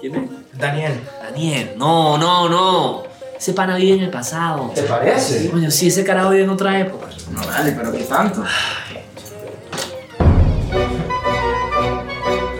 ¿Quién 0.00 0.16
es? 0.16 0.58
Daniel. 0.58 1.00
Daniel. 1.22 1.74
No, 1.76 2.18
no, 2.18 2.48
no. 2.48 3.02
Ese 3.36 3.52
pana 3.52 3.76
vive 3.76 3.96
en 3.96 4.04
el 4.04 4.10
pasado. 4.10 4.70
¿Te 4.74 4.82
parece? 4.82 5.50
Coño, 5.50 5.70
sí, 5.70 5.88
ese 5.88 6.04
carajo 6.04 6.30
vive 6.30 6.44
en 6.44 6.50
otra 6.50 6.78
época. 6.78 7.06
No 7.30 7.46
vale, 7.46 7.72
pero 7.72 7.92
¿qué 7.92 8.04
tanto? 8.04 8.44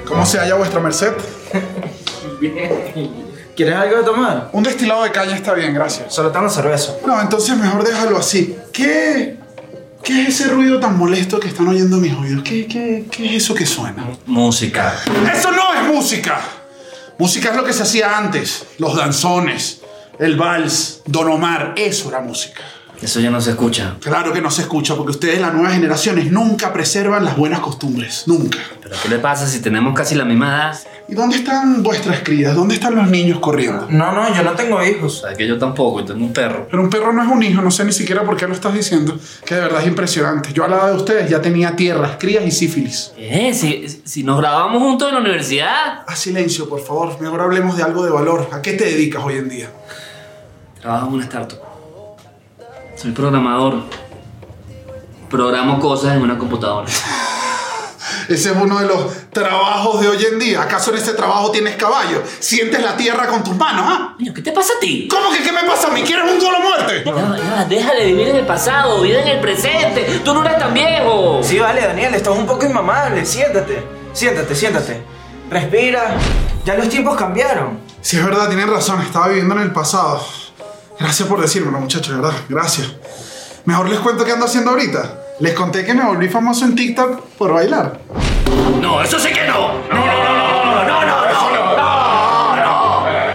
¿Cómo 0.06 0.24
se 0.24 0.38
halla 0.38 0.54
vuestra 0.54 0.80
merced? 0.80 1.13
Bien. 2.40 3.31
¿Quieres 3.56 3.74
algo 3.74 3.99
de 3.99 4.04
tomar? 4.04 4.49
Un 4.53 4.63
destilado 4.63 5.03
de 5.03 5.11
caña 5.11 5.37
está 5.37 5.53
bien, 5.53 5.74
gracias. 5.74 6.15
Solo 6.15 6.31
tengo 6.31 6.49
cerveza. 6.49 6.95
No, 7.06 7.21
entonces 7.21 7.56
mejor 7.58 7.85
déjalo 7.85 8.17
así. 8.17 8.56
¿Qué, 8.72 9.39
qué 10.03 10.22
es 10.22 10.28
ese 10.40 10.48
ruido 10.48 10.80
tan 10.80 10.96
molesto 10.98 11.38
que 11.38 11.48
están 11.48 11.69
oyendo 11.69 11.98
mis 11.98 12.14
oídos? 12.14 12.42
¿Qué, 12.42 12.67
qué, 12.67 13.04
qué 13.10 13.26
es 13.26 13.44
eso 13.44 13.54
que 13.54 13.67
suena? 13.67 14.06
Música. 14.26 14.94
¡Eso 15.32 15.50
no 15.53 15.74
es 15.74 15.94
música! 15.94 16.41
Música 17.18 17.50
es 17.50 17.56
lo 17.56 17.64
que 17.64 17.73
se 17.73 17.82
hacía 17.82 18.16
antes. 18.16 18.66
Los 18.78 18.96
danzones, 18.96 19.82
el 20.18 20.36
vals, 20.36 21.02
Don 21.04 21.28
Omar. 21.28 21.74
Eso 21.76 22.09
era 22.09 22.20
música. 22.20 22.62
Eso 23.02 23.18
ya 23.20 23.30
no 23.30 23.40
se 23.40 23.50
escucha. 23.50 23.96
Claro 24.00 24.32
que 24.32 24.42
no 24.42 24.50
se 24.50 24.62
escucha 24.62 24.95
porque 24.95 25.12
ustedes, 25.12 25.40
las 25.40 25.54
nuevas 25.54 25.72
generaciones, 25.72 26.30
nunca 26.30 26.72
preservan 26.72 27.24
las 27.24 27.36
buenas 27.36 27.60
costumbres. 27.60 28.24
Nunca. 28.26 28.59
¿Pero 28.82 28.95
qué 29.02 29.09
le 29.09 29.18
pasa 29.18 29.46
si 29.46 29.60
tenemos 29.60 29.95
casi 29.95 30.14
la 30.14 30.26
misma 30.26 30.48
edad? 30.48 30.78
¿Y 31.09 31.14
dónde 31.14 31.36
están 31.36 31.82
vuestras 31.82 32.20
crías? 32.20 32.54
¿Dónde 32.54 32.74
están 32.74 32.95
los 32.95 33.09
niños 33.09 33.40
corriendo? 33.40 33.86
No, 33.90 34.12
no, 34.12 34.32
yo 34.34 34.42
no 34.42 34.52
tengo 34.52 34.84
hijos. 34.84 35.23
Sea, 35.23 35.34
que 35.34 35.46
yo 35.46 35.59
tampoco, 35.59 36.00
yo 36.00 36.06
tengo 36.06 36.24
un 36.24 36.32
perro. 36.32 36.68
Pero 36.70 36.82
un 36.82 36.90
perro 36.90 37.12
no 37.12 37.23
es 37.23 37.28
un 37.28 37.42
hijo, 37.42 37.62
no 37.62 37.70
sé 37.70 37.84
ni 37.84 37.92
siquiera 37.92 38.23
por 38.23 38.36
qué 38.36 38.46
lo 38.46 38.52
estás 38.52 38.74
diciendo. 38.74 39.18
Que 39.45 39.54
de 39.54 39.62
verdad 39.62 39.80
es 39.80 39.88
impresionante. 39.88 40.52
Yo 40.52 40.64
a 40.64 40.68
la 40.68 40.76
edad 40.76 40.90
de 40.90 40.96
ustedes 40.96 41.30
ya 41.30 41.40
tenía 41.40 41.74
tierras, 41.74 42.12
crías 42.18 42.45
y 42.46 42.51
sífilis. 42.51 43.12
¿Qué? 43.16 43.54
Si, 43.54 44.02
si 44.04 44.23
nos 44.23 44.38
grabamos 44.38 44.82
juntos 44.82 45.09
en 45.09 45.14
la 45.14 45.20
universidad. 45.20 46.04
Haz 46.06 46.18
silencio, 46.18 46.68
por 46.68 46.80
favor. 46.80 47.18
Mejor 47.20 47.40
hablemos 47.40 47.76
de 47.78 47.82
algo 47.82 48.04
de 48.04 48.10
valor. 48.10 48.48
¿A 48.52 48.60
qué 48.60 48.74
te 48.74 48.84
dedicas 48.84 49.24
hoy 49.24 49.38
en 49.38 49.48
día? 49.48 49.71
Trabajo 50.80 51.09
en 51.09 51.15
una 51.15 51.24
startup. 51.24 51.70
Soy 53.01 53.12
programador. 53.12 53.76
Programo 55.30 55.80
cosas 55.80 56.16
en 56.16 56.20
una 56.20 56.37
computadora. 56.37 56.87
Ese 58.29 58.51
es 58.51 58.56
uno 58.60 58.79
de 58.79 58.88
los 58.88 59.30
trabajos 59.30 60.02
de 60.02 60.09
hoy 60.09 60.23
en 60.23 60.38
día. 60.38 60.60
¿Acaso 60.60 60.90
en 60.90 60.98
ese 60.98 61.15
trabajo 61.15 61.51
tienes 61.51 61.76
caballo? 61.76 62.23
¿Sientes 62.40 62.82
la 62.82 62.98
tierra 62.98 63.26
con 63.26 63.43
tus 63.43 63.56
manos, 63.56 63.87
ah? 63.88 64.15
Coño, 64.19 64.34
¿qué 64.34 64.43
te 64.43 64.53
pasa 64.53 64.75
a 64.77 64.81
ti? 64.81 65.09
¿Cómo 65.11 65.31
que 65.31 65.43
qué 65.43 65.51
me 65.51 65.62
pasa 65.62 65.89
a 65.89 65.93
mí? 65.93 66.03
¿Quieres 66.03 66.31
un 66.31 66.39
duelo 66.39 66.59
a 66.59 66.61
muerte? 66.61 67.03
Ya, 67.06 67.39
ya, 67.39 67.65
deja 67.65 67.95
de 67.95 68.05
vivir 68.05 68.28
en 68.28 68.37
el 68.37 68.47
pasado, 68.47 69.01
vive 69.01 69.23
en 69.23 69.28
el 69.28 69.41
presente. 69.41 70.21
Tú 70.23 70.34
no 70.34 70.45
eres 70.45 70.59
tan 70.59 70.75
viejo. 70.75 71.41
Sí, 71.43 71.59
vale, 71.59 71.81
Daniel, 71.81 72.15
estás 72.15 72.37
un 72.37 72.47
poco 72.47 72.67
inmamable. 72.67 73.25
Siéntate. 73.25 73.83
Siéntate, 74.12 74.55
siéntate. 74.55 75.03
Respira. 75.48 76.19
Ya 76.67 76.75
los 76.75 76.91
tiempos 76.91 77.17
cambiaron. 77.17 77.81
Sí, 78.03 78.19
es 78.19 78.25
verdad, 78.27 78.48
tienes 78.48 78.69
razón. 78.69 79.01
Estaba 79.01 79.28
viviendo 79.28 79.55
en 79.55 79.62
el 79.62 79.73
pasado. 79.73 80.21
Gracias 81.01 81.27
por 81.27 81.41
decírmelo, 81.41 81.81
muchachos, 81.81 82.15
de 82.15 82.20
verdad. 82.20 82.39
Gracias. 82.47 82.93
Mejor 83.65 83.89
les 83.89 84.01
cuento 84.01 84.23
qué 84.23 84.33
ando 84.33 84.45
haciendo 84.45 84.70
ahorita. 84.70 85.19
Les 85.41 85.55
conté 85.55 85.83
que 85.83 85.95
me 85.95 86.05
volví 86.05 86.29
famoso 86.29 86.67
en 86.67 86.75
TikTok 86.75 87.23
por 87.39 87.55
bailar. 87.55 87.98
No, 88.83 89.03
eso 89.03 89.19
sí 89.19 89.33
que 89.33 89.47
no. 89.47 89.78
No, 89.89 89.95
no, 89.95 90.05
no, 90.05 90.84
no, 90.84 91.06
no, 91.06 91.06
no, 91.06 92.56
no, 92.56 92.67
no. 92.67 93.34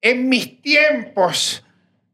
En 0.00 0.28
mis 0.28 0.60
tiempos 0.60 1.62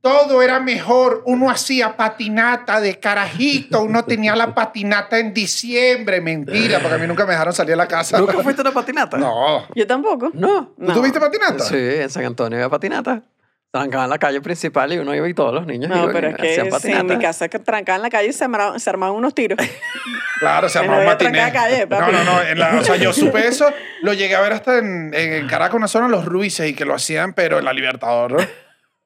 todo 0.00 0.42
era 0.42 0.60
mejor. 0.60 1.22
Uno 1.26 1.50
hacía 1.50 1.96
patinata 1.96 2.80
de 2.80 2.98
carajito. 2.98 3.82
Uno 3.82 4.04
tenía 4.04 4.34
la 4.36 4.54
patinata 4.54 5.18
en 5.18 5.34
diciembre. 5.34 6.20
Mentira, 6.20 6.78
porque 6.80 6.94
a 6.94 6.98
mí 6.98 7.06
nunca 7.06 7.24
me 7.26 7.32
dejaron 7.32 7.52
salir 7.52 7.74
a 7.74 7.76
la 7.76 7.88
casa. 7.88 8.18
¿Nunca 8.18 8.38
fuiste 8.42 8.60
a 8.60 8.64
una 8.64 8.72
patinata? 8.72 9.16
No. 9.18 9.66
Yo 9.74 9.86
tampoco. 9.86 10.30
No. 10.34 10.72
¿Tú 10.78 10.92
tuviste 10.92 11.18
patinata? 11.20 11.64
Sí, 11.64 11.76
en 11.76 12.10
San 12.10 12.24
Antonio 12.24 12.56
había 12.58 12.68
patinata. 12.68 13.22
Trancaban 13.70 14.04
en 14.04 14.10
la 14.10 14.18
calle 14.18 14.40
principal 14.40 14.90
y 14.94 14.98
uno 14.98 15.14
iba 15.14 15.28
y 15.28 15.34
todos 15.34 15.52
los 15.52 15.66
niños 15.66 15.90
No, 15.90 15.96
iban 16.04 16.12
pero 16.12 16.28
es 16.28 16.36
que 16.36 16.54
sí, 16.80 16.90
en 16.90 17.06
mi 17.06 17.18
casa 17.18 17.48
que 17.48 17.58
trancaban 17.58 18.00
la 18.00 18.08
calle 18.08 18.28
y 18.28 18.32
se 18.32 18.44
armaban, 18.44 18.80
se 18.80 18.88
armaban 18.88 19.14
unos 19.14 19.34
tiros. 19.34 19.58
Claro, 20.40 20.70
se 20.70 20.80
Que 20.80 20.86
no 20.86 20.94
armaba 20.94 21.10
un 21.16 21.26
había 21.26 21.30
matiné. 21.42 21.52
calle, 21.52 21.86
papi. 21.86 22.12
no, 22.12 22.24
no, 22.24 22.32
no. 22.32 22.42
en 22.42 22.58
la- 22.58 22.78
o 22.80 22.82
sea, 22.84 22.96
yo 22.96 23.12
supe 23.12 23.46
eso. 23.46 23.66
Lo 24.00 24.14
llegué 24.14 24.34
a 24.36 24.40
ver 24.40 24.54
hasta 24.54 24.78
en, 24.78 25.12
en 25.12 25.46
Caracas, 25.48 25.74
una 25.74 25.86
zona, 25.86 26.08
los 26.08 26.24
Ruices, 26.24 26.66
y 26.70 26.72
que 26.74 26.86
lo 26.86 26.94
hacían, 26.94 27.34
pero 27.34 27.58
en 27.58 27.66
la 27.66 27.74
Libertador, 27.74 28.32
¿no? 28.32 28.38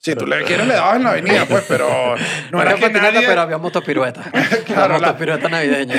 Si 0.05 0.17
tú 0.17 0.27
le 0.27 0.43
quieres, 0.43 0.67
le 0.67 0.75
dabas 0.75 0.97
en 0.97 1.05
la 1.05 1.11
avenida, 1.11 1.45
pues, 1.49 1.65
pero 1.69 2.17
no 2.51 2.61
era 2.61 2.75
que 2.75 2.91
nadie... 2.91 3.23
pero 3.25 3.41
había 3.43 3.59
motopirueta. 3.59 4.21
Claro, 4.67 4.95
la 4.95 4.99
la- 4.99 5.07
motopirueta 5.09 5.49
navideña. 5.49 5.95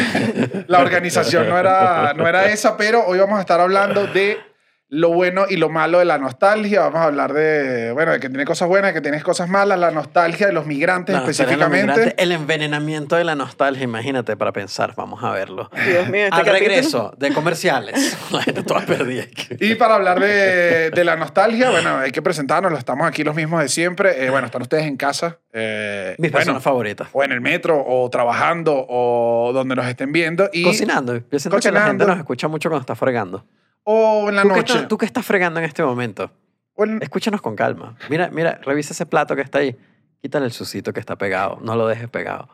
La 0.67 0.79
organización 0.79 1.47
no 1.47 1.57
era, 1.57 2.13
no 2.13 2.27
era 2.27 2.47
esa, 2.47 2.75
pero 2.75 3.05
hoy 3.05 3.17
vamos 3.19 3.37
a 3.37 3.41
estar 3.41 3.61
hablando 3.61 4.05
de 4.07 4.39
lo 4.89 5.09
bueno 5.11 5.45
y 5.49 5.55
lo 5.57 5.69
malo 5.69 5.97
de 5.99 6.05
la 6.05 6.19
nostalgia. 6.19 6.81
Vamos 6.81 6.99
a 6.99 7.05
hablar 7.05 7.33
de, 7.33 7.91
bueno, 7.93 8.11
de 8.11 8.19
que 8.19 8.29
tiene 8.29 8.45
cosas 8.45 8.67
buenas, 8.67 8.89
de 8.89 8.93
que 8.93 9.01
tiene 9.01 9.19
cosas 9.23 9.49
malas, 9.49 9.79
la 9.79 9.89
nostalgia 9.89 10.45
de 10.45 10.53
los 10.53 10.67
migrantes 10.67 11.15
de 11.15 11.19
los 11.21 11.29
específicamente. 11.29 11.87
migrantes, 11.87 12.13
el 12.17 12.31
envenenamiento 12.31 13.15
de 13.15 13.23
la 13.23 13.33
nostalgia, 13.33 13.83
imagínate, 13.83 14.37
para 14.37 14.51
pensar. 14.51 14.93
Vamos 14.95 15.23
a 15.23 15.31
verlo. 15.31 15.71
Dios 15.73 16.07
mío, 16.09 16.25
este 16.25 16.35
Al 16.35 16.45
capítulo- 16.45 16.53
regreso 16.59 17.13
de 17.17 17.33
comerciales. 17.33 18.17
La 18.31 18.43
gente 18.43 18.61
toda 18.61 18.81
perdida. 18.85 19.23
Y 19.59 19.73
para 19.75 19.95
hablar 19.95 20.19
de, 20.19 20.91
de 20.91 21.03
la 21.03 21.15
nostalgia, 21.15 21.71
bueno, 21.71 21.97
hay 21.97 22.11
que 22.11 22.21
presentarnos, 22.21 22.77
estamos 22.77 23.07
aquí 23.07 23.23
los 23.23 23.33
mismos 23.35 23.61
de 23.61 23.69
siempre. 23.69 24.23
Eh, 24.25 24.29
bueno, 24.29 24.45
están 24.45 24.61
ustedes 24.61 24.85
en 24.85 24.97
casa. 24.97 25.39
eh, 25.53 26.13
Mis 26.19 26.29
bueno, 26.31 26.37
personas 26.37 26.61
favoritas. 26.63 27.07
o 27.13 27.23
en 27.23 27.31
el 27.31 27.41
metro, 27.41 27.83
o 27.83 28.07
trabajando, 28.11 28.85
o 28.87 29.51
donde 29.53 29.75
nos 29.75 29.87
estén 29.87 30.11
viendo. 30.11 30.51
Y, 30.53 30.63
Cocinando. 30.63 31.15
Yo 31.31 31.39
siento 31.39 31.57
que 31.59 31.71
la 31.71 31.79
gente 31.81 32.03
Cocinando. 32.03 32.07
nos 32.07 32.17
escucha 32.17 32.47
mucho 32.47 32.69
cuando 32.69 32.81
está 32.81 32.95
fregando. 32.95 33.43
O 33.83 34.29
en 34.29 34.35
la 34.35 34.41
¿Tú 34.43 34.49
que, 34.49 34.55
noche. 34.55 34.73
estás, 34.73 34.87
tú 34.87 34.97
que 34.97 35.05
estás 35.05 35.25
fregando 35.25 35.59
en 35.59 35.65
este 35.65 35.83
momento, 35.83 36.31
en- 36.77 37.01
escúchanos 37.01 37.41
con 37.41 37.55
calma. 37.55 37.97
Mira, 38.09 38.29
mira, 38.31 38.59
revisa 38.63 38.93
ese 38.93 39.05
plato 39.05 39.35
que 39.35 39.41
está 39.41 39.59
ahí. 39.59 39.75
Quítale 40.21 40.45
el 40.45 40.51
sucito 40.53 40.93
que 40.93 40.99
está 41.01 41.17
pegado. 41.17 41.59
No 41.61 41.75
lo 41.75 41.87
dejes 41.87 42.09
pegado. 42.09 42.47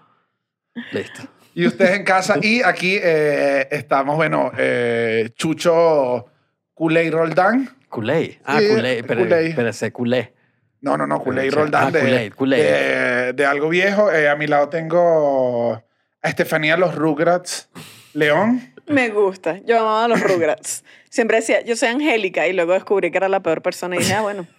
Listo. 0.91 1.21
Y 1.53 1.67
ustedes 1.67 1.97
en 1.97 2.03
casa. 2.03 2.35
Y 2.41 2.61
aquí 2.63 2.97
eh, 3.01 3.67
estamos, 3.71 4.15
bueno, 4.15 4.51
eh, 4.57 5.29
Chucho 5.35 6.25
Culey 6.73 7.09
Roldán. 7.09 7.69
Culé. 7.89 8.39
Ah, 8.45 8.59
Sí, 8.59 8.69
culé. 8.69 9.03
Pero, 9.03 9.25
pero 9.27 9.69
ese 9.69 9.91
culé. 9.91 10.33
No, 10.81 10.97
no, 10.97 11.05
no, 11.05 11.19
Culey. 11.21 11.49
Roldán. 11.49 11.87
Ah, 11.87 11.91
de, 11.91 11.99
Kool-Aid, 11.99 12.33
Kool-Aid. 12.33 12.63
de- 12.63 13.33
de 13.33 13.45
algo 13.45 13.67
viejo. 13.69 14.11
Eh, 14.11 14.29
a 14.29 14.35
mi 14.35 14.47
lado 14.47 14.69
tengo 14.69 15.73
a 16.21 16.27
Estefanía 16.29 16.77
Los 16.77 16.95
Rugrats 16.95 17.69
León. 18.13 18.73
Me 18.87 19.09
gusta. 19.09 19.57
Yo 19.65 19.79
amaba 19.79 20.05
a 20.05 20.07
los 20.07 20.21
Rugrats. 20.21 20.83
Siempre 21.09 21.37
decía, 21.37 21.61
yo 21.61 21.75
soy 21.75 21.89
Angélica 21.89 22.47
y 22.47 22.53
luego 22.53 22.73
descubrí 22.73 23.11
que 23.11 23.17
era 23.17 23.29
la 23.29 23.41
peor 23.41 23.61
persona 23.61 23.95
y 23.95 23.99
dije, 23.99 24.13
ah, 24.13 24.21
bueno. 24.21 24.47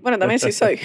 Bueno, 0.00 0.16
también 0.18 0.38
sí 0.38 0.52
soy. 0.52 0.78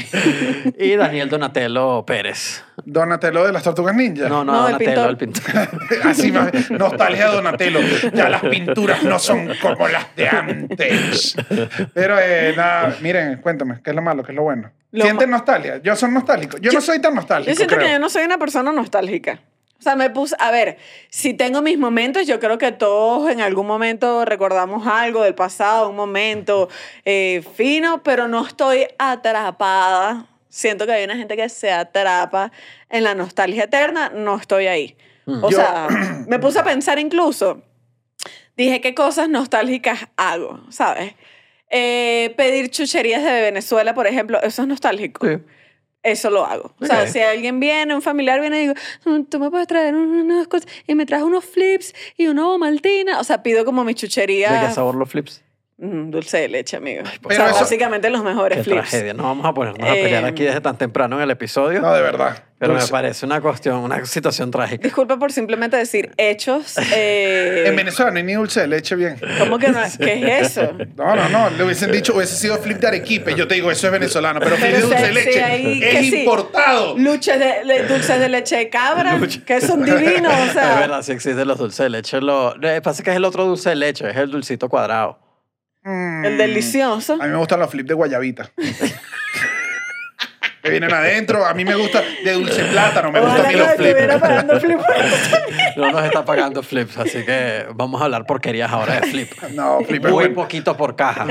Y 0.78 0.96
Daniel 0.96 1.30
Donatello 1.30 2.04
Pérez. 2.06 2.64
Donatello 2.84 3.46
de 3.46 3.54
las 3.54 3.64
Tortugas 3.64 3.96
Ninja. 3.96 4.28
No, 4.28 4.44
no, 4.44 4.52
No, 4.52 4.68
el 4.68 4.74
Donatello, 4.74 5.09
el 5.09 5.18
pintor. 5.18 5.70
pintor. 5.70 5.98
Así 6.04 6.31
más. 6.31 6.72
Nostalgia 6.72 7.28
de 7.30 7.36
Donatello. 7.36 7.80
Ya 8.12 8.28
las 8.28 8.42
pinturas 8.42 9.04
no 9.04 9.20
son 9.20 9.52
como 9.62 9.88
las 9.88 10.14
de 10.16 10.28
antes. 10.28 11.36
Pero 11.94 12.18
eh, 12.20 12.54
nada, 12.58 12.98
miren, 13.02 13.38
cuéntame, 13.38 13.80
¿qué 13.84 13.92
es 13.92 13.96
lo 13.96 14.02
malo? 14.02 14.24
¿Qué 14.24 14.31
es 14.31 14.36
lo 14.36 14.44
bueno? 14.44 14.72
Lo 14.92 15.06
¿Sienten 15.06 15.30
nostalgia? 15.30 15.78
Yo 15.81 15.96
soy 15.96 16.12
nostálgico. 16.12 16.58
Yo, 16.58 16.72
no 16.72 16.81
soy 16.81 17.00
tan 17.00 17.16
nostálgico. 17.16 17.52
Yo 17.52 17.56
siento 17.56 17.75
creo. 17.75 17.88
que 17.88 17.94
yo 17.94 18.00
no 18.00 18.10
soy 18.10 18.24
una 18.24 18.40
persona 18.40 18.74
nostálgica. 18.74 19.40
O 19.84 19.86
sea, 19.86 19.98
me 19.98 20.10
puse, 20.10 20.34
a 20.40 20.50
ver, 20.50 20.78
si 21.10 21.34
tengo 21.34 21.62
mis 21.62 21.78
momentos, 21.78 22.26
yo 22.26 22.40
creo 22.40 22.58
que 22.58 22.72
todos 22.72 23.30
en 23.30 23.42
algún 23.42 23.68
momento 23.68 24.24
recordamos 24.24 24.88
algo 24.88 25.24
del 25.24 25.36
pasado, 25.36 25.90
un 25.90 25.98
momento 25.98 26.70
eh, 27.04 27.44
fino, 27.58 28.02
pero 28.02 28.30
no 28.30 28.48
estoy 28.48 28.88
atrapada. 28.98 30.26
Siento 30.48 30.86
que 30.86 30.94
hay 30.94 31.04
una 31.04 31.18
gente 31.18 31.36
que 31.36 31.50
se 31.50 31.69
atrapa 31.69 32.54
en 32.90 33.04
la 33.04 33.13
nostalgia 33.13 33.66
eterna, 33.66 34.10
no 34.16 34.38
estoy 34.38 34.68
ahí. 34.68 34.96
O 35.25 35.50
Yo- 35.50 35.57
sea, 35.57 35.90
me 36.30 36.40
puse 36.40 36.60
a 36.60 36.63
pensar 36.63 36.98
incluso, 36.98 37.62
dije, 38.56 38.80
¿qué 38.80 38.96
cosas 38.96 39.28
nostálgicas 39.28 40.07
hago? 40.16 40.62
¿Sabes? 40.69 41.13
Eh, 41.69 42.34
pedir 42.38 42.69
chucherías 42.72 43.22
de 43.22 43.42
Venezuela, 43.42 43.94
por 43.94 44.07
ejemplo, 44.07 44.42
eso 44.44 44.62
es 44.62 44.68
nostálgico. 44.69 45.28
Sí. 45.28 45.40
Eso 46.04 46.30
lo 46.30 46.46
hago. 46.46 46.74
O 46.82 46.86
sea, 46.86 47.08
si 47.08 47.20
alguien 47.20 47.62
viene, 47.62 47.96
un 47.96 48.02
familiar 48.02 48.42
viene 48.42 48.58
y 48.58 48.62
digo, 48.68 48.74
"Mm, 49.06 49.24
tú 49.24 49.40
me 49.40 49.50
puedes 49.50 49.68
traer 49.68 49.96
unas 49.96 50.48
cosas, 50.50 50.68
y 50.86 50.96
me 50.96 51.06
traes 51.06 51.24
unos 51.24 51.46
flips 51.46 51.94
y 52.18 52.28
una 52.28 52.48
ovaltina. 52.50 53.20
O 53.22 53.24
sea, 53.24 53.42
pido 53.42 53.64
como 53.64 53.84
mi 53.86 53.94
¿De 53.94 54.00
chuchería. 54.00 54.66
qué 54.68 54.74
sabor 54.74 54.96
los 54.96 55.10
flips? 55.10 55.43
Mm, 55.85 56.12
dulce 56.12 56.38
de 56.38 56.47
leche, 56.47 56.77
amigo. 56.77 57.01
o 57.03 57.27
Pero 57.27 57.35
sea, 57.41 57.50
eso- 57.50 57.59
básicamente 57.59 58.09
los 58.09 58.24
mejores 58.24 58.59
Qué 58.59 58.63
flips. 58.63 58.89
tragedia. 58.89 59.13
No 59.13 59.24
vamos 59.24 59.45
a 59.45 59.53
ponernos 59.53 59.81
a 59.85 59.91
pelear 59.94 60.24
Eh, 60.24 60.27
aquí 60.27 60.44
desde 60.44 60.62
tan 60.62 60.77
temprano 60.77 61.18
en 61.18 61.24
el 61.24 61.31
episodio. 61.31 61.81
No, 61.81 61.94
de 61.94 62.01
verdad. 62.01 62.41
pero 62.57 62.71
Dulce. 62.75 62.88
me 62.88 62.91
parece 62.91 63.25
una 63.25 63.41
cuestión, 63.41 63.80
una 63.80 64.06
situación 64.06 64.50
trágica. 64.50 64.81
Disculpa 64.81 65.18
por 65.19 65.33
simplemente 65.33 65.75
decir 65.75 66.12
hechos. 66.15 66.77
eh, 66.95 67.65
En 67.68 67.75
Venezuela 67.75 68.12
no 68.12 68.18
hay 68.18 68.24
ni 68.24 68.31
dulce 68.35 68.62
de 68.62 68.68
leche 68.68 68.95
bien. 68.95 69.19
¿Cómo 69.39 69.59
que 69.59 69.68
no? 69.68 69.80
¿Qué 70.00 70.38
es 70.39 70.57
eso? 70.57 70.71
No, 70.95 71.13
no, 71.18 71.27
no. 71.27 71.50
Le 71.50 71.62
hubiesen 71.65 71.91
dicho, 71.91 72.13
hubiese 72.15 72.38
sido 72.38 72.57
flip 72.59 72.77
de 72.77 72.88
Arequipe. 72.88 73.35
Yo 73.35 73.45
te 73.50 73.56
digo, 73.56 73.69
eso 73.69 73.88
es 73.88 73.91
venezolano. 73.91 74.39
Pero 74.39 74.56
flip 74.56 74.69
de 74.69 74.75
Pero 74.75 74.88
dulce 74.88 75.01
de 75.01 75.07
sí, 75.09 75.13
leche 75.13 75.33
sí, 75.33 75.39
ahí 75.39 75.80
que 75.81 76.00
es 76.00 76.09
sí. 76.09 76.19
importado. 76.21 76.97
Luches 76.97 77.38
de, 77.38 77.65
le- 77.65 77.83
dulces 77.88 78.18
de 78.21 78.30
leche 78.30 78.56
de 78.56 78.69
cabra, 78.69 79.19
que 79.45 79.59
son 79.59 79.83
divinos, 79.85 80.31
o 80.33 80.44
Es 80.45 80.53
sea. 80.53 80.75
verdad, 80.80 81.01
sí 81.01 81.12
existen 81.12 81.45
los 81.45 81.57
dulces 81.57 81.80
de 81.83 81.89
leche. 81.89 82.21
Lo, 82.21 82.56
lo 82.56 82.62
que 82.69 82.81
pasa 82.81 83.01
es 83.01 83.03
que 83.03 83.09
es 83.12 83.18
el 83.18 83.25
otro 83.25 83.44
dulce 83.44 83.71
de 83.71 83.75
leche, 83.75 84.09
es 84.09 84.15
el 84.15 84.31
dulcito 84.31 84.69
cuadrado. 84.69 85.19
Mm. 85.83 86.25
El 86.25 86.38
delicioso. 86.38 87.13
A 87.13 87.25
mí 87.25 87.31
me 87.31 87.38
gustan 87.38 87.59
los 87.59 87.69
flips 87.69 87.88
de 87.89 87.94
guayabita. 87.94 88.50
que 90.62 90.69
vienen 90.69 90.94
adentro. 90.94 91.45
A 91.45 91.53
mí 91.53 91.65
me 91.65 91.75
gusta 91.75 92.01
de 92.24 92.31
dulce 92.31 92.63
plátano. 92.65 93.12
Me 93.12 93.19
gusta 93.19 93.35
a 93.35 93.39
Ojalá 93.41 93.50
mí 93.50 93.56
no 93.59 93.65
los 93.65 93.75
flips. 93.75 94.21
pagando 94.21 94.59
flip. 94.62 94.80
No 95.75 95.91
nos 95.91 96.06
está 96.06 96.24
pagando 96.24 96.63
flips, 96.63 96.97
así 96.97 97.25
que 97.25 97.65
vamos 97.75 98.00
a 98.01 98.06
hablar 98.06 98.25
porquerías 98.25 98.71
ahora 98.71 99.01
de 99.01 99.07
flip. 99.07 99.31
No, 99.51 99.80
flip 99.81 99.97
es 100.06 100.12
Muy 100.12 100.24
bueno. 100.24 100.35
poquito 100.35 100.77
por 100.77 100.95
caja. 100.95 101.25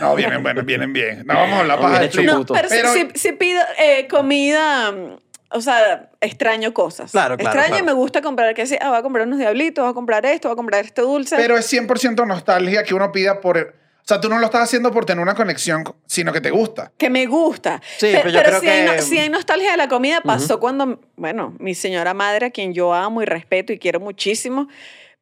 No, 0.00 0.14
vienen, 0.16 0.42
bueno, 0.42 0.62
vienen 0.62 0.92
bien. 0.94 1.24
No, 1.26 1.34
vamos 1.34 1.56
a 1.56 1.60
hablar 1.60 1.78
No, 1.78 1.82
paja 1.82 2.00
de 2.00 2.08
flip. 2.08 2.26
No, 2.26 2.44
pero, 2.46 2.68
si- 2.68 2.74
Pero- 2.74 2.92
si, 2.94 3.08
si 3.16 3.32
pido 3.32 3.60
eh, 3.78 4.08
comida, 4.08 4.92
mm, 4.92 5.16
o 5.50 5.60
sea, 5.60 6.08
extraño 6.22 6.72
cosas. 6.72 7.10
Claro, 7.10 7.36
claro, 7.36 7.58
Extraño 7.58 7.82
y 7.82 7.84
me 7.84 7.92
gusta 7.92 8.22
comprar, 8.22 8.54
que 8.54 8.64
sí, 8.66 8.78
ah, 8.80 8.88
voy 8.88 8.98
a 8.98 9.02
comprar 9.02 9.26
unos 9.26 9.38
diablitos, 9.40 9.82
voy 9.84 9.90
a 9.90 9.94
comprar 9.94 10.24
esto, 10.24 10.48
voy 10.48 10.54
a 10.54 10.56
comprar 10.56 10.84
este 10.84 11.02
dulce. 11.02 11.36
Pero 11.36 11.58
es 11.58 11.70
100% 11.70 12.26
nostalgia 12.26 12.82
que 12.82 12.94
uno 12.94 13.12
pida 13.12 13.40
por... 13.42 13.74
O 14.10 14.12
sea, 14.12 14.20
tú 14.20 14.28
no 14.28 14.40
lo 14.40 14.46
estás 14.46 14.62
haciendo 14.62 14.90
por 14.90 15.04
tener 15.06 15.22
una 15.22 15.36
conexión, 15.36 15.84
sino 16.04 16.32
que 16.32 16.40
te 16.40 16.50
gusta. 16.50 16.90
que 16.98 17.08
me 17.08 17.26
gusta. 17.26 17.80
Sí, 17.96 18.06
Pe- 18.06 18.18
pero 18.24 18.30
yo 18.30 18.42
creo 18.42 18.58
si, 18.60 18.66
hay 18.66 18.84
que- 18.90 18.96
no- 18.96 19.02
si 19.02 19.18
hay 19.18 19.28
nostalgia 19.28 19.70
de 19.70 19.76
la 19.76 19.88
comida, 19.88 20.20
pasó 20.20 20.58
cuando, 20.58 21.00
bueno, 21.14 21.54
mi 21.60 21.76
señora 21.76 22.12
madre, 22.12 22.46
a 22.46 22.50
quien 22.50 22.74
yo 22.74 22.92
amo 22.92 23.22
y 23.22 23.24
respeto 23.24 23.72
y 23.72 23.78
quiero 23.78 24.00
muchísimo, 24.00 24.66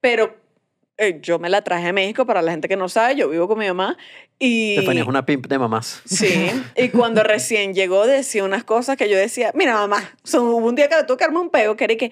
pero 0.00 0.35
eh, 0.96 1.19
yo 1.20 1.38
me 1.38 1.50
la 1.50 1.61
traje 1.61 1.88
a 1.88 1.93
México, 1.93 2.25
para 2.25 2.40
la 2.40 2.50
gente 2.50 2.67
que 2.67 2.76
no 2.76 2.88
sabe, 2.88 3.14
yo 3.14 3.29
vivo 3.29 3.46
con 3.46 3.58
mi 3.58 3.67
mamá 3.67 3.99
y... 4.38 4.76
Estefanía 4.76 5.02
es 5.02 5.08
una 5.08 5.26
pimp 5.26 5.46
de 5.49 5.58
mamás. 5.58 6.00
Sí, 6.06 6.50
y 6.75 6.88
cuando 6.88 7.23
recién 7.23 7.75
llegó 7.75 8.06
decía 8.06 8.43
unas 8.43 8.64
cosas 8.64 8.96
que 8.96 9.11
yo 9.11 9.19
decía, 9.19 9.52
mira 9.55 9.75
mamá, 9.75 10.02
hubo 10.32 10.56
un 10.56 10.75
día 10.76 10.88
que 10.88 10.96
le 10.96 11.05
tuve 11.05 11.19
que 11.19 11.25
darme 11.25 11.40
un 11.40 11.50
pego, 11.50 11.76
que 11.76 11.85
era 11.85 11.94
que, 11.96 12.11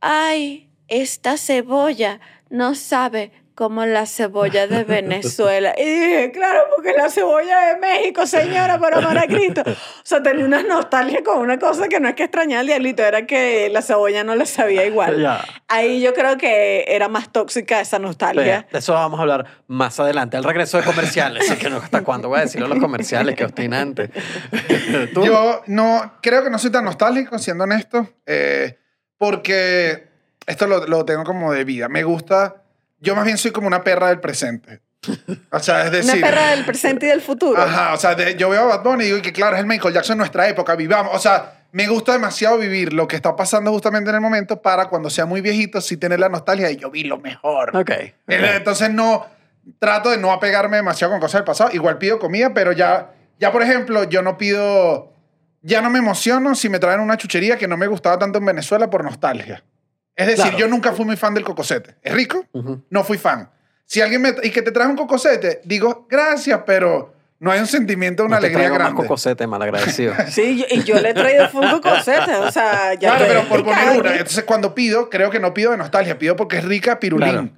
ay, 0.00 0.68
esta 0.88 1.38
cebolla 1.38 2.20
no 2.50 2.74
sabe 2.74 3.32
como 3.54 3.84
la 3.86 4.06
cebolla 4.06 4.66
de 4.66 4.84
Venezuela. 4.98 5.74
Y 5.76 5.84
dije, 5.84 6.32
claro, 6.32 6.60
porque 6.74 6.92
la 6.92 7.08
cebolla 7.10 7.66
de 7.66 7.80
México, 7.80 8.26
señora, 8.26 8.78
por 8.78 8.94
amor 8.94 9.18
a 9.18 9.26
Cristo. 9.26 9.62
O 10.02 10.04
sea, 10.04 10.22
tenía 10.22 10.44
una 10.44 10.62
nostalgia 10.62 11.22
con 11.22 11.38
una 11.38 11.58
cosa 11.58 11.88
que 11.88 12.00
no 12.00 12.08
es 12.08 12.14
que 12.14 12.24
extrañaba 12.24 12.60
al 12.60 12.66
diablito, 12.66 13.02
era 13.02 13.24
que 13.24 13.68
la 13.70 13.82
cebolla 13.82 14.24
no 14.24 14.34
le 14.34 14.46
sabía 14.46 14.84
igual. 14.84 15.20
Ya. 15.20 15.44
Ahí 15.68 16.00
yo 16.00 16.12
creo 16.12 16.36
que 16.36 16.84
era 16.88 17.08
más 17.08 17.30
tóxica 17.30 17.80
esa 17.80 17.98
nostalgia. 17.98 18.66
De 18.70 18.78
eso 18.78 18.94
vamos 18.94 19.18
a 19.18 19.22
hablar 19.22 19.46
más 19.68 19.98
adelante. 20.00 20.36
El 20.36 20.44
regreso 20.44 20.78
de 20.78 20.84
comerciales. 20.84 21.48
Así 21.48 21.58
que 21.58 21.70
no, 21.70 21.76
¿hasta 21.78 22.02
cuándo 22.02 22.28
voy 22.28 22.38
a 22.38 22.42
decirlo 22.42 22.66
los 22.66 22.78
comerciales? 22.78 23.36
Qué 23.36 23.44
obstinante. 23.44 24.10
¿Tú? 25.14 25.24
Yo 25.24 25.62
no, 25.66 26.14
creo 26.20 26.42
que 26.42 26.50
no 26.50 26.58
soy 26.58 26.70
tan 26.70 26.84
nostálgico, 26.84 27.38
siendo 27.38 27.64
honesto, 27.64 28.08
eh, 28.26 28.78
porque 29.18 30.08
esto 30.46 30.66
lo, 30.66 30.86
lo 30.86 31.04
tengo 31.04 31.24
como 31.24 31.52
de 31.52 31.64
vida. 31.64 31.88
Me 31.88 32.02
gusta, 32.02 32.61
yo 33.02 33.14
más 33.14 33.24
bien 33.26 33.36
soy 33.36 33.50
como 33.50 33.66
una 33.66 33.84
perra 33.84 34.08
del 34.08 34.20
presente. 34.20 34.80
O 35.50 35.58
sea, 35.58 35.82
es 35.82 35.88
Una 35.88 35.96
decir... 35.98 36.20
perra 36.22 36.50
del 36.52 36.64
presente 36.64 37.06
y 37.06 37.08
del 37.10 37.20
futuro. 37.20 37.60
Ajá, 37.60 37.92
o 37.92 37.96
sea, 37.98 38.14
de- 38.14 38.36
yo 38.36 38.48
veo 38.48 38.62
a 38.62 38.76
Bad 38.76 38.82
Bunny 38.84 39.04
y 39.04 39.06
digo 39.08 39.20
que 39.22 39.32
claro, 39.32 39.56
es 39.56 39.60
el 39.60 39.66
Michael 39.66 39.92
Jackson 39.92 40.14
de 40.14 40.18
nuestra 40.18 40.48
época, 40.48 40.74
vivamos. 40.76 41.14
O 41.14 41.18
sea, 41.18 41.64
me 41.72 41.86
gusta 41.88 42.12
demasiado 42.12 42.56
vivir 42.58 42.92
lo 42.92 43.08
que 43.08 43.16
está 43.16 43.34
pasando 43.34 43.70
justamente 43.72 44.10
en 44.10 44.14
el 44.16 44.20
momento 44.22 44.62
para 44.62 44.86
cuando 44.86 45.10
sea 45.10 45.26
muy 45.26 45.40
viejito 45.40 45.80
sí 45.80 45.96
tener 45.96 46.20
la 46.20 46.28
nostalgia 46.28 46.68
de 46.68 46.76
yo 46.76 46.90
vi 46.90 47.02
lo 47.04 47.18
mejor. 47.18 47.76
Ok. 47.76 47.90
Eh, 47.90 48.14
Entonces 48.28 48.90
no, 48.90 49.26
trato 49.78 50.10
de 50.10 50.18
no 50.18 50.32
apegarme 50.32 50.76
demasiado 50.76 51.12
con 51.12 51.20
cosas 51.20 51.40
del 51.40 51.44
pasado. 51.44 51.70
Igual 51.72 51.98
pido 51.98 52.18
comida, 52.18 52.54
pero 52.54 52.72
ya, 52.72 53.10
ya 53.40 53.50
por 53.50 53.62
ejemplo, 53.62 54.04
yo 54.04 54.22
no 54.22 54.36
pido, 54.38 55.12
ya 55.62 55.80
no 55.82 55.90
me 55.90 55.98
emociono 55.98 56.54
si 56.54 56.68
me 56.68 56.78
traen 56.78 57.00
una 57.00 57.16
chuchería 57.16 57.56
que 57.56 57.66
no 57.66 57.76
me 57.76 57.86
gustaba 57.88 58.18
tanto 58.18 58.38
en 58.38 58.44
Venezuela 58.44 58.88
por 58.90 59.02
nostalgia. 59.02 59.64
Es 60.14 60.26
decir, 60.26 60.42
Claro. 60.44 60.58
yo 60.58 60.68
nunca 60.68 60.92
fui 60.92 61.04
muy 61.04 61.16
fan 61.16 61.34
del 61.34 61.44
cocosete. 61.44 61.96
¿Es 62.02 62.12
rico? 62.12 62.44
No 62.90 63.04
fui 63.04 63.18
fan. 63.18 63.50
Si 63.84 64.00
alguien 64.00 64.22
me, 64.22 64.34
y 64.42 64.50
que 64.50 64.62
te 64.62 64.70
trae 64.70 64.86
un 64.88 64.96
cocosete, 64.96 65.60
digo, 65.64 66.06
gracias, 66.08 66.60
pero 66.66 67.14
no 67.40 67.50
hay 67.50 67.60
un 67.60 67.66
sentimiento, 67.66 68.24
una 68.24 68.36
No 68.36 68.40
te 68.40 68.46
alegría 68.46 68.68
traigo 68.68 68.74
más 68.78 68.92
grande. 68.92 69.02
cocosete, 69.02 69.46
malagradecido. 69.46 70.14
Sí, 70.30 70.58
yo- 70.58 70.66
y 70.70 70.82
yo 70.84 71.00
le 71.00 71.10
he 71.10 71.14
traído 71.14 71.48
full 71.48 71.64
cosete, 71.82 72.34
o 72.36 72.50
sea, 72.52 72.94
ya 72.94 73.16
Claro, 73.16 73.24
pero 73.26 73.48
por 73.48 73.64
poner 73.64 73.98
una. 74.00 74.12
Entonces, 74.12 74.44
cuando 74.44 74.74
pido, 74.74 75.10
creo 75.10 75.30
que 75.30 75.40
no 75.40 75.52
pido 75.52 75.72
de 75.72 75.76
nostalgia, 75.78 76.18
pido 76.18 76.36
porque 76.36 76.58
es 76.58 76.64
rica 76.64 77.00
pirulín. 77.00 77.28
Claro. 77.30 77.48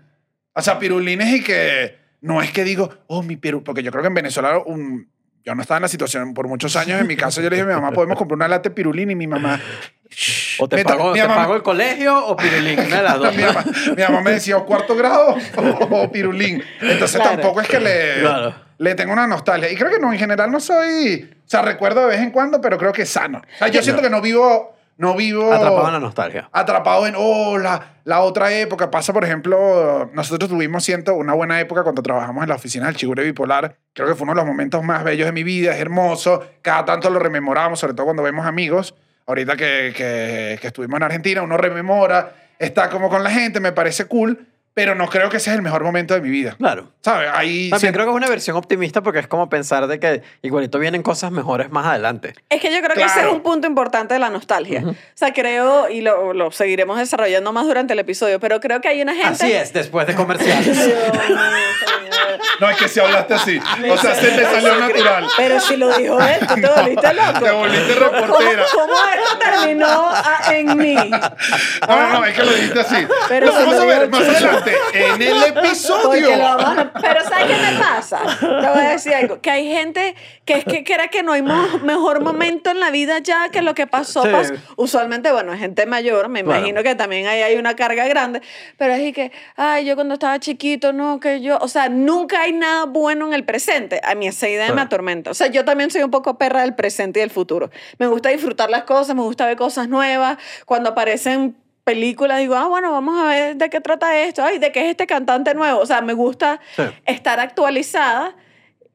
O 0.55 0.62
sea, 0.62 0.79
pirulín 0.79 1.21
es 1.21 1.35
y 1.35 1.43
que 1.45 1.99
no 2.21 2.41
es 2.41 2.51
que 2.53 2.65
digo, 2.65 2.91
oh, 3.09 3.23
mi 3.23 3.37
piru, 3.37 3.62
porque 3.62 3.83
yo 3.83 3.91
creo 3.91 4.03
que 4.03 4.09
en 4.09 4.15
Venezuela 4.15 4.59
un, 4.65 5.11
yo 5.44 5.55
no 5.55 5.62
estaba 5.62 5.79
en 5.79 5.82
la 5.82 5.88
situación 5.88 6.32
por 6.35 6.49
muchos 6.49 6.75
años. 6.76 7.00
En 7.00 7.06
mi 7.06 7.17
caso, 7.17 7.41
yo 7.43 7.50
le 7.50 7.56
dije 7.56 7.64
a 7.70 7.75
mi 7.75 7.81
mamá, 7.81 7.93
podemos 7.93 8.17
comprar 8.17 8.37
una 8.37 8.49
lata 8.49 8.69
de 8.70 8.75
pirulín 8.75 9.11
y 9.11 9.14
mi 9.14 9.26
mamá, 9.26 9.61
O 10.58 10.69
te, 10.69 10.85
pago, 10.85 11.12
mi 11.12 11.19
te 11.20 11.26
mamá- 11.26 11.37
pago 11.43 11.56
el 11.56 11.62
colegio 11.62 12.26
o 12.26 12.37
pirulín. 12.37 12.79
Una 12.79 12.96
de 12.99 13.02
las 13.02 13.19
dos. 13.19 13.35
mi 13.37 13.43
mamá, 13.43 13.64
mi 13.96 14.02
mamá 14.02 14.20
me 14.20 14.31
decía, 14.32 14.56
o 14.56 14.64
cuarto 14.64 14.94
grado 14.96 15.37
o, 15.56 15.62
o 16.02 16.12
pirulín. 16.12 16.62
Entonces 16.81 17.20
Claro. 17.20 17.32
tampoco 17.37 17.61
es 17.61 17.69
que 17.69 17.81
le, 17.81 18.20
Claro. 18.20 18.55
le 18.79 18.94
tengo 18.94 19.12
una 19.12 19.26
nostalgia. 19.26 19.70
Y 19.70 19.76
creo 19.76 19.91
que 19.91 19.99
no, 19.99 20.12
en 20.12 20.19
general 20.19 20.50
no 20.52 20.61
soy, 20.61 21.29
o 21.44 21.49
sea, 21.49 21.62
recuerdo 21.62 22.02
de 22.02 22.06
vez 22.08 22.20
en 22.20 22.31
cuando, 22.31 22.61
pero 22.61 22.79
creo 22.79 22.93
que 22.93 23.02
es 23.02 23.08
sano. 23.11 23.38
O 23.38 23.58
sea, 23.58 23.69
yo 23.69 23.82
siento 23.82 24.00
que 24.02 24.11
no 24.11 24.20
vivo, 24.20 24.76
no 24.96 25.14
vivo 25.14 25.52
Atrapado 25.52 25.87
en 25.88 25.93
la 25.94 26.00
nostalgia. 26.00 26.49
atrapado 26.52 27.06
en, 27.06 27.14
oh, 27.17 27.58
la, 27.58 27.96
la 28.05 28.20
otra 28.20 28.52
época. 28.52 28.91
Pasa, 28.91 29.12
por 29.12 29.25
ejemplo, 29.25 30.11
nosotros 30.12 30.49
tuvimos, 30.50 30.85
siento, 30.85 31.14
una 31.14 31.35
buena 31.35 31.61
época 31.61 31.82
cuando 31.82 32.02
trabajamos 32.02 32.43
en 32.43 32.49
la 32.49 32.55
oficina 32.55 32.87
del 32.87 32.96
Chigure 32.96 33.25
Bipolar. 33.25 33.76
Creo 33.93 34.08
que 34.08 34.14
fue 34.14 34.25
uno 34.25 34.32
de 34.32 34.37
los 34.37 34.46
momentos 34.46 34.82
más 34.82 35.05
bellos 35.05 35.26
de 35.26 35.32
mi 35.32 35.43
vida, 35.43 35.75
es 35.75 35.81
hermoso. 35.81 36.44
Cada 36.62 36.85
tanto 36.85 37.11
lo 37.11 37.19
rememoramos, 37.19 37.81
sobre 37.81 37.94
todo 37.94 38.06
cuando 38.06 38.23
vemos 38.23 38.46
amigos. 38.46 38.94
Ahorita 39.26 39.56
que, 39.56 39.93
que, 39.96 40.58
que 40.61 40.67
estuvimos 40.67 40.96
en 40.99 41.02
Argentina, 41.05 41.43
uno 41.43 41.56
rememora, 41.56 42.35
está 42.58 42.91
como 42.91 43.08
con 43.08 43.25
la 43.25 43.31
gente, 43.31 43.58
me 43.58 43.73
parece 43.73 44.05
cool, 44.05 44.46
pero 44.75 44.94
no 44.97 45.09
creo 45.09 45.31
que 45.31 45.37
ese 45.38 45.50
es 45.50 45.56
el 45.56 45.62
mejor 45.62 45.85
momento 45.85 46.15
de 46.15 46.21
mi 46.21 46.31
vida. 46.31 46.56
Claro. 46.59 46.91
¿Sabes? 47.00 47.31
Ahí 47.32 47.71
También 47.71 47.81
siento- 47.81 47.97
creo 47.99 48.06
que 48.06 48.11
es 48.11 48.17
una 48.17 48.29
versión 48.29 48.56
optimista 48.56 49.03
porque 49.03 49.21
es 49.21 49.26
como 49.29 49.49
pensar 49.49 49.87
de 49.87 49.99
que 50.00 50.23
igualito 50.43 50.79
vienen 50.79 51.03
cosas 51.03 51.31
mejores 51.31 51.71
más 51.71 51.87
adelante. 51.87 52.35
Es 52.50 52.61
que 52.61 52.73
yo 52.73 52.79
creo 52.82 52.94
que 52.94 53.00
ese 53.03 53.06
es 53.06 53.12
Claro. 53.15 53.32
un 53.35 53.43
punto 53.43 53.67
importante 53.69 54.15
de 54.15 54.21
la 54.21 54.31
nostalgia. 54.31 54.82
O 54.85 54.94
sea, 55.15 55.32
creo, 55.32 55.88
y 55.88 56.00
lo, 56.00 56.32
lo 56.35 56.50
seguiremos 56.50 56.99
desarrollando 56.99 57.53
más 57.53 57.67
durante 57.67 57.93
el 57.93 57.99
episodio, 58.00 58.41
pero 58.41 58.59
creo 58.61 58.81
que 58.81 58.88
hay 58.88 59.00
una 59.03 59.15
gente... 59.15 59.29
Así 59.29 59.53
es, 59.53 59.73
después 59.73 60.06
de 60.06 60.15
comerciales. 60.15 60.77
No, 62.61 62.69
es 62.71 62.77
que 62.77 62.89
si 62.89 63.01
hablaste 63.01 63.35
así. 63.35 63.61
O 63.91 63.97
sea, 63.99 64.15
se 64.15 64.29
te 64.29 64.45
salió 64.45 64.77
natural. 64.77 65.27
Pero 65.37 65.61
si 65.61 65.77
lo 65.77 65.97
dijo 65.97 66.19
él, 66.21 66.47
tú 66.47 66.55
te 66.55 66.69
volviste 66.69 67.15
loco. 67.15 67.41
Te 67.45 67.51
volviste 67.51 67.95
¿Cómo, 67.95 68.11
reportera. 68.11 68.65
cómo 68.73 68.93
esto 68.95 69.39
terminó 69.39 69.87
ah, 70.11 70.41
en 70.55 70.77
mí? 70.77 70.94
No, 70.94 71.97
no, 72.01 72.08
no, 72.20 72.25
es 72.25 72.35
que 72.37 72.44
lo 72.44 72.53
dijiste 72.53 72.81
así. 72.81 73.06
Pero 73.29 73.47
lo 73.47 73.53
vamos 73.53 73.75
lo 73.77 73.82
a 73.82 73.85
ver 73.85 74.08
más 74.08 74.20
chulo. 74.20 74.37
adelante 74.37 74.77
en 74.93 75.23
el 75.23 75.43
episodio. 75.44 76.03
Porque 76.29 76.37
lo 76.37 76.43
vamos 76.44 76.79
a- 76.79 76.93
Pero 77.01 77.23
¿sabes 77.25 77.47
qué 77.47 77.73
me 77.73 77.79
pasa? 77.79 78.20
Te 78.41 78.47
voy 78.47 78.85
a 78.85 78.91
decir 78.91 79.15
algo. 79.15 79.41
Que 79.41 79.51
hay 79.51 79.69
gente 79.69 80.15
que 80.44 80.55
es 80.55 80.65
que 80.65 80.85
cree 80.85 81.08
que 81.11 81.23
no 81.23 81.32
hay 81.32 81.43
mo- 81.43 81.79
mejor 81.82 82.20
momento 82.20 82.70
en 82.70 82.81
la 82.81 82.91
vida 82.91 83.19
ya 83.19 83.49
que 83.51 83.63
lo 83.63 83.75
que 83.75 83.87
pasó. 83.87 84.23
Sí. 84.23 84.29
pasó. 84.31 84.55
Usualmente, 84.77 85.31
bueno, 85.32 85.53
es 85.53 85.61
gente 85.61 85.87
mayor. 85.87 86.29
Me 86.29 86.41
imagino 86.41 86.82
que 86.82 86.94
también 86.94 87.27
ahí 87.27 87.43
hay 87.43 87.56
una 87.56 87.75
carga 87.77 88.06
grande. 88.06 88.41
Pero 88.79 88.94
es 88.94 89.13
que, 89.15 89.32
ay, 89.56 89.85
yo 89.85 89.94
cuando 89.94 90.15
estaba 90.15 90.39
chiquito, 90.39 90.93
no, 90.93 91.20
que 91.20 91.41
yo... 91.41 91.58
O 91.61 91.69
sea, 91.69 91.89
nunca 91.89 92.24
hay 92.33 92.53
nada 92.53 92.85
bueno 92.87 93.27
en 93.27 93.35
el 93.35 93.45
presente. 93.45 94.01
A 94.05 94.15
mí 94.15 94.27
esa 94.27 94.49
idea 94.49 94.67
me 94.69 94.73
Claro. 94.73 94.87
atormenta. 94.87 95.31
O 95.31 95.35
sea, 95.35 95.47
yo 95.49 95.65
también 95.65 95.91
soy 95.91 96.03
un 96.03 96.11
poco 96.11 96.39
perra 96.39 96.63
del 96.63 96.75
presente 96.75 97.21
y 97.21 97.23
del 97.23 97.31
futuro. 97.31 97.71
Me 97.99 98.07
gusta 98.07 98.31
disfrutar 98.31 98.71
las 98.71 98.85
cosas, 98.85 99.15
me 99.15 99.23
gusta 99.23 99.47
ver 99.47 99.57
cosas 99.57 99.89
nuevas. 99.89 100.39
Cuando 100.67 100.91
aparecen 100.91 101.57
películas, 101.85 102.39
digo, 102.39 102.55
ah, 102.55 102.67
bueno, 102.67 102.91
vamos 102.93 103.21
a 103.21 103.25
ver 103.27 103.57
de 103.57 103.69
qué 103.71 103.81
trata 103.81 104.17
esto. 104.19 104.43
Ay, 104.43 104.59
de 104.59 104.73
qué 104.73 104.85
es 104.85 104.91
este 104.91 105.07
cantante 105.07 105.53
nuevo. 105.55 105.79
O 105.81 105.87
sea, 105.87 106.01
me 106.01 106.15
gusta 106.15 106.61
Sí. 106.77 106.83
estar 107.05 107.41
actualizada. 107.41 108.35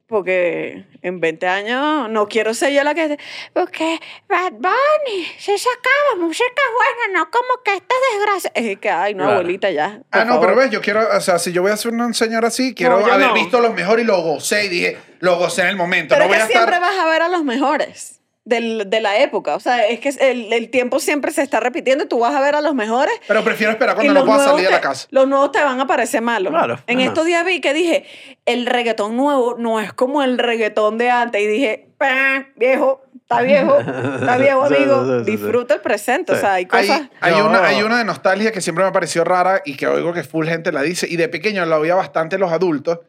Porque 0.09 0.85
en 1.03 1.19
20 1.19 1.47
años 1.47 2.09
no 2.09 2.27
quiero 2.27 2.53
ser 2.55 2.73
yo 2.73 2.83
la 2.83 2.95
que... 2.95 3.17
Porque 3.53 3.99
Bad 4.27 4.53
Bunny 4.53 5.25
se 5.37 5.55
sacaba 5.57 6.15
música 6.19 6.61
buena, 6.75 7.19
no 7.19 7.29
como 7.31 7.63
que 7.63 7.75
esta 7.75 7.95
desgracia. 8.13 8.51
Es 8.55 8.79
que, 8.79 8.89
ay, 8.89 9.13
no, 9.13 9.25
Claro. 9.25 9.39
abuelita, 9.39 9.69
ya. 9.69 10.01
Ah, 10.11 10.25
no, 10.25 10.33
favor. 10.33 10.47
pero 10.47 10.59
ves, 10.61 10.71
yo 10.71 10.81
quiero, 10.81 11.07
o 11.15 11.21
sea, 11.21 11.37
si 11.37 11.51
yo 11.51 11.61
voy 11.61 11.71
a 11.71 11.77
ser 11.77 11.93
un 11.93 12.13
señor 12.15 12.43
así, 12.43 12.73
quiero 12.73 12.99
No, 12.99 13.05
haber 13.05 13.27
no. 13.27 13.33
visto 13.35 13.61
lo 13.61 13.71
mejor 13.71 13.99
y 13.99 14.03
lo 14.03 14.19
gocé 14.21 14.65
y 14.65 14.69
dije, 14.69 14.97
lo 15.19 15.37
gocé 15.37 15.61
en 15.61 15.67
el 15.69 15.75
momento. 15.75 16.15
Pero 16.15 16.23
no 16.25 16.27
voy 16.29 16.37
que 16.37 16.41
a 16.41 16.45
estar. 16.47 16.63
siempre 16.67 16.79
vas 16.79 16.97
a 16.99 17.05
ver 17.05 17.21
a 17.21 17.29
los 17.29 17.43
mejores. 17.43 18.18
Del- 18.49 18.89
de 18.89 18.99
la 19.01 19.17
época. 19.19 19.55
O 19.55 19.59
sea, 19.59 19.87
es 19.87 19.99
que 19.99 20.09
el, 20.09 20.51
el 20.51 20.69
tiempo 20.69 20.99
siempre 20.99 21.31
se 21.31 21.41
está 21.41 21.59
repitiendo 21.59 22.03
y 22.03 22.07
tú 22.07 22.19
vas 22.19 22.35
a 22.35 22.41
ver 22.41 22.55
a 22.55 22.61
los 22.61 22.75
mejores. 22.75 23.13
Pero 23.27 23.43
prefiero 23.43 23.71
esperar 23.71 23.95
cuando 23.95 24.13
no 24.13 24.25
pueda 24.25 24.43
salir 24.43 24.65
de 24.65 24.71
la 24.71 24.77
te- 24.77 24.83
casa. 24.83 25.07
Los 25.11 25.27
nuevos 25.27 25.51
te 25.51 25.61
van 25.63 25.79
a 25.79 25.87
parecer 25.87 26.21
malos. 26.21 26.51
Claro, 26.51 26.79
En 26.87 26.97
ajá. 26.99 27.07
estos 27.07 27.25
días 27.25 27.45
vi 27.45 27.61
que 27.61 27.73
dije, 27.73 28.05
el 28.45 28.65
reggaetón 28.65 29.15
nuevo 29.15 29.55
no 29.57 29.79
es 29.79 29.93
como 29.93 30.23
el 30.23 30.37
reggaetón 30.37 30.97
de 30.97 31.09
antes. 31.09 31.41
Y 31.41 31.47
dije, 31.47 31.87
"Pa, 31.97 32.45
viejo, 32.57 33.03
está 33.21 33.41
viejo, 33.41 33.77
está 33.79 34.37
viejo, 34.37 34.63
amigo. 34.65 35.05
sí, 35.05 35.11
sí, 35.19 35.25
sí. 35.25 35.31
Disfruta 35.37 35.75
el 35.75 35.81
presente. 35.81 36.31
O 36.33 36.35
sea, 36.35 36.53
hay 36.55 36.67
Hay, 36.71 36.87
cosas... 36.87 37.09
hay 37.21 37.33
Yo- 37.35 37.45
una, 37.47 37.65
hay 37.65 37.83
una 37.83 37.97
de 37.99 38.05
nostalgia 38.05 38.51
que 38.51 38.61
siempre 38.61 38.83
me 38.83 38.91
pareció 38.91 39.23
rara 39.23 39.61
y 39.65 39.75
que 39.77 39.85
oigo 39.87 40.11
que 40.13 40.23
full 40.23 40.47
gente 40.47 40.71
la 40.71 40.81
dice. 40.81 41.07
Y 41.09 41.15
de 41.17 41.27
pequeño 41.29 41.65
la 41.65 41.77
oía 41.77 41.93
bastante 41.95 42.37
los 42.39 42.51
adultos. 42.51 42.99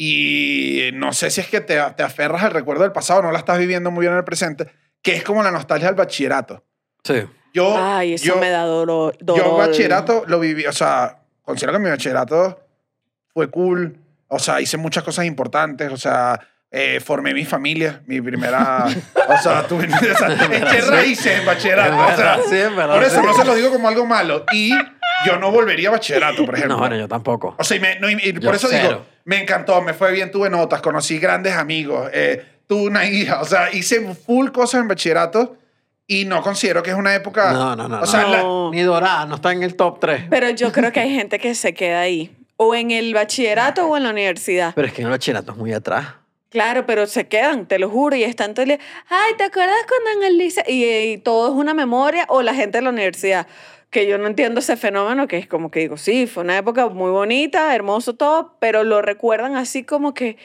Y 0.00 0.90
no 0.94 1.12
sé 1.12 1.28
si 1.28 1.40
es 1.40 1.48
que 1.48 1.60
te, 1.60 1.76
te 1.96 2.02
aferras 2.04 2.44
al 2.44 2.52
recuerdo 2.52 2.84
del 2.84 2.92
pasado, 2.92 3.20
no 3.20 3.32
la 3.32 3.38
estás 3.40 3.58
viviendo 3.58 3.90
muy 3.90 4.02
bien 4.02 4.12
en 4.12 4.18
el 4.18 4.24
presente, 4.24 4.68
que 5.02 5.16
es 5.16 5.24
como 5.24 5.42
la 5.42 5.50
nostalgia 5.50 5.88
del 5.88 5.96
bachillerato. 5.96 6.62
Sí. 7.02 7.24
Yo, 7.52 7.74
Ay, 7.76 8.14
eso 8.14 8.24
yo, 8.26 8.36
me 8.36 8.48
da 8.50 8.62
dolor. 8.62 9.16
yo 9.20 9.56
bachillerato 9.56 10.22
lo 10.28 10.38
viví, 10.38 10.66
o 10.66 10.72
sea, 10.72 11.18
considero 11.42 11.72
que 11.72 11.78
mi 11.80 11.90
bachillerato 11.90 12.60
fue 13.34 13.50
cool. 13.50 13.98
O 14.28 14.38
sea, 14.38 14.60
hice 14.60 14.76
muchas 14.76 15.02
cosas 15.02 15.24
importantes. 15.24 15.90
O 15.90 15.96
sea, 15.96 16.38
eh, 16.70 17.00
formé 17.00 17.34
mi 17.34 17.44
familia, 17.44 18.00
mi 18.06 18.20
primera. 18.20 18.84
o 18.86 19.42
sea, 19.42 19.62
tuve. 19.68 19.88
O 19.92 20.16
sea, 20.16 20.28
eché 20.32 20.80
raíces 20.82 21.40
en 21.40 21.46
bachillerato. 21.46 21.96
O 21.96 22.16
sea, 22.16 22.36
Sí, 22.48 22.54
es 22.56 22.76
verdad, 22.76 22.94
por 22.94 23.02
eso 23.02 23.20
sí. 23.20 23.26
no 23.26 23.34
se 23.34 23.44
lo 23.44 23.54
digo 23.56 23.70
como 23.70 23.88
algo 23.88 24.06
malo. 24.06 24.44
Y 24.52 24.72
yo 25.26 25.38
no 25.38 25.50
volvería 25.50 25.88
a 25.88 25.92
bachillerato, 25.92 26.44
por 26.46 26.54
ejemplo. 26.56 26.74
No, 26.76 26.80
bueno, 26.80 26.96
yo 26.96 27.08
tampoco. 27.08 27.54
O 27.58 27.64
sea, 27.64 27.76
y 27.76 27.80
me- 27.80 27.98
no, 27.98 28.08
y- 28.10 28.14
y 28.22 28.32
Yo 28.32 28.40
por 28.40 28.54
eso 28.54 28.68
digo, 28.68 28.82
cero. 28.82 29.06
me 29.24 29.40
encantó, 29.42 29.80
me 29.82 29.94
fue 29.94 30.12
bien, 30.12 30.30
tuve 30.30 30.50
notas, 30.50 30.80
conocí 30.80 31.18
grandes 31.18 31.54
amigos, 31.54 32.10
eh, 32.12 32.44
tuve 32.66 32.82
una 32.88 33.04
hija, 33.06 33.40
o 33.40 33.44
sea, 33.44 33.72
hice 33.72 34.14
full 34.14 34.48
cosas 34.50 34.80
en 34.82 34.88
bachillerato 34.88 35.56
y 36.06 36.24
no 36.24 36.42
considero 36.42 36.82
que 36.82 36.90
es 36.90 36.96
una 36.96 37.14
época... 37.14 37.52
No, 37.52 37.76
no, 37.76 37.88
no. 37.88 38.00
O 38.00 38.06
sea, 38.06 38.22
no. 38.22 38.28
la- 38.30 38.42
No. 38.42 38.70
Ni 38.72 38.80
dorada, 38.82 39.26
no 39.26 39.34
está 39.36 39.52
en 39.52 39.62
el 39.62 39.74
top 39.76 40.00
3. 40.00 40.24
Pero 40.30 40.50
yo 40.50 40.72
creo 40.72 40.92
que 40.92 41.00
hay 41.00 41.14
gente 41.14 41.38
que 41.38 41.54
se 41.54 41.74
queda 41.74 42.00
ahí. 42.00 42.34
O 42.56 42.74
en 42.74 42.90
el 42.90 43.14
bachillerato 43.14 43.86
o 43.86 43.96
en 43.96 44.02
la 44.04 44.10
universidad. 44.10 44.72
Pero 44.74 44.88
es 44.88 44.92
que 44.92 45.02
en 45.02 45.06
el 45.06 45.12
bachillerato 45.12 45.52
es 45.52 45.58
muy 45.58 45.72
atrás. 45.72 46.06
Claro, 46.50 46.86
pero 46.86 47.06
se 47.06 47.28
quedan, 47.28 47.66
te 47.66 47.78
lo 47.78 47.90
juro, 47.90 48.16
y 48.16 48.24
están 48.24 48.54
todo 48.54 48.62
el 48.62 48.68
día, 48.70 48.78
ay, 49.10 49.34
¿te 49.36 49.44
acuerdas 49.44 49.76
cuando 49.86 50.20
en 50.26 50.32
el 50.32 50.38
liceo? 50.38 50.64
Y, 50.66 50.82
y 51.12 51.18
todo 51.18 51.48
es 51.48 51.54
una 51.54 51.74
memoria, 51.74 52.24
o 52.28 52.40
la 52.42 52.54
gente 52.54 52.78
de 52.78 52.82
la 52.82 52.88
universidad, 52.90 53.46
que 53.90 54.06
yo 54.06 54.18
no 54.18 54.26
entiendo 54.26 54.60
ese 54.60 54.76
fenómeno, 54.76 55.26
que 55.28 55.38
es 55.38 55.46
como 55.46 55.70
que 55.70 55.80
digo, 55.80 55.96
sí, 55.96 56.26
fue 56.26 56.42
una 56.42 56.58
época 56.58 56.88
muy 56.88 57.10
bonita, 57.10 57.74
hermoso 57.74 58.14
todo, 58.14 58.56
pero 58.60 58.84
lo 58.84 59.00
recuerdan 59.02 59.56
así 59.56 59.82
como 59.84 60.12
que, 60.14 60.36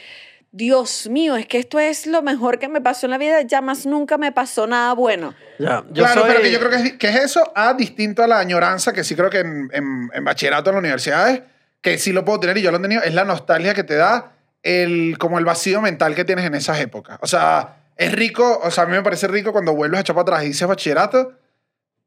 Dios 0.52 1.10
mío, 1.10 1.36
es 1.36 1.48
que 1.48 1.58
esto 1.58 1.80
es 1.80 2.06
lo 2.06 2.22
mejor 2.22 2.60
que 2.60 2.70
me 2.70 2.80
pasó 2.80 3.08
en 3.08 3.12
la 3.12 3.18
vida, 3.18 3.42
ya 3.42 3.62
más 3.62 3.86
nunca 3.86 4.18
me 4.18 4.32
pasó 4.32 4.68
nada 4.68 4.94
bueno. 4.94 5.34
Ya, 5.60 5.84
yo 5.90 6.04
claro, 6.04 6.22
soy- 6.22 6.30
pero 6.30 6.42
que 6.44 6.52
yo 6.52 6.60
creo 6.60 6.70
que 6.72 6.76
es, 6.78 6.94
que 6.94 7.08
es 7.10 7.16
eso, 7.16 7.52
a 7.56 7.74
distinto 7.74 8.24
a 8.24 8.28
la 8.28 8.40
añoranza, 8.40 8.94
que 8.94 9.04
sí 9.04 9.16
creo 9.16 9.30
que 9.30 9.40
en, 9.40 9.70
en- 9.74 10.10
en 10.14 10.24
bachillerato 10.24 10.70
en 10.70 10.76
las 10.76 10.82
universidades, 10.82 11.42
que 11.82 11.98
sí 11.98 12.14
lo 12.14 12.24
puedo 12.24 12.40
tener 12.40 12.58
y 12.58 12.62
yo 12.62 12.72
lo 12.72 12.78
he 12.78 12.82
tenido, 12.82 13.02
es 13.02 13.14
la 13.14 13.26
nostalgia 13.26 13.74
que 13.74 13.84
te 13.84 13.96
da 13.96 14.32
el, 14.62 15.18
como 15.18 15.40
el 15.40 15.44
vacío 15.46 15.82
mental 15.82 16.16
que 16.16 16.24
tienes 16.24 16.46
en 16.46 16.54
esas 16.56 16.80
épocas. 16.80 17.18
O 17.22 17.28
sea, 17.28 17.78
es 17.98 18.12
rico, 18.14 18.60
o 18.64 18.72
sea, 18.72 18.84
a 18.84 18.88
mí 18.88 18.94
me 18.94 19.02
parece 19.04 19.28
rico 19.28 19.52
cuando 19.52 19.74
vuelves 19.76 19.98
a 19.98 20.02
echar 20.02 20.16
para 20.16 20.22
atrás 20.24 20.44
y 20.44 20.48
dices 20.50 20.68
bachillerato, 20.68 21.34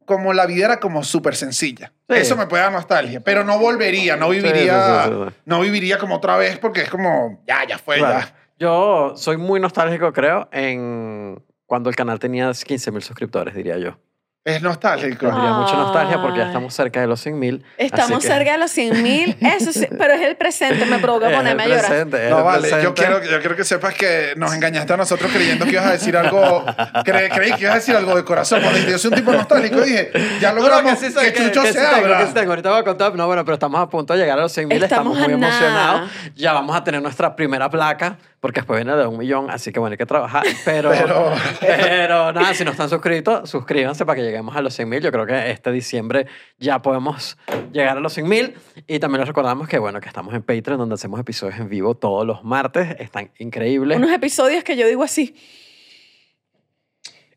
como 0.07 0.33
la 0.33 0.47
vida 0.47 0.65
era 0.65 0.81
como 0.81 1.05
súper 1.05 1.37
sencilla. 1.37 1.93
Sí. 2.09 2.17
Eso 2.17 2.37
me 2.37 2.47
puede 2.47 2.63
dar 2.63 2.73
nostalgia, 2.73 3.21
pero 3.21 3.45
no 3.45 3.59
volvería, 3.59 4.17
no 4.17 4.31
viviría, 4.31 5.05
sí, 5.05 5.11
sí. 5.13 5.35
no 5.45 5.61
viviría 5.61 5.99
como 5.99 6.17
otra 6.17 6.37
vez 6.39 6.59
porque 6.59 6.81
es 6.83 6.89
como, 6.91 7.43
ya, 7.47 7.67
ya 7.69 7.77
fue, 7.79 7.99
Claro. 7.99 8.21
ya. 8.21 8.35
Yo 8.59 9.13
soy 9.17 9.37
muy 9.37 9.61
nostálgico, 9.61 10.13
creo, 10.15 10.49
en 10.51 11.45
cuando 11.67 11.91
el 11.91 11.97
canal 11.97 12.19
tenía 12.19 12.49
15.000 12.49 13.01
suscriptores, 13.03 13.55
diría 13.55 13.77
yo. 13.77 13.99
Es 14.47 14.63
nostálgico. 14.63 15.27
Tendría 15.27 15.51
mucha 15.55 15.75
nostalgia 15.75 16.23
porque 16.23 16.39
ya 16.39 16.47
estamos 16.47 16.73
cerca 16.73 17.01
de 17.01 17.09
los 17.09 17.27
100.000. 17.27 17.63
Estamos 17.79 18.19
así 18.19 18.29
que- 18.29 18.33
cerca 18.35 18.53
de 18.53 18.59
los 18.59 18.71
100 18.71 19.03
mil, 19.03 19.37
eso 19.59 19.73
sí, 19.73 19.89
pero 19.99 20.15
es 20.15 20.23
el 20.23 20.37
presente, 20.37 20.87
me 20.87 20.99
provoca 21.01 21.31
ponerme 21.31 21.65
a 21.65 21.67
llorar. 21.67 22.07
No, 22.31 22.45
vale, 22.45 22.71
yo 22.81 22.95
quiero, 22.95 23.23
yo 23.25 23.41
quiero 23.41 23.57
que 23.57 23.65
sepas 23.65 23.95
que 23.95 24.35
nos 24.37 24.55
engañaste 24.55 24.93
a 24.93 24.97
nosotros 24.97 25.33
creyendo 25.33 25.65
que 25.65 25.73
ibas 25.73 25.87
a 25.87 25.91
decir 25.93 26.17
algo, 26.17 26.65
cre- 27.05 27.29
creí 27.35 27.53
que 27.55 27.63
ibas 27.63 27.73
a 27.73 27.79
decir 27.79 27.97
algo 27.97 28.15
de 28.15 28.25
corazón. 28.25 28.61
Cuando 28.63 28.79
yo 28.89 28.97
soy 28.99 29.11
un 29.11 29.17
tipo 29.17 29.33
nostálgico, 29.33 29.81
dije, 29.81 30.13
ya 30.41 30.51
No, 30.53 30.61
no, 30.61 30.63
logramos 30.69 30.97
que 31.01 31.11
sí 31.11 31.15
Chucho 31.15 31.63
que 31.63 31.67
sí 31.69 31.73
se 31.73 31.81
tengo, 31.85 31.97
abra. 32.07 32.19
que 32.21 32.27
sí 32.29 32.33
tengo. 32.35 32.53
Ahorita 32.53 32.71
voy 32.71 32.79
a 32.81 32.85
contar. 32.85 33.15
No, 33.17 33.27
bueno, 33.27 33.45
pero 33.45 33.55
estamos 33.55 33.81
a 33.81 33.89
punto 33.89 34.13
de 34.15 34.21
llegar 34.21 34.39
a 34.39 34.43
los 34.43 34.57
100.000. 34.57 34.73
Estamos, 34.85 35.17
Estamos 35.17 35.19
muy 35.19 35.33
emocionados. 35.33 36.09
Ya 36.37 36.53
vamos 36.53 36.77
a 36.77 36.85
tener 36.85 37.03
nuestra 37.03 37.35
primera 37.35 37.69
placa, 37.69 38.17
porque 38.47 38.61
después 38.61 38.79
viene 38.85 38.97
de 38.97 39.07
un 39.09 39.19
millón, 39.19 39.51
así 39.51 39.73
que 39.73 39.81
bueno, 39.81 39.95
hay 39.95 39.99
que 39.99 40.07
trabajar. 40.07 40.45
Pero, 40.65 40.91
Pero- 40.91 41.33
pero, 41.61 42.33
nada, 42.33 42.55
si 42.55 42.65
no 42.65 42.71
están 42.71 42.89
suscritos, 42.89 43.51
suscríbanse 43.51 44.07
para 44.07 44.15
que 44.17 44.23
lleguemos 44.23 44.55
a 44.55 44.63
los 44.63 44.79
100.000. 44.79 45.01
Yo 45.01 45.11
creo 45.11 45.27
que 45.27 45.51
este 45.51 45.73
diciembre 45.73 46.27
ya 46.59 46.81
podemos 46.81 47.37
llegar 47.73 47.97
a 47.97 48.01
los 48.01 48.17
100.000. 48.17 48.55
Y 48.87 49.01
también 49.01 49.19
les 49.21 49.29
recordamos 49.29 49.67
que, 49.67 49.79
bueno, 49.81 50.01
que 50.01 50.07
estamos 50.07 50.33
en 50.33 50.43
Patreon, 50.43 50.79
donde 50.79 50.95
hacemos 50.95 51.19
episodios 51.19 51.59
en 51.59 51.69
vivo 51.69 51.97
todos 51.97 52.25
los 52.25 52.45
martes. 52.45 52.95
Están 53.01 53.31
increíbles. 53.39 53.97
Unos 53.99 54.13
episodios 54.13 54.63
que 54.63 54.77
yo 54.77 54.87
digo 54.87 55.03
así. 55.03 55.35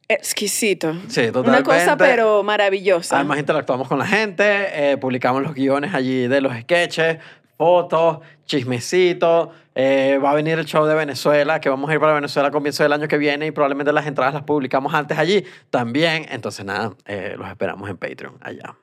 Exquisito. 0.07 0.93
Sí, 1.07 1.21
Una 1.21 1.31
totalmente. 1.31 1.63
cosa, 1.69 1.97
pero 1.97 2.43
maravillosa. 2.43 3.15
Además 3.15 3.39
interactuamos 3.39 3.87
con 3.87 3.99
la 3.99 4.07
gente, 4.07 4.43
eh, 4.91 4.97
publicamos 4.97 5.41
los 5.43 5.53
guiones 5.53 5.93
allí 5.93 6.27
de 6.27 6.41
los 6.41 6.55
sketches, 6.57 7.17
fotos, 7.57 8.19
chismecitos. 8.45 9.49
Eh, 9.81 10.17
va 10.17 10.31
a 10.31 10.33
venir 10.35 10.59
el 10.59 10.65
show 10.65 10.85
de 10.85 10.93
Venezuela, 10.95 11.61
que 11.61 11.69
vamos 11.69 11.89
a 11.89 11.93
ir 11.93 11.99
para 11.99 12.13
Venezuela 12.13 12.49
a 12.49 12.51
comienzo 12.51 12.83
del 12.83 12.91
año 12.91 13.07
que 13.07 13.17
viene 13.17 13.45
y 13.45 13.51
probablemente 13.51 13.93
las 13.93 14.05
entradas 14.07 14.33
las 14.33 14.43
publicamos 14.43 14.93
antes 14.93 15.17
allí 15.17 15.45
también. 15.69 16.25
Entonces 16.29 16.65
nada, 16.65 16.93
eh, 17.05 17.35
los 17.37 17.47
esperamos 17.47 17.89
en 17.89 17.97
Patreon 17.97 18.37
allá. 18.41 18.75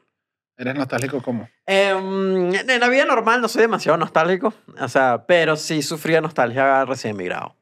Eres 0.57 0.75
nostálgico 0.75 1.21
como. 1.21 1.49
Em, 1.67 2.55
en 2.55 2.81
la 2.81 2.89
vida 2.89 3.05
normal 3.05 3.43
no 3.43 3.49
soy 3.49 3.61
demasiado 3.61 3.99
nostálgico, 3.99 4.55
o 4.81 4.89
sea, 4.89 5.25
pero 5.27 5.55
sí 5.57 5.83
sufría 5.83 6.23
nostalgia 6.23 6.85
recién 6.87 7.15
emigrado. 7.15 7.55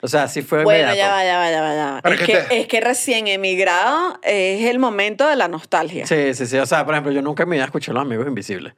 O 0.00 0.06
sea, 0.06 0.28
sí 0.28 0.42
fue 0.42 0.62
Bueno, 0.62 0.84
inmediato. 0.92 1.08
ya 1.08 1.10
va, 1.12 1.24
ya 1.24 1.38
va, 1.38 1.50
ya 1.50 1.60
va, 1.60 1.74
ya 1.74 2.00
va. 2.04 2.10
Es 2.14 2.20
que 2.20 2.26
que, 2.26 2.32
te- 2.38 2.60
es 2.60 2.66
que 2.68 2.80
recién 2.80 3.26
emigrado 3.26 4.20
es 4.22 4.64
el 4.70 4.78
momento 4.78 5.26
de 5.26 5.34
la 5.34 5.48
nostalgia. 5.48 6.06
Sí, 6.06 6.32
sí, 6.34 6.46
sí. 6.46 6.56
O 6.58 6.66
sea, 6.66 6.84
por 6.84 6.94
ejemplo, 6.94 7.10
yo 7.10 7.20
nunca 7.22 7.42
en 7.42 7.48
mi 7.48 7.56
vida 7.56 7.64
escuché 7.64 7.92
Los 7.92 8.02
Amigos 8.02 8.28
Invisibles. 8.28 8.74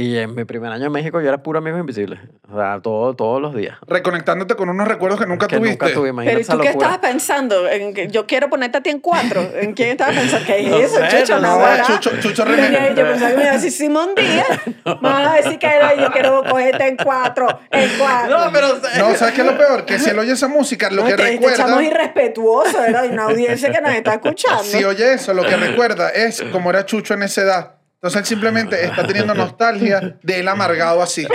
Y 0.00 0.16
en 0.16 0.32
mi 0.36 0.44
primer 0.44 0.70
año 0.70 0.86
en 0.86 0.92
México 0.92 1.20
yo 1.20 1.26
era 1.28 1.42
puro 1.42 1.58
Amigos 1.58 1.80
Invisibles. 1.80 2.20
O 2.48 2.56
sea, 2.56 2.78
todo, 2.80 3.16
todos 3.16 3.42
los 3.42 3.52
días. 3.52 3.78
Reconectándote 3.84 4.54
con 4.54 4.68
unos 4.68 4.86
recuerdos 4.86 5.18
que 5.18 5.26
nunca 5.26 5.48
que 5.48 5.56
tuviste. 5.56 5.72
nunca 5.72 5.86
tuve, 5.86 6.12
Pero 6.14 6.22
imagínate 6.22 6.40
¿y 6.42 6.44
tú 6.44 6.58
qué 6.60 6.68
estabas 6.68 6.98
pensando? 6.98 7.68
¿En 7.68 7.92
que 7.92 8.06
yo 8.06 8.24
quiero 8.24 8.48
ponerte 8.48 8.78
a 8.78 8.80
ti 8.80 8.90
en 8.90 9.00
cuatro. 9.00 9.40
¿En 9.60 9.72
quién 9.72 9.88
estabas 9.88 10.14
pensando? 10.14 10.46
¿Qué 10.46 10.60
es 10.60 10.68
No 10.70 10.76
eso, 10.76 10.96
sé, 11.10 11.18
Chucho? 11.22 11.40
no 11.40 11.58
No. 11.58 11.84
Chucho, 11.84 12.10
Chucho 12.20 12.44
Yo 12.44 12.44
René. 12.44 12.92
pensaba 12.94 13.30
que 13.30 13.36
me 13.36 13.42
iba 13.42 13.50
a 13.50 13.54
decir 13.54 13.72
Simón 13.72 14.10
Díaz. 14.16 14.46
Me 14.84 14.94
vas 15.08 15.32
a 15.32 15.34
decir 15.34 15.58
que 15.58 15.66
era, 15.66 15.92
yo 15.96 16.12
quiero 16.12 16.44
cogerte 16.44 16.86
en 16.86 16.96
cuatro, 16.96 17.48
en 17.72 17.90
cuatro. 17.98 18.38
No, 18.38 18.52
pero... 18.52 18.68
No, 18.98 19.16
¿sabes 19.16 19.34
qué 19.34 19.40
es 19.40 19.46
lo 19.48 19.58
peor? 19.58 19.84
Que 19.84 19.98
si 19.98 20.10
él 20.10 20.18
oye 20.20 20.30
esa 20.30 20.46
música, 20.46 20.90
lo 20.90 21.02
No, 21.02 21.04
que 21.06 21.10
este- 21.14 21.22
este 21.24 21.34
recuerda... 21.38 21.56
chamo 21.56 21.80
es 21.80 21.86
irrespetuoso, 21.88 22.78
¿verdad? 22.82 23.02
Hay 23.02 23.08
una 23.10 23.24
audiencia 23.24 23.72
que 23.72 23.80
nos 23.80 23.90
está 23.92 24.12
escuchando. 24.14 24.62
Si 24.62 24.84
oye 24.84 25.14
eso, 25.14 25.34
lo 25.34 25.42
que 25.42 25.56
recuerda 25.56 26.10
es 26.10 26.40
como 26.52 26.70
era 26.70 26.86
Chucho 26.86 27.14
en 27.14 27.24
esa 27.24 27.42
edad. 27.42 27.77
Entonces 27.98 28.20
él 28.20 28.26
simplemente 28.26 28.84
está 28.84 29.04
teniendo 29.04 29.34
nostalgia 29.34 30.16
de 30.22 30.38
él 30.38 30.46
amargado 30.46 31.02
así. 31.02 31.26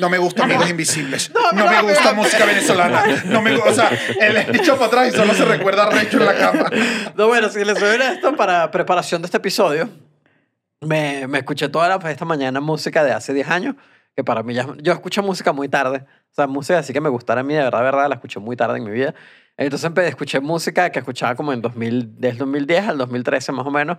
No 0.00 0.10
me 0.10 0.18
gusta 0.18 0.42
Amigos 0.42 0.68
Invisibles. 0.68 1.30
No, 1.32 1.64
me 1.64 1.82
gusta 1.82 2.12
música 2.12 2.44
venezolana. 2.44 3.04
No 3.26 3.40
me 3.40 3.54
O 3.54 3.72
sea, 3.72 3.88
él 4.20 4.36
es 4.36 4.50
dicho 4.50 4.74
para 4.74 4.86
atrás 4.86 5.08
y 5.14 5.16
solo 5.16 5.32
se 5.32 5.44
recuerda 5.44 5.88
recho 5.90 6.18
en 6.18 6.26
la 6.26 6.34
cama. 6.34 6.70
No, 7.14 7.28
bueno, 7.28 7.48
si 7.50 7.64
les 7.64 7.78
soy 7.78 7.94
honesto, 7.94 8.34
para 8.34 8.68
preparación 8.72 9.22
de 9.22 9.26
este 9.26 9.36
episodio, 9.36 9.88
me, 10.80 11.28
me 11.28 11.38
escuché 11.38 11.68
toda 11.68 11.88
la, 11.88 12.10
esta 12.10 12.24
mañana 12.24 12.60
música 12.60 13.04
de 13.04 13.12
hace 13.12 13.32
10 13.32 13.48
años, 13.48 13.76
que 14.16 14.24
para 14.24 14.42
mí 14.42 14.54
ya... 14.54 14.66
Yo 14.78 14.92
escucho 14.92 15.22
música 15.22 15.52
muy 15.52 15.68
tarde. 15.68 16.04
O 16.32 16.34
sea, 16.34 16.48
música 16.48 16.80
así 16.80 16.92
que 16.92 17.00
me 17.00 17.10
gustara 17.10 17.42
a 17.42 17.44
mí, 17.44 17.54
de 17.54 17.62
verdad, 17.62 17.78
de 17.78 17.84
verdad, 17.84 18.08
la 18.08 18.16
escuché 18.16 18.40
muy 18.40 18.56
tarde 18.56 18.78
en 18.78 18.84
mi 18.84 18.90
vida. 18.90 19.14
Entonces 19.56 19.90
escuché 20.06 20.40
música 20.40 20.90
que 20.90 20.98
escuchaba 20.98 21.36
como 21.36 21.52
en 21.52 21.62
2000, 21.62 22.20
del 22.20 22.38
2010 22.38 22.88
al 22.88 22.98
2013 22.98 23.52
más 23.52 23.66
o 23.66 23.70
menos, 23.70 23.98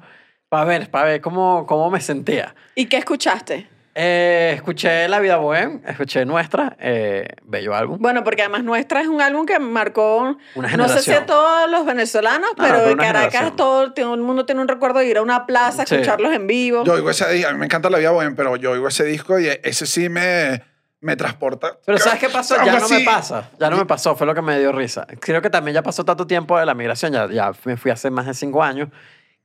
para 0.53 0.65
ver, 0.65 0.91
para 0.91 1.05
ver 1.05 1.19
cómo, 1.21 1.65
cómo 1.65 1.89
me 1.89 1.99
sentía. 1.99 2.53
¿Y 2.75 2.85
qué 2.85 2.97
escuchaste? 2.97 3.67
Eh, 3.95 4.51
escuché 4.55 5.07
La 5.07 5.19
Vida 5.19 5.37
Bohem, 5.37 5.81
escuché 5.87 6.25
Nuestra, 6.25 6.75
eh, 6.79 7.27
bello 7.43 7.73
álbum. 7.73 7.97
Bueno, 7.99 8.23
porque 8.23 8.43
además 8.43 8.63
Nuestra 8.63 9.01
es 9.01 9.07
un 9.07 9.19
álbum 9.19 9.47
que 9.47 9.57
marcó, 9.57 10.37
Una 10.53 10.77
no 10.77 10.87
sé 10.87 11.01
si 11.01 11.09
a 11.09 11.15
generación. 11.15 11.25
todos 11.25 11.71
los 11.71 11.85
venezolanos, 11.87 12.49
No, 12.55 12.63
pero 12.63 12.75
pero 12.77 12.89
en 12.91 12.97
Caracas 12.97 13.31
generación. 13.31 13.55
todo, 13.55 13.93
todo 13.93 14.13
el 14.13 14.21
mundo 14.21 14.45
tiene 14.45 14.61
un 14.61 14.67
recuerdo 14.67 14.99
de 14.99 15.07
ir 15.07 15.17
a 15.17 15.23
una 15.23 15.47
plaza, 15.47 15.87
Sí. 15.87 15.95
escucharlos 15.95 16.31
en 16.33 16.45
vivo. 16.45 16.83
Yo 16.83 16.93
oigo 16.93 17.09
ese 17.09 17.27
disco, 17.33 17.49
a 17.49 17.53
mí 17.53 17.57
me 17.57 17.65
encanta 17.65 17.89
la 17.89 17.97
vida 17.97 18.11
buena, 18.11 18.33
pero 18.35 18.55
yo 18.57 18.71
oigo 18.73 18.87
ese 18.87 19.05
disco 19.05 19.39
y 19.39 19.47
ese 19.47 19.87
sí 19.87 20.07
me, 20.09 20.61
me 20.99 21.15
transporta. 21.15 21.77
Pero 21.83 21.97
¿sabes 21.97 22.19
qué 22.19 22.29
pasó? 22.29 22.55
Ya 22.63 22.79
no 22.79 22.87
me 22.89 22.99
pasa. 23.01 23.49
Ya 23.59 23.69
no 23.71 23.77
me 23.77 23.85
pasó. 23.87 24.15
Fue 24.15 24.27
lo 24.27 24.35
que 24.35 24.41
me 24.43 24.59
dio 24.59 24.71
risa. 24.71 25.07
Creo 25.19 25.41
que 25.41 25.49
también 25.49 25.73
ya 25.73 25.81
pasó 25.83 26.05
tanto 26.05 26.27
tiempo 26.27 26.59
de 26.59 26.65
la 26.67 26.75
migración. 26.75 27.11
Ya, 27.13 27.27
ya 27.29 27.51
me 27.65 27.75
fui 27.75 27.89
hace 27.91 28.11
más 28.11 28.27
de 28.27 28.33
cinco 28.35 28.63
años. 28.63 28.89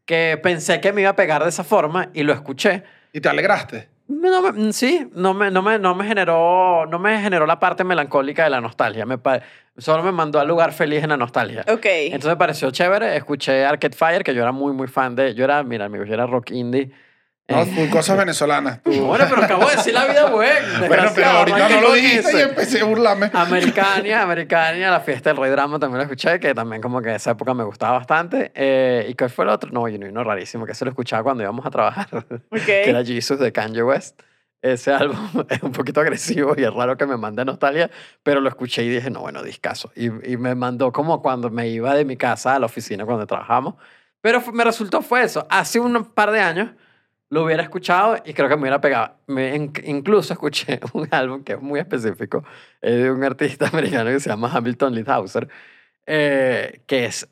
Que 0.08 0.40
pensé 0.42 0.80
que 0.80 0.90
me 0.94 1.02
iba 1.02 1.10
a 1.10 1.16
pegar 1.16 1.42
de 1.42 1.50
esa 1.50 1.64
forma 1.64 2.08
y 2.14 2.22
lo 2.22 2.32
escuché. 2.32 2.82
Y 3.12 3.20
te 3.20 3.28
alegraste. 3.28 3.90
No 4.08 4.40
me- 4.40 4.52
mm, 4.52 4.72
sí, 4.72 5.06
no 5.12 5.34
me, 5.34 5.50
no, 5.50 5.60
me, 5.60 5.78
no, 5.78 5.94
me 5.94 6.06
generó, 6.06 6.86
no 6.86 6.98
me 6.98 7.20
generó 7.20 7.44
la 7.44 7.60
parte 7.60 7.84
melancólica 7.84 8.42
de 8.44 8.48
la 8.48 8.62
nostalgia. 8.62 9.04
Me 9.04 9.18
pa- 9.18 9.42
solo 9.76 10.02
me 10.02 10.10
mandó 10.10 10.40
al 10.40 10.48
lugar 10.48 10.72
feliz 10.72 11.02
en 11.02 11.10
la 11.10 11.18
nostalgia. 11.18 11.62
Ok. 11.70 11.84
Entonces 11.84 12.30
me 12.30 12.36
pareció 12.38 12.70
chévere. 12.70 13.16
Escuché 13.18 13.66
Arcade 13.66 13.94
Fire, 13.94 14.24
que 14.24 14.34
yo 14.34 14.40
era 14.40 14.50
muy, 14.50 14.72
muy 14.72 14.88
fan 14.88 15.14
de. 15.14 15.34
Yo 15.34 15.44
era, 15.44 15.62
mira, 15.62 15.84
amigo, 15.84 16.04
yo 16.04 16.14
era 16.14 16.24
rock 16.26 16.52
indie. 16.52 16.90
No, 17.50 17.62
Eh, 17.62 17.66
full 17.66 17.88
cosas 17.88 18.18
venezolanas. 18.18 18.82
tú. 18.82 18.90
bueno, 19.06 19.24
pero 19.30 19.42
acabo 19.42 19.66
de 19.68 19.76
decir 19.76 19.94
la 19.94 20.04
vida 20.06 20.26
buena. 20.30 20.54
Bueno, 20.88 21.10
pero 21.14 21.26
ahorita 21.28 21.68
no 21.70 21.80
lo 21.80 21.92
dijiste 21.94 22.36
y 22.36 22.40
empecé 22.42 22.80
a 22.80 22.84
burlarme. 22.84 23.30
Americania, 23.32 24.22
Americania, 24.22 24.90
la 24.90 25.00
fiesta 25.00 25.30
del 25.30 25.38
Rey 25.38 25.50
Drama 25.50 25.78
también 25.78 25.96
lo 25.98 26.02
escuché, 26.02 26.38
que 26.40 26.54
también 26.54 26.82
como 26.82 27.00
que 27.00 27.14
esa 27.14 27.30
época 27.30 27.54
me 27.54 27.64
gustaba 27.64 27.98
bastante. 27.98 28.52
Eh, 28.54 29.06
¿Y 29.08 29.14
cuál 29.14 29.30
fue 29.30 29.44
el 29.46 29.50
otro? 29.50 29.70
No, 29.72 29.88
y 29.88 29.94
uno 29.96 30.22
rarísimo, 30.24 30.66
que 30.66 30.74
se 30.74 30.84
lo 30.84 30.90
escuchaba 30.90 31.22
cuando 31.22 31.42
íbamos 31.42 31.64
a 31.64 31.70
trabajar, 31.70 32.06
que 32.66 32.88
era 32.90 33.02
Jesus 33.04 33.38
de 33.38 33.50
Kanye 33.50 33.82
West. 33.82 34.20
Ese 34.60 34.92
álbum 34.92 35.16
es 35.48 35.62
un 35.62 35.72
poquito 35.72 36.00
agresivo 36.02 36.54
y 36.56 36.64
es 36.64 36.74
raro 36.74 36.96
que 36.98 37.06
me 37.06 37.16
mande 37.16 37.44
nostalgia, 37.46 37.90
pero 38.22 38.40
lo 38.40 38.48
escuché 38.50 38.82
y 38.82 38.88
dije, 38.90 39.08
no, 39.08 39.20
bueno, 39.20 39.42
discaso. 39.42 39.90
Y, 39.96 40.06
y 40.32 40.36
me 40.36 40.54
mandó 40.54 40.92
como 40.92 41.22
cuando 41.22 41.48
me 41.48 41.68
iba 41.68 41.94
de 41.94 42.04
mi 42.04 42.16
casa 42.18 42.56
a 42.56 42.58
la 42.58 42.66
oficina 42.66 43.06
cuando 43.06 43.26
trabajamos. 43.26 43.74
Pero 44.20 44.40
fue- 44.40 44.52
me 44.52 44.64
resultó 44.64 45.00
fue 45.00 45.22
eso. 45.22 45.46
Hace 45.48 45.78
un 45.80 46.04
par 46.04 46.32
de 46.32 46.40
años 46.40 46.70
lo 47.30 47.44
hubiera 47.44 47.62
escuchado 47.62 48.16
y 48.24 48.32
creo 48.32 48.48
que 48.48 48.56
me 48.56 48.62
hubiera 48.62 48.80
pegado. 48.80 49.14
Me, 49.26 49.54
in- 49.54 49.72
incluso 49.84 50.32
escuché 50.32 50.80
un 50.94 51.08
álbum 51.10 51.44
que 51.44 51.54
es 51.54 51.60
muy 51.60 51.78
específico 51.80 52.44
eh, 52.80 52.90
de 52.92 53.10
un 53.10 53.22
artista 53.24 53.68
americano 53.72 54.10
que 54.10 54.20
se 54.20 54.30
llama 54.30 54.50
Hamilton 54.52 54.94
Leadhauser, 54.94 55.48
eh, 56.06 56.82
que 56.86 57.04
es... 57.06 57.28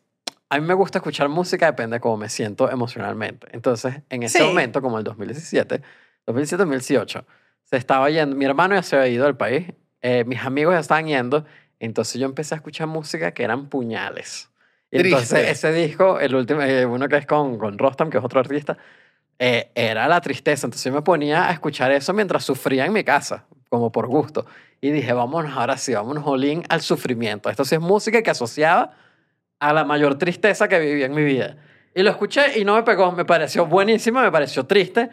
A 0.49 0.61
mí 0.61 0.67
me 0.67 0.75
gusta 0.75 0.99
escuchar 0.99 1.29
música, 1.29 1.67
depende 1.67 1.97
de 1.97 2.01
cómo 2.01 2.17
me 2.19 2.29
siento 2.29 2.71
emocionalmente. 2.71 3.49
Entonces, 3.51 4.03
en 4.11 4.23
ese 4.23 4.39
Sí. 4.39 4.45
momento, 4.45 4.81
como 4.81 4.97
el 4.99 5.03
2017, 5.05 5.83
2017-2018, 6.25 7.25
se 7.65 7.77
estaba 7.77 8.09
yendo, 8.11 8.37
mi 8.37 8.45
hermano 8.45 8.75
ya 8.77 8.83
se 8.83 8.97
había 8.97 9.09
ido 9.09 9.25
del 9.25 9.37
país, 9.37 9.73
eh, 10.03 10.23
mis 10.25 10.41
amigos 10.45 10.75
ya 10.75 10.79
estaban 10.81 11.07
yendo, 11.07 11.45
entonces 11.81 12.21
yo 12.21 12.27
empecé 12.27 12.55
a 12.55 12.59
escuchar 12.59 12.87
música 12.87 13.33
que 13.33 13.43
eran 13.43 13.69
puñales. 13.69 14.51
Y 14.93 14.99
entonces 15.01 15.49
ese 15.49 15.73
disco, 15.73 16.21
el 16.21 16.35
último, 16.37 16.63
eh, 16.63 16.87
uno 16.87 17.09
que 17.09 17.17
es 17.17 17.27
con, 17.27 17.59
con 17.59 17.77
Rostam, 17.77 18.09
que 18.09 18.19
es 18.19 18.25
otro 18.25 18.39
artista, 18.39 18.79
eh, 19.39 19.71
era 19.75 20.09
la 20.09 20.21
tristeza. 20.21 20.67
Entonces 20.67 20.85
yo 20.85 20.93
me 20.93 21.03
ponía 21.03 21.49
a 21.49 21.53
escuchar 21.53 21.93
eso 21.93 22.13
mientras 22.13 22.45
sufría 22.45 22.87
en 22.87 22.93
mi 22.93 23.05
casa, 23.05 23.45
como 23.69 23.93
por 23.93 24.07
gusto. 24.07 24.47
Y 24.81 24.91
dije, 24.91 25.13
vámonos 25.13 25.57
ahora 25.57 25.77
sí, 25.77 25.95
vámonos 25.95 26.25
all 26.27 26.63
al 26.69 26.81
sufrimiento. 26.81 27.51
Esto 27.51 27.65
sí 27.65 27.75
es 27.75 27.81
música 27.81 28.23
que 28.23 28.31
asociaba 28.31 28.93
a 29.59 29.73
la 29.73 29.85
mayor 29.85 30.19
tristeza 30.19 30.69
que 30.69 30.79
vivía 30.79 31.07
en 31.07 31.15
mi 31.15 31.25
vida. 31.25 31.57
Y 31.95 32.03
lo 32.03 32.11
escuché 32.11 32.59
y 32.59 32.65
no 32.65 32.75
me 32.75 32.83
pegó. 32.83 33.11
Me 33.13 33.25
pareció 33.25 33.67
buenísimo, 33.67 34.21
me 34.21 34.31
pareció 34.31 34.67
triste, 34.67 35.09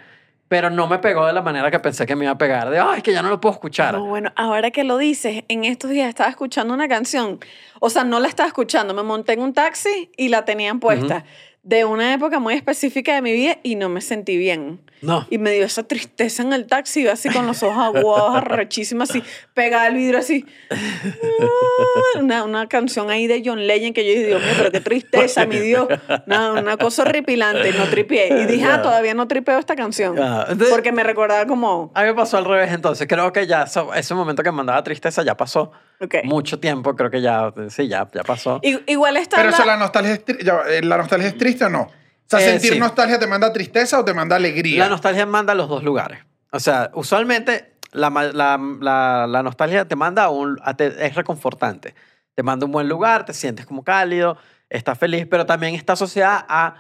pero 0.50 0.70
no 0.70 0.86
me 0.88 1.00
pegó 1.00 1.26
de 1.26 1.32
la 1.32 1.42
manera 1.42 1.72
que 1.72 1.80
pensé 1.80 2.06
que 2.06 2.16
me 2.16 2.26
iba 2.26 2.34
a 2.34 2.38
pegar. 2.38 2.70
De, 2.70 2.78
ay, 2.78 3.02
que 3.02 3.14
ya 3.14 3.22
no 3.22 3.30
lo 3.30 3.40
puedo 3.40 3.54
escuchar. 3.54 3.94
No, 3.94 4.06
bueno, 4.06 4.34
ahora 4.36 4.70
que 4.72 4.84
lo 4.84 4.98
dices, 4.98 5.46
en 5.48 5.64
estos 5.64 5.90
días 5.90 6.10
estaba 6.10 6.30
escuchando 6.30 6.74
una 6.74 6.90
canción. 6.90 7.40
O 7.80 7.90
sea, 7.90 8.04
no 8.04 8.20
la 8.20 8.28
estaba 8.28 8.48
escuchando. 8.48 8.94
Me 8.94 9.04
monté 9.04 9.34
en 9.34 9.40
un 9.40 9.54
taxi 9.54 10.12
y 10.18 10.28
la 10.28 10.44
tenían 10.44 10.82
puesta. 10.82 11.24
De 11.64 11.86
una 11.86 12.14
época 12.14 12.40
muy 12.40 12.56
específica 12.56 13.16
de 13.16 13.22
mi 13.22 13.32
vida 13.32 13.58
y 13.64 13.76
no 13.76 13.88
me 13.88 14.02
sentí 14.02 14.36
bien. 14.38 14.82
No. 15.02 15.26
Y 15.30 15.38
me 15.38 15.52
dio 15.52 15.66
esa 15.66 15.84
tristeza 15.84 16.44
en 16.44 16.52
el 16.54 16.66
taxi, 16.68 17.02
iba 17.02 17.14
así 17.14 17.30
con 17.30 17.46
los 17.48 17.64
ojos 17.64 17.82
aguados, 17.96 18.36
arrechísima, 18.38 19.04
así, 19.06 19.22
pegada 19.54 19.86
al 19.86 19.96
vidrio, 19.96 20.20
así. 20.20 20.46
Una, 22.20 22.44
una 22.44 22.68
canción 22.68 23.10
ahí 23.10 23.28
de 23.28 23.42
John 23.44 23.66
Legend 23.68 23.96
que 23.96 24.06
yo 24.06 24.12
dije, 24.12 24.28
Dios 24.28 24.42
mío, 24.42 24.52
pero 24.58 24.72
qué 24.72 24.80
tristeza, 24.82 25.46
mi 25.46 25.58
Dios. 25.60 25.88
Una, 26.28 26.52
una 26.54 26.78
cosa 26.78 27.02
horripilante, 27.04 27.72
no 27.74 27.86
tripié. 27.86 28.28
Y 28.42 28.46
dije, 28.46 28.66
ah, 28.66 28.82
todavía 28.82 29.14
no 29.14 29.28
tripeo 29.28 29.58
esta 29.60 29.76
canción. 29.76 30.18
Ah, 30.20 30.46
entonces- 30.50 30.70
Porque 30.70 30.92
me 30.92 31.04
recordaba 31.04 31.46
como, 31.46 31.92
A 31.96 32.02
mí 32.02 32.08
me 32.08 32.14
pasó 32.14 32.38
al 32.38 32.46
revés 32.46 32.72
entonces. 32.72 33.08
Creo 33.08 33.32
que 33.34 33.48
ya 33.48 33.64
eso- 33.64 33.94
ese 33.94 34.14
momento 34.16 34.44
que 34.44 34.52
me 34.52 34.58
mandaba 34.58 34.84
tristeza 34.84 35.24
ya 35.24 35.36
pasó. 35.36 35.72
ok. 36.00 36.16
Mucho 36.24 36.60
tiempo, 36.60 36.96
creo 36.96 37.10
que 37.10 37.22
ya, 37.22 37.54
sí, 37.70 37.88
ya, 37.88 38.08
ya 38.14 38.24
pasó. 38.24 38.60
I- 38.64 38.80
Igual 38.88 39.18
está 39.18 39.38
Pero 39.38 39.50
la- 39.50 39.56
eso, 39.58 39.66
la 39.66 39.78
nostalgia, 39.78 40.14
es 40.14 40.26
tri- 40.26 40.44
ya 40.44 40.54
va, 40.54 40.64
eh, 40.70 40.82
¿la 40.84 40.98
nostalgia 40.98 41.28
es 41.30 41.38
triste 41.38 41.53
o 41.62 41.70
no? 41.70 41.82
O 41.84 41.92
sea, 42.26 42.40
Eh, 42.40 42.52
¿sentir 42.52 42.74
sí. 42.74 42.80
nostalgia 42.80 43.20
te 43.20 43.28
manda 43.28 43.52
tristeza 43.54 44.00
o 44.00 44.06
te 44.06 44.14
manda 44.14 44.36
alegría? 44.36 44.80
La 44.80 44.90
nostalgia 44.90 45.26
manda 45.26 45.54
a 45.54 45.56
los 45.56 45.70
dos 45.70 45.84
lugares. 45.84 46.20
O 46.52 46.60
sea, 46.60 46.90
usualmente 46.94 47.74
la, 47.92 48.10
ma- 48.10 48.24
la, 48.24 48.60
la, 48.82 49.28
la 49.28 49.44
nostalgia 49.44 49.86
te 49.88 49.96
manda 49.96 50.24
a 50.24 50.30
un... 50.30 50.60
a 50.64 50.76
te- 50.76 51.06
es 51.06 51.16
reconfortante. 51.16 51.94
Te 52.36 52.42
manda 52.44 52.64
a 52.64 52.68
un 52.68 52.72
buen 52.72 52.88
lugar, 52.90 53.26
te 53.26 53.34
sientes 53.34 53.66
como 53.66 53.84
cálido, 53.84 54.38
estás 54.70 54.98
feliz, 54.98 55.28
pero 55.30 55.46
también 55.46 55.76
está 55.76 55.94
asociada 55.94 56.44
a, 56.50 56.76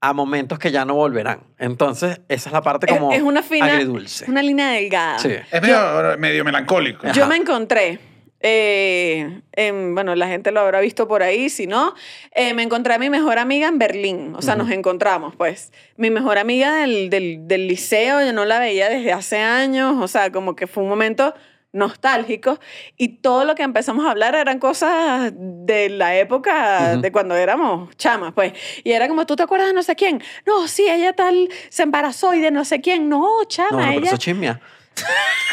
a 0.00 0.12
momentos 0.12 0.58
que 0.58 0.70
ya 0.70 0.84
no 0.84 0.94
volverán. 0.94 1.40
Entonces, 1.58 2.20
esa 2.28 2.48
es 2.50 2.52
la 2.52 2.60
parte 2.60 2.86
es, 2.86 2.92
como 2.92 3.10
es 3.12 3.22
una 3.22 3.42
fina, 3.42 3.66
agridulce. 3.72 4.26
una 4.30 4.42
línea 4.42 4.68
delgada. 4.72 5.18
Sí. 5.18 5.30
es 5.50 5.62
medio, 5.62 6.18
medio 6.18 6.44
melancólico. 6.44 7.06
Yo 7.12 7.22
Ajá. 7.22 7.26
me 7.30 7.36
encontré, 7.36 7.98
eh, 8.46 9.40
en- 9.52 9.94
bueno, 9.94 10.14
la 10.14 10.28
gente 10.28 10.52
lo 10.52 10.60
habrá 10.60 10.80
visto 10.80 11.08
por 11.08 11.22
ahí, 11.22 11.48
si 11.48 11.66
no, 11.66 11.94
eh, 12.32 12.52
me 12.52 12.62
encontré 12.62 12.92
a 12.92 12.98
mi 12.98 13.08
mejor 13.08 13.38
amiga 13.38 13.68
en 13.68 13.78
Berlín, 13.78 14.34
o 14.36 14.42
sea, 14.42 14.54
nos 14.54 14.70
encontramos, 14.70 15.34
pues. 15.34 15.72
Mi 15.96 16.10
mejor 16.10 16.36
amiga 16.36 16.74
del, 16.76 17.08
del, 17.08 17.48
del 17.48 17.66
liceo, 17.68 18.20
yo 18.24 18.32
no 18.34 18.44
la 18.44 18.58
veía 18.58 18.90
desde 18.90 19.12
hace 19.12 19.38
años, 19.38 19.94
o 19.98 20.06
sea, 20.08 20.30
como 20.30 20.54
que 20.54 20.66
fue 20.66 20.82
un 20.82 20.90
momento 20.90 21.34
nostálgico 21.72 22.60
y 22.96 23.08
todo 23.18 23.44
lo 23.44 23.54
que 23.56 23.62
empezamos 23.64 24.06
a 24.06 24.10
hablar 24.12 24.34
eran 24.36 24.58
cosas 24.60 25.32
de 25.34 25.88
la 25.88 26.16
época 26.16 26.96
de 26.98 27.10
cuando 27.10 27.34
éramos 27.34 27.96
chamas, 27.96 28.32
pues. 28.32 28.52
Y 28.84 28.92
era 28.92 29.08
como, 29.08 29.26
¿tú 29.26 29.34
te 29.36 29.42
acuerdas 29.42 29.68
de 29.68 29.74
no 29.74 29.82
sé 29.82 29.96
quién? 29.96 30.22
No, 30.46 30.68
sí, 30.68 30.86
ella 30.88 31.14
tal 31.14 31.48
se 31.70 31.82
embarazó 31.82 32.32
y 32.34 32.40
de 32.40 32.50
no 32.52 32.64
sé 32.64 32.80
quién. 32.80 33.08
No, 33.08 33.40
No, 33.40 33.44
chama, 33.46 33.70
no, 33.70 33.78
pero 33.78 33.90
ella... 33.92 34.06
eso 34.06 34.14
es 34.14 34.20
chismia. 34.20 34.60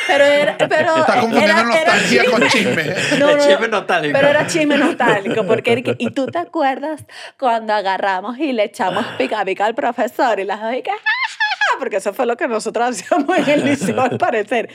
Pero 0.08 0.24
era, 0.26 0.58
pero 0.58 0.96
Está 0.98 1.14
confundiendo 1.22 1.52
era- 1.52 1.54
era 1.62 1.64
nostalgia 1.64 2.24
con 2.32 2.48
chisme. 2.50 2.84
No, 3.20 3.30
El 3.30 3.38
no, 3.38 3.48
chisme 3.48 3.68
nostálgico. 3.68 4.14
Pero 4.18 4.28
era 4.28 4.48
chisme 4.48 4.78
nostálgico, 4.78 5.46
porque 5.46 5.72
era 5.74 5.82
que- 5.84 5.96
y 6.00 6.10
tú 6.12 6.26
te 6.28 6.38
acuerdas 6.40 7.06
cuando 7.40 7.74
agarramos 7.74 8.38
y 8.40 8.52
le 8.52 8.66
echamos 8.66 9.06
pica 9.18 9.44
pica 9.46 9.66
al 9.66 9.76
profesor 9.76 10.40
y 10.40 10.44
las 10.44 10.62
dos 10.62 10.74
y 10.74 10.82
que, 10.82 10.90
"Ja, 10.92 10.98
ja, 10.98 11.38
ja", 11.74 11.80
porque 11.80 11.98
eso 11.98 12.14
fue 12.14 12.26
lo 12.26 12.36
que 12.36 12.48
nosotros 12.48 12.90
hacíamos 12.90 13.38
en 13.38 13.50
el 13.50 13.66
liceo 13.66 14.02
al 14.02 14.18
parecer. 14.18 14.70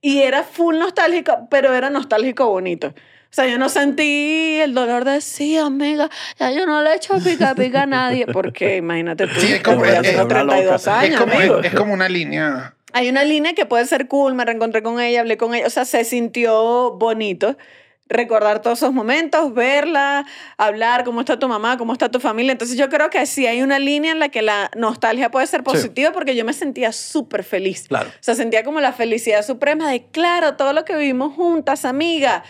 Y 0.00 0.20
era 0.22 0.42
full 0.44 0.78
nostálgico, 0.78 1.48
pero 1.50 1.74
era 1.74 1.90
nostálgico 1.90 2.46
bonito. 2.48 2.88
O 2.88 3.34
sea, 3.36 3.46
yo 3.46 3.58
no 3.58 3.68
sentí 3.68 4.60
el 4.62 4.72
dolor 4.72 5.04
de 5.04 5.20
sí, 5.20 5.58
amiga, 5.58 6.08
ya 6.38 6.50
yo 6.52 6.64
no 6.64 6.82
le 6.82 6.94
echo 6.94 7.14
pica 7.22 7.54
pica 7.54 7.82
a 7.82 7.86
nadie, 7.86 8.26
porque 8.26 8.76
imagínate 8.76 9.26
tú, 9.26 9.40
Sí, 9.40 9.54
es 9.54 9.62
como- 9.62 9.84
es- 9.84 10.00
tengo 10.02 10.22
es- 10.22 10.28
32 10.28 10.80
es 10.82 10.88
años, 10.88 11.20
Es 11.20 11.20
como, 11.20 11.58
es 11.60 11.74
como 11.74 11.92
una 11.92 12.08
línea. 12.08 12.72
Hay 12.96 13.10
una 13.10 13.24
línea 13.24 13.52
que 13.52 13.66
puede 13.66 13.84
ser 13.84 14.08
cool, 14.08 14.32
me 14.34 14.42
reencontré 14.46 14.82
con 14.82 14.98
ella, 15.00 15.20
hablé 15.20 15.36
con 15.36 15.54
ella, 15.54 15.66
o 15.66 15.70
sea, 15.70 15.84
se 15.84 16.02
sintió 16.02 16.92
bonito 16.92 17.58
recordar 18.08 18.62
todos 18.62 18.78
esos 18.78 18.94
momentos, 18.94 19.52
verla, 19.52 20.24
hablar, 20.56 21.04
cómo 21.04 21.20
está 21.20 21.38
tu 21.38 21.46
mamá, 21.46 21.76
cómo 21.76 21.92
está 21.92 22.08
tu 22.10 22.20
familia. 22.20 22.52
Entonces 22.52 22.78
yo 22.78 22.88
creo 22.88 23.10
que 23.10 23.26
sí 23.26 23.46
hay 23.46 23.60
una 23.60 23.78
línea 23.78 24.12
en 24.12 24.18
la 24.18 24.30
que 24.30 24.40
la 24.40 24.70
nostalgia 24.74 25.30
puede 25.30 25.46
ser 25.46 25.62
positiva 25.62 26.12
porque 26.12 26.34
yo 26.34 26.46
me 26.46 26.54
sentía 26.54 26.90
súper 26.90 27.44
feliz. 27.44 27.86
Claro. 27.88 28.08
O 28.08 28.12
sea, 28.22 28.34
sentía 28.34 28.64
como 28.64 28.80
la 28.80 28.92
felicidad 28.94 29.42
suprema 29.44 29.90
de, 29.90 30.06
claro, 30.06 30.54
todo 30.56 30.72
lo 30.72 30.86
que 30.86 30.96
vivimos 30.96 31.34
juntas, 31.34 31.84
amiga. 31.84 32.44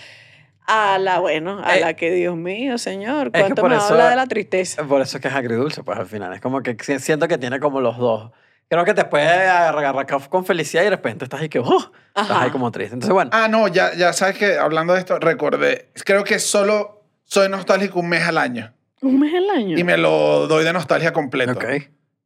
A 0.69 0.99
la, 1.01 1.19
bueno, 1.19 1.61
a 1.65 1.77
Eh, 1.77 1.81
la 1.81 1.95
que, 1.95 2.13
Dios 2.13 2.37
mío, 2.37 2.77
señor, 2.79 3.33
que 3.33 3.41
cuánto 3.41 3.63
por 3.63 3.71
me 3.71 3.77
eso- 3.79 3.87
habla 3.95 4.11
de 4.11 4.17
la 4.17 4.27
tristeza. 4.27 4.85
Por 4.85 5.01
eso 5.01 5.17
es 5.17 5.23
que 5.23 5.29
es 5.29 5.35
agridulce, 5.35 5.83
pues 5.83 5.99
al 5.99 6.07
final. 6.07 6.33
Es 6.35 6.41
como 6.41 6.61
que 6.63 6.77
si- 6.83 6.99
siento 7.01 7.27
que 7.27 7.37
tiene 7.39 7.59
como 7.59 7.81
los 7.81 7.97
dos. 7.99 8.31
Creo 8.69 8.85
que 8.85 8.95
te 8.95 9.05
puede 9.05 9.27
agarrar 9.29 10.07
con 10.29 10.45
felicidad 10.45 10.83
y 10.83 10.87
de 10.87 10.91
repente 10.91 11.25
estás 11.25 11.41
ahí 11.41 11.49
que, 11.49 11.61
¡oh! 11.61 11.93
Estás 12.09 12.31
Ajá. 12.31 12.43
ahí 12.43 12.51
como 12.51 12.71
triste. 12.73 12.95
Entonces, 12.95 13.13
bueno. 13.13 13.31
Ah, 13.33 13.47
no, 13.49 13.69
ya, 13.69 13.95
ya 13.95 14.13
sabes 14.13 14.37
que 14.37 14.59
hablando 14.59 14.95
de 14.95 15.01
esto, 15.01 15.19
recordé. 15.21 15.91
Creo 16.05 16.25
que 16.25 16.39
solo 16.39 17.05
soy 17.25 17.49
nostálgico 17.49 18.01
un 18.01 18.09
mes 18.09 18.27
al 18.27 18.39
año. 18.39 18.73
Un 19.03 19.21
mes 19.21 19.33
al 19.35 19.51
año. 19.51 19.79
Y 19.79 19.85
me 19.85 19.97
lo 19.97 20.49
doy 20.49 20.65
de 20.65 20.73
nostalgia 20.73 21.13
completo. 21.13 21.53
ok. 21.53 21.65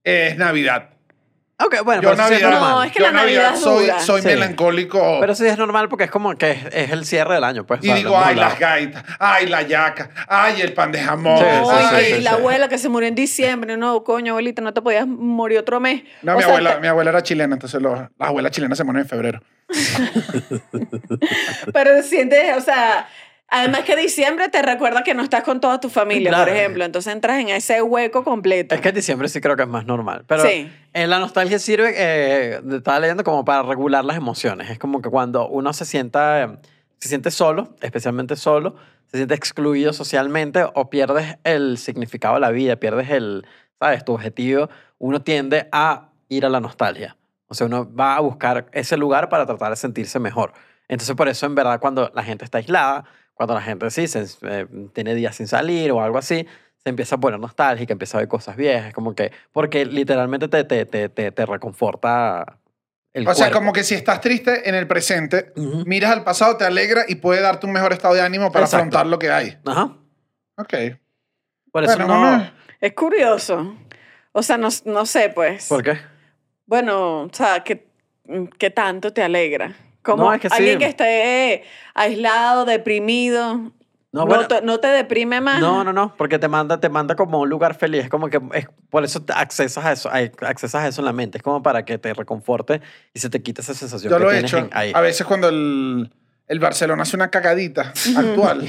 Es 0.03 0.39
Navidad. 0.39 0.91
Ok, 1.65 1.77
bueno, 1.85 2.03
Yo 2.03 2.11
pero 2.11 2.23
eso 2.23 2.29
sí 2.29 2.35
es 2.35 2.41
Navidad, 2.43 2.61
normal. 2.61 2.71
No, 2.75 2.83
es 2.85 2.93
que 2.93 2.99
yo 3.01 3.05
la 3.07 3.13
Navidad 3.13 3.55
es 3.55 3.61
soy, 3.61 3.85
dura. 3.87 4.01
soy 4.01 4.23
Sí. 4.23 4.29
melancólico. 4.29 5.19
Pero 5.21 5.33
eso 5.33 5.45
sí 5.45 5.51
es 5.51 5.59
normal 5.59 5.89
porque 5.89 6.05
es 6.05 6.11
como 6.11 6.35
que 6.37 6.51
es, 6.53 6.65
es 6.73 6.91
el 6.91 7.05
cierre 7.05 7.35
del 7.35 7.45
año, 7.45 7.67
pues. 7.67 7.81
y 7.85 7.93
digo, 7.93 8.17
ay, 8.19 8.35
las 8.35 8.59
gaitas, 8.59 9.05
ay, 9.19 9.47
la 9.47 9.63
yaca, 9.63 10.11
ay, 10.27 10.61
el 10.63 10.73
pan 10.73 10.91
de 10.93 11.01
jamón. 11.03 11.39
Sí, 11.39 11.45
No, 11.45 11.71
sí, 11.71 11.77
y 11.77 11.89
sí, 11.89 11.97
que 12.11 12.17
sí, 12.17 12.23
la 12.23 12.31
sí. 12.31 12.37
abuela 12.37 12.69
que 12.69 12.79
se 12.79 12.89
murió 12.89 13.09
en 13.09 13.15
diciembre, 13.15 13.77
no, 13.77 14.03
coño, 14.05 14.33
abuelita, 14.33 14.63
no 14.63 14.73
te 14.73 14.81
podías 14.81 15.07
morir 15.07 15.59
otro 15.59 15.81
mes. 15.81 16.03
No, 16.23 16.33
O 16.33 16.37
mi, 16.37 16.43
sea, 16.43 16.51
abuela, 16.53 16.75
te- 16.77 16.81
mi 16.81 16.87
abuela 16.87 17.11
era 17.11 17.23
chilena, 17.23 17.55
entonces 17.55 17.81
lo- 17.83 17.95
las 18.19 18.29
abuelas 18.29 18.53
chilenas 18.53 18.79
se 18.79 18.85
mueren 18.85 19.03
en 19.03 19.09
febrero. 19.09 19.41
Pero 21.73 22.03
sientes, 22.03 22.57
o 22.57 22.61
sea, 22.61 23.09
además 23.51 23.81
que 23.83 23.97
diciembre 23.97 24.49
te 24.49 24.63
recuerda 24.63 25.03
que 25.03 25.15
no 25.15 25.23
estás 25.23 25.43
con 25.43 25.61
toda 25.61 25.81
tu 25.81 25.89
familia, 25.91 26.31
Claro. 26.31 26.47
por 26.47 26.57
ejemplo. 26.57 26.85
Entonces 26.85 27.13
entras 27.13 27.41
en 27.41 27.49
ese 27.51 27.83
hueco 27.83 28.25
completo. 28.25 28.75
Es 28.75 28.81
que 28.81 28.93
diciembre 28.93 29.29
sí 29.29 29.41
creo 29.41 29.57
que 29.57 29.63
es 29.63 29.69
más 29.69 29.85
normal. 29.87 30.25
Pero 30.27 30.43
Sí. 30.45 30.71
en 30.93 31.11
la 31.11 31.19
nostalgia 31.19 31.59
sirve, 31.59 31.93
eh, 31.97 32.61
estaba 32.73 33.01
leyendo 33.01 33.25
como 33.25 33.45
para 33.45 33.63
regular 33.63 34.05
las 34.05 34.17
emociones. 34.17 34.71
Es 34.71 34.79
como 34.79 35.03
que 35.03 35.11
cuando 35.11 35.49
uno 35.49 35.73
se 35.73 35.85
sienta, 35.85 36.43
eh, 36.43 36.49
se 36.99 37.09
siente 37.09 37.31
solo, 37.31 37.75
especialmente 37.81 38.37
solo, 38.37 38.77
se 39.11 39.17
siente 39.17 39.35
excluido 39.35 39.93
socialmente 39.93 40.65
o 40.75 40.89
pierdes 40.89 41.37
el 41.45 41.79
significado 41.79 42.35
de 42.35 42.41
la 42.41 42.51
vida, 42.51 42.77
pierdes 42.77 43.11
el, 43.11 43.45
¿sabes? 43.81 44.05
Tu 44.05 44.13
objetivo, 44.13 44.69
uno 44.99 45.23
tiende 45.23 45.69
a 45.73 46.11
ir 46.29 46.47
a 46.47 46.49
la 46.49 46.61
nostalgia. 46.61 47.17
O 47.49 47.55
sea, 47.55 47.67
uno 47.67 47.93
va 47.93 48.15
a 48.15 48.21
buscar 48.21 48.67
ese 48.73 48.97
lugar 48.97 49.29
para 49.29 49.45
tratar 49.47 49.71
de 49.71 49.77
sentirse 49.77 50.21
mejor. 50.21 50.53
Entonces, 50.87 51.17
por 51.17 51.29
eso, 51.29 51.47
en 51.47 51.57
verdad, 51.57 51.81
cuando 51.81 52.13
la 52.15 52.23
gente 52.23 52.45
está 52.45 52.59
aislada, 52.59 53.05
cuando 53.41 53.55
la 53.55 53.63
gente 53.63 53.89
sí 53.91 54.07
se, 54.07 54.27
eh, 54.43 54.67
tiene 54.93 55.15
días 55.15 55.35
sin 55.35 55.49
salir 55.49 55.91
o 55.93 56.03
algo 56.03 56.19
así, 56.19 56.47
se 56.77 56.91
empieza 56.91 57.15
a 57.15 57.21
poner 57.21 57.41
nostálgica, 57.41 57.91
empieza 57.91 58.19
a 58.19 58.21
ver 58.21 58.29
cosas 58.29 58.55
viejas, 58.55 58.93
como 58.93 59.15
que, 59.15 59.33
porque 59.51 59.87
literalmente 59.87 60.47
te, 60.49 60.63
te, 60.65 60.85
te, 60.85 61.09
te, 61.09 61.33
te 61.33 61.47
reconforta 61.47 62.59
el 63.15 63.27
O 63.27 63.33
sea, 63.33 63.47
cuerpo. 63.47 63.59
como 63.61 63.73
que 63.73 63.83
si 63.83 63.95
estás 63.95 64.21
triste 64.21 64.69
en 64.69 64.75
el 64.75 64.87
presente, 64.87 65.55
Ujú. 65.57 65.85
miras 65.87 66.11
al 66.11 66.23
pasado, 66.23 66.59
te 66.59 66.67
alegra 66.67 67.07
y 67.09 67.15
puede 67.15 67.41
darte 67.41 67.65
un 67.65 67.73
mejor 67.73 67.95
estado 67.95 68.13
de 68.13 68.21
ánimo 68.21 68.53
para 68.53 68.67
Exacto. 68.67 68.77
afrontar 68.85 69.07
lo 69.07 69.19
que 69.19 69.31
hay. 69.31 69.57
Ajá. 69.65 69.97
Ok. 70.59 70.75
Por 71.73 71.85
eso 71.85 71.97
Bueno, 71.97 72.09
no... 72.09 72.21
bueno. 72.21 72.53
Es 72.79 72.93
curioso. 72.93 73.75
O 74.33 74.43
sea, 74.43 74.59
no, 74.59 74.69
no 74.85 75.07
sé, 75.07 75.31
pues. 75.31 75.67
¿Por 75.67 75.83
qué? 75.83 75.97
Bueno, 76.67 77.23
o 77.23 77.31
sea, 77.33 77.65
¿qué, 77.65 77.87
qué 78.59 78.69
tanto 78.69 79.15
te 79.15 79.23
alegra? 79.23 79.75
Como 80.03 80.25
No, 80.25 80.33
es 80.35 80.41
que 80.41 80.49
sí. 80.49 80.57
alguien 80.57 80.79
que 80.79 80.87
esté 80.87 81.65
aislado, 81.95 82.65
deprimido, 82.65 83.73
No, 84.13 84.25
no, 84.25 84.47
te, 84.49 84.61
no 84.63 84.81
te 84.81 84.89
deprime 84.89 85.41
más. 85.41 85.61
No, 85.61 85.85
no, 85.85 85.93
no, 85.93 86.15
porque 86.17 86.39
te 86.39 86.49
manda, 86.49 86.81
te 86.81 86.89
manda 86.89 87.15
como 87.15 87.37
a 87.39 87.41
un 87.43 87.49
lugar 87.49 87.75
feliz. 87.75 88.05
Es 88.05 88.11
como 88.11 88.29
que 88.29 88.41
es, 88.55 88.67
por 88.89 89.05
eso 89.05 89.23
te 89.23 89.33
accesas 89.33 89.85
a 89.85 89.93
eso, 89.93 90.09
hay- 90.11 90.33
accesas 90.41 90.83
a 90.83 90.89
eso 90.89 91.01
en 91.01 91.05
la 91.05 91.13
mente. 91.13 91.39
Es 91.39 91.43
como 91.45 91.63
para 91.63 91.85
que 91.85 91.97
te 91.99 92.13
reconforte 92.15 92.81
y 93.15 93.21
se 93.21 93.31
te 93.31 93.41
quite 93.43 93.61
esa 93.61 93.75
sensación 93.75 94.11
Yo 94.11 94.17
que 94.19 94.25
lo 94.25 94.31
he 94.31 94.35
tienes 94.35 94.51
hecho. 94.53 94.59
en- 94.65 94.71
ahí. 94.73 94.91
A 94.95 95.01
veces 95.01 95.25
cuando 95.27 95.49
el, 95.49 96.11
el 96.51 96.59
Barcelona 96.59 97.05
hace 97.05 97.15
una 97.15 97.31
cagadita 97.31 97.93
actual, 98.17 98.67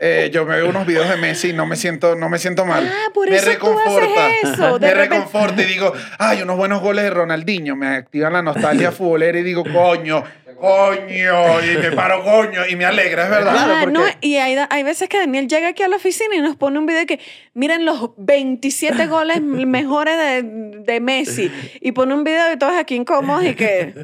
eh, 0.00 0.30
yo 0.32 0.44
me 0.44 0.56
veo 0.56 0.68
unos 0.68 0.86
videos 0.86 1.08
de 1.08 1.16
Messi 1.16 1.48
y 1.48 1.52
no 1.54 1.64
me 1.64 1.74
siento, 1.76 2.14
no 2.14 2.28
me 2.28 2.38
siento 2.38 2.66
mal. 2.66 2.86
Ah, 2.86 3.10
por 3.14 3.30
me 3.30 3.36
eso 3.36 3.46
tú 3.46 3.50
reconforta. 3.52 4.26
haces 4.26 4.52
eso. 4.52 4.78
De 4.78 4.86
me 4.86 4.94
repente- 4.94 5.14
reconforta 5.16 5.62
y 5.62 5.64
digo, 5.64 5.92
ay, 6.18 6.42
unos 6.42 6.56
buenos 6.58 6.82
goles 6.82 7.04
de 7.04 7.10
Ronaldinho. 7.10 7.74
Me 7.74 7.86
activan 7.88 8.34
la 8.34 8.42
nostalgia 8.42 8.92
futbolera 8.92 9.38
y 9.38 9.42
digo, 9.42 9.64
coño, 9.64 10.22
coño. 10.60 11.60
Y 11.62 11.76
me 11.78 11.92
paro, 11.92 12.22
coño. 12.22 12.66
Y 12.68 12.76
me 12.76 12.84
alegra, 12.84 13.24
es 13.24 13.30
verdad. 13.30 13.54
Ah, 13.56 13.78
porque- 13.80 13.92
no, 13.98 14.04
y 14.20 14.36
hay, 14.36 14.56
hay 14.68 14.82
veces 14.82 15.08
que 15.08 15.18
Daniel 15.18 15.48
llega 15.48 15.68
aquí 15.68 15.82
a 15.82 15.88
la 15.88 15.96
oficina 15.96 16.34
y 16.36 16.40
nos 16.40 16.56
pone 16.56 16.78
un 16.78 16.86
video 16.86 17.06
que 17.06 17.18
miren 17.54 17.84
los 17.84 18.10
27 18.18 19.06
goles 19.06 19.40
mejores 19.40 20.18
de, 20.18 20.42
de 20.84 21.00
Messi 21.00 21.50
y 21.80 21.92
pone 21.92 22.12
un 22.14 22.24
video 22.24 22.46
de 22.48 22.56
todos 22.56 22.74
aquí 22.76 22.94
incómodos 22.94 23.44
y 23.44 23.54
que 23.54 23.94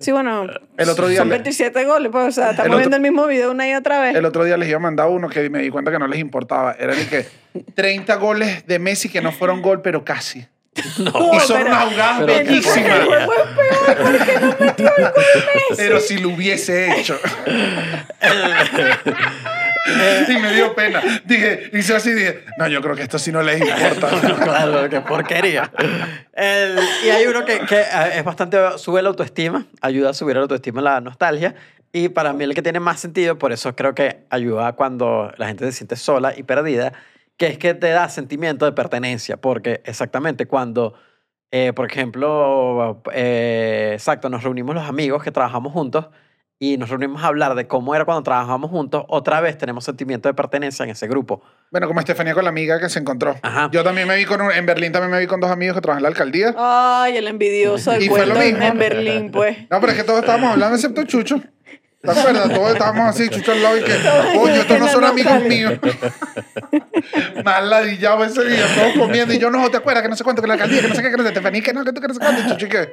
sí, 0.00 0.10
bueno, 0.12 0.46
El 0.76 0.88
otro 0.88 1.08
día 1.08 1.18
son 1.18 1.28
le- 1.28 1.36
27 1.36 1.84
goles, 1.84 2.10
pues 2.10 2.26
o 2.26 2.32
sea, 2.32 2.55
estamos 2.56 2.68
otro- 2.68 2.78
viendo 2.78 2.96
el 2.96 3.02
mismo 3.02 3.26
video 3.26 3.50
una 3.50 3.68
y 3.68 3.74
otra 3.74 4.00
vez. 4.00 4.14
El 4.16 4.24
otro 4.24 4.44
día 4.44 4.56
les 4.56 4.68
iba 4.68 4.76
a 4.76 4.80
mandar 4.80 5.08
uno 5.08 5.28
que 5.28 5.48
me 5.50 5.60
di 5.60 5.70
cuenta 5.70 5.90
que 5.90 5.98
no 5.98 6.06
les 6.06 6.18
importaba. 6.18 6.74
Era 6.78 6.92
el 6.94 7.08
que 7.08 7.26
30 7.74 8.14
goles 8.16 8.66
de 8.66 8.78
Messi 8.78 9.08
que 9.08 9.20
no 9.20 9.32
fueron 9.32 9.62
gol, 9.62 9.82
pero 9.82 10.04
casi. 10.04 10.46
y 10.76 11.40
son 11.40 11.62
unas 11.62 11.84
jugadas 11.86 12.16
pero- 12.20 12.26
bellísimas. 12.26 12.98
El 12.98 13.04
juego 13.06 13.32
es 13.32 13.86
peor 13.86 13.96
porque 14.02 14.38
no 14.40 14.56
metió 14.60 14.92
el 14.96 15.02
gol 15.04 15.12
Messi. 15.14 15.74
Pero 15.76 16.00
si 16.00 16.18
lo 16.18 16.28
hubiese 16.30 17.00
hecho. 17.00 17.18
y 20.28 20.36
me 20.38 20.52
dio 20.52 20.74
pena. 20.74 21.00
Dije, 21.24 21.70
hice 21.72 21.94
así, 21.94 22.12
dije, 22.12 22.44
no, 22.58 22.66
yo 22.68 22.80
creo 22.82 22.94
que 22.96 23.02
esto 23.02 23.18
sí 23.18 23.30
no 23.32 23.42
les 23.42 23.60
importa. 23.60 24.08
claro, 24.42 24.88
qué 24.90 25.00
porquería. 25.00 25.70
El- 26.34 26.78
y 27.04 27.08
hay 27.10 27.26
uno 27.26 27.44
que, 27.44 27.60
que 27.60 27.80
eh, 27.80 28.16
es 28.16 28.24
bastante, 28.24 28.58
sube 28.78 29.02
la 29.02 29.08
autoestima, 29.08 29.66
ayuda 29.80 30.10
a 30.10 30.14
subir 30.14 30.36
la 30.36 30.42
autoestima, 30.42 30.80
la 30.82 31.00
nostalgia. 31.00 31.54
Y 31.98 32.10
para 32.10 32.34
mí 32.34 32.44
el 32.44 32.54
que 32.54 32.60
tiene 32.60 32.78
más 32.78 33.00
sentido, 33.00 33.38
por 33.38 33.52
eso 33.52 33.74
creo 33.74 33.94
que 33.94 34.26
ayuda 34.28 34.74
cuando 34.74 35.32
la 35.38 35.46
gente 35.46 35.64
se 35.64 35.72
siente 35.72 35.96
sola 35.96 36.34
y 36.36 36.42
perdida, 36.42 36.92
que 37.38 37.46
es 37.46 37.56
que 37.58 37.72
te 37.72 37.88
da 37.88 38.08
sentimiento 38.10 38.66
de 38.66 38.72
pertenencia. 38.72 39.38
Porque 39.38 39.80
exactamente 39.84 40.44
cuando, 40.46 40.92
eh, 41.50 41.72
por 41.74 41.86
ejemplo, 41.90 43.02
eh, 43.14 43.92
exacto, 43.94 44.28
nos 44.28 44.42
reunimos 44.42 44.74
los 44.74 44.84
amigos 44.86 45.22
que 45.22 45.30
trabajamos 45.32 45.72
juntos 45.72 46.08
y 46.58 46.76
nos 46.76 46.90
reunimos 46.90 47.22
a 47.22 47.28
hablar 47.28 47.54
de 47.54 47.66
cómo 47.66 47.94
era 47.94 48.04
cuando 48.04 48.22
trabajábamos 48.22 48.70
juntos, 48.70 49.04
otra 49.08 49.40
vez 49.40 49.56
tenemos 49.56 49.84
sentimiento 49.84 50.28
de 50.28 50.34
pertenencia 50.34 50.84
en 50.84 50.90
ese 50.90 51.06
grupo. 51.08 51.42
Bueno, 51.70 51.86
como 51.86 52.00
Estefanía 52.00 52.34
con 52.34 52.44
la 52.44 52.50
amiga 52.50 52.78
que 52.78 52.90
se 52.90 52.98
encontró. 52.98 53.36
Ajá. 53.42 53.70
Yo 53.72 53.84
también 53.84 54.06
me 54.06 54.16
vi 54.16 54.26
con 54.26 54.40
un- 54.42 54.52
en 54.52 54.66
Berlín 54.66 54.92
también 54.92 55.10
me 55.12 55.18
vi 55.20 55.26
con 55.26 55.40
dos 55.40 55.50
amigos 55.50 55.74
que 55.76 55.80
trabajan 55.82 56.00
en 56.00 56.02
la 56.02 56.08
alcaldía. 56.10 56.54
Ay, 56.58 57.16
el 57.16 57.26
envidioso 57.26 57.90
del 57.92 58.02
Y 58.02 58.08
fue 58.08 58.26
lo 58.26 58.34
mismo. 58.34 58.62
en 58.62 58.78
Berlín, 58.78 59.30
pues. 59.30 59.58
No, 59.70 59.80
pero 59.80 59.92
es 59.92 59.98
que 59.98 60.04
todos 60.04 60.20
estábamos 60.20 60.50
hablando 60.52 60.74
excepto 60.76 61.02
Chucho. 61.04 61.40
¿Te 62.06 62.20
acuerdas? 62.20 62.48
Todos 62.52 62.72
estábamos 62.72 63.08
así, 63.08 63.28
Chucho 63.28 63.52
al 63.52 63.62
lado 63.62 63.76
y 63.78 63.84
que, 63.84 63.94
coño, 64.34 64.54
estos 64.54 64.78
no 64.78 64.88
son 64.88 65.04
amigos 65.04 65.42
míos. 65.42 65.74
Más 67.44 67.64
ladillado 67.64 68.24
ese 68.24 68.44
día, 68.44 68.64
todos 68.74 69.06
comiendo. 69.06 69.34
Y 69.34 69.38
yo, 69.38 69.50
no, 69.50 69.68
¿te 69.70 69.76
acuerdas? 69.76 70.02
Que 70.02 70.08
no 70.08 70.16
sé 70.16 70.24
cuánto, 70.24 70.42
que 70.42 70.48
la 70.48 70.54
alcaldía, 70.54 70.82
que 70.82 70.88
no 70.88 70.94
sé 70.94 71.02
qué, 71.02 71.10
que 71.10 71.16
no 71.16 71.22
sé 71.22 71.28
Estefanía, 71.28 71.62
que 71.62 71.72
no, 71.72 71.84
que 71.84 71.92
tú, 71.92 72.00
que 72.00 72.08
no 72.08 72.14
sé 72.14 72.20
cuánto. 72.20 72.42
Y 72.42 72.46
Chucho, 72.50 72.66
¿y 72.66 72.68
qué? 72.68 72.88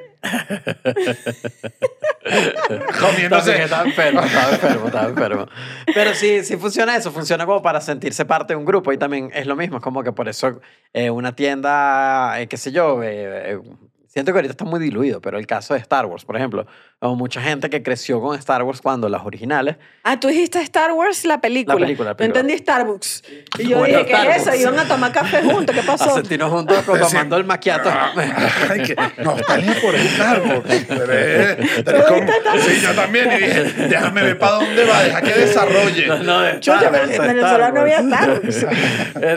Comiéndose. 3.00 3.62
Estaba 3.62 3.84
enfermo, 3.84 4.20
estaba 4.20 4.50
enfermo, 4.52 4.86
estaba 4.86 5.08
enfermo. 5.08 5.46
Pero 5.92 6.14
sí, 6.14 6.44
sí 6.44 6.56
funciona 6.56 6.96
eso, 6.96 7.12
funciona 7.12 7.46
como 7.46 7.62
para 7.62 7.80
sentirse 7.80 8.24
parte 8.24 8.54
de 8.54 8.56
un 8.56 8.64
grupo 8.64 8.92
y 8.92 8.98
también 8.98 9.30
es 9.34 9.46
lo 9.46 9.56
mismo, 9.56 9.78
es 9.78 9.82
como 9.82 10.02
que 10.02 10.12
por 10.12 10.28
eso 10.28 10.60
eh, 10.92 11.10
una 11.10 11.34
tienda, 11.34 12.40
eh, 12.40 12.48
qué 12.48 12.56
sé 12.56 12.72
yo, 12.72 13.02
eh, 13.02 13.52
eh, 13.52 13.58
siento 14.06 14.32
que 14.32 14.38
ahorita 14.38 14.52
está 14.52 14.64
muy 14.64 14.80
diluido, 14.80 15.20
pero 15.20 15.38
el 15.38 15.46
caso 15.46 15.74
de 15.74 15.80
Star 15.80 16.06
Wars, 16.06 16.24
por 16.24 16.36
ejemplo, 16.36 16.66
como 17.00 17.16
mucha 17.16 17.42
gente 17.42 17.68
que 17.68 17.82
creció 17.82 18.20
con 18.20 18.38
Star 18.38 18.62
Wars 18.62 18.80
cuando 18.80 19.08
las 19.10 19.22
originales, 19.24 19.76
Ah, 20.04 20.18
tú 20.20 20.28
dijiste 20.28 20.60
Star 20.60 20.92
Wars, 20.92 21.24
la 21.24 21.40
película. 21.40 21.74
La 21.74 21.80
película, 21.80 22.10
la 22.10 22.12
Yo 22.12 22.16
película. 22.16 22.40
entendí 22.40 22.58
Starbucks. 22.62 23.22
Y 23.58 23.68
yo 23.68 23.78
Bueno, 23.78 23.98
dije, 23.98 24.10
¿qué 24.10 24.14
es 24.14 24.28
eso? 24.28 24.36
Starbucks. 24.42 24.60
Iban 24.60 24.78
a 24.78 24.84
tomar 24.88 25.12
café 25.12 25.42
juntos. 25.42 25.74
¿Qué 25.74 25.80
a 25.82 25.86
pasó? 25.86 26.14
sentirnos 26.14 26.50
juntos 26.50 26.84
tomando 27.10 27.36
el 27.36 27.44
maquiato. 27.44 27.90
Ay, 28.70 28.82
que 28.82 28.96
nostalgia 29.22 29.74
por 29.82 29.94
Star 29.94 30.42
Wars. 30.42 30.62
Sí, 32.64 32.80
yo 32.82 32.94
también. 32.94 33.30
Y 33.32 33.36
dije, 33.36 33.62
déjame 33.88 34.22
ver 34.22 34.38
para 34.38 34.52
dónde 34.56 34.84
va, 34.84 35.02
deja 35.02 35.22
que 35.22 35.32
desarrolle. 35.34 36.06
No, 36.06 36.18
no, 36.22 36.40
de 36.40 36.60
Chucha, 36.60 36.76
Star 36.76 36.92
pero 36.92 37.04
Wars, 37.06 37.18
en 37.18 37.26
Venezuela 37.26 37.70
no 37.72 37.80
había. 37.80 38.02
Starbucks. 38.02 38.66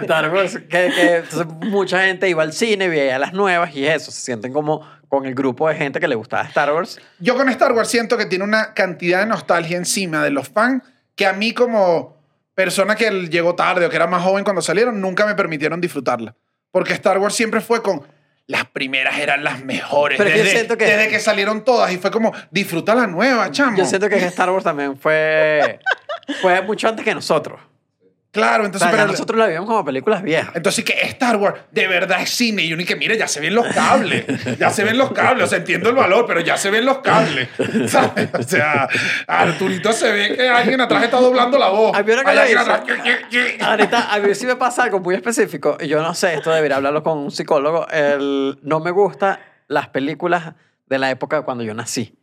Star 0.04 0.34
Wars, 0.34 0.60
que, 0.70 0.92
que 0.96 1.16
entonces 1.18 1.48
mucha 1.70 2.04
gente 2.04 2.30
iba 2.30 2.44
al 2.44 2.54
cine, 2.54 2.88
veía 2.88 3.20
las 3.20 3.34
nuevas 3.34 3.76
y 3.76 3.86
eso, 3.86 4.12
se 4.12 4.22
sienten 4.22 4.54
como 4.54 4.82
con 5.10 5.26
el 5.26 5.34
grupo 5.36 5.68
de 5.70 5.76
gente 5.76 6.00
que 6.00 6.08
le 6.08 6.16
gustaba 6.16 6.44
Star 6.44 6.74
Wars. 6.74 7.00
Yo 7.20 7.36
con 7.36 7.48
Star 7.50 7.72
Wars 7.74 7.90
siento 7.90 8.18
que 8.18 8.26
tiene 8.26 8.44
una 8.44 8.74
cantidad 8.74 9.20
de 9.20 9.26
nostalgia 9.26 9.78
encima 9.78 10.24
de 10.24 10.32
los 10.32 10.50
fans 10.50 10.84
que 11.16 11.26
a 11.26 11.34
mí 11.34 11.54
como 11.54 12.18
persona 12.54 12.96
que 12.96 13.10
llegó 13.30 13.56
tarde 13.56 13.86
o 13.86 13.90
que 13.90 13.96
era 13.96 14.08
más 14.08 14.24
joven 14.24 14.44
cuando 14.44 14.62
salieron, 14.62 15.00
nunca 15.00 15.26
me 15.26 15.36
permitieron 15.36 15.80
disfrutarla. 15.80 16.36
Porque 16.72 16.94
Star 16.94 17.18
Wars 17.20 17.36
siempre 17.36 17.62
fue 17.62 17.82
con... 17.82 18.02
Las 18.50 18.66
primeras 18.66 19.20
eran 19.20 19.44
las 19.44 19.62
mejores. 19.66 20.18
Pero 20.18 20.30
yo 20.30 20.38
desde, 20.38 20.52
siento 20.52 20.78
que- 20.78 20.86
desde 20.86 21.10
que 21.10 21.20
salieron 21.20 21.66
todas 21.66 21.92
y 21.92 21.98
fue 21.98 22.12
como, 22.12 22.32
disfruta 22.50 22.96
la 22.96 23.06
nueva, 23.06 23.52
chamo. 23.52 23.78
Yo 23.78 23.84
siento 23.86 24.08
que 24.08 24.16
Star 24.28 24.50
Wars 24.50 24.64
también 24.64 24.98
fue, 24.98 25.80
fue 26.42 26.62
mucho 26.62 26.88
antes 26.88 27.04
que 27.04 27.14
nosotros. 27.14 27.60
Claro, 28.38 28.64
O 28.64 28.66
entonces... 28.66 28.88
sea, 28.88 28.92
ya 28.98 29.04
pero- 29.04 29.12
nosotros 29.12 29.40
la 29.40 29.48
vimos 29.48 29.66
como 29.66 29.84
películas 29.86 30.22
viejas. 30.24 30.56
Entonces 30.56 30.84
que 30.86 30.94
Star 31.08 31.36
Wars 31.38 31.60
de 31.72 31.88
verdad 31.88 32.22
es 32.22 32.30
cine 32.30 32.64
y 32.64 32.74
uno 32.74 32.84
que 32.86 32.96
mire, 32.96 33.18
ya 33.18 33.28
se 33.28 33.40
ven 33.40 33.54
los 33.56 33.68
cables, 33.68 34.26
ya 34.58 34.70
se 34.70 34.84
ven 34.84 34.98
los 34.98 35.12
cables, 35.12 35.46
o 35.46 35.48
sea, 35.48 35.58
entiendo 35.60 35.90
el 35.90 35.96
valor, 35.96 36.26
pero 36.28 36.40
ya 36.42 36.58
se 36.58 36.70
ven 36.70 36.86
los 36.86 37.00
cables, 37.00 37.50
¿sabes? 37.88 38.30
O 38.34 38.44
sea, 38.44 38.88
Arturito 39.28 39.92
se 39.94 40.12
ve 40.12 40.36
que 40.36 40.48
alguien 40.50 40.80
atrás 40.82 41.04
está 41.04 41.20
doblando 41.20 41.58
la 41.58 41.70
voz. 41.70 41.98
A 41.98 42.04
mí 42.04 42.12
ahora 42.12 42.24
que 42.34 42.56
atrás. 42.58 42.82
Ahorita, 43.62 44.14
a 44.14 44.20
mí 44.20 44.36
sí 44.36 44.46
me 44.46 44.56
pasa 44.56 44.84
algo 44.84 45.00
muy 45.00 45.16
específico, 45.16 45.78
y 45.80 45.88
yo 45.88 46.02
no 46.02 46.14
sé, 46.14 46.36
esto 46.36 46.52
debería 46.52 46.78
hablarlo 46.78 47.04
con 47.04 47.18
un 47.18 47.32
psicólogo. 47.32 47.88
El, 47.90 48.60
no 48.62 48.80
me 48.80 48.92
gustan 48.92 49.40
las 49.68 49.90
películas 49.90 50.54
de 50.86 51.00
la 51.00 51.10
época 51.10 51.42
cuando 51.42 51.64
yo 51.64 51.74
nací. 51.74 52.16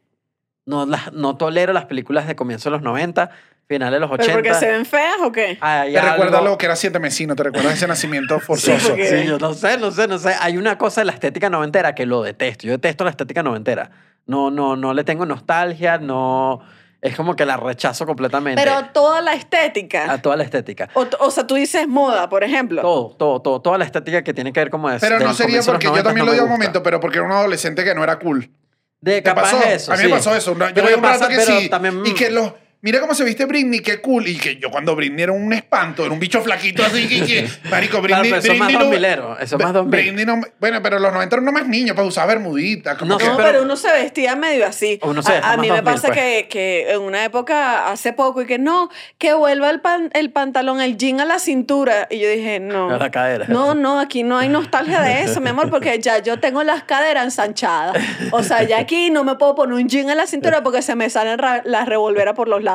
No, 0.66 0.86
las, 0.86 1.12
no 1.12 1.36
tolero 1.36 1.72
las 1.72 1.84
películas 1.86 2.26
de 2.26 2.36
comienzo 2.36 2.70
de 2.70 2.76
los 2.76 2.82
90, 2.82 3.30
finales 3.66 3.94
de 3.94 4.00
los 4.00 4.10
80. 4.10 4.24
¿Pero 4.32 4.36
porque 4.42 4.54
se 4.58 4.70
ven 4.70 4.84
feas 4.86 5.16
o 5.22 5.32
qué? 5.32 5.58
Hay 5.60 5.92
Te 5.92 6.00
recuerda 6.00 6.38
algo- 6.38 6.50
lo 6.50 6.58
que 6.58 6.66
era 6.66 6.76
Siete 6.76 6.98
Mesino, 7.00 7.34
te 7.34 7.42
recuerdas 7.44 7.74
ese 7.74 7.86
nacimiento 7.88 8.38
forzoso. 8.40 8.88
porque- 8.88 9.08
Sí, 9.22 9.26
yo 9.26 9.38
no 9.38 9.54
sé, 9.54 9.78
no 9.78 9.90
sé, 9.90 10.06
no 10.08 10.18
sé. 10.18 10.34
Hay 10.40 10.56
una 10.56 10.76
cosa 10.78 11.00
de 11.00 11.06
la 11.06 11.12
estética 11.12 11.48
noventera 11.50 11.94
que 11.94 12.06
lo 12.06 12.22
detesto. 12.22 12.66
Yo 12.66 12.72
detesto 12.72 13.04
la 13.04 13.10
estética 13.10 13.42
noventera. 13.42 13.90
No, 14.26 14.50
no, 14.50 14.76
no 14.76 14.94
le 14.94 15.04
tengo 15.04 15.26
nostalgia, 15.26 15.98
no... 15.98 16.60
Es 17.02 17.14
como 17.16 17.36
que 17.36 17.44
la 17.44 17.58
rechazo 17.58 18.06
completamente. 18.06 18.62
Pero 18.62 18.86
toda 18.94 19.20
la 19.20 19.34
estética. 19.34 20.10
a 20.10 20.22
toda 20.22 20.36
la 20.36 20.42
estética. 20.44 20.88
O, 20.94 21.06
o 21.20 21.30
sea, 21.30 21.46
tú 21.46 21.54
dices 21.54 21.86
moda, 21.86 22.30
por 22.30 22.42
ejemplo. 22.44 22.80
Todo, 22.80 23.14
todo, 23.18 23.42
todo. 23.42 23.60
Toda 23.60 23.76
la 23.76 23.84
estética 23.84 24.24
que 24.24 24.32
tiene 24.32 24.54
que 24.54 24.60
ver 24.60 24.70
como 24.70 24.88
de 24.88 24.98
Pero 24.98 25.18
no 25.20 25.34
sería 25.34 25.60
porque 25.60 25.84
yo 25.84 25.90
90 25.90 26.02
también 26.08 26.24
no 26.24 26.30
lo 26.30 26.32
digo 26.32 26.46
un 26.46 26.50
momento, 26.52 26.82
pero 26.82 27.00
porque 27.00 27.18
era 27.18 27.26
un 27.26 27.32
adolescente 27.32 27.84
que 27.84 27.94
no 27.94 28.02
era 28.02 28.18
cool. 28.18 28.50
De 29.02 29.16
¿Te 29.16 29.22
capaz 29.22 29.52
pasó? 29.52 29.62
eso, 29.68 29.92
a 29.92 29.96
mí 29.96 30.02
sí. 30.04 30.08
me 30.08 30.14
pasó 30.14 30.34
eso. 30.34 30.52
Yo 30.58 30.66
Pero 30.72 30.96
un 30.96 31.02
pasa- 31.02 31.26
rato 31.26 31.28
que 31.28 31.36
pero 31.44 31.60
sí. 31.60 31.68
también- 31.68 32.00
Y 32.06 32.14
que 32.14 32.30
los 32.30 32.54
mira 32.84 33.00
cómo 33.00 33.14
se 33.14 33.24
viste 33.24 33.46
Britney, 33.46 33.80
qué 33.80 34.00
cool. 34.02 34.28
Y 34.28 34.36
que 34.36 34.56
yo 34.56 34.70
cuando 34.70 34.94
Britney 34.94 35.22
era 35.22 35.32
un 35.32 35.52
espanto, 35.54 36.04
era 36.04 36.12
un 36.12 36.20
bicho 36.20 36.42
flaquito 36.42 36.84
así, 36.84 37.08
que, 37.08 37.24
que 37.24 37.48
marico, 37.70 38.00
Claro, 38.02 38.22
Britney... 38.22 38.30
pero 38.30 38.36
eso 38.42 38.52
es 38.52 38.58
más 38.58 38.68
Britney 38.68 38.88
no- 38.90 38.96
2000ero, 38.98 39.36
eso 39.40 39.56
es 39.56 39.62
más 39.64 39.72
2000. 39.72 39.90
Britney 39.90 40.24
no- 40.26 40.40
bueno, 40.60 40.82
pero 40.82 40.98
los 40.98 41.12
90 41.12 41.34
eran 41.36 41.44
no 41.46 41.52
más 41.52 41.66
niños, 41.66 41.96
pues 41.96 42.06
usaba 42.06 42.26
bermudita. 42.26 42.96
Como 42.98 43.12
No 43.12 43.18
que- 43.18 43.24
sé, 43.24 43.30
No, 43.30 43.36
pero- 43.38 43.48
pero, 43.48 43.62
uno 43.62 43.76
se 43.76 43.90
vestía 43.90 44.36
medio 44.36 44.66
así. 44.66 45.00
Uno 45.02 45.22
se 45.22 45.32
a, 45.34 45.56
mí 45.56 45.68
me 45.70 45.76
2000, 45.80 45.82
pasa 45.84 46.08
pues. 46.08 46.18
que, 46.18 46.48
que 46.50 46.92
en 46.92 47.00
una 47.00 47.24
época, 47.24 47.90
hace 47.90 48.12
poco, 48.12 48.42
y 48.42 48.46
que 48.46 48.58
no, 48.58 48.90
que 49.16 49.32
vuelva 49.32 49.70
el, 49.70 49.80
pan- 49.80 50.10
el 50.12 50.30
pantalón, 50.30 50.80
el 50.82 50.98
jean 50.98 51.20
a 51.20 51.24
la 51.24 51.38
cintura. 51.38 52.06
Y 52.10 52.18
yo 52.20 52.28
dije, 52.28 52.60
no. 52.60 52.90
A 52.90 52.98
la 52.98 53.10
cadera. 53.10 53.46
No, 53.48 53.74
no, 53.74 53.98
aquí 53.98 54.22
no 54.24 54.36
hay 54.38 54.48
nostalgia 54.50 55.00
de 55.00 55.22
eso, 55.22 55.40
mi 55.40 55.48
amor, 55.48 55.70
porque 55.70 55.98
ya 56.00 56.18
yo 56.18 56.38
tengo 56.38 56.62
las 56.62 56.84
caderas 56.84 57.24
ensanchadas. 57.24 57.96
O 58.30 58.42
sea, 58.42 58.62
ya 58.64 58.78
aquí 58.78 59.10
no 59.10 59.24
me 59.24 59.36
puedo 59.36 59.54
poner 59.54 59.74
un 59.74 59.88
jean 59.88 60.10
a 60.10 60.14
la 60.14 60.26
cintura 60.26 60.62
porque 60.62 60.82
se 60.82 60.94
me 60.94 61.08
salen 61.08 61.38
las 61.64 61.86
revolveras 61.88 62.34
por 62.34 62.46
los 62.48 62.62
lados. 62.62 62.73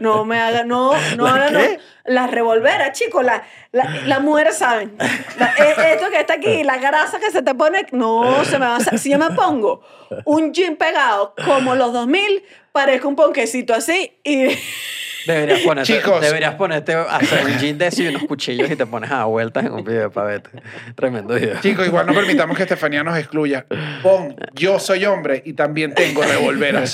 No 0.00 0.24
me 0.24 0.38
hagan, 0.40 0.68
no, 0.68 0.92
no, 1.16 1.24
¿Las 1.36 1.52
no? 1.52 1.58
Las 2.04 2.30
revolveras, 2.30 2.98
chicos, 2.98 3.24
la, 3.24 3.42
la, 3.72 3.84
las 4.06 4.20
mujeres 4.20 4.56
saben. 4.58 4.96
La- 5.38 5.54
e- 5.58 5.92
esto 5.94 6.10
que 6.10 6.20
está 6.20 6.34
aquí, 6.34 6.64
la 6.64 6.78
grasa 6.78 7.18
que 7.20 7.30
se 7.30 7.42
te 7.42 7.54
pone, 7.54 7.86
no 7.92 8.44
se 8.44 8.58
me 8.58 8.66
va 8.66 8.76
a 8.76 8.80
Si 8.98 9.10
yo 9.10 9.18
me 9.18 9.30
pongo 9.30 9.82
un 10.24 10.52
jean 10.52 10.76
pegado 10.76 11.34
como 11.44 11.74
los 11.74 11.92
2000, 11.92 12.42
parezco 12.72 13.08
un 13.08 13.16
ponquecito 13.16 13.74
así 13.74 14.12
y. 14.24 14.46
Deberías 15.26 15.60
ponerte, 15.60 15.92
Chicos. 15.96 16.20
deberías 16.20 16.54
ponerte 16.54 16.94
a 16.94 17.02
hacer 17.16 17.44
un 17.44 17.58
jean 17.58 17.78
de 17.78 17.86
eso 17.88 18.02
y 18.02 18.08
unos 18.08 18.24
cuchillos 18.24 18.70
y 18.70 18.76
te 18.76 18.86
pones 18.86 19.10
a 19.10 19.16
dar 19.18 19.26
vueltas 19.26 19.64
en 19.66 19.72
un 19.72 19.84
video 19.84 20.10
para 20.10 20.28
verte. 20.28 20.50
Tremendo 20.94 21.34
video. 21.34 21.60
Chicos, 21.60 21.86
igual 21.86 22.06
no 22.06 22.14
permitamos 22.14 22.56
que 22.56 22.62
Estefanía 22.62 23.02
nos 23.04 23.16
excluya. 23.18 23.66
Pon, 24.02 24.34
yo 24.54 24.78
soy 24.78 25.04
hombre 25.04 25.42
y 25.44 25.52
también 25.52 25.94
tengo 25.94 26.22
revolveras. 26.22 26.92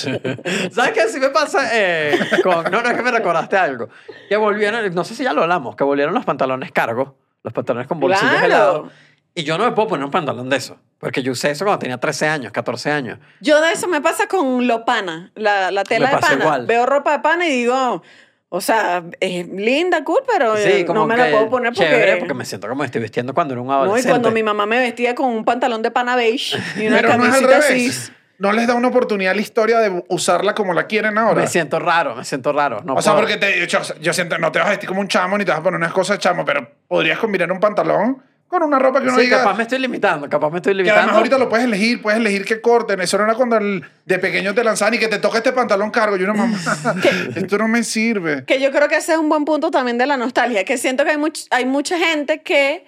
¿Sabes 0.71 0.91
qué? 0.93 1.07
Sí 1.09 1.19
me 1.19 1.29
pasa 1.29 1.69
eh, 1.73 2.19
con... 2.43 2.63
No, 2.71 2.81
no, 2.81 2.89
es 2.89 2.95
que 2.97 3.03
me 3.03 3.11
recordaste 3.11 3.57
algo. 3.57 3.89
Que 4.29 4.35
volvieron, 4.37 4.93
no 4.93 5.03
sé 5.03 5.15
si 5.15 5.23
ya 5.23 5.33
lo 5.33 5.43
hablamos, 5.43 5.75
que 5.75 5.83
volvieron 5.83 6.13
los 6.13 6.25
pantalones 6.25 6.71
cargos, 6.71 7.13
los 7.43 7.53
pantalones 7.53 7.87
con 7.87 7.99
bolsillos 7.99 8.29
Claro. 8.31 8.45
helados. 8.45 8.91
Y 9.35 9.43
yo 9.43 9.57
no 9.57 9.65
me 9.65 9.71
puedo 9.71 9.87
poner 9.89 10.03
un 10.05 10.11
pantalón 10.11 10.49
de 10.49 10.57
eso. 10.57 10.77
Porque 10.99 11.21
yo 11.21 11.31
usé 11.31 11.51
eso 11.51 11.63
cuando 11.65 11.79
tenía 11.79 11.97
13 11.99 12.27
años, 12.27 12.51
14 12.51 12.91
años. 12.91 13.19
Yo 13.41 13.61
de 13.61 13.71
eso 13.71 13.87
me 13.87 14.01
pasa 14.01 14.27
con 14.27 14.65
lo 14.67 14.83
pana, 14.85 15.31
la, 15.35 15.69
la 15.71 15.83
tela 15.83 16.07
Me 16.09 16.15
de 16.15 16.19
pasa 16.21 16.31
pana. 16.33 16.43
igual. 16.43 16.65
Veo 16.65 16.85
ropa 16.85 17.11
de 17.11 17.19
pana 17.19 17.47
y 17.47 17.51
digo, 17.51 18.01
o 18.49 18.61
sea, 18.61 19.03
es 19.19 19.47
linda, 19.47 20.03
cool, 20.03 20.21
pero 20.27 20.57
eh, 20.57 20.85
no 20.91 21.05
me 21.05 21.15
la 21.17 21.29
puedo 21.29 21.49
poner 21.49 21.73
porque... 21.73 21.89
Chévere, 21.89 22.17
porque 22.17 22.33
me 22.33 22.45
siento 22.45 22.67
como 22.67 22.83
estoy 22.83 23.01
vistiendo 23.01 23.33
cuando 23.33 23.53
era 23.53 23.61
un 23.61 23.67
No, 23.67 23.73
y 23.73 23.75
adolescente. 23.85 24.09
cuando 24.09 24.31
mi 24.31 24.41
mamá 24.41 24.65
me 24.65 24.79
vestía 24.79 25.13
con 25.13 25.29
un 25.29 25.45
pantalón 25.45 25.81
de 25.83 25.91
pana 25.91 26.15
beige 26.15 26.57
y 26.77 26.87
una 26.87 26.97
Pero 26.97 27.09
no 27.17 27.25
es 27.25 27.33
al 27.35 27.41
camisita 27.41 27.59
revés. 27.67 27.99
así. 27.99 28.11
No 28.39 28.51
les 28.51 28.67
da 28.67 28.75
una 28.75 28.87
oportunidad 28.89 29.31
a 29.31 29.35
la 29.35 29.41
historia 29.41 29.79
de 29.79 30.03
usarla 30.09 30.53
como 30.53 30.73
la 30.73 30.85
quieren 30.85 31.17
ahora. 31.17 31.41
Me 31.41 31.47
siento 31.47 31.79
raro, 31.79 32.15
me 32.15 32.23
siento 32.23 32.53
raro. 32.53 32.81
No 32.83 32.93
o 32.93 33.01
sea, 33.01 33.13
puedo. 33.13 33.23
porque 33.25 33.37
te, 33.37 33.65
yo, 33.67 33.79
yo 33.99 34.13
siento, 34.13 34.37
no 34.37 34.51
te 34.51 34.59
vas 34.59 34.67
a 34.67 34.71
vestir 34.71 34.87
como 34.87 35.01
un 35.01 35.07
chamo 35.07 35.37
ni 35.39 35.43
te 35.45 35.49
vas 35.51 35.59
a 35.59 35.63
poner 35.63 35.79
unas 35.79 35.91
cosas 35.91 36.17
de 36.17 36.21
chamo, 36.21 36.45
pero 36.45 36.69
podrías 36.87 37.17
combinar 37.17 37.51
un 37.51 37.59
pantalón 37.59 38.21
con 38.47 38.63
una 38.63 38.79
ropa 38.79 39.01
que 39.01 39.07
uno 39.09 39.17
Sí, 39.17 39.23
diga. 39.25 39.39
capaz 39.39 39.55
me 39.57 39.63
estoy 39.63 39.79
limitando, 39.79 40.29
capaz 40.29 40.49
me 40.49 40.57
estoy 40.57 40.71
que 40.71 40.77
limitando. 40.77 40.99
además 41.01 41.17
ahorita 41.17 41.37
lo 41.37 41.49
puedes 41.49 41.65
elegir, 41.65 42.01
puedes 42.01 42.19
elegir 42.19 42.45
qué 42.45 42.61
corten. 42.61 43.01
Eso 43.01 43.17
no 43.17 43.25
era 43.25 43.35
cuando 43.35 43.57
el- 43.57 43.83
de 44.05 44.19
pequeño 44.19 44.53
te 44.55 44.63
lanzaban 44.63 44.93
y 44.93 44.99
que 44.99 45.07
te 45.09 45.19
toca 45.19 45.37
este 45.39 45.51
pantalón 45.51 45.91
cargo. 45.91 46.15
Y 46.17 46.23
una 46.23 46.33
mamá, 46.33 46.57
esto 47.35 47.57
no 47.57 47.67
me 47.67 47.83
sirve. 47.83 48.45
Que 48.45 48.59
yo 48.61 48.71
creo 48.71 48.87
que 48.87 48.95
ese 48.95 49.13
es 49.13 49.17
un 49.17 49.27
buen 49.29 49.43
punto 49.45 49.69
también 49.71 49.97
de 49.97 50.05
la 50.05 50.17
nostalgia, 50.17 50.63
que 50.63 50.77
siento 50.77 51.03
que 51.03 51.11
hay, 51.11 51.17
much- 51.17 51.47
hay 51.51 51.65
mucha 51.65 51.97
gente 51.97 52.41
que, 52.41 52.85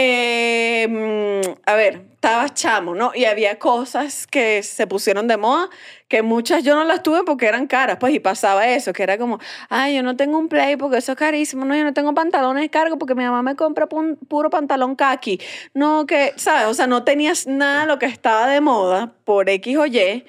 eh, 0.00 1.56
a 1.66 1.74
ver, 1.74 2.02
estaba 2.14 2.48
chamo, 2.54 2.94
¿no? 2.94 3.10
Y 3.14 3.24
había 3.24 3.58
cosas 3.58 4.26
que 4.28 4.62
se 4.62 4.86
pusieron 4.86 5.26
de 5.26 5.36
moda, 5.36 5.68
que 6.06 6.22
muchas 6.22 6.62
yo 6.62 6.76
no 6.76 6.84
las 6.84 7.02
tuve 7.02 7.24
porque 7.24 7.46
eran 7.46 7.66
caras, 7.66 7.98
pues, 7.98 8.14
y 8.14 8.20
pasaba 8.20 8.68
eso, 8.68 8.92
que 8.92 9.02
era 9.02 9.18
como, 9.18 9.40
ay, 9.68 9.96
yo 9.96 10.02
no 10.04 10.16
tengo 10.16 10.38
un 10.38 10.48
play 10.48 10.76
porque 10.76 10.98
eso 10.98 11.12
es 11.12 11.18
carísimo, 11.18 11.64
no, 11.64 11.76
yo 11.76 11.82
no 11.82 11.94
tengo 11.94 12.14
pantalones 12.14 12.70
cargo 12.70 12.96
porque 12.98 13.16
mi 13.16 13.24
mamá 13.24 13.42
me 13.42 13.56
compra 13.56 13.88
pun- 13.88 14.16
puro 14.28 14.50
pantalón 14.50 14.94
kaki, 14.94 15.40
no, 15.74 16.06
que, 16.06 16.32
¿sabes? 16.36 16.66
O 16.68 16.74
sea, 16.74 16.86
no 16.86 17.02
tenías 17.04 17.46
nada 17.48 17.80
de 17.82 17.86
lo 17.88 17.98
que 17.98 18.06
estaba 18.06 18.46
de 18.46 18.60
moda 18.60 19.14
por 19.24 19.48
X 19.48 19.76
o 19.78 19.86
Y, 19.86 20.24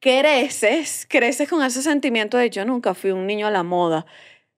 creces, 0.00 1.06
creces 1.08 1.48
con 1.48 1.62
ese 1.64 1.82
sentimiento 1.82 2.36
de 2.38 2.50
yo 2.50 2.64
nunca 2.64 2.94
fui 2.94 3.10
un 3.12 3.26
niño 3.26 3.46
a 3.46 3.50
la 3.50 3.62
moda. 3.62 4.06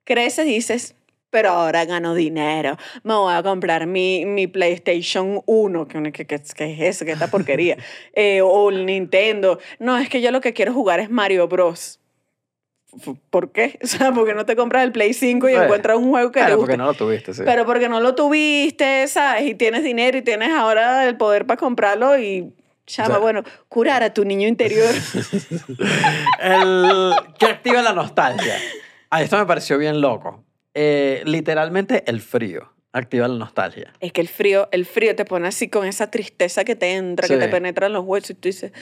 Creces 0.05 0.47
y 0.47 0.51
dices, 0.55 0.97
pero 1.37 1.51
ahora 1.51 1.85
gano 1.85 2.15
dinero, 2.15 2.79
me 3.03 3.13
voy 3.13 3.35
a 3.35 3.43
comprar 3.43 3.87
mi, 3.87 4.25
mi 4.25 4.47
PlayStation 4.47 5.43
1, 5.45 5.87
que, 5.87 6.03
que, 6.11 6.25
que, 6.27 6.41
que 6.41 6.73
es 6.73 6.81
eso, 6.81 7.05
que 7.05 7.13
esta 7.13 7.27
porquería, 7.27 7.77
Eh, 8.15 8.41
o 8.41 8.71
el 8.71 8.87
Nintendo. 8.87 9.59
No, 9.79 9.99
es 9.99 10.09
que 10.09 10.23
yo 10.23 10.31
lo 10.31 10.41
que 10.41 10.55
quiero 10.55 10.73
jugar 10.73 10.99
es 10.99 11.11
Mario 11.11 11.47
Bros. 11.47 12.01
¿Por 13.29 13.53
qué? 13.53 13.79
O 13.85 13.87
sea, 13.87 14.13
porque 14.13 14.33
no 14.33 14.47
te 14.47 14.57
compras 14.57 14.83
el 14.85 14.93
Play 14.93 15.13
5 15.13 15.47
y 15.47 15.53
Bueno, 15.53 15.65
encuentras 15.65 15.99
un 15.99 16.09
juego 16.09 16.33
que 16.33 16.41
te 16.41 16.47
Claro, 16.47 16.57
guste. 16.57 16.69
porque 16.73 16.79
no 16.79 16.87
lo 16.87 16.95
tuviste, 16.95 17.35
sí. 17.35 17.43
Pero 17.45 17.67
porque 17.67 17.91
no 17.91 18.01
lo 18.01 18.15
tuviste, 18.15 19.07
¿sabes? 19.09 19.43
Y 19.47 19.55
tienes 19.55 19.85
dinero 19.85 20.17
y 20.17 20.23
tienes 20.23 20.49
ahora 20.55 21.07
el 21.07 21.19
poder 21.19 21.45
para 21.47 21.59
comprarlo 21.59 22.19
y 22.19 22.55
llama, 22.87 23.09
O 23.09 23.11
sea- 23.11 23.19
bueno, 23.19 23.43
curar 23.69 24.03
a 24.03 24.15
tu 24.15 24.25
niño 24.25 24.49
interior. 24.49 24.89
El, 26.41 27.13
¿Qué 27.39 27.45
activa 27.45 27.83
la 27.83 27.93
nostalgia? 27.93 28.55
A 29.11 29.21
esto 29.21 29.37
me 29.37 29.45
pareció 29.45 29.77
bien 29.77 30.01
loco. 30.01 30.46
Eh, 30.79 31.23
literalmente 31.25 32.05
el 32.07 32.21
frío 32.21 32.71
activa 32.93 33.29
la 33.29 33.37
nostalgia. 33.37 33.93
es 34.01 34.11
que 34.13 34.21
el 34.23 34.29
frío, 34.29 34.69
el 34.73 34.85
frío 34.87 35.15
te 35.17 35.25
pone 35.27 35.49
así 35.49 35.69
con 35.69 35.87
esa 35.87 36.11
tristeza 36.11 36.65
que 36.65 36.77
te 36.77 36.95
entra, 36.95 37.29
que 37.29 37.37
te 37.37 37.49
penetra 37.49 37.87
en 37.89 37.93
los 37.95 38.05
huesos 38.05 38.31
y 38.31 38.35
tú 38.35 38.49
dices, 38.49 38.73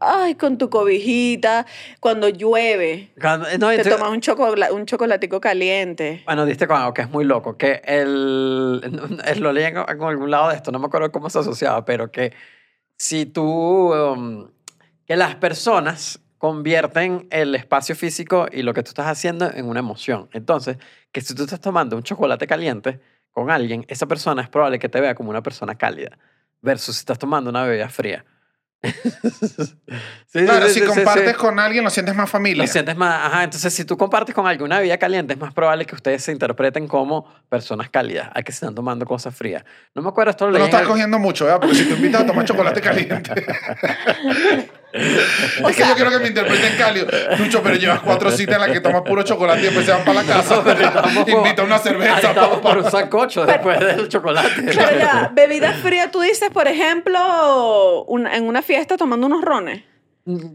ay, 0.00 0.34
con 0.36 0.58
tu 0.58 0.70
cobijita, 0.70 1.66
cuando 2.00 2.28
llueve, 2.28 3.12
Cuando- 3.20 3.46
no, 3.58 3.70
te 3.70 3.82
tomas 3.84 4.10
un, 4.10 4.20
chocola- 4.20 4.72
un 4.72 4.86
chocolatico 4.86 5.40
caliente. 5.40 6.22
Bueno, 6.24 6.44
diste 6.46 6.66
con 6.68 6.76
algo 6.76 6.94
que 6.94 7.02
es 7.02 7.10
muy 7.10 7.24
loco, 7.24 7.56
que 7.56 7.82
el, 7.84 8.80
el- 9.26 9.40
lo 9.40 9.52
leí 9.52 9.64
en, 9.64 9.76
en 9.76 9.84
algún 9.88 10.30
lado 10.30 10.50
de 10.50 10.56
esto, 10.56 10.70
no 10.70 10.78
me 10.78 10.86
acuerdo 10.86 11.10
cómo 11.10 11.28
se 11.30 11.38
asociaba, 11.40 11.84
pero 11.84 12.12
que 12.12 12.32
si 12.96 13.26
tú, 13.26 13.92
um, 13.92 14.50
que 15.06 15.16
las 15.16 15.34
personas 15.34 16.20
convierten 16.44 17.26
el 17.30 17.54
espacio 17.54 17.96
físico 17.96 18.48
y 18.52 18.60
lo 18.60 18.74
que 18.74 18.82
tú 18.82 18.90
estás 18.90 19.06
haciendo 19.06 19.50
en 19.50 19.64
una 19.64 19.80
emoción. 19.80 20.28
Entonces, 20.34 20.76
que 21.10 21.22
si 21.22 21.34
tú 21.34 21.44
estás 21.44 21.58
tomando 21.58 21.96
un 21.96 22.02
chocolate 22.02 22.46
caliente 22.46 23.00
con 23.30 23.50
alguien, 23.50 23.86
esa 23.88 24.04
persona 24.04 24.42
es 24.42 24.50
probable 24.50 24.78
que 24.78 24.90
te 24.90 25.00
vea 25.00 25.14
como 25.14 25.30
una 25.30 25.42
persona 25.42 25.74
cálida, 25.74 26.18
versus 26.60 26.96
si 26.96 26.98
estás 26.98 27.18
tomando 27.18 27.48
una 27.48 27.64
bebida 27.64 27.88
fría. 27.88 28.26
Sí, 30.26 30.44
Claro, 30.44 30.66
sí, 30.66 30.74
si 30.74 30.80
sí, 30.80 30.86
compartes 30.86 31.36
con 31.36 31.60
alguien, 31.60 31.84
lo 31.84 31.90
sientes 31.90 32.14
más 32.14 32.28
familia. 32.28 32.64
Lo 32.64 32.66
sientes 32.66 32.96
más, 32.96 33.24
ajá, 33.24 33.44
entonces 33.44 33.72
si 33.72 33.84
tú 33.84 33.96
compartes 33.96 34.34
con 34.34 34.46
alguien 34.48 34.64
una 34.64 34.78
bebida 34.78 34.98
caliente, 34.98 35.32
es 35.32 35.38
más 35.38 35.54
probable 35.54 35.86
que 35.86 35.94
ustedes 35.94 36.24
se 36.24 36.32
interpreten 36.32 36.88
como 36.88 37.24
personas 37.48 37.88
cálidas, 37.88 38.30
a 38.34 38.42
que 38.42 38.50
se 38.52 38.56
están 38.56 38.74
tomando 38.74 39.06
cosas 39.06 39.34
frías. 39.34 39.64
No 39.94 40.02
me 40.02 40.08
acuerdo 40.08 40.32
esto 40.32 40.46
lo 40.46 40.58
no 40.58 40.58
en 40.58 40.64
estás 40.64 40.86
cogiendo 40.86 41.18
mucho, 41.18 41.44
¿verdad? 41.44 41.60
Porque 41.60 41.76
si 41.76 41.84
te 41.88 41.94
invitas 41.94 42.22
a 42.22 42.26
tomar 42.26 42.44
chocolate 42.44 42.82
caliente. 42.82 43.32
es 44.94 45.76
que 45.76 45.84
yo 45.86 45.94
quiero 45.94 46.10
que 46.10 46.18
me 46.20 46.28
interpreten 46.28 46.76
cálido. 46.78 47.06
Lucho, 47.38 47.62
pero 47.62 47.74
llevas 47.76 48.00
cuatro 48.00 48.30
citas 48.30 48.54
en 48.56 48.60
las 48.62 48.70
que 48.70 48.80
tomas 48.80 49.02
puro 49.02 49.22
chocolate 49.22 49.60
y 49.60 49.64
después 49.64 49.84
se 49.86 49.92
van 49.92 50.04
para 50.04 50.22
la 50.22 50.32
casa. 50.32 50.62
Estamos- 50.66 51.28
Invita 51.28 51.62
una 51.62 51.78
cerveza, 51.78 52.18
Estamos 52.28 52.58
por 52.60 52.78
un 52.78 52.90
sancocho 52.90 53.44
después 53.44 53.80
del 53.80 54.08
chocolate. 54.08 54.62
Pero 54.62 54.98
ya, 54.98 55.30
bebida 55.34 55.72
fría, 55.72 56.10
tú 56.10 56.20
dices, 56.20 56.48
por 56.50 56.68
ejemplo, 56.68 58.06
en 58.32 58.44
una 58.44 58.62
fiesta 58.62 58.96
tomando 58.96 59.26
unos 59.26 59.42
rones. 59.42 59.82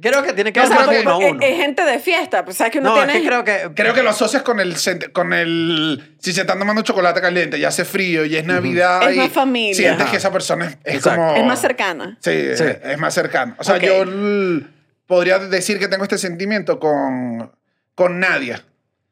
Creo 0.01 0.23
que 0.23 0.34
tiene 0.34 0.51
que 0.51 0.60
O 0.60 0.63
ver 0.63 0.67
sea, 0.69 0.77
más 0.77 0.86
porque- 0.88 1.01
uno 1.01 1.12
a 1.12 1.17
uno. 1.17 1.39
es 1.41 1.55
gente 1.58 1.84
de 1.86 1.99
fiesta, 1.99 2.43
pues 2.43 2.58
sabes 2.58 2.73
que 2.73 2.79
uno 2.79 2.89
No, 2.89 2.95
tiene... 2.95 3.13
es 3.17 3.21
que 3.21 3.27
creo 3.27 3.43
que... 3.43 3.69
Creo 3.75 3.93
que 3.93 4.01
lo 4.01 4.10
asocias 4.10 4.41
con 4.41 4.60
el, 4.60 4.75
con 5.13 5.32
el... 5.32 6.15
Si 6.19 6.34
se 6.34 6.41
están 6.41 6.58
tomando 6.58 6.82
chocolate 6.82 7.21
caliente 7.21 7.58
y 7.60 7.65
hace 7.65 7.86
frío 7.86 8.25
y 8.25 8.36
es 8.36 8.43
Navidad 8.45 9.08
Es 9.08 9.15
y... 9.15 9.19
más 9.19 9.29
familia. 9.32 9.75
Sientes 9.75 10.01
Ajá. 10.01 10.12
que 10.12 10.17
esa 10.17 10.32
persona 10.32 10.65
es, 10.84 10.95
es 10.95 11.03
como... 11.03 11.36
es 11.36 11.45
más 11.45 11.62
cercana. 11.62 12.17
Sí, 12.19 12.55
Sí. 12.55 12.63
es 12.84 12.97
más 12.97 13.13
cercano. 13.13 13.55
O 13.60 13.63
sea, 13.63 13.75
Ok. 13.75 13.84
yo 13.84 14.05
podría 15.05 15.38
decir 15.38 15.77
que 15.77 15.88
tengo 15.88 16.03
este 16.03 16.17
sentimiento 16.17 16.79
con, 16.79 17.51
con 17.93 18.19
Nadia. 18.19 18.63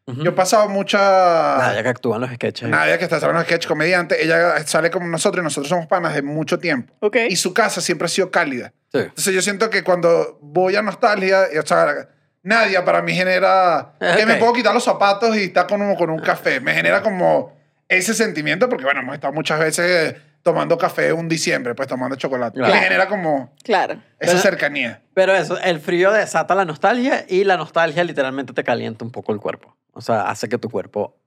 Ujú. 0.07 0.23
Yo 0.23 0.29
he 0.31 0.33
pasado 0.33 0.69
mucha... 0.69 0.97
Nada, 0.97 1.75
ya 1.75 1.83
que 1.83 1.89
actúan 1.89 2.21
los 2.21 2.31
sketches. 2.31 2.69
Nadia, 2.69 2.97
que 2.97 3.03
está 3.03 3.19
saliendo 3.19 3.43
sketch 3.43 3.67
comediante, 3.67 4.23
ella 4.23 4.65
sale 4.65 4.89
como 4.89 5.05
nosotros 5.07 5.41
y 5.41 5.43
nosotros 5.43 5.67
somos 5.67 5.85
panas 5.87 6.15
de 6.15 6.21
mucho 6.21 6.59
tiempo. 6.59 6.93
Ok. 7.01 7.17
Y 7.29 7.35
su 7.35 7.53
casa 7.53 7.81
siempre 7.81 8.05
ha 8.05 8.09
sido 8.09 8.31
cálida. 8.31 8.71
Sí. 8.93 8.99
Entonces 8.99 9.33
yo 9.33 9.41
siento 9.41 9.69
que 9.69 9.83
cuando 9.83 10.39
voy 10.41 10.77
a 10.77 10.81
nostalgia, 10.81 11.47
o 11.61 11.65
sea, 11.65 12.07
Nadia 12.41 12.85
para 12.85 13.01
mí 13.01 13.13
genera 13.13 13.95
que 14.17 14.25
me 14.25 14.35
puedo 14.35 14.53
quitar 14.53 14.73
los 14.73 14.85
zapatos 14.85 15.35
y 15.35 15.43
estar 15.43 15.67
con 15.67 15.81
un, 15.81 15.95
con 15.95 16.09
un 16.09 16.19
café. 16.19 16.61
Me 16.61 16.73
genera 16.73 17.01
como 17.01 17.57
ese 17.89 18.13
sentimiento, 18.13 18.69
porque 18.69 18.85
bueno, 18.85 19.01
hemos 19.01 19.15
estado 19.15 19.33
muchas 19.33 19.59
veces 19.59 20.15
tomando 20.47 20.77
café 20.77 21.11
un 21.11 21.27
diciembre, 21.27 21.75
pues 21.75 21.89
tomando 21.89 22.15
chocolate. 22.15 22.57
Claro. 22.57 22.73
Me 22.73 22.79
genera 22.79 23.09
como 23.09 23.53
Claro. 23.65 23.95
esa 24.17 24.31
Pero- 24.31 24.37
cercanía. 24.39 25.01
Pero 25.13 25.35
eso, 25.35 25.59
el 25.59 25.81
frío 25.81 26.13
desata 26.13 26.55
la 26.55 26.63
nostalgia 26.63 27.25
y 27.27 27.43
la 27.43 27.57
nostalgia 27.57 28.01
literalmente 28.05 28.53
te 28.53 28.63
calienta 28.63 29.03
un 29.03 29.11
poco 29.11 29.33
el 29.33 29.41
cuerpo. 29.41 29.75
O 29.91 29.99
sea, 29.99 30.29
hace 30.29 30.47
que 30.47 30.57
tu 30.57 30.69
cuerpo 30.69 31.17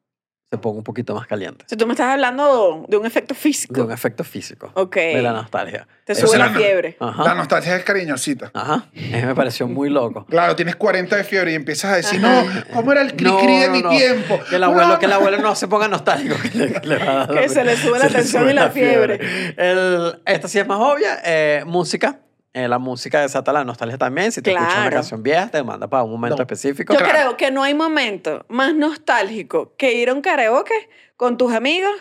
se 0.51 0.59
ponga 0.59 0.79
un 0.79 0.85
poquito 0.85 1.15
más 1.15 1.29
caliente. 1.29 1.65
Si 1.69 1.77
tú 1.77 1.87
me 1.87 1.93
estás 1.93 2.09
hablando 2.09 2.85
de 2.89 2.97
un 2.97 3.07
efecto 3.07 3.35
De 3.35 3.41
físico. 3.41 3.85
un 3.85 3.93
efecto 3.93 4.25
físico. 4.25 4.69
Ok. 4.75 4.97
De 4.97 5.23
la 5.23 5.31
nostalgia. 5.33 5.87
Te 6.05 6.17
sube 6.17 6.33
es- 6.33 6.39
la 6.39 6.49
no- 6.49 6.59
fiebre. 6.59 6.97
Ajá. 6.99 7.23
La 7.23 7.35
nostalgia 7.35 7.77
es 7.77 7.85
cariñosita. 7.85 8.51
Ajá. 8.53 8.87
Eso 8.93 9.27
me 9.29 9.35
pareció 9.37 9.69
muy 9.69 9.91
loco. 9.91 10.27
Claro, 10.29 10.57
tienes 10.57 10.75
40 10.75 11.15
de 11.15 11.23
fiebre 11.23 11.53
y 11.53 11.55
empiezas 11.55 11.93
a 11.93 11.97
decir, 11.97 12.19
Ajá. 12.25 12.43
no, 12.43 12.51
¿cómo 12.75 12.91
era 12.91 13.03
el 13.03 13.15
cri 13.15 13.27
No, 13.27 13.37
de 13.39 13.67
no, 13.69 13.73
mi 13.73 13.83
no. 13.83 13.91
tiempo? 13.91 14.41
Que 14.51 14.57
el 14.57 14.65
abuelo, 14.65 14.99
que 14.99 15.07
el 15.07 15.13
abuelo 15.13 15.39
no 15.39 15.55
se 15.55 15.69
ponga 15.69 15.87
nostálgico. 15.87 16.35
Que, 16.43 16.59
le, 16.59 16.73
que 16.81 16.87
le 16.89 16.97
va 16.99 17.05
a 17.13 17.15
dar 17.27 17.31
la- 17.33 17.41
Que 17.43 17.49
se 17.49 17.63
le 17.65 17.77
sube 17.77 18.01
la 18.01 18.09
tensión 18.09 18.51
y 18.51 18.53
la 18.53 18.71
fiebre. 18.71 19.21
El- 19.57 20.21
esta 20.27 20.49
sí 20.49 20.59
es 20.59 20.67
más 20.67 20.81
obvia. 20.81 21.19
eh, 21.25 21.63
música. 21.65 22.19
Eh, 22.53 22.67
la 22.67 22.79
música 22.79 23.21
desata 23.21 23.53
la 23.53 23.63
nostalgia 23.65 23.97
también. 23.97 24.33
Si 24.33 24.43
te 24.43 24.51
escuchas 24.51 24.75
una 24.81 24.91
canción 24.91 25.23
vieja, 25.23 25.49
te 25.49 25.63
manda 25.63 25.87
para 25.89 26.03
un 26.03 26.11
momento 26.11 26.37
No. 26.37 26.43
específico. 26.43 26.93
Yo 26.93 26.99
Claro. 26.99 27.13
creo 27.15 27.37
que 27.37 27.51
no 27.53 27.63
hay 27.63 27.75
momento 27.75 28.45
más 28.49 28.75
nostálgico 28.75 29.75
que 29.77 29.93
ir 29.95 30.09
a 30.09 30.15
un 30.15 30.21
karaoke 30.21 30.75
con 31.17 31.37
tus 31.37 31.53
amigos. 31.53 31.93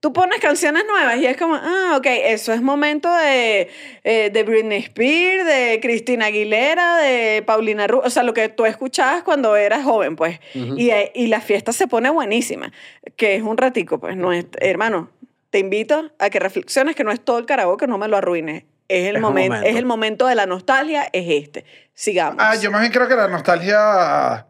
Tú 0.00 0.12
pones 0.12 0.38
canciones 0.40 0.84
nuevas 0.86 1.16
y 1.18 1.26
es 1.26 1.36
como, 1.36 1.54
ah, 1.54 1.94
ok, 1.96 2.06
eso 2.06 2.52
es 2.52 2.60
momento 2.62 3.14
de, 3.14 3.70
eh, 4.04 4.30
de 4.30 4.42
Britney 4.42 4.78
Spears, 4.80 5.46
de 5.46 5.78
Cristina 5.82 6.26
Aguilera, 6.26 6.96
de 6.98 7.42
Paulina 7.46 7.86
Rubio, 7.86 8.06
o 8.06 8.10
sea, 8.10 8.22
lo 8.22 8.34
que 8.34 8.48
tú 8.50 8.66
escuchabas 8.66 9.22
cuando 9.22 9.56
eras 9.56 9.82
joven, 9.84 10.14
pues. 10.16 10.40
Y, 10.54 10.90
eh, 10.90 11.10
y 11.14 11.28
la 11.28 11.40
fiesta 11.40 11.72
se 11.72 11.86
pone 11.88 12.10
buenísima, 12.10 12.70
que 13.16 13.34
es 13.36 13.42
un 13.42 13.56
ratico, 13.56 13.98
pues, 13.98 14.14
no 14.16 14.30
es, 14.32 14.44
hermano, 14.60 15.10
te 15.48 15.58
invito 15.58 16.10
a 16.18 16.28
que 16.28 16.38
reflexiones 16.38 16.94
que 16.96 17.04
no 17.04 17.10
es 17.10 17.20
todo 17.22 17.38
el 17.38 17.46
karaoke, 17.46 17.86
no 17.86 17.96
me 17.96 18.06
lo 18.08 18.18
arruines. 18.18 18.64
Es 18.88 19.08
el, 19.08 19.16
Es 19.16 19.22
momento, 19.22 19.54
momento. 19.54 19.68
es 19.70 19.76
el 19.76 19.84
momento 19.86 20.26
de 20.26 20.34
la 20.34 20.46
nostalgia, 20.46 21.04
es 21.12 21.44
este. 21.44 21.64
Sigamos. 21.94 22.36
Ah, 22.38 22.54
yo 22.56 22.70
más 22.70 22.80
bien 22.80 22.92
creo 22.92 23.08
que 23.08 23.14
la 23.16 23.28
nostalgia, 23.28 24.46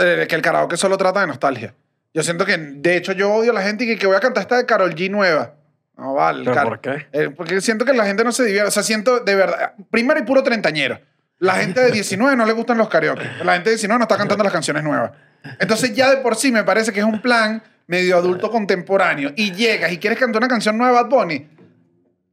eh, 0.00 0.26
que 0.28 0.34
el 0.34 0.42
karaoke 0.42 0.76
solo 0.76 0.96
trata 0.98 1.20
de 1.20 1.26
nostalgia. 1.26 1.74
Yo 2.14 2.22
siento 2.22 2.44
que, 2.44 2.56
de 2.58 2.96
hecho, 2.96 3.12
yo 3.12 3.32
odio 3.32 3.52
a 3.52 3.54
la 3.54 3.62
gente 3.62 3.86
que, 3.86 3.96
que 3.98 4.06
voy 4.06 4.16
a 4.16 4.20
cantar 4.20 4.42
esta 4.42 4.56
de 4.56 4.66
Carol 4.66 4.94
G 4.94 5.10
nueva. 5.10 5.54
No 5.96 6.14
vale. 6.14 6.42
¿Pero 6.44 6.54
Car- 6.54 6.64
por 6.68 6.80
qué? 6.80 7.06
Eh, 7.12 7.30
porque 7.30 7.60
siento 7.60 7.84
que 7.84 7.92
la 7.94 8.04
gente 8.04 8.24
no 8.24 8.32
se 8.32 8.44
divierte. 8.44 8.68
O 8.68 8.72
sea, 8.72 8.82
siento 8.82 9.20
de 9.20 9.34
verdad. 9.34 9.74
Primero 9.90 10.18
y 10.20 10.24
puro 10.24 10.42
treintañero. 10.42 11.00
La 11.38 11.54
gente 11.54 11.80
de 11.80 11.90
19 11.90 12.36
no 12.36 12.44
le 12.46 12.52
gustan 12.52 12.78
los 12.78 12.88
karaoke. 12.88 13.24
La 13.44 13.54
gente 13.54 13.70
de 13.70 13.76
19 13.76 13.98
no 13.98 14.04
está 14.04 14.16
cantando 14.16 14.44
las 14.44 14.52
canciones 14.52 14.82
nuevas. 14.84 15.12
Entonces, 15.58 15.94
ya 15.94 16.10
de 16.10 16.18
por 16.18 16.36
sí 16.36 16.52
me 16.52 16.62
parece 16.64 16.92
que 16.92 17.00
es 17.00 17.06
un 17.06 17.20
plan 17.20 17.62
medio 17.86 18.16
adulto 18.16 18.50
contemporáneo. 18.50 19.32
Y 19.36 19.52
llegas 19.52 19.90
y 19.92 19.98
quieres 19.98 20.18
cantar 20.18 20.40
una 20.40 20.48
canción 20.48 20.78
nueva 20.78 20.98
de 20.98 21.02
Bad 21.02 21.10
Bunny, 21.10 21.48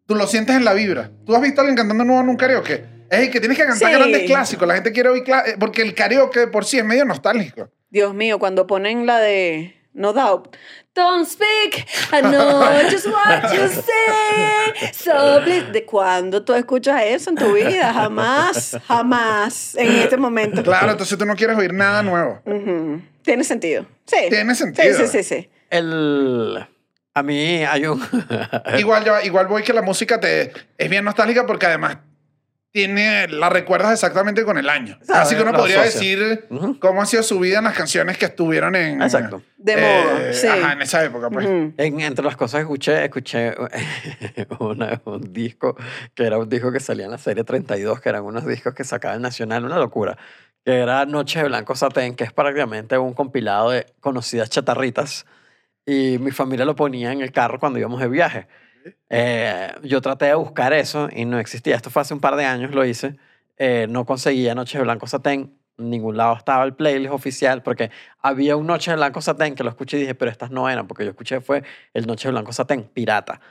tú 0.10 0.16
lo 0.16 0.26
sientes 0.26 0.56
en 0.56 0.66
la 0.66 0.74
vibra. 0.74 1.12
¿Tú 1.24 1.36
has 1.36 1.42
visto 1.44 1.62
a 1.62 1.64
alguien 1.64 1.78
cantando 1.78 2.04
nuevo 2.04 2.20
en 2.22 2.30
un 2.30 2.36
karaoke? 2.36 2.84
Es 3.12 3.20
el 3.20 3.30
que 3.30 3.40
tienes 3.40 3.56
que 3.56 3.64
cantar 3.64 3.90
Sí. 3.92 3.96
grandes 3.96 4.24
clásicos. 4.24 4.68
La 4.68 4.74
gente 4.74 4.92
quiere 4.92 5.10
oír 5.10 5.22
eh, 5.28 5.56
porque 5.60 5.84
el 5.84 5.94
karaoke 5.94 6.40
de 6.40 6.48
por 6.48 6.66
sí 6.66 6.80
es 6.80 6.84
medio 6.84 7.06
nostálgico. 7.06 7.70
Dios 7.92 8.16
mío, 8.16 8.40
cuando 8.40 8.66
ponen 8.66 9.06
la 9.06 9.20
de 9.20 9.76
No 9.94 10.12
Doubt. 10.12 10.56
Don't 10.96 11.28
speak, 11.28 11.86
I 12.12 12.22
know 12.22 12.64
just 12.90 13.06
what 13.06 13.54
you 13.54 13.68
say. 13.68 14.92
So 14.94 15.44
please. 15.44 15.72
¿De 15.72 15.86
cuándo 15.86 16.44
tú 16.44 16.56
escuchas 16.56 17.04
eso 17.06 17.30
en 17.30 17.36
tu 17.36 17.54
vida? 17.54 17.94
Jamás, 17.94 18.78
jamás 18.88 19.76
en 19.76 19.92
este 19.92 20.18
momento. 20.18 20.64
Claro, 20.64 20.90
entonces 20.92 21.16
tú 21.20 21.26
no 21.26 21.36
quieres 21.36 21.56
oír 21.56 21.72
nada 21.72 22.02
nuevo. 22.02 22.42
Tiene 23.22 23.44
sentido. 23.44 23.86
Sí. 24.08 24.18
Tiene 24.30 24.56
sentido. 24.56 24.98
Sí, 24.98 25.06
sí, 25.06 25.22
sí. 25.22 25.24
sí. 25.24 25.50
El, 25.70 26.66
a 27.20 27.24
mí 27.24 27.64
hay 27.64 27.86
un... 27.86 28.02
Igual, 28.80 29.06
igual 29.24 29.48
voy 29.48 29.64
que 29.64 29.74
la 29.74 29.82
música 29.82 30.20
te 30.20 30.52
es 30.78 30.90
bien 30.90 31.04
nostálgica 31.06 31.46
porque 31.46 31.66
además 31.68 31.98
tiene 32.72 33.28
la 33.30 33.50
recuerdas 33.50 33.92
exactamente 33.94 34.44
con 34.46 34.58
el 34.60 34.70
año. 34.70 35.00
Así 35.10 35.36
que 35.36 35.42
uno 35.42 35.52
La 35.52 35.58
podría 35.58 35.82
asocia. 35.82 36.00
decir 36.00 36.46
Ujú. 36.52 36.80
cómo 36.80 37.02
ha 37.02 37.06
sido 37.08 37.24
su 37.24 37.40
vida 37.40 37.58
en 37.58 37.64
las 37.64 37.76
canciones 37.76 38.18
que 38.20 38.26
estuvieron 38.26 38.76
en 38.76 39.02
Exacto. 39.02 39.42
De 39.58 39.74
eh, 39.74 40.04
moda, 40.04 40.34
sí. 40.34 40.46
Ajá, 40.46 40.74
en 40.74 40.82
esa 40.84 41.04
época, 41.04 41.32
pues. 41.32 41.48
En- 41.48 42.00
entre 42.00 42.24
las 42.24 42.36
cosas 42.38 42.60
que 42.60 42.62
escuché, 42.62 43.06
escuché 43.06 43.56
una- 44.60 45.02
un 45.06 45.34
disco 45.34 45.76
que 46.14 46.24
era 46.26 46.38
un 46.38 46.48
disco 46.48 46.72
que 46.72 46.80
salía 46.80 47.06
en 47.06 47.12
la 47.12 47.18
serie 47.18 47.44
32, 47.44 48.00
que 48.02 48.10
eran 48.10 48.24
unos 48.24 48.46
discos 48.46 48.74
que 48.76 48.84
sacaba 48.84 49.16
el 49.16 49.22
Nacional, 49.24 49.66
una 49.66 49.78
locura, 49.80 50.16
que 50.64 50.78
era 50.80 51.06
Noche 51.08 51.40
de 51.40 51.46
Blanco 51.46 51.76
Satén, 51.76 52.16
que 52.16 52.24
es 52.24 52.32
prácticamente 52.34 52.98
un 53.00 53.14
compilado 53.14 53.72
de 53.72 53.88
conocidas 54.00 54.50
chatarritas. 54.52 55.26
Y 55.90 56.20
mi 56.20 56.30
familia 56.30 56.66
lo 56.66 56.76
ponía 56.76 57.12
en 57.12 57.22
el 57.22 57.32
carro 57.32 57.60
cuando 57.60 57.80
íbamos 57.80 58.00
de 58.00 58.08
viaje. 58.08 58.48
Eh, 59.10 59.74
yo 59.82 60.02
traté 60.02 60.26
de 60.26 60.36
buscar 60.36 60.72
eso 60.72 61.10
y 61.12 61.26
no 61.26 61.40
existía. 61.40 61.76
Esto 61.76 61.90
fue 61.90 62.04
hace 62.04 62.14
un 62.14 62.20
par 62.20 62.36
de 62.36 62.46
años, 62.46 62.76
lo 62.76 62.86
hice. 62.86 63.16
Eh, 63.58 63.88
no 63.90 64.06
conseguía 64.06 64.54
Noche 64.54 64.78
de 64.78 64.84
Blanco 64.84 65.08
Satén. 65.08 65.58
En 65.80 65.90
ningún 65.90 66.16
lado 66.16 66.36
estaba 66.36 66.64
el 66.64 66.76
playlist 66.76 67.12
oficial 67.12 67.64
porque 67.64 67.90
había 68.22 68.56
un 68.56 68.68
Noche 68.68 68.92
de 68.92 68.98
Blanco 68.98 69.20
Satén 69.20 69.56
que 69.56 69.64
lo 69.64 69.70
escuché 69.72 69.98
y 69.98 70.02
dije, 70.02 70.14
pero 70.14 70.30
estas 70.30 70.52
no 70.52 70.70
eran, 70.70 70.86
porque 70.86 71.06
yo 71.06 71.10
escuché 71.10 71.42
fue 71.42 71.64
el 71.96 72.06
Noche 72.06 72.28
de 72.28 72.34
Blanco 72.34 72.54
Satén, 72.54 72.84
pirata. 72.84 73.42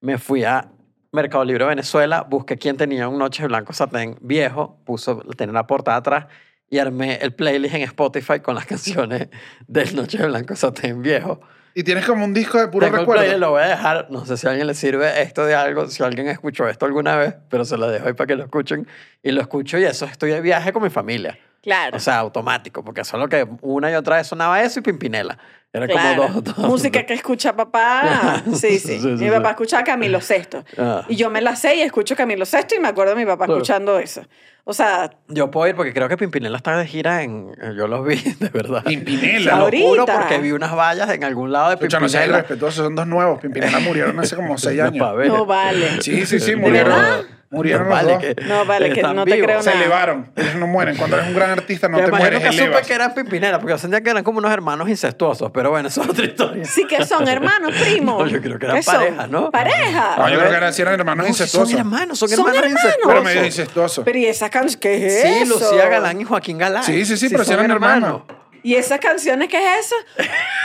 Me 0.00 0.16
fui 0.16 0.42
a 0.42 0.70
Mercado 1.12 1.44
Libre 1.44 1.66
Venezuela, 1.66 2.22
busqué 2.22 2.56
quién 2.56 2.78
tenía 2.78 3.08
un 3.08 3.18
Noche 3.18 3.42
de 3.42 3.48
Blanco 3.48 3.74
Satén 3.74 4.16
viejo, 4.22 4.78
puso, 4.86 5.18
tenía 5.36 5.52
la 5.52 5.66
portada 5.66 5.98
atrás 5.98 6.26
y 6.70 6.78
armé 6.78 7.16
el 7.16 7.34
playlist 7.34 7.74
en 7.74 7.82
Spotify 7.82 8.40
con 8.40 8.54
las 8.54 8.64
canciones 8.72 9.28
del 9.66 9.94
Noche 9.94 10.16
de 10.16 10.28
Blanco 10.28 10.56
Satén 10.56 11.02
viejo. 11.02 11.42
Y 11.74 11.82
tienes 11.82 12.06
como 12.06 12.24
un 12.24 12.32
disco 12.32 12.58
de 12.58 12.68
puro 12.68 12.86
Tengo 12.86 12.96
el 12.98 13.00
recuerdo. 13.02 13.22
playlist, 13.22 13.40
lo 13.40 13.50
voy 13.50 13.62
a 13.62 13.66
dejar. 13.66 14.06
No 14.10 14.24
sé 14.24 14.36
si 14.36 14.46
a 14.46 14.50
alguien 14.50 14.66
le 14.68 14.74
sirve 14.74 15.22
esto 15.22 15.44
de 15.44 15.54
algo, 15.56 15.88
si 15.88 16.02
alguien 16.04 16.28
escuchó 16.28 16.68
esto 16.68 16.86
alguna 16.86 17.16
vez, 17.16 17.34
pero 17.50 17.64
se 17.64 17.76
lo 17.76 17.88
dejo 17.88 18.06
ahí 18.06 18.12
para 18.12 18.28
que 18.28 18.36
lo 18.36 18.44
escuchen. 18.44 18.86
Y 19.22 19.32
lo 19.32 19.40
escucho 19.40 19.78
y 19.78 19.84
eso, 19.84 20.04
estoy 20.06 20.30
de 20.30 20.40
viaje 20.40 20.72
con 20.72 20.82
mi 20.84 20.90
familia. 20.90 21.36
Claro. 21.64 21.96
O 21.96 22.00
sea, 22.00 22.18
automático, 22.18 22.84
porque 22.84 23.04
solo 23.04 23.26
que 23.28 23.48
una 23.62 23.90
y 23.90 23.94
otra 23.94 24.16
vez 24.18 24.26
sonaba 24.26 24.62
eso 24.62 24.80
y 24.80 24.82
Pimpinela. 24.82 25.38
Era 25.72 25.88
Claro. 25.88 26.22
como 26.28 26.40
dos, 26.42 26.56
dos. 26.56 26.68
Música 26.68 27.04
que 27.04 27.14
escucha 27.14 27.56
papá. 27.56 28.42
Sí, 28.52 28.78
sí. 28.78 28.78
Sí, 28.78 29.00
sí, 29.00 29.06
mi 29.08 29.18
sí. 29.18 29.30
papá 29.30 29.50
escuchaba 29.50 29.82
Camilo 29.82 30.20
Sesto. 30.20 30.62
Ah. 30.78 31.04
Y 31.08 31.16
yo 31.16 31.30
me 31.30 31.40
la 31.40 31.56
sé 31.56 31.74
y 31.76 31.80
escucho 31.80 32.14
Camilo 32.14 32.44
Sesto 32.44 32.74
y 32.76 32.78
me 32.78 32.88
acuerdo 32.88 33.14
de 33.14 33.20
mi 33.20 33.26
papá 33.26 33.46
Claro. 33.46 33.56
escuchando 33.60 33.98
eso. 33.98 34.22
O 34.66 34.72
sea, 34.72 35.10
Yo 35.28 35.50
puedo 35.50 35.66
ir 35.68 35.74
porque 35.74 35.92
creo 35.92 36.08
que 36.08 36.16
Pimpinela 36.16 36.56
está 36.58 36.76
de 36.76 36.86
gira 36.86 37.22
en... 37.22 37.50
Yo 37.76 37.86
los 37.88 38.06
vi, 38.06 38.16
de 38.40 38.48
verdad. 38.50 38.84
Pimpinela. 38.84 39.56
Lo 39.58 39.70
juro 39.70 40.06
porque 40.06 40.38
vi 40.38 40.52
unas 40.52 40.74
vallas 40.76 41.10
en 41.10 41.24
algún 41.24 41.50
lado 41.50 41.68
de 41.70 41.74
Escucha, 41.74 41.98
no 41.98 42.08
seas 42.08 42.22
Pimpinela. 42.24 42.38
irrespetuoso, 42.38 42.84
son 42.84 42.94
dos 42.94 43.06
nuevos. 43.06 43.40
Pimpinela 43.40 43.80
murieron 43.80 44.18
hace 44.20 44.36
como 44.36 44.56
seis 44.58 44.80
años. 44.82 45.16
ver. 45.16 45.28
no 45.28 45.44
vale. 45.44 46.00
Sí, 46.02 46.24
sí, 46.26 46.38
sí, 46.40 46.50
¿De 46.52 46.56
murieron. 46.56 46.92
verdad? 46.94 47.20
Murieron 47.50 47.88
No 47.88 47.94
los 47.94 47.94
vale, 47.94 48.12
dos. 48.14 48.22
que- 48.22 48.44
No, 48.46 48.64
vale, 48.64 48.92
que 48.92 49.02
no 49.02 49.24
te 49.24 49.32
vivos. 49.34 49.46
creo 49.46 49.62
Se 49.62 49.70
nada. 49.70 49.80
elevaron. 49.82 50.32
Ellos 50.36 50.54
no 50.56 50.66
mueren. 50.66 50.96
Cuando 50.96 51.16
eres 51.16 51.28
un 51.28 51.34
gran 51.34 51.50
artista 51.50 51.88
no 51.88 51.96
te 51.98 52.02
además 52.04 52.20
yo 52.20 52.30
mueres, 52.30 52.40
nunca 52.58 52.64
supe 52.78 52.86
que 52.88 52.92
eran 52.94 53.14
Pimpinela, 53.14 53.58
porque 53.60 53.72
yo 53.72 53.78
sentía 53.78 54.00
que 54.00 54.10
eran 54.10 54.24
como 54.24 54.38
unos 54.38 54.52
hermanos 54.52 54.88
incestuosos, 54.88 55.50
pero 55.52 55.70
bueno, 55.70 55.88
eso 55.88 56.02
es 56.02 56.08
otra 56.08 56.24
historia. 56.24 56.64
Sí 56.64 56.86
que 56.86 57.04
son 57.04 57.28
hermanos, 57.28 57.72
primos. 57.80 58.18
No, 58.24 58.26
yo 58.28 58.40
creo 58.40 58.58
que 58.58 58.64
eran 58.66 58.76
¿Qué 58.78 58.82
son? 58.82 58.94
pareja, 58.96 59.26
¿no? 59.28 59.50
Pareja. 59.50 60.16
No, 60.18 60.28
yo 60.28 60.38
creo 60.38 60.50
que 60.50 60.56
eran, 60.56 60.74
sí 60.74 60.82
eran 60.82 60.94
hermanos 60.94 61.28
incestuosos. 61.28 61.70
Son 61.70 61.78
hermanos, 61.78 62.18
son, 62.18 62.28
Son 62.28 62.38
hermanos, 62.40 62.56
hermanos. 62.64 62.84
incestuosos. 62.84 63.08
Pero 63.12 63.22
medio 63.22 63.44
incestuosos. 63.44 64.04
Pero 64.04 64.18
¿y 64.18 64.26
esa 64.26 64.50
canción 64.50 64.80
qué 64.80 65.06
es 65.06 65.22
Sí, 65.22 65.28
eso? 65.42 65.54
Lucía 65.58 65.88
Galán 65.88 66.20
y 66.20 66.24
Joaquín 66.24 66.58
Galán. 66.58 66.82
Sí, 66.82 67.04
sí, 67.04 67.16
sí, 67.16 67.28
pero 67.28 67.44
sí 67.44 67.50
son 67.50 67.58
eran 67.60 67.70
hermanos. 67.70 68.22
¿Y 68.62 68.76
esas 68.76 68.98
canciones 68.98 69.48
qué 69.48 69.58
es 69.58 69.86
eso? 69.86 69.94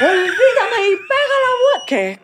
Olvídame 0.02 0.88
y 0.90 0.96
pega 0.96 1.36
la 1.44 1.52
voz. 1.62 1.84
¿Qué? 1.86 2.20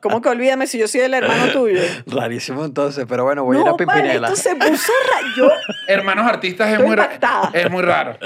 ¿Cómo 0.00 0.22
que 0.22 0.30
olvídame 0.30 0.66
si 0.66 0.78
yo 0.78 0.88
soy 0.88 1.02
el 1.02 1.12
hermano 1.12 1.52
tuyo? 1.52 1.80
Rarísimo 2.06 2.64
entonces, 2.64 3.04
pero 3.06 3.24
bueno, 3.24 3.44
voy 3.44 3.58
a 3.58 3.60
ir 3.60 3.66
a 3.68 3.72
vale, 3.72 3.84
Pimpinela. 3.84 4.28
esto 4.28 4.40
se 4.40 4.56
puso 4.56 4.70
ra- 5.12 5.28
yo 5.36 5.50
Hermanos 5.88 6.26
artistas 6.26 6.68
es 6.68 6.72
Estoy 6.74 6.86
muy, 6.86 6.94
impactada. 6.94 7.50
es 7.52 7.70
muy 7.70 7.82
raro. 7.82 8.16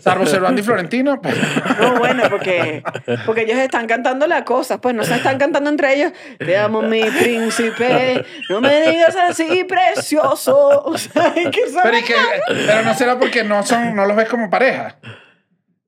Salvo 0.00 0.26
Servando 0.26 0.60
y 0.60 0.64
Florentino. 0.64 1.22
pues. 1.22 1.36
No, 1.80 1.94
bueno, 1.98 2.24
porque, 2.28 2.82
porque 3.26 3.42
ellos 3.42 3.58
están 3.58 3.86
cantando 3.86 4.26
las 4.26 4.42
cosas, 4.42 4.78
pues 4.82 4.94
no 4.94 5.04
se 5.04 5.14
están 5.14 5.38
cantando 5.38 5.70
entre 5.70 5.94
ellos. 5.94 6.12
Te 6.38 6.56
amo, 6.58 6.82
mi 6.82 7.02
príncipe, 7.04 8.24
no 8.50 8.60
me 8.60 8.80
digas 8.90 9.14
así, 9.16 9.64
precioso. 9.64 10.82
O 10.94 10.98
sea, 10.98 11.32
que 11.34 11.50
Pero, 11.82 11.96
pero 12.66 12.82
no 12.82 12.94
será 12.94 13.18
porque 13.18 13.44
no, 13.44 13.64
son, 13.64 13.94
no 13.94 14.04
los 14.06 14.16
ves 14.16 14.28
como 14.28 14.50
pareja. 14.50 14.96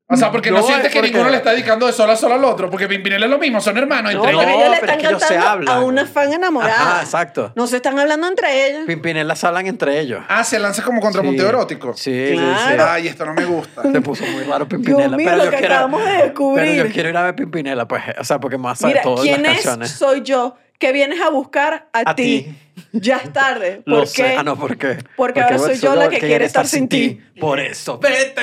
O 0.08 0.16
sea, 0.16 0.30
porque 0.30 0.52
no, 0.52 0.58
No, 0.58 0.62
sientes 0.62 0.86
es 0.86 0.92
que 0.92 0.98
porque- 1.00 1.10
ninguno 1.10 1.30
le 1.30 1.38
está 1.38 1.50
dedicando 1.50 1.84
de 1.86 1.92
sol 1.92 2.08
a 2.08 2.14
sol 2.14 2.30
al 2.30 2.44
otro. 2.44 2.70
Porque 2.70 2.86
Pimpinela 2.86 3.26
es 3.26 3.30
lo 3.30 3.38
mismo, 3.38 3.60
son 3.60 3.76
hermanos 3.76 4.14
No, 4.14 4.20
entre 4.28 4.34
ellos. 4.54 4.76
pero 4.80 4.92
es 4.92 4.98
que 4.98 5.06
ellos 5.08 5.20
se 5.22 5.28
cantando 5.34 5.50
hablan. 5.50 5.76
a 5.76 5.80
una 5.80 6.06
fan 6.06 6.32
enamorada. 6.32 6.74
Ajá, 6.74 7.02
exacto. 7.02 7.52
No 7.56 7.66
se 7.66 7.76
están 7.76 7.98
hablando 7.98 8.28
entre 8.28 8.68
ellos. 8.68 8.82
Pimpinela 8.86 9.34
se 9.34 9.46
hablan 9.48 9.66
entre 9.66 9.98
ellos. 9.98 10.22
Ah, 10.28 10.44
se 10.44 10.60
lanza 10.60 10.84
como 10.84 11.00
contrapunteo 11.00 11.44
Sí. 11.46 11.48
erótico. 11.48 11.94
Sí, 11.94 12.28
sí, 12.28 12.34
Claro. 12.34 12.84
sí. 12.84 12.88
Ay, 12.88 13.08
esto 13.08 13.26
no 13.26 13.34
me 13.34 13.44
gusta. 13.46 13.82
Se 13.82 14.00
puso 14.00 14.24
muy 14.26 14.44
raro 14.44 14.68
Pimpinela. 14.68 15.08
Dios 15.08 15.16
mío, 15.16 15.26
pero 15.26 15.36
lo 15.38 15.44
yo 15.46 15.50
que 15.50 15.56
quiero- 15.56 15.74
acabamos 15.74 16.04
de 16.04 16.12
descubrir. 16.22 16.64
Pero 16.66 16.84
yo 16.86 16.92
quiero 16.92 17.08
ir 17.08 17.16
a 17.16 17.22
ver 17.24 17.34
Pimpinela, 17.34 17.88
pues. 17.88 18.02
O 18.20 18.22
sea, 18.24 18.38
porque 18.38 18.58
me 18.58 18.64
vas 18.64 18.78
a 18.78 18.82
saber 18.82 18.94
Mira, 18.96 19.02
todas 19.02 19.20
¿quién 19.22 19.42
las 19.42 19.52
es? 19.58 19.64
canciones. 19.64 19.90
Soy 19.90 20.22
yo. 20.22 20.56
Que 20.78 20.92
vienes 20.92 21.20
a 21.22 21.30
buscar 21.30 21.88
a, 21.92 22.10
A 22.10 22.14
ti. 22.14 22.54
Ya 23.00 23.16
es 23.18 23.32
tarde. 23.32 23.82
¿Por 23.84 23.94
Lo 23.94 24.00
qué? 24.02 24.06
sé. 24.06 24.36
Ah, 24.36 24.42
no, 24.42 24.56
¿por 24.56 24.76
qué? 24.76 24.98
Porque 25.16 25.40
ahora 25.40 25.58
soy 25.58 25.78
yo 25.78 25.94
la 25.94 26.08
que 26.08 26.18
quiere 26.18 26.44
estar 26.44 26.66
sin 26.66 26.88
ti. 26.88 27.20
Por 27.40 27.60
eso, 27.60 27.98
vete. 27.98 28.42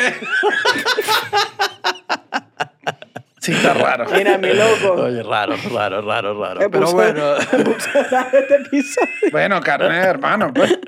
Sí, 3.40 3.52
está 3.52 3.74
raro. 3.74 4.06
Mira, 4.16 4.38
mi 4.38 4.54
loco. 4.54 4.94
Oye, 5.04 5.22
raro, 5.22 5.56
raro, 5.74 6.02
raro, 6.02 6.40
raro. 6.42 6.60
Me 6.62 6.70
Pero 6.70 6.86
puso- 6.86 6.94
bueno. 6.94 7.34
me 7.58 7.64
puso 7.66 7.90
raro 8.10 8.38
este 8.40 8.56
episodio. 8.56 9.10
Bueno, 9.34 9.60
carne 9.62 9.96
de 10.00 10.06
hermano, 10.06 10.54
pues. 10.54 10.80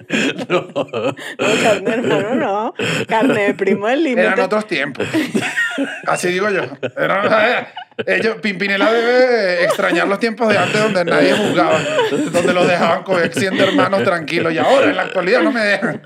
No, 0.47 0.67
carne, 1.61 1.91
hermano, 1.93 2.35
no. 2.35 2.73
Carne 3.09 3.47
de 3.47 3.53
primo 3.55 3.87
del 3.87 4.03
límite. 4.03 4.21
Eran 4.21 4.39
otros 4.39 4.67
tiempos. 4.67 5.05
Así 6.07 6.29
digo 6.29 6.49
yo. 6.49 6.61
Eran- 6.97 7.67
Ellos, 8.05 8.37
Pimpinela 8.41 8.91
debe 8.91 9.63
extrañar 9.63 10.07
los 10.07 10.19
tiempos 10.19 10.49
de 10.49 10.57
antes 10.57 10.81
donde 10.81 11.05
nadie 11.05 11.33
juzgaba, 11.33 11.79
donde 12.31 12.53
los 12.53 12.67
dejaban 12.67 13.03
coger 13.03 13.33
siendo 13.33 13.63
hermanos 13.63 14.03
tranquilos. 14.03 14.51
Y 14.53 14.57
ahora, 14.57 14.89
en 14.89 14.95
la 14.97 15.03
actualidad, 15.03 15.41
no 15.41 15.51
me 15.51 15.61
dejan. 15.61 16.01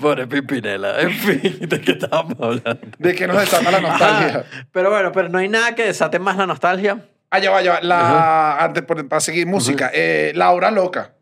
Pobre 0.00 0.26
Pimpinela. 0.28 1.00
En 1.00 1.10
fin, 1.12 1.58
¿de 1.68 1.80
qué 1.80 1.92
estábamos 1.92 2.36
hablando? 2.40 2.78
De 2.98 3.14
que 3.14 3.26
nos 3.26 3.38
desata 3.40 3.70
la 3.70 3.80
nostalgia. 3.80 4.44
Pero 4.72 4.90
bueno, 4.90 5.10
pero 5.12 5.28
no 5.28 5.38
hay 5.38 5.48
nada 5.48 5.74
que 5.74 5.84
desate 5.86 6.18
más 6.20 6.36
la 6.36 6.46
nostalgia. 6.46 6.98
Ah, 7.30 7.38
ya 7.40 7.50
va, 7.50 7.62
ya 7.62 7.72
va. 7.72 7.80
La, 7.82 8.56
antes, 8.58 8.84
por- 8.84 9.08
para 9.08 9.20
seguir 9.20 9.46
música, 9.46 9.90
eh, 9.92 10.30
La 10.36 10.52
Hora 10.52 10.70
Loca. 10.70 11.14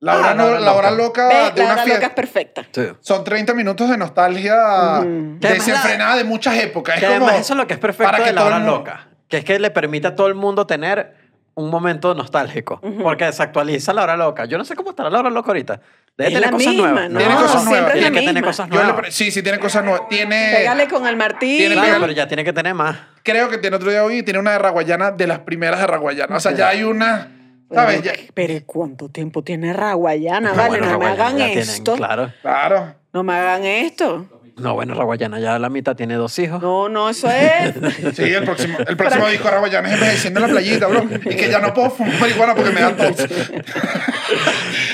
La 0.00 0.18
Hora, 0.18 0.30
Ah, 0.30 0.34
no- 0.34 0.44
La 0.44 0.50
Hora 0.52 0.60
la 0.60 0.72
hora 0.74 0.90
Loca. 0.90 1.28
de 1.28 1.32
La 1.34 1.40
una 1.40 1.62
hora 1.62 1.72
loca 1.74 1.82
fiesta. 1.84 2.06
es 2.06 2.12
perfecta. 2.12 2.66
Sí. 2.72 2.82
Son 3.00 3.24
30 3.24 3.54
minutos 3.54 3.88
de 3.90 3.96
nostalgia 3.98 4.96
además 4.96 5.40
desenfrenada 5.40 6.16
de 6.16 6.24
muchas 6.24 6.56
épocas. 6.56 6.98
Que 6.98 7.06
es 7.06 7.12
como 7.12 7.26
además 7.26 7.40
eso 7.44 7.52
es 7.54 7.56
lo 7.58 7.66
que 7.66 7.74
es 7.74 7.80
perfecto 7.80 8.10
para 8.10 8.18
que 8.24 8.30
de 8.30 8.32
la 8.34 8.44
hora 8.44 8.58
mundo- 8.58 8.76
loca. 8.78 9.06
Que 9.30 9.38
es 9.38 9.44
que 9.44 9.58
le 9.58 9.70
permite 9.70 10.08
a 10.08 10.14
todo 10.16 10.26
el 10.26 10.34
mundo 10.34 10.66
tener 10.66 11.14
un 11.54 11.70
momento 11.70 12.14
nostálgico. 12.14 12.80
Porque 13.02 13.24
desactualiza 13.24 13.92
la 13.94 14.02
hora 14.02 14.16
loca. 14.16 14.44
Yo 14.44 14.58
no 14.58 14.64
sé 14.64 14.74
cómo 14.74 14.90
estará 14.90 15.08
la 15.08 15.20
hora 15.20 15.30
loca 15.30 15.48
ahorita. 15.48 15.80
Debe 16.18 16.28
Es 16.30 16.34
tener 16.34 16.50
cosas 16.50 16.68
misma, 16.68 16.88
nuevas. 16.90 17.10
¿no? 17.10 17.18
Tiene 17.18 17.34
cosas 17.36 17.64
nuevas. 17.64 17.92
Tiene 17.92 18.10
que 18.20 18.26
tener 18.26 18.44
cosas 18.44 18.68
le 18.68 18.74
nuevas. 18.76 19.14
sí, 19.14 19.30
sí, 19.30 19.42
tiene 19.42 19.58
cosas 19.58 19.84
nuevas. 19.84 20.08
Tiene. 20.08 20.52
Pégale 20.56 20.88
con 20.88 21.06
el 21.06 21.16
martillo. 21.16 21.56
Tiene- 21.58 21.74
Claro, 21.76 21.86
Tiene- 21.88 22.00
pero 22.00 22.12
ya 22.12 22.26
tiene 22.28 22.44
que 22.44 22.52
tener 22.52 22.74
más. 22.74 22.96
Creo 23.22 23.48
que 23.48 23.58
tiene 23.58 23.76
otro 23.76 23.90
día 23.90 24.04
hoy 24.04 24.22
tiene 24.22 24.40
una 24.40 24.52
de 24.52 24.58
Raguayana 24.58 25.12
de 25.12 25.26
las 25.26 25.38
primeras 25.40 25.80
de 25.80 25.86
Raguayana. 25.86 26.36
O 26.36 26.40
sea, 26.40 26.52
ya 26.52 26.68
hay 26.68 26.82
una. 26.82 27.28
¿Sabes? 27.72 28.02
Ya- 28.02 28.12
Pero 28.34 28.54
¿cuánto 28.66 29.08
tiempo 29.10 29.44
tiene 29.44 29.72
Raguayana? 29.72 30.52
Vale, 30.54 30.68
Bueno, 30.80 30.86
no 30.92 30.98
me 30.98 31.06
hagan 31.06 31.36
tienen, 31.36 31.58
esto. 31.58 31.94
claro. 31.94 32.32
claro. 32.42 32.94
No 33.12 33.22
me 33.22 33.34
hagan 33.34 33.64
esto. 33.64 34.26
No, 34.60 34.74
bueno, 34.74 34.94
Raguayana 34.94 35.40
ya 35.40 35.58
la 35.58 35.68
mitad 35.70 35.96
tiene 35.96 36.14
dos 36.14 36.38
hijos. 36.38 36.60
No, 36.60 36.88
no, 36.88 37.08
eso 37.08 37.28
es. 37.30 37.74
Sí, 38.14 38.22
el 38.24 38.44
próximo, 38.44 38.78
el 38.86 38.96
próximo 38.96 39.26
disco 39.28 39.44
de 39.44 39.50
Raguayana 39.52 39.88
es 39.88 39.94
envejeciendo 39.94 40.40
en 40.40 40.46
la 40.46 40.52
playita, 40.52 40.86
bro. 40.86 41.04
Y 41.24 41.34
que 41.36 41.50
ya 41.50 41.58
no 41.60 41.72
puedo 41.72 41.90
fumar 41.90 42.18
marihuana 42.20 42.54
porque 42.54 42.70
me 42.70 42.80
da 42.80 42.96
tos. 42.96 43.16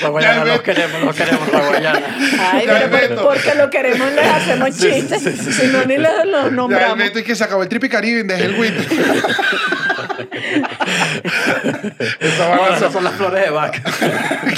Raguayana 0.01 0.45
Ya, 0.45 0.45
los 0.53 0.61
queremos, 0.61 1.01
los 1.03 1.15
queremos, 1.15 1.51
Raguayana. 1.51 2.01
Ay, 2.51 2.65
Ya, 2.65 2.87
pero 2.89 3.15
por- 3.15 3.33
porque 3.33 3.55
lo 3.55 3.69
queremos 3.69 4.11
les 4.13 4.25
hacemos 4.25 4.77
chistes. 4.77 5.21
Si 5.55 5.67
no, 5.67 5.83
ni 5.85 5.97
los, 5.97 6.11
los 6.25 6.41
Ya 6.43 6.47
el 6.47 6.55
nombramos. 6.55 7.11
Y 7.15 7.23
que 7.23 7.35
se 7.35 7.43
acabó 7.43 7.63
el 7.63 7.69
Tripi 7.69 7.89
Caribe, 7.89 8.23
dejé 8.23 8.45
el. 8.45 8.55
Esa 12.19 12.75
esas 12.75 12.93
son 12.93 13.03
las 13.03 13.13
flores 13.13 13.43
de 13.45 13.49
vaca. 13.49 13.81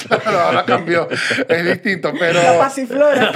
Claro, 0.09 0.39
ahora 0.39 0.65
cambió. 0.65 1.07
Es 1.47 1.65
distinto, 1.65 2.11
pero. 2.17 2.41
La 2.41 2.57
pasiflora. 2.57 3.32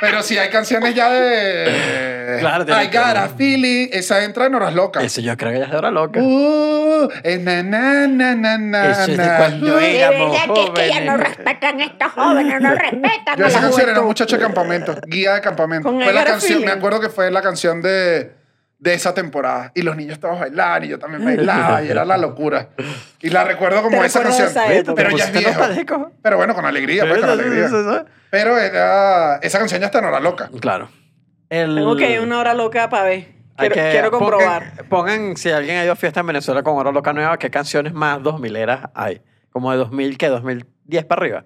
Pero 0.00 0.22
sí 0.22 0.38
hay 0.38 0.50
canciones 0.50 0.94
ya 0.94 1.10
de. 1.10 2.36
Claro, 2.40 2.64
I 2.64 2.88
que- 2.88 2.98
got 2.98 3.16
a 3.16 3.28
feeling. 3.36 3.88
Esa 3.92 4.24
entra 4.24 4.46
en 4.46 4.54
horas 4.54 4.74
locas. 4.74 5.02
Eso 5.04 5.20
yo 5.20 5.36
creo 5.36 5.52
que 5.52 5.58
ya 5.58 5.64
es 5.64 5.70
de 5.70 5.76
hora 5.76 5.90
loca. 5.90 6.20
Uh, 6.20 7.08
es 7.24 7.40
na, 7.40 7.62
na, 7.62 8.06
na, 8.06 8.34
na, 8.36 8.58
na, 8.58 8.90
Eso 8.90 9.00
es 9.12 9.18
de 9.18 9.24
cuando 9.36 9.78
éramos 9.80 10.32
verdad 10.32 10.54
que 10.54 10.62
es 10.64 10.70
que 10.70 10.88
ya 10.88 11.00
no 11.00 11.12
jóvenes. 11.12 11.36
respetan 11.36 11.80
a 11.80 11.84
estos 11.84 12.12
jóvenes, 12.12 12.60
no 12.60 12.74
respetan 12.74 13.36
Yo 13.36 13.44
a 13.44 13.48
esa 13.48 13.58
la 13.60 13.66
canción 13.66 13.90
era 13.90 14.02
muchacho 14.02 14.36
de 14.36 14.42
campamento, 14.42 14.96
guía 15.06 15.34
de 15.34 15.40
campamento. 15.40 15.88
Con 15.88 16.02
fue 16.02 16.12
la 16.12 16.24
canción, 16.24 16.60
me 16.64 16.70
acuerdo 16.70 17.00
que 17.00 17.08
fue 17.08 17.30
la 17.30 17.42
canción 17.42 17.82
de, 17.82 18.32
de 18.80 18.94
esa 18.94 19.14
temporada. 19.14 19.70
Y 19.74 19.82
los 19.82 19.94
niños 19.94 20.18
todos 20.18 20.40
bailaban 20.40 20.84
y 20.84 20.88
yo 20.88 20.98
también 20.98 21.24
bailaba 21.24 21.82
y 21.82 21.88
era 21.90 22.04
la 22.04 22.16
locura. 22.16 22.70
Y 23.20 23.28
la 23.30 23.44
recuerdo 23.44 23.82
como 23.82 24.00
Te 24.00 24.06
esa 24.06 24.20
recuerdo 24.20 24.38
canción. 24.44 24.64
esa 24.64 24.74
época. 24.74 24.94
Pero 24.96 25.16
ya 25.16 25.24
es 25.26 25.32
¿Te 25.32 25.38
viejo. 25.38 25.58
nostálgico? 25.58 26.12
Pero 26.22 26.36
bueno, 26.38 26.54
con 26.54 26.64
alegría, 26.64 27.06
pues, 27.06 27.20
con 27.20 27.30
alegría. 27.30 27.68
Pero 28.30 28.58
era, 28.58 29.36
esa 29.36 29.58
canción 29.58 29.80
ya 29.80 29.86
está 29.86 29.98
en 29.98 30.06
hora 30.06 30.18
loca. 30.20 30.50
Claro. 30.60 30.88
El... 31.50 31.74
Tengo 31.74 31.96
que 31.96 32.10
ir 32.12 32.20
una 32.20 32.38
hora 32.40 32.54
loca 32.54 32.88
para 32.88 33.04
ver. 33.04 33.28
Hay 33.56 33.68
Quiero, 33.68 33.74
que- 33.74 33.90
quiero 33.90 34.10
comprobar. 34.10 34.70
Pongan, 34.88 34.88
pongan, 34.88 35.36
si 35.36 35.50
alguien 35.50 35.76
ha 35.78 35.84
ido 35.84 35.92
a 35.92 35.96
fiesta 35.96 36.20
en 36.20 36.26
Venezuela 36.28 36.62
con 36.62 36.76
Hora 36.78 36.92
Loca 36.92 37.12
Nueva, 37.12 37.38
¿qué 37.38 37.50
canciones 37.50 37.92
más 37.92 38.22
2000 38.22 38.56
eras 38.56 38.88
hay? 38.94 39.20
Como 39.50 39.70
de 39.72 39.76
2000, 39.76 40.16
¿qué? 40.16 40.28
2010 40.28 41.04
para 41.04 41.20
arriba. 41.20 41.44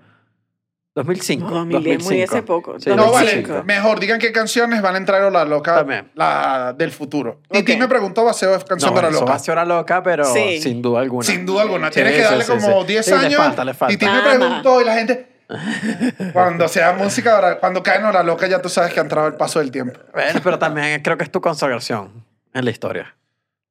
2005. 0.94 1.44
No, 1.50 1.50
2010 1.64 1.82
muy 2.04 2.18
2005. 2.20 2.32
hace 2.32 2.42
poco. 2.42 2.80
Sí, 2.80 2.90
No, 2.90 3.10
vale. 3.10 3.26
2005. 3.42 3.64
Mejor, 3.64 3.98
digan 4.00 4.18
qué 4.20 4.30
canciones 4.32 4.80
van 4.80 4.94
a 4.94 4.98
entrar 4.98 5.22
a 5.22 5.26
Hora 5.26 5.44
Loca 5.44 5.74
También. 5.76 6.10
la 6.14 6.72
del 6.76 6.92
futuro. 6.92 7.40
Y 7.50 7.58
Ok. 7.58 7.64
Titi 7.66 7.76
me 7.78 7.88
preguntó, 7.88 8.24
Baseo 8.24 8.54
es 8.54 8.60
No, 8.60 8.64
canción 8.66 8.92
bueno, 8.92 9.08
de 9.08 9.16
Hora 9.16 9.16
eso 9.16 9.24
va 9.26 9.30
Loca. 9.32 9.36
a 9.36 9.38
ser 9.44 9.52
Hora 9.52 9.64
Loca, 9.64 10.02
pero 10.02 10.24
Sí. 10.24 10.60
sin 10.62 10.80
duda 10.82 11.00
alguna. 11.00 11.24
Sin 11.24 11.44
duda 11.46 11.62
alguna. 11.62 11.88
Sí, 11.88 11.94
Tienes 11.94 12.12
que 12.14 12.22
darle 12.22 12.44
sí, 12.44 12.50
como 12.52 12.80
sí. 12.82 12.86
10 12.88 13.04
Sí, 13.06 13.10
le 13.12 13.16
años. 13.18 13.34
falta, 13.36 13.64
le 13.64 13.74
falta. 13.74 13.92
Y 13.92 13.96
Titi 13.96 14.10
me 14.10 14.22
preguntó 14.22 14.80
y 14.80 14.84
la 14.84 14.94
gente... 14.94 15.30
Cuando 16.32 16.68
sea 16.68 16.92
música, 16.94 17.58
cuando 17.60 17.82
cae 17.82 17.98
en 17.98 18.04
Hora 18.06 18.22
Loca 18.22 18.46
ya 18.46 18.62
tú 18.62 18.68
sabes 18.68 18.92
que 18.92 19.00
ha 19.00 19.02
entrado 19.02 19.26
el 19.28 19.34
paso 19.34 19.58
del 19.58 19.70
tiempo. 19.70 19.98
Bueno, 20.12 20.40
pero 20.42 20.58
también 20.58 21.02
creo 21.02 21.16
que 21.18 21.24
es 21.24 21.30
tu 21.30 21.40
consagración 21.40 22.24
en 22.54 22.64
la 22.64 22.70
historia. 22.70 23.14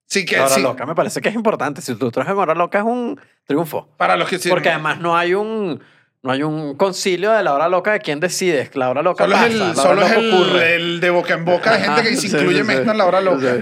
Sí 0.06 0.26
que 0.26 0.38
La 0.38 0.46
Hora 0.46 0.56
sí. 0.56 0.62
Loca 0.62 0.86
me 0.86 0.94
parece 0.94 1.20
que 1.22 1.30
es 1.30 1.36
importante. 1.36 1.82
Si 1.82 1.96
tú 1.96 2.12
traes 2.12 2.30
en 2.30 2.38
Hora 2.38 2.54
Loca 2.54 2.78
es 2.80 2.84
un 2.86 3.20
triunfo. 3.46 3.88
Para 3.98 4.16
los 4.18 4.30
que 4.30 4.38
sí. 4.38 4.50
Porque 4.50 4.70
además 4.70 5.00
no 5.00 5.18
hay 5.18 5.34
un... 5.34 5.82
No 6.26 6.32
hay 6.32 6.42
un 6.42 6.76
concilio 6.76 7.34
de 7.34 7.44
la 7.44 7.54
hora 7.54 7.68
loca 7.68 7.92
de 7.92 8.00
quién 8.00 8.22
decide. 8.22 8.70
La 8.76 8.90
hora 8.90 9.02
loca 9.02 9.26
Solo 9.26 9.36
pasa, 9.36 9.48
es, 9.48 9.54
la 9.56 9.66
el, 9.66 9.72
hora 9.72 9.82
solo 9.82 10.02
es 10.04 10.12
el, 10.14 10.34
ocurre. 10.34 10.76
el 10.76 11.00
de 11.02 11.10
boca 11.10 11.34
en 11.34 11.44
boca 11.44 11.74
de 11.74 11.80
gente 11.84 12.02
que 12.02 12.16
se 12.16 12.28
incluye 12.28 12.64
sí, 12.64 12.72
sí. 12.72 12.78
en 12.78 12.98
la 12.98 13.06
hora 13.06 13.20
loca. 13.20 13.58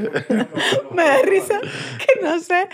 Me 0.93 1.03
da 1.03 1.21
risa 1.23 1.59
que 1.59 2.21
no 2.21 2.39
sé 2.39 2.67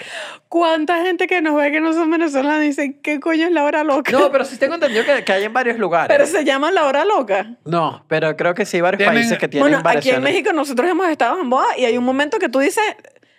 cuánta 0.50 1.02
gente 1.06 1.26
que 1.26 1.42
nos 1.42 1.56
ve 1.56 1.72
que 1.72 1.80
no 1.80 1.94
son 1.94 2.12
venezolanos 2.12 2.64
dicen, 2.64 3.00
¿qué 3.02 3.22
coño 3.22 3.46
es 3.46 3.52
la 3.54 3.64
hora 3.64 3.86
loca? 3.86 4.12
No, 4.12 4.30
pero 4.30 4.44
sí 4.44 4.58
tengo 4.58 4.74
entendido 4.74 5.06
que, 5.06 5.24
que 5.24 5.32
hay 5.32 5.46
en 5.46 5.54
varios 5.54 5.80
lugares. 5.80 6.10
Pero 6.14 6.28
se 6.30 6.44
llama 6.44 6.70
la 6.70 6.84
hora 6.86 7.06
loca. 7.06 7.56
No, 7.64 8.04
pero 8.10 8.36
creo 8.36 8.54
que 8.56 8.66
sí 8.66 8.76
hay 8.76 8.82
varios 8.82 8.98
Tienen- 9.00 9.14
países 9.22 9.38
que 9.38 9.48
tienen 9.48 9.64
Bueno, 9.64 9.78
aquí 9.78 9.88
en 9.88 9.96
variaciones. 9.96 10.24
México 10.34 10.52
nosotros 10.52 10.90
hemos 10.90 11.08
estado 11.08 11.40
en 11.40 11.50
boda 11.50 11.78
y 11.78 11.86
hay 11.86 11.98
un 11.98 12.04
momento 12.04 12.40
que 12.40 12.50
tú 12.50 12.60
dices, 12.60 12.84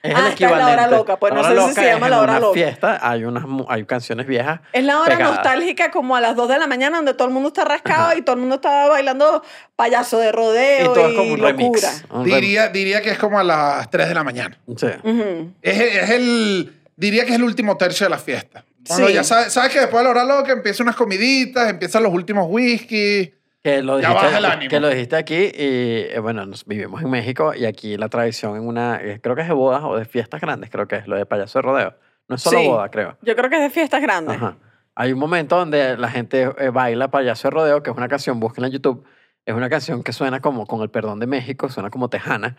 Es 0.08 0.14
ah, 0.16 0.18
el 0.18 0.24
es 0.34 0.40
la 0.40 0.46
equivalente. 0.46 0.72
hora 0.72 0.86
loca. 0.88 1.16
Pues 1.18 1.32
no 1.34 1.40
hora 1.40 1.48
sé 1.62 1.68
si 1.68 1.74
se 1.74 1.84
llama 1.86 2.06
en 2.06 2.10
la 2.10 2.20
hora 2.20 2.32
una 2.32 2.40
loca. 2.40 2.54
fiesta 2.54 2.98
hay 3.02 3.24
unas 3.24 3.44
hay 3.68 3.84
canciones 3.84 4.26
viejas. 4.26 4.60
Es 4.72 4.84
la 4.84 5.00
hora 5.00 5.16
pegadas. 5.16 5.34
nostálgica 5.36 5.90
como 5.90 6.16
a 6.16 6.20
las 6.20 6.34
2 6.36 6.48
de 6.48 6.58
la 6.58 6.66
mañana 6.66 6.96
donde 6.96 7.14
todo 7.14 7.28
el 7.28 7.34
mundo 7.34 7.48
está 7.48 7.64
rascado 7.64 8.16
y 8.16 8.22
todo 8.22 8.34
el 8.34 8.40
mundo 8.40 8.56
está 8.56 8.88
bailando 8.88 9.42
payaso 9.76 10.18
de 10.18 10.32
rodeo 10.32 10.78
Y 10.78 10.82
y, 10.82 10.84
todo 10.94 11.08
es 11.08 11.14
como 11.14 11.32
un 11.34 11.40
locura. 11.40 11.48
remix. 11.52 12.04
Un 12.10 12.24
rem- 12.26 12.34
Diría, 12.34 12.68
diría 12.68 13.02
que 13.02 13.10
es 13.10 13.18
como 13.18 13.38
a 13.38 13.44
las 13.44 13.90
3 13.90 14.08
de 14.08 14.14
la 14.14 14.24
mañana. 14.24 14.58
Sí. 14.76 14.86
Ujú. 15.04 15.52
Es, 15.62 15.80
es 15.80 16.10
el. 16.10 16.74
Diría 16.96 17.24
que 17.24 17.30
es 17.30 17.36
el 17.36 17.44
último 17.44 17.76
tercio 17.76 18.06
de 18.06 18.10
la 18.10 18.18
fiesta. 18.18 18.64
Cuando 18.86 19.08
Sí. 19.08 19.14
ya 19.14 19.22
sabes, 19.22 19.52
sabes 19.52 19.70
que 19.72 19.80
después 19.80 19.98
de 19.98 20.04
la 20.04 20.10
hora 20.10 20.24
loca 20.24 20.50
empiezan 20.52 20.86
unas 20.86 20.96
comiditas, 20.96 21.68
empiezan 21.68 22.02
los 22.02 22.12
últimos 22.12 22.46
whisky. 22.48 23.34
Que 23.62 23.82
lo, 23.82 23.98
Ya 24.00 24.08
dijiste, 24.08 24.26
baja 24.26 24.38
el 24.38 24.44
ánimo. 24.44 24.70
que 24.70 24.80
lo 24.80 24.88
dijiste 24.88 25.16
aquí 25.16 25.34
y 25.34 25.50
eh, 25.52 26.18
bueno, 26.22 26.46
nos 26.46 26.64
vivimos 26.64 27.02
en 27.02 27.10
México 27.10 27.52
y 27.54 27.64
aquí 27.64 27.96
la 27.96 28.08
tradición 28.08 28.56
en 28.56 28.66
una, 28.66 28.96
eh, 29.02 29.20
creo 29.20 29.34
que 29.34 29.42
es 29.42 29.48
de 29.48 29.54
bodas 29.54 29.82
o 29.84 29.96
de 29.96 30.04
fiestas 30.04 30.40
grandes, 30.40 30.70
creo 30.70 30.86
que 30.86 30.96
es 30.96 31.08
lo 31.08 31.16
de 31.16 31.26
payaso 31.26 31.58
de 31.58 31.62
rodeo. 31.62 31.94
No 32.28 32.36
es 32.36 32.42
solo 32.42 32.58
Sí. 32.60 32.66
boda, 32.68 32.88
creo. 32.90 33.16
Yo 33.22 33.34
creo 33.34 33.50
que 33.50 33.56
es 33.56 33.62
de 33.62 33.70
fiestas 33.70 34.00
grandes. 34.00 34.36
Ajá. 34.36 34.56
Hay 34.94 35.12
un 35.12 35.18
momento 35.18 35.56
donde 35.56 35.96
la 35.96 36.08
gente 36.08 36.50
eh, 36.58 36.70
baila 36.70 37.08
payaso 37.08 37.48
de 37.48 37.50
rodeo, 37.52 37.82
que 37.82 37.90
es 37.90 37.96
una 37.96 38.08
canción, 38.08 38.38
búsquenla 38.38 38.68
en 38.68 38.74
YouTube, 38.74 39.04
es 39.44 39.54
una 39.54 39.68
canción 39.68 40.02
que 40.04 40.12
suena 40.12 40.40
como 40.40 40.66
con 40.66 40.80
el 40.82 40.90
perdón 40.90 41.18
de 41.18 41.26
México, 41.26 41.68
suena 41.68 41.90
como 41.90 42.08
tejana, 42.08 42.56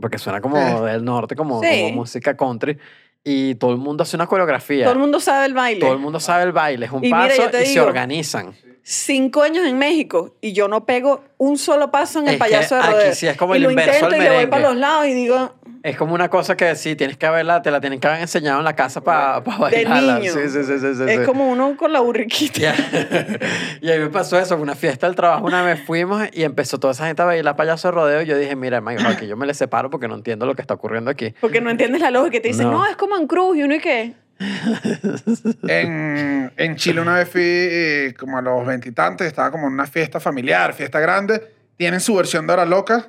porque 0.00 0.18
suena 0.18 0.40
como 0.40 0.56
Eh. 0.58 0.92
del 0.92 1.04
norte, 1.04 1.36
como, 1.36 1.62
Sí. 1.62 1.68
como 1.84 1.94
música 1.96 2.36
country, 2.36 2.78
y 3.24 3.54
todo 3.54 3.72
el 3.72 3.78
mundo 3.78 4.02
hace 4.02 4.16
una 4.16 4.26
coreografía. 4.26 4.84
Todo 4.84 4.92
el 4.92 5.00
mundo 5.00 5.18
sabe 5.18 5.46
el 5.46 5.54
baile. 5.54 5.80
Todo 5.80 5.94
el 5.94 5.98
mundo 5.98 6.20
sabe 6.20 6.44
el 6.44 6.52
baile, 6.52 6.86
es 6.86 6.92
un 6.92 7.04
Y 7.04 7.10
paso 7.10 7.42
y 7.62 7.66
se 7.66 7.80
organizan. 7.80 8.54
Cinco 8.82 9.42
años 9.42 9.66
en 9.66 9.78
México 9.78 10.34
y 10.42 10.52
yo 10.52 10.68
no 10.68 10.84
pego 10.84 11.24
un 11.38 11.56
solo 11.56 11.90
paso 11.90 12.18
en 12.18 12.28
el 12.28 12.34
Es 12.34 12.38
payaso 12.38 12.74
de 12.74 12.82
aquí 12.82 12.92
rodeo. 12.92 13.14
sí 13.14 13.26
es 13.26 13.36
como 13.38 13.54
y 13.54 13.56
el 13.56 13.62
lo 13.64 13.70
inverso 13.70 13.94
intento 13.94 14.16
y 14.16 14.20
le 14.20 14.34
voy 14.34 14.46
para 14.46 14.68
los 14.68 14.76
lados 14.76 15.06
y 15.06 15.14
digo, 15.14 15.54
Es 15.84 15.98
como 15.98 16.14
una 16.14 16.30
cosa 16.30 16.56
que 16.56 16.74
sí, 16.76 16.96
tienes 16.96 17.18
que 17.18 17.26
haberla, 17.26 17.60
te 17.60 17.70
la 17.70 17.78
tienen 17.78 18.00
que 18.00 18.06
haber 18.08 18.22
enseñado 18.22 18.58
en 18.58 18.64
la 18.64 18.74
casa 18.74 19.02
para 19.02 19.40
de 19.42 19.50
bailarla. 19.84 20.18
niño. 20.18 20.32
Sí, 20.32 20.48
sí, 20.48 20.64
sí, 20.64 20.78
sí, 20.78 20.94
sí, 20.94 21.02
es 21.06 21.18
sí. 21.20 21.24
como 21.26 21.46
uno 21.46 21.76
con 21.76 21.92
la 21.92 22.00
burriquita. 22.00 22.74
Y 23.82 23.90
a 23.92 23.96
mí 23.96 24.00
me 24.00 24.08
pasó 24.08 24.38
eso, 24.38 24.54
fue 24.56 24.62
una 24.62 24.74
fiesta 24.76 25.06
del 25.06 25.14
trabajo, 25.14 25.44
una 25.44 25.62
vez 25.62 25.78
fuimos 25.84 26.26
y 26.32 26.42
empezó 26.44 26.78
toda 26.80 26.94
esa 26.94 27.06
gente 27.06 27.20
a 27.20 27.26
bailar 27.26 27.54
payaso 27.54 27.88
de 27.88 27.92
rodeo 27.92 28.22
y 28.22 28.24
yo 28.26 28.38
dije, 28.38 28.56
mira, 28.56 28.78
hermano, 28.78 29.06
aquí 29.06 29.26
yo 29.26 29.36
me 29.36 29.44
le 29.46 29.52
separo 29.52 29.90
porque 29.90 30.08
no 30.08 30.14
entiendo 30.14 30.46
lo 30.46 30.54
que 30.54 30.62
está 30.62 30.72
ocurriendo 30.72 31.10
aquí. 31.10 31.34
Porque 31.38 31.60
no 31.60 31.68
entiendes 31.68 32.00
la 32.00 32.10
lógica. 32.10 32.38
Y 32.38 32.40
te 32.40 32.48
dicen, 32.48 32.70
No. 32.70 32.78
no. 32.78 32.86
es 32.86 32.96
como 32.96 33.18
en 33.18 33.26
Cruz. 33.26 33.54
Y 33.58 33.62
uno 33.64 33.74
y 33.74 33.80
qué. 33.80 34.14
En, 35.68 36.50
en 36.56 36.76
Chile 36.76 37.00
una 37.02 37.16
vez 37.16 37.28
fui 37.28 37.42
eh, 37.44 38.14
como 38.18 38.38
a 38.38 38.42
los 38.42 38.66
veintitantes, 38.66 39.26
estaba 39.26 39.50
como 39.50 39.66
en 39.66 39.74
una 39.74 39.86
fiesta 39.86 40.18
familiar, 40.18 40.72
fiesta 40.72 40.98
grande. 41.00 41.42
Tienen 41.76 42.00
su 42.00 42.14
versión 42.14 42.46
de 42.46 42.52
Hora 42.54 42.64
Loca 42.64 43.08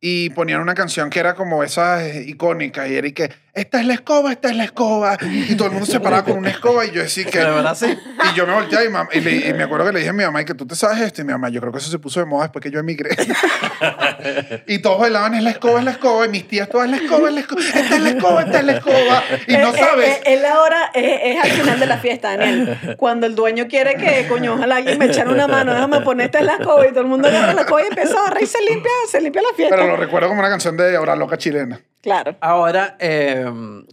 y 0.00 0.30
ponían 0.30 0.60
una 0.60 0.74
canción 0.74 1.10
que 1.10 1.20
era 1.20 1.34
como 1.34 1.62
esa 1.62 2.06
eh, 2.06 2.24
icónica 2.26 2.88
y 2.88 2.94
era 2.96 3.12
que 3.12 3.30
esta 3.56 3.80
es 3.80 3.86
la 3.86 3.94
escoba, 3.94 4.32
esta 4.32 4.50
es 4.50 4.56
la 4.56 4.64
escoba. 4.64 5.16
Y 5.22 5.54
todo 5.56 5.68
el 5.68 5.72
mundo 5.72 5.86
se 5.86 5.98
paraba 5.98 6.24
con 6.24 6.38
una 6.38 6.50
escoba 6.50 6.84
y 6.84 6.90
yo 6.92 7.02
decía 7.02 7.24
que... 7.24 7.38
De 7.38 7.44
verdad, 7.46 7.74
sí. 7.74 7.86
Y 7.86 8.36
yo 8.36 8.46
me 8.46 8.52
volteé 8.54 8.84
y, 8.84 8.88
mam- 8.88 9.08
y, 9.12 9.20
le- 9.20 9.48
y 9.48 9.52
me 9.54 9.62
acuerdo 9.64 9.86
que 9.86 9.92
le 9.92 9.98
dije 10.00 10.10
a 10.10 10.12
mi 10.12 10.24
mamá, 10.24 10.42
y 10.42 10.44
que 10.44 10.54
tú 10.54 10.66
te 10.66 10.74
sabes 10.76 11.00
esto. 11.00 11.22
Y 11.22 11.24
mi 11.24 11.32
mamá, 11.32 11.48
yo 11.48 11.60
creo 11.60 11.72
que 11.72 11.78
eso 11.78 11.90
se 11.90 11.98
puso 11.98 12.20
de 12.20 12.26
moda 12.26 12.44
después 12.44 12.62
que 12.62 12.70
yo 12.70 12.78
emigré. 12.78 13.16
y 14.66 14.78
todos 14.80 14.98
bailaban, 15.00 15.34
es 15.34 15.42
la 15.42 15.50
escoba, 15.50 15.78
es 15.78 15.84
la 15.84 15.90
escoba. 15.92 16.26
Y 16.26 16.28
mis 16.28 16.46
tías, 16.48 16.68
todas, 16.68 16.86
es 16.86 16.90
la 16.90 16.96
escoba, 17.04 17.28
es 17.28 17.34
la 17.34 17.40
escoba. 17.40 17.62
Esta 17.62 17.96
es 17.96 18.00
la 18.02 18.08
escoba, 18.10 18.42
esta 18.42 18.58
es 18.60 18.64
la 18.66 18.72
escoba. 18.72 19.24
Y 19.46 19.52
no 19.56 19.68
Eh, 19.68 19.72
eh, 19.74 19.78
sabes. 19.78 20.08
eh, 20.08 20.20
Es 20.26 20.42
la 20.42 20.60
hora, 20.60 20.90
es, 20.94 21.20
es 21.22 21.44
al 21.44 21.50
final 21.50 21.80
de 21.80 21.86
la 21.86 21.98
fiesta, 21.98 22.36
Daniel. 22.36 22.96
Cuando 22.98 23.26
el 23.26 23.34
dueño 23.34 23.66
quiere 23.68 23.94
que, 23.96 24.26
coño, 24.28 24.54
ojalá 24.54 24.76
alguien 24.76 24.98
me 24.98 25.06
echara 25.06 25.30
una 25.30 25.46
mano, 25.48 25.72
déjame 25.72 26.00
poner 26.02 26.26
esta 26.26 26.38
es 26.40 26.44
la 26.44 26.54
escoba 26.54 26.86
y 26.86 26.90
todo 26.90 27.00
el 27.00 27.06
mundo 27.06 27.28
agarra 27.28 27.54
la 27.54 27.62
escoba 27.62 27.82
y 27.82 27.86
empieza 27.86 28.18
a 28.18 28.22
barrer 28.24 28.42
y 28.42 28.46
se 28.46 28.58
limpia, 28.68 28.90
se 29.10 29.20
limpia 29.20 29.42
la 29.42 29.56
fiesta. 29.56 29.76
Pero 29.76 29.88
lo 29.88 29.96
recuerdo 29.96 30.28
como 30.28 30.40
una 30.40 30.50
canción 30.50 30.76
de 30.76 30.98
Hora 30.98 31.16
Loca 31.16 31.38
chilena. 31.38 31.80
Claro. 32.06 32.36
Ahora, 32.40 32.96
eh, 33.00 33.44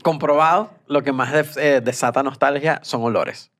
comprobado, 0.04 0.70
lo 0.86 1.02
que 1.02 1.12
más 1.12 1.32
def- 1.34 1.58
eh, 1.58 1.82
desata 1.82 2.22
nostalgia 2.22 2.80
son 2.84 3.02
olores. 3.02 3.52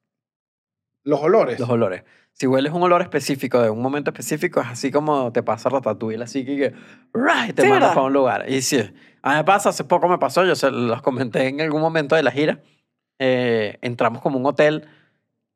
Los 1.04 1.20
olores. 1.22 1.60
Los 1.60 1.70
olores. 1.70 2.04
Si 2.34 2.46
hueles 2.46 2.72
un 2.72 2.84
olor 2.84 3.02
específico 3.02 3.60
de 3.60 3.72
un 3.72 3.82
momento 3.82 4.12
específico, 4.12 4.62
es 4.62 4.68
así 4.68 4.92
como 4.92 5.32
te 5.32 5.42
pasa 5.42 5.70
Ratatouille, 5.70 6.24
así 6.24 6.46
que, 6.46 6.56
que 6.56 6.74
¡ray! 7.16 7.52
te 7.54 7.64
Sí, 7.64 7.68
mandas 7.68 7.96
para 7.96 8.06
un 8.06 8.14
lugar. 8.14 8.48
Y 8.48 8.62
sí, 8.62 8.78
a 9.24 9.30
mí 9.32 9.36
me 9.38 9.44
pasa, 9.44 9.70
hace 9.70 9.86
poco 9.86 10.08
me 10.08 10.20
pasó, 10.20 10.46
yo 10.46 10.54
se 10.56 10.70
los 10.70 11.02
comenté 11.02 11.48
en 11.48 11.60
algún 11.60 11.82
momento 11.82 12.16
de 12.16 12.22
la 12.22 12.30
gira, 12.30 12.60
eh, 13.18 13.80
entramos 13.82 14.22
como 14.22 14.38
a 14.38 14.40
un 14.42 14.46
hotel 14.46 14.88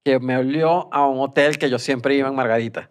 que 0.04 0.20
me 0.20 0.38
olió 0.38 0.92
a 0.92 1.06
un 1.08 1.20
hotel 1.20 1.60
que 1.60 1.70
yo 1.70 1.78
siempre 1.78 2.16
iba 2.16 2.30
en 2.30 2.36
Margarita. 2.36 2.90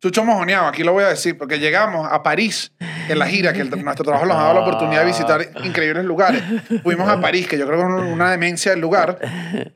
Chucho 0.00 0.24
mojoneado, 0.24 0.66
aquí 0.68 0.84
lo 0.84 0.92
voy 0.92 1.02
a 1.04 1.08
decir, 1.08 1.36
porque 1.36 1.58
llegamos 1.58 2.06
a 2.10 2.22
París 2.22 2.70
en 3.08 3.18
la 3.18 3.26
gira, 3.26 3.52
que 3.52 3.62
el- 3.62 3.70
nuestro 3.84 4.04
trabajo 4.04 4.26
nos 4.26 4.36
ha 4.36 4.42
dado 4.42 4.54
la 4.54 4.60
oportunidad 4.60 5.00
de 5.00 5.06
visitar 5.06 5.40
increíbles 5.64 6.04
lugares. 6.04 6.42
Fuimos 6.84 7.08
a 7.08 7.20
París, 7.20 7.48
que 7.48 7.58
yo 7.58 7.66
creo 7.66 7.78
que 7.78 8.06
es 8.06 8.12
una 8.12 8.30
demencia 8.30 8.70
del 8.70 8.80
lugar, 8.80 9.18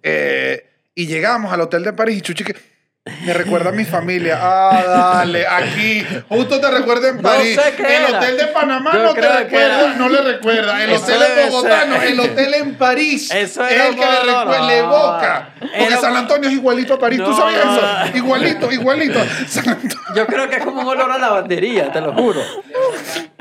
eh, 0.02 0.66
y 0.94 1.06
llegamos 1.06 1.52
al 1.52 1.60
hotel 1.62 1.82
de 1.82 1.92
París 1.92 2.18
y 2.18 2.20
Chuchi 2.20 2.44
que 2.44 2.54
me 3.26 3.32
recuerda 3.34 3.70
a 3.70 3.72
mi 3.72 3.84
familia. 3.96 4.38
Ah, 4.40 4.82
dale, 5.18 5.44
aquí, 5.46 6.06
justo 6.28 6.60
te 6.60 6.70
recuerda 6.70 7.08
en 7.08 7.16
No 7.16 7.22
París. 7.22 7.60
sé 7.60 7.74
qué 7.76 7.96
el 7.96 8.14
hotel 8.14 8.36
de 8.36 8.46
Panamá 8.48 8.92
Yo 8.92 9.02
no 9.02 9.14
te 9.14 9.20
recuerda, 9.28 9.94
no 9.94 10.08
le 10.08 10.22
recuerda. 10.22 10.84
El 10.84 10.90
Eso 10.90 11.02
hotel 11.04 11.22
en 11.22 11.50
Bogotá, 11.50 11.84
no, 11.86 12.02
el 12.02 12.20
hotel 12.20 12.54
en 12.54 12.74
París. 12.76 13.30
Eso 13.32 13.66
es 13.66 13.72
el 13.80 13.94
que 13.96 14.00
le, 14.04 14.32
no. 14.32 14.66
le 14.66 14.78
evoca. 14.78 15.48
Porque 15.58 15.84
Era- 15.84 16.00
San 16.00 16.16
Antonio 16.16 16.48
es 16.48 16.54
igualito 16.54 16.94
a 16.94 16.98
París. 16.98 17.20
¿Tú 17.24 17.30
No, 17.30 17.36
sabías 17.36 17.64
no, 17.64 17.72
eso? 17.76 17.82
no. 18.12 18.16
Igualito, 18.16 18.72
igualito. 18.72 19.18
San. 19.48 19.78
Yo 20.14 20.26
creo 20.26 20.48
que 20.48 20.56
es 20.56 20.64
como 20.64 20.82
un 20.82 20.86
olor 20.88 21.10
a 21.10 21.18
lavandería, 21.18 21.90
te 21.92 22.00
lo 22.00 22.12
juro. 22.12 22.40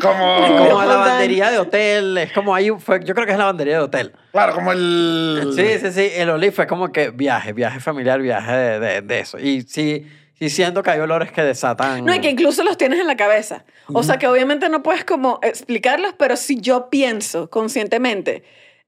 Como, 0.02 0.58
Como 0.58 0.80
a 0.80 0.86
Yo- 0.86 0.90
lavandería 0.92 1.52
de 1.52 1.60
hotel, 1.60 2.18
es 2.18 2.32
como 2.34 2.54
ahí, 2.56 2.70
fue, 2.80 3.00
yo 3.04 3.14
creo 3.14 3.26
que 3.26 3.34
es 3.34 3.38
lavandería 3.38 3.76
de 3.78 3.84
hotel. 3.84 4.14
claro, 4.32 4.54
como 4.56 4.72
el. 4.72 5.52
Sí, 5.56 5.80
sí, 5.80 5.92
sí. 5.92 6.12
El 6.16 6.30
olí 6.30 6.52
fue 6.52 6.68
como 6.68 6.92
que 6.92 7.10
viaje, 7.12 7.54
viaje 7.54 7.80
familiar, 7.80 8.20
viaje 8.22 8.52
de, 8.52 8.80
de, 8.80 9.02
de 9.02 9.20
eso. 9.20 9.38
Y 9.40 9.62
sí, 9.64 10.08
sí 10.34 10.50
siento 10.50 10.82
que 10.84 10.90
hay 10.92 11.00
olores 11.00 11.32
que 11.32 11.44
desatan. 11.44 12.04
No, 12.06 12.14
y 12.16 12.20
que 12.20 12.30
incluso 12.30 12.64
los 12.64 12.78
tienes 12.78 13.00
en 13.00 13.08
la 13.08 13.16
cabeza. 13.18 13.64
O 13.94 14.04
sea, 14.04 14.18
que 14.18 14.28
obviamente 14.28 14.70
no 14.70 14.82
puedes 14.84 15.04
como 15.06 15.40
explicarlos, 15.44 16.14
pero 16.18 16.36
si 16.38 16.60
yo 16.60 16.90
pienso 16.90 17.50
conscientemente 17.50 18.44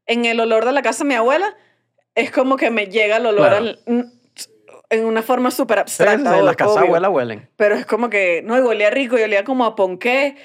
en 0.05 0.25
el 0.25 0.39
olor 0.39 0.65
de 0.65 0.71
la 0.71 0.81
casa 0.81 1.03
de 1.03 1.09
mi 1.09 1.15
abuela, 1.15 1.55
es 2.15 2.31
como 2.31 2.57
que 2.57 2.69
me 2.71 2.87
llega 2.87 3.17
el 3.17 3.25
olor 3.25 3.47
Claro. 3.49 3.55
al- 3.57 3.79
n- 3.85 4.05
en 4.89 5.05
una 5.05 5.23
forma 5.23 5.49
súper 5.49 5.79
Sí, 5.87 5.95
sí, 5.97 6.03
abstracta. 6.03 6.33
sí, 6.35 6.39
o- 6.39 6.45
las 6.45 6.55
casas 6.55 6.73
obvio. 6.75 6.85
abuela 6.87 7.09
huelen. 7.09 7.49
Pero 7.55 7.75
es 7.75 7.85
como 7.85 8.09
que, 8.09 8.41
no, 8.45 8.57
y 8.57 8.61
olía 8.61 8.89
rico, 8.91 9.17
y 9.17 9.23
olía 9.23 9.43
como 9.43 9.65
a 9.65 9.75
ponqué, 9.75 10.35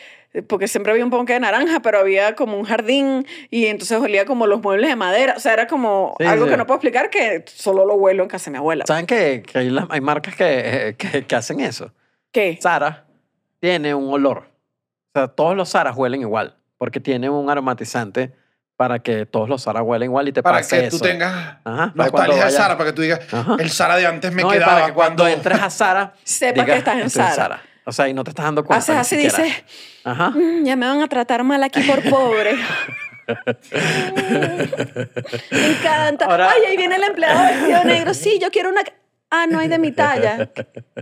porque 0.43 0.69
siempre 0.69 0.93
había 0.93 1.05
un 1.05 1.11
ponqué 1.11 1.35
de 1.35 1.41
naranja, 1.41 1.81
pero 1.81 1.99
había 1.99 2.35
como 2.35 2.57
un 2.59 2.65
jardín, 2.65 3.27
y 3.51 3.67
entonces 3.67 3.99
olía 4.01 4.25
como 4.25 4.47
los 4.47 4.63
muebles 4.63 4.89
de 4.91 4.97
madera. 4.97 5.35
O 5.37 5.41
sea, 5.41 5.53
era 5.53 5.67
como 5.67 6.15
Sí, 6.19 6.27
algo 6.27 6.45
sí. 6.45 6.51
que 6.51 6.57
no 6.57 6.67
puedo 6.67 6.77
explicar, 6.77 7.11
que 7.11 7.45
solo 7.47 7.85
lo 7.85 7.95
huelo 7.95 8.23
en 8.23 8.29
casa 8.29 8.47
de 8.47 8.53
mi 8.53 8.59
abuela. 8.59 8.85
¿Saben 8.87 9.07
que, 9.07 9.43
que 9.43 9.59
hay, 9.59 9.71
las- 9.71 9.87
hay 9.91 10.01
marcas 10.01 10.35
que, 10.37 10.95
que, 10.99 11.25
que 11.25 11.37
hacen 11.37 11.61
eso? 11.61 11.93
¿Qué? 12.33 12.59
Sara 12.61 13.07
tiene 13.61 13.95
un 13.95 14.13
olor. 14.13 14.51
O 15.15 15.19
sea, 15.19 15.29
todos 15.29 15.57
los 15.57 15.71
Saras 15.71 15.97
huelen 15.97 16.21
igual, 16.21 16.57
porque 16.77 17.01
tiene 17.01 17.29
un 17.31 17.49
aromatizante 17.51 18.33
para 18.77 19.01
que 19.01 19.27
todos 19.27 19.49
los 19.49 19.63
Sara 19.63 19.83
huelen 19.83 20.11
igual 20.11 20.29
y 20.29 20.33
te 20.33 20.41
Para 20.43 20.59
pase 20.59 20.83
que 20.83 20.89
tú 20.91 21.01
tengas 21.01 21.57
Ajá, 21.65 21.91
nostalgia 21.97 22.45
de 22.45 22.51
Sara, 22.53 22.77
para 22.79 22.91
que 22.91 22.95
tú 22.95 23.03
digas, 23.03 23.21
Ajá. 23.33 23.57
el 23.59 23.71
Sara 23.71 23.97
de 23.97 24.07
antes 24.07 24.33
me 24.33 24.43
no, 24.43 24.51
y 24.51 24.53
quedaba 24.53 24.73
para 24.75 24.87
que 24.87 24.93
cuando, 24.93 25.25
cuando 25.25 25.37
entres 25.37 25.61
a 25.61 25.69
Sara, 25.71 26.13
Sepa 26.23 26.65
que 26.65 26.77
estás 26.77 26.97
en 27.01 27.11
Zara. 27.11 27.63
O 27.89 27.93
sea, 27.93 28.07
y 28.07 28.13
no 28.13 28.23
te 28.23 28.31
estás 28.31 28.45
dando 28.45 28.63
cuenta. 28.65 28.83
Haces 28.83 28.95
ni 28.95 29.01
así, 29.01 29.17
siquiera. 29.31 29.45
dices, 29.45 29.65
Ajá. 30.05 30.29
"Mm, 30.31 30.65
ya 30.65 30.77
me 30.77 30.87
van 30.87 31.01
a 31.01 31.09
tratar 31.09 31.43
mal 31.43 31.63
aquí 31.63 31.81
por 31.81 32.03
pobre. 32.11 32.55
me 35.51 35.67
encanta. 35.71 36.27
Ahora- 36.27 36.51
Ay, 36.51 36.65
ahí 36.69 36.77
viene 36.77 36.97
el 36.97 37.03
empleado 37.05 37.43
vestido 37.45 37.85
negro. 37.85 38.13
Sí, 38.15 38.39
yo 38.41 38.51
quiero 38.51 38.69
una... 38.69 38.83
Ah, 39.31 39.45
no 39.47 39.59
hay 39.59 39.69
de 39.69 39.79
mi 39.79 39.93
talla. 39.93 40.49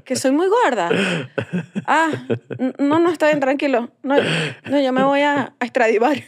Que 0.04 0.16
soy 0.16 0.32
muy 0.32 0.48
gorda. 0.48 0.88
Ah, 1.86 2.08
no, 2.78 2.98
no, 2.98 3.10
está 3.10 3.26
bien, 3.26 3.38
tranquilo. 3.38 3.90
No, 4.02 4.16
no 4.64 4.80
yo 4.80 4.92
me 4.92 5.04
voy 5.04 5.20
a, 5.22 5.52
a 5.60 5.66
Stradivarius. 5.66 6.24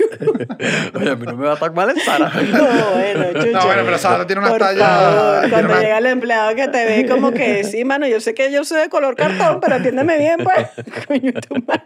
Oye, 0.94 1.10
a 1.10 1.16
mí 1.16 1.26
no 1.26 1.36
me 1.36 1.46
va 1.48 1.56
tan 1.56 1.74
mal 1.74 1.90
en 1.90 1.96
Sara. 1.98 2.30
No, 2.48 2.90
bueno, 2.92 3.24
chucho. 3.32 3.50
No, 3.52 3.66
bueno, 3.66 3.82
pero 3.84 3.98
Sara 3.98 4.26
tiene 4.26 4.40
una 4.40 4.50
Por 4.50 4.58
talla. 4.60 4.86
favor, 4.88 5.38
tiene 5.40 5.50
cuando 5.50 5.72
una- 5.72 5.80
llega 5.82 5.98
el 5.98 6.06
empleado 6.06 6.54
que 6.54 6.68
te 6.68 6.84
ve 6.84 7.08
como 7.08 7.32
que, 7.32 7.64
sí, 7.64 7.84
mano, 7.84 8.06
yo 8.06 8.20
sé 8.20 8.32
que 8.34 8.52
yo 8.52 8.62
soy 8.64 8.80
de 8.82 8.88
color 8.88 9.16
cartón, 9.16 9.58
pero 9.60 9.74
atiéndeme 9.76 10.18
bien, 10.18 10.38
pues. 10.44 10.68
Coño, 11.08 11.32
tu 11.32 11.54
madre. 11.66 11.82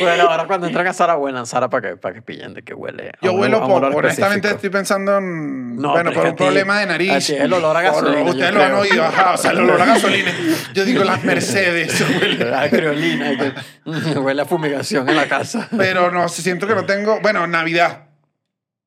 Bueno, 0.00 0.22
ahora 0.30 0.46
cuando 0.46 0.66
entran 0.68 0.86
a 0.86 0.92
Sara, 0.94 1.16
huelan 1.18 1.46
Sara 1.46 1.68
para 1.68 1.90
que, 1.90 1.96
para 1.96 2.14
que 2.14 2.22
pillen 2.22 2.54
de 2.54 2.62
que 2.62 2.72
huele. 2.72 3.10
a 3.10 3.12
Yo 3.26 3.32
huelo 3.34 3.58
a 3.58 3.60
poco. 3.60 3.74
olor 3.74 3.94
Honestamente 3.96 4.48
específico. 4.48 4.56
estoy 4.56 4.70
pensando 4.70 5.18
en. 5.18 5.76
No, 5.76 5.90
bueno, 5.92 6.12
por 6.12 6.22
un 6.24 6.28
a 6.28 6.34
ti- 6.36 6.44
problema 6.44 6.80
de 6.80 6.86
nariz. 6.86 7.30
a 7.30 7.44
el 7.44 7.52
olor 7.52 7.76
a 7.76 7.80
Por- 7.92 8.04
gasolina, 8.04 8.30
Ustedes 8.30 8.54
lo 8.54 8.62
han 8.62 8.72
oído, 8.74 9.04
ajá. 9.20 9.32
O 9.34 9.36
sea, 9.36 9.50
el 9.52 9.58
olor 9.60 9.80
a 9.80 9.84
gasolina. 9.86 10.30
Yo 10.74 10.84
digo 10.84 11.04
las 11.04 11.22
Mercedes. 11.24 12.00
huele. 12.20 12.54
A 12.54 12.68
criolina. 12.70 13.30
que- 13.36 13.52
mm, 13.84 14.18
huele 14.24 14.42
a 14.42 14.44
fumigación 14.44 15.08
en 15.08 15.16
la 15.16 15.26
casa. 15.28 15.68
Pero 15.76 16.10
no, 16.10 16.28
siento 16.28 16.66
que 16.66 16.74
no 16.74 16.84
tengo. 16.84 17.20
Bueno, 17.20 17.46
Navidad. 17.46 18.04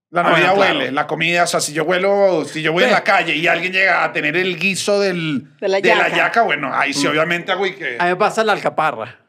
La 0.09 0.21
Ah, 0.21 0.23
Navidad 0.31 0.55
claro. 0.55 0.59
huele, 0.79 0.91
la 0.91 1.07
comida, 1.07 1.43
o 1.43 1.47
sea, 1.47 1.61
si 1.61 1.71
yo 1.71 1.83
huelo, 1.85 2.43
si 2.43 2.61
yo 2.61 2.73
voy 2.73 2.83
en 2.83 2.89
Sí. 2.89 2.95
la 2.95 3.03
calle 3.03 3.33
y 3.33 3.47
alguien 3.47 3.71
llega 3.71 4.03
a 4.03 4.11
tener 4.11 4.35
el 4.35 4.59
guiso 4.59 4.99
del, 4.99 5.47
De 5.61 5.69
la 5.69 5.79
yaca. 5.79 6.41
bueno, 6.41 6.69
ahí 6.73 6.89
Mm. 6.89 6.93
sí, 6.93 7.07
obviamente 7.07 7.51
hago 7.53 7.65
y 7.65 7.75
que. 7.75 7.95
A 7.97 8.03
mí 8.03 8.09
me 8.09 8.15
pasa 8.17 8.43
la 8.43 8.51
alcaparra. 8.51 9.19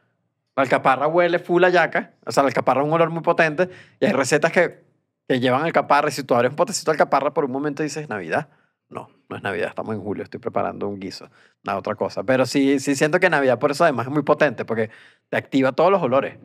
La 0.57 0.65
alcaparra 0.65 1.07
huele 1.07 1.39
full 1.39 1.63
a 1.65 1.69
yaca. 1.69 2.11
O 2.27 2.33
sea, 2.33 2.43
la 2.43 2.49
alcaparra 2.49 2.81
es 2.83 2.87
un 2.89 2.93
olor 2.93 3.11
muy 3.11 3.23
potente. 3.23 3.69
Y 4.01 4.07
hay 4.07 4.13
recetas 4.13 4.51
que, 4.51 4.83
que 5.29 5.39
llevan 5.39 5.63
alcaparra. 5.63 6.09
Y 6.09 6.13
si 6.13 6.25
tú 6.25 6.35
abres 6.35 6.51
un 6.51 6.57
potecito 6.57 6.91
de 6.91 6.97
alcaparra, 6.97 7.33
por 7.33 7.45
un 7.45 7.53
momento 7.53 7.85
dices, 7.85 8.09
¿Navidad? 8.09 8.49
No, 8.93 9.11
no 9.29 9.37
es 9.37 9.43
Navidad. 9.43 9.69
Estamos 9.69 9.95
en 9.95 10.03
julio. 10.03 10.23
Estoy 10.23 10.39
preparando 10.41 10.87
un 10.89 11.01
guiso. 11.01 11.29
Una 11.65 11.77
otra 11.77 11.95
cosa. 11.95 12.23
Pero 12.23 12.47
sí, 12.47 12.79
sí 12.79 12.95
siento 12.95 13.19
que 13.19 13.29
Navidad, 13.31 13.59
por 13.59 13.71
eso 13.71 13.85
además 13.85 14.07
es 14.07 14.13
muy 14.13 14.23
potente. 14.23 14.65
Porque 14.65 14.91
te 15.29 15.37
activa 15.37 15.73
todos 15.73 15.91
los 15.91 16.03
olores. 16.03 16.37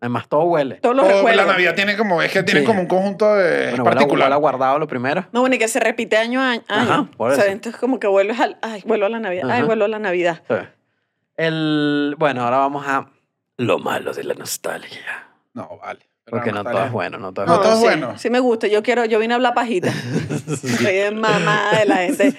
Además, 0.00 0.28
todo 0.28 0.42
huele. 0.44 0.76
Todos 0.76 0.94
los 0.94 1.06
O 1.06 1.28
la. 1.28 1.46
Navidad 1.46 1.74
tiene 1.74 1.96
como, 1.96 2.20
es 2.22 2.30
que 2.30 2.42
tiene 2.42 2.60
Sí. 2.60 2.66
como 2.66 2.80
un 2.82 2.86
conjunto 2.86 3.34
de 3.34 3.70
Bueno, 3.70 3.84
particular. 3.84 4.28
huele 4.28 4.40
guardado 4.40 4.78
lo 4.78 4.86
primero. 4.86 5.26
No, 5.32 5.40
bueno, 5.40 5.56
y 5.56 5.58
que 5.58 5.68
se 5.68 5.80
repite 5.80 6.16
año 6.18 6.40
a 6.40 6.50
año. 6.50 6.62
Ajá, 6.68 7.08
por 7.16 7.30
o 7.32 7.34
sea, 7.34 7.44
eso. 7.44 7.52
entonces 7.52 7.80
como 7.80 7.98
que 7.98 8.06
vuelves 8.06 8.38
al... 8.38 8.58
Ay, 8.62 8.82
vuelvo 8.86 9.06
a 9.06 9.08
la 9.08 9.18
Navidad. 9.20 9.44
Ay, 9.50 9.58
Ajá. 9.58 9.64
vuelvo 9.64 9.84
a 9.86 9.88
la 9.88 9.98
Navidad. 9.98 10.42
Sí. 10.48 10.54
El, 11.36 12.14
bueno, 12.18 12.42
ahora 12.44 12.58
vamos 12.58 12.86
a 12.86 13.10
lo 13.56 13.78
malo 13.78 14.12
de 14.12 14.24
la 14.24 14.34
nostalgia. 14.34 15.28
No, 15.54 15.78
vale. 15.82 16.00
Pero 16.26 16.38
Porque 16.38 16.50
no 16.50 16.64
todo 16.64 16.84
es 16.84 16.90
bueno. 16.90 17.18
No 17.18 17.32
todo 17.32 17.44
es 17.44 17.50
No, 17.50 17.56
bueno. 17.58 17.62
todo 17.62 17.72
es 17.74 17.78
sí, 17.78 17.84
bueno. 18.00 18.18
Sí 18.18 18.30
me 18.30 18.40
gusta. 18.40 18.66
Yo 18.66 18.82
quiero... 18.82 19.04
Yo 19.04 19.20
vine 19.20 19.34
a 19.34 19.36
hablar 19.36 19.54
pajita. 19.54 19.92
Soy 20.82 20.94
de 20.94 21.12
mamá 21.12 21.70
de 21.78 21.86
la 21.86 21.96
gente. 21.98 22.34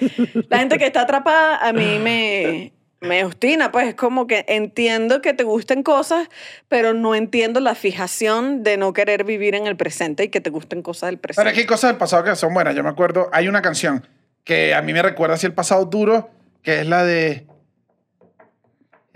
La 0.50 0.58
gente 0.58 0.76
que 0.78 0.86
está 0.86 1.02
atrapada 1.02 1.56
a 1.66 1.72
mí 1.72 1.98
me... 1.98 2.72
Me 3.00 3.24
obstina, 3.24 3.70
pues 3.70 3.86
es 3.86 3.94
como 3.94 4.26
que 4.26 4.44
entiendo 4.48 5.22
que 5.22 5.32
te 5.32 5.44
gusten 5.44 5.84
cosas, 5.84 6.26
pero 6.66 6.94
no 6.94 7.14
entiendo 7.14 7.60
la 7.60 7.76
fijación 7.76 8.64
de 8.64 8.76
no 8.76 8.92
querer 8.92 9.22
vivir 9.22 9.54
en 9.54 9.68
el 9.68 9.76
presente 9.76 10.24
y 10.24 10.28
que 10.30 10.40
te 10.40 10.50
gusten 10.50 10.82
cosas 10.82 11.10
del 11.10 11.18
Pero 11.18 11.30
es 11.30 11.36
presente. 11.36 11.54
que 11.54 11.60
hay 11.60 11.66
cosas 11.66 11.90
del 11.90 11.96
pasado 11.96 12.24
que 12.24 12.34
son 12.34 12.52
buenas. 12.52 12.74
Yo 12.74 12.82
me 12.82 12.88
acuerdo, 12.88 13.30
hay 13.32 13.46
una 13.46 13.62
canción 13.62 14.04
que 14.42 14.74
a 14.74 14.82
mí 14.82 14.92
me 14.92 15.00
recuerda 15.00 15.36
así 15.36 15.46
el 15.46 15.54
pasado 15.54 15.84
duro, 15.84 16.28
que 16.60 16.80
es 16.80 16.88
la 16.88 17.04
de 17.04 17.46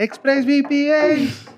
ExpressVPN. 0.02 1.52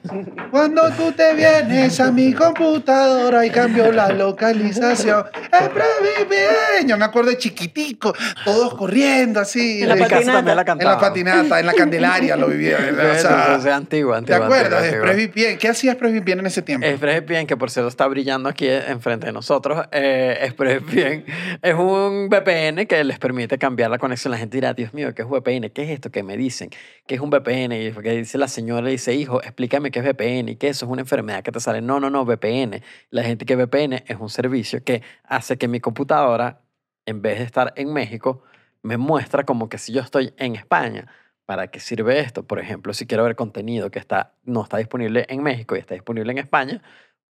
Cuando 0.50 0.90
tú 0.90 1.12
te 1.12 1.32
vienes 1.32 1.98
a 1.98 2.12
mi 2.12 2.34
computadora 2.34 3.46
y 3.46 3.50
cambio 3.50 3.90
la 3.90 4.10
localización. 4.10 5.24
ExpressVPN. 5.50 6.86
Yo 6.86 6.98
me 6.98 7.06
acuerdo 7.06 7.30
de 7.30 7.38
chiquitico, 7.38 8.12
todos 8.44 8.74
corriendo 8.74 9.40
así. 9.40 9.82
En 9.82 9.88
la 9.88 9.96
patinata. 9.96 10.54
la 10.54 10.62
En 10.62 10.84
la 10.84 10.98
patinata, 10.98 11.58
en 11.58 11.66
la 11.66 11.72
Candelaria 11.72 12.36
lo 12.36 12.48
vivía. 12.48 12.76
O 12.76 13.18
sea, 13.18 13.56
es 13.56 13.66
antigua, 13.66 14.20
¿Te 14.22 14.34
antigua, 14.34 14.58
acuerdas 14.58 14.82
de. 14.82 14.88
ExpressVPN? 14.90 15.58
¿Qué 15.58 15.68
hacía 15.68 15.92
ExpressVPN 15.92 16.40
en 16.40 16.46
ese 16.46 16.60
tiempo? 16.60 16.86
ExpressVPN, 16.86 17.46
que 17.46 17.56
por 17.56 17.70
cierto 17.70 17.88
está 17.88 18.06
brillando 18.06 18.50
aquí 18.50 18.68
enfrente 18.68 19.26
de 19.26 19.32
nosotros, 19.32 19.86
eh, 19.90 20.36
ExpressVPN 20.42 21.24
es 21.62 21.74
un 21.74 22.28
VPN 22.28 22.86
que 22.86 23.02
les 23.04 23.18
permite 23.18 23.56
cambiar 23.56 23.90
la 23.90 23.98
conexión. 23.98 24.32
La 24.32 24.38
gente 24.38 24.58
dirá, 24.58 24.74
Dios 24.74 24.92
mío, 24.92 25.14
¿qué 25.14 25.22
es 25.22 25.28
VPN? 25.28 25.70
¿Qué 25.70 25.84
es 25.84 25.90
esto 25.90 26.10
que 26.10 26.22
me 26.22 26.36
dicen? 26.36 26.68
¿Qué 27.06 27.14
es 27.14 27.20
un 27.22 27.30
VPN? 27.30 27.72
Y 27.72 27.90
que 27.90 28.10
dice 28.10 28.33
la 28.38 28.48
señora, 28.48 28.88
dice, 28.88 29.14
hijo, 29.14 29.42
explícame 29.42 29.90
qué 29.90 30.00
es 30.00 30.04
VPN 30.04 30.48
y 30.50 30.56
que 30.56 30.68
eso 30.68 30.86
es 30.86 30.92
una 30.92 31.02
enfermedad 31.02 31.42
que 31.42 31.52
te 31.52 31.60
sale. 31.60 31.80
No, 31.80 32.00
no, 32.00 32.10
no, 32.10 32.24
VPN. 32.24 32.82
La 33.10 33.22
gente 33.22 33.44
que 33.46 33.56
VPN 33.56 34.04
es 34.06 34.18
un 34.18 34.30
servicio 34.30 34.82
que 34.84 35.02
hace 35.24 35.58
que 35.58 35.68
mi 35.68 35.80
computadora, 35.80 36.62
en 37.06 37.22
vez 37.22 37.38
de 37.38 37.44
estar 37.44 37.72
en 37.76 37.92
México, 37.92 38.42
me 38.82 38.96
muestra 38.96 39.44
como 39.44 39.68
que 39.68 39.78
si 39.78 39.92
yo 39.92 40.00
estoy 40.02 40.34
en 40.38 40.56
España. 40.56 41.08
¿Para 41.46 41.68
qué 41.68 41.80
sirve 41.80 42.20
esto? 42.20 42.46
Por 42.46 42.58
ejemplo, 42.58 42.94
si 42.94 43.06
quiero 43.06 43.24
ver 43.24 43.36
contenido 43.36 43.90
que 43.90 43.98
está, 43.98 44.34
no 44.44 44.62
está 44.62 44.78
disponible 44.78 45.26
en 45.28 45.42
México 45.42 45.76
y 45.76 45.78
está 45.78 45.94
disponible 45.94 46.32
en 46.32 46.38
España, 46.38 46.82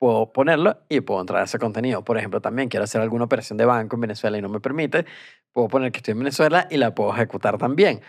puedo 0.01 0.33
ponerlo 0.33 0.79
y 0.89 1.01
puedo 1.01 1.21
entrar 1.21 1.43
a 1.43 1.45
ese 1.45 1.59
contenido. 1.59 2.03
Por 2.03 2.19
ejemplo, 2.19 2.41
también 2.41 2.69
quiero 2.69 2.85
hacer 2.85 3.03
alguna 3.03 3.25
operación 3.27 3.59
de 3.59 3.67
banco 3.67 3.97
en 3.97 4.01
Venezuela 4.01 4.39
y 4.39 4.43
no 4.43 4.49
me 4.49 4.61
permite, 4.61 5.05
puedo 5.53 5.69
poner 5.69 5.93
que 5.93 5.99
estoy 5.99 6.13
en 6.13 6.21
Venezuela 6.21 6.67
y 6.71 6.79
la 6.79 6.95
puedo 6.95 7.13
ejecutar 7.15 7.59
también. 7.59 8.01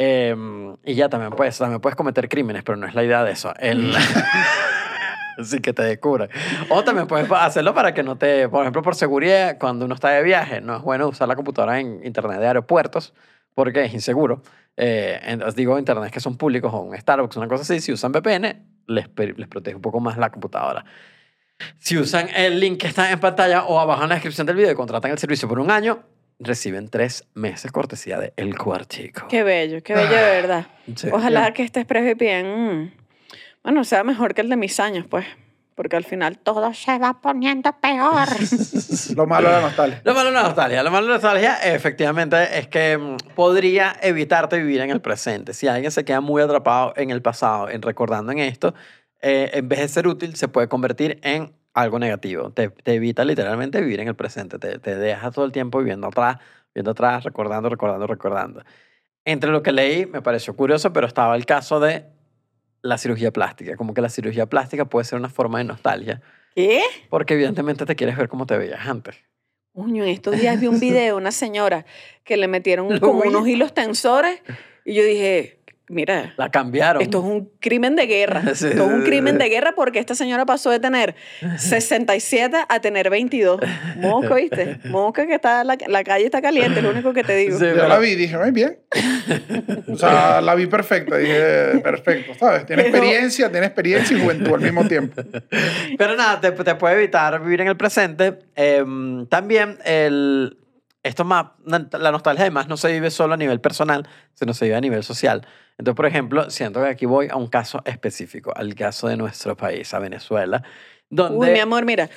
Eh, 0.00 0.34
y 0.84 0.94
ya 0.94 1.08
también 1.08 1.32
puedes, 1.32 1.58
también 1.58 1.80
puedes 1.80 1.96
cometer 1.96 2.28
crímenes, 2.28 2.62
pero 2.62 2.76
no 2.76 2.86
es 2.86 2.94
la 2.94 3.02
idea 3.02 3.24
de 3.24 3.32
eso. 3.32 3.52
El, 3.58 3.92
Así 5.38 5.60
que 5.60 5.72
te 5.72 5.82
descubran. 5.82 6.28
O 6.68 6.82
también 6.84 7.06
puedes 7.06 7.30
hacerlo 7.30 7.74
para 7.74 7.92
que 7.94 8.02
no 8.02 8.16
te, 8.16 8.48
por 8.48 8.62
ejemplo, 8.62 8.82
por 8.82 8.94
seguridad, 8.94 9.56
cuando 9.58 9.84
uno 9.84 9.94
está 9.94 10.10
de 10.10 10.22
viaje, 10.22 10.60
no 10.60 10.76
es 10.76 10.82
bueno 10.82 11.08
usar 11.08 11.28
la 11.28 11.36
computadora 11.36 11.78
en 11.80 12.04
internet 12.04 12.38
de 12.40 12.46
aeropuertos 12.46 13.12
porque 13.54 13.84
es 13.84 13.92
inseguro. 13.94 14.42
Eh, 14.76 15.18
en- 15.24 15.42
os 15.42 15.54
digo, 15.56 15.78
internet 15.78 16.12
que 16.12 16.20
son 16.20 16.36
públicos 16.36 16.72
o 16.72 16.78
un 16.80 16.96
Starbucks, 16.96 17.36
una 17.36 17.48
cosa 17.48 17.62
así, 17.62 17.80
si 17.80 17.92
usan 17.92 18.12
VPN, 18.12 18.64
les, 18.86 19.08
les 19.36 19.48
protege 19.48 19.74
un 19.76 19.82
poco 19.82 19.98
más 20.00 20.16
la 20.16 20.30
computadora. 20.30 20.84
Si 21.78 21.98
usan 21.98 22.28
el 22.36 22.60
link 22.60 22.80
que 22.80 22.86
está 22.86 23.10
en 23.10 23.18
pantalla 23.18 23.64
o 23.64 23.80
abajo 23.80 24.04
en 24.04 24.08
la 24.10 24.14
descripción 24.16 24.46
del 24.46 24.54
video 24.56 24.70
y 24.70 24.74
contratan 24.76 25.10
el 25.10 25.18
servicio 25.18 25.48
por 25.48 25.58
un 25.58 25.70
año, 25.72 26.04
reciben 26.38 26.88
tres 26.88 27.24
meses 27.34 27.72
cortesía 27.72 28.18
de 28.18 28.32
El 28.36 28.56
Cuartico. 28.56 29.26
Qué 29.28 29.42
bello, 29.42 29.82
qué 29.82 29.94
bello 29.94 30.08
de 30.08 30.30
verdad. 30.30 30.66
Sí. 30.94 31.08
Ojalá 31.12 31.52
que 31.52 31.62
este 31.62 31.80
ExpressVPN, 31.80 32.46
mm, 32.46 32.92
bueno, 33.62 33.84
sea 33.84 34.04
mejor 34.04 34.34
que 34.34 34.42
el 34.42 34.48
de 34.48 34.56
mis 34.56 34.78
años, 34.80 35.06
pues. 35.08 35.26
Porque 35.74 35.94
al 35.94 36.04
final 36.04 36.38
todo 36.38 36.74
se 36.74 36.98
va 36.98 37.20
poniendo 37.20 37.72
peor. 37.80 38.26
Lo 39.14 39.26
malo 39.26 39.48
de 39.48 39.54
la 39.54 39.60
nostalgia. 39.60 40.02
Lo 40.04 40.12
malo 40.12 40.30
de 40.30 40.34
la 40.34 40.42
nostalgia. 40.42 40.82
Lo 40.82 40.90
malo 40.90 41.06
de 41.06 41.10
la 41.10 41.16
nostalgia, 41.18 41.54
efectivamente, 41.62 42.58
es 42.58 42.66
que 42.66 42.98
mm, 42.98 43.34
podría 43.36 43.96
evitarte 44.02 44.58
vivir 44.58 44.80
en 44.80 44.90
el 44.90 45.00
presente. 45.00 45.54
Si 45.54 45.68
alguien 45.68 45.92
se 45.92 46.04
queda 46.04 46.20
muy 46.20 46.42
atrapado 46.42 46.94
en 46.96 47.10
el 47.10 47.22
pasado, 47.22 47.68
en 47.68 47.82
recordando 47.82 48.32
en 48.32 48.40
esto, 48.40 48.74
eh, 49.22 49.50
en 49.54 49.68
vez 49.68 49.80
de 49.80 49.88
ser 49.88 50.08
útil, 50.08 50.34
se 50.34 50.48
puede 50.48 50.68
convertir 50.68 51.20
en 51.22 51.52
algo 51.74 51.98
negativo. 51.98 52.50
Te, 52.50 52.70
te 52.70 52.94
evita 52.94 53.24
literalmente 53.24 53.80
vivir 53.80 54.00
en 54.00 54.08
el 54.08 54.16
presente. 54.16 54.58
Te, 54.58 54.78
te 54.78 54.96
deja 54.96 55.30
todo 55.30 55.44
el 55.44 55.52
tiempo 55.52 55.78
viviendo 55.78 56.08
atrás, 56.08 56.38
viendo 56.74 56.92
atrás, 56.92 57.24
recordando, 57.24 57.68
recordando, 57.68 58.06
recordando. 58.06 58.62
Entre 59.24 59.50
lo 59.50 59.62
que 59.62 59.72
leí, 59.72 60.06
me 60.06 60.22
pareció 60.22 60.56
curioso, 60.56 60.92
pero 60.92 61.06
estaba 61.06 61.36
el 61.36 61.46
caso 61.46 61.80
de 61.80 62.06
la 62.82 62.98
cirugía 62.98 63.32
plástica. 63.32 63.76
Como 63.76 63.94
que 63.94 64.00
la 64.00 64.08
cirugía 64.08 64.46
plástica 64.46 64.86
puede 64.86 65.04
ser 65.04 65.18
una 65.18 65.28
forma 65.28 65.58
de 65.58 65.64
nostalgia, 65.64 66.22
¿Qué? 66.54 66.82
porque 67.08 67.34
evidentemente 67.34 67.84
te 67.86 67.96
quieres 67.96 68.16
ver 68.16 68.28
como 68.28 68.46
te 68.46 68.56
veías 68.56 68.86
antes. 68.86 69.16
Uño, 69.74 70.02
en 70.02 70.10
estos 70.10 70.40
días 70.40 70.60
vi 70.60 70.66
un 70.66 70.80
video 70.80 71.14
de 71.14 71.20
una 71.20 71.30
señora 71.30 71.84
que 72.24 72.36
le 72.36 72.48
metieron 72.48 72.98
como 72.98 73.20
unos 73.20 73.46
hilos 73.46 73.74
tensores 73.74 74.42
y 74.84 74.94
yo 74.94 75.04
dije, 75.04 75.57
mira, 75.88 76.34
La 76.36 76.50
cambiaron. 76.50 77.02
esto 77.02 77.18
es 77.18 77.24
un 77.24 77.50
crimen 77.60 77.96
de 77.96 78.06
guerra. 78.06 78.42
Sí. 78.54 78.66
Esto 78.68 78.84
es 78.86 78.92
un 78.92 79.02
crimen 79.04 79.38
de 79.38 79.48
guerra 79.48 79.72
porque 79.74 79.98
esta 79.98 80.14
señora 80.14 80.44
pasó 80.46 80.70
de 80.70 80.80
tener 80.80 81.14
67 81.56 82.56
a 82.68 82.80
tener 82.80 83.10
22. 83.10 83.60
Mosca, 83.96 84.34
¿viste? 84.34 84.78
Mosca 84.84 85.26
que 85.26 85.34
está, 85.34 85.64
la, 85.64 85.76
la 85.86 86.04
calle 86.04 86.24
está 86.24 86.40
caliente, 86.42 86.78
es 86.78 86.84
lo 86.84 86.90
único 86.90 87.12
que 87.12 87.24
te 87.24 87.36
digo. 87.36 87.58
Sí, 87.58 87.64
Yo 87.66 87.74
pero- 87.74 87.88
la 87.88 87.98
vi 87.98 88.14
dije, 88.14 88.36
ay, 88.42 88.50
bien. 88.50 88.78
O 89.88 89.96
sea, 89.96 90.40
la 90.40 90.54
vi 90.54 90.66
perfecta. 90.66 91.16
Dije, 91.16 91.80
perfecto, 91.82 92.34
¿sabes? 92.38 92.66
Tiene 92.66 92.84
Pero- 92.84 92.96
experiencia, 92.96 93.50
tiene 93.50 93.66
experiencia 93.66 94.16
y 94.16 94.20
juventud 94.20 94.54
al 94.54 94.60
mismo 94.60 94.86
tiempo. 94.86 95.22
Pero 95.96 96.16
nada, 96.16 96.40
te, 96.40 96.50
te 96.52 96.74
puede 96.74 96.94
evitar 96.96 97.42
vivir 97.42 97.60
en 97.60 97.68
el 97.68 97.76
presente. 97.76 98.38
Em, 98.54 99.26
también 99.26 99.78
el, 99.84 100.56
esto 101.08 101.24
más, 101.24 101.46
la 101.64 102.12
nostalgia 102.12 102.42
además 102.42 102.68
no 102.68 102.76
se 102.76 102.92
vive 102.92 103.10
solo 103.10 103.34
a 103.34 103.36
nivel 103.36 103.60
personal, 103.60 104.06
sino 104.34 104.54
se 104.54 104.66
vive 104.66 104.76
a 104.76 104.80
nivel 104.80 105.02
social. 105.02 105.46
Entonces, 105.78 105.96
por 105.96 106.06
ejemplo, 106.06 106.50
siento 106.50 106.82
que 106.82 106.88
aquí 106.88 107.06
voy 107.06 107.28
a 107.30 107.36
un 107.36 107.46
caso 107.48 107.82
específico, 107.84 108.52
al 108.54 108.74
caso 108.74 109.08
de 109.08 109.16
nuestro 109.16 109.56
país, 109.56 109.92
a 109.94 109.98
Venezuela, 109.98 110.62
donde 111.08 111.46
Uy, 111.48 111.52
mi 111.52 111.60
amor, 111.60 111.84
mira. 111.84 112.08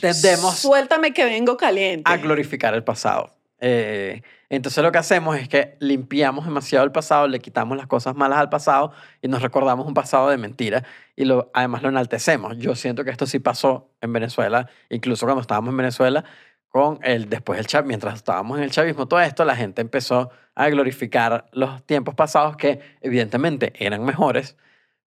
tendemos 0.00 0.56
Suéltame 0.56 1.12
que 1.12 1.24
vengo 1.24 1.56
caliente. 1.56 2.10
a 2.10 2.16
glorificar 2.16 2.74
el 2.74 2.84
pasado. 2.84 3.30
Eh, 3.64 4.22
entonces 4.50 4.82
lo 4.82 4.90
que 4.90 4.98
hacemos 4.98 5.36
es 5.38 5.48
que 5.48 5.76
limpiamos 5.78 6.44
demasiado 6.44 6.84
el 6.84 6.90
pasado, 6.92 7.28
le 7.28 7.38
quitamos 7.38 7.76
las 7.76 7.86
cosas 7.86 8.16
malas 8.16 8.38
al 8.38 8.50
pasado 8.50 8.92
y 9.22 9.28
nos 9.28 9.40
recordamos 9.40 9.86
un 9.86 9.94
pasado 9.94 10.28
de 10.28 10.36
mentira 10.36 10.82
y 11.16 11.24
lo, 11.24 11.50
además 11.54 11.82
lo 11.82 11.88
enaltecemos. 11.88 12.58
Yo 12.58 12.74
siento 12.74 13.04
que 13.04 13.10
esto 13.10 13.24
sí 13.24 13.38
pasó 13.38 13.88
en 14.00 14.12
Venezuela, 14.12 14.68
incluso 14.90 15.24
cuando 15.24 15.40
estábamos 15.40 15.70
en 15.70 15.76
Venezuela, 15.76 16.24
con 16.72 16.98
el, 17.02 17.28
después 17.28 17.60
el 17.60 17.66
chav, 17.66 17.84
mientras 17.84 18.14
estábamos 18.14 18.56
en 18.56 18.64
el 18.64 18.70
chavismo, 18.70 19.06
todo 19.06 19.20
esto, 19.20 19.44
la 19.44 19.54
gente 19.54 19.82
empezó 19.82 20.30
a 20.54 20.68
glorificar 20.70 21.44
los 21.52 21.84
tiempos 21.84 22.14
pasados 22.14 22.56
que 22.56 22.80
evidentemente 23.02 23.74
eran 23.78 24.02
mejores, 24.04 24.56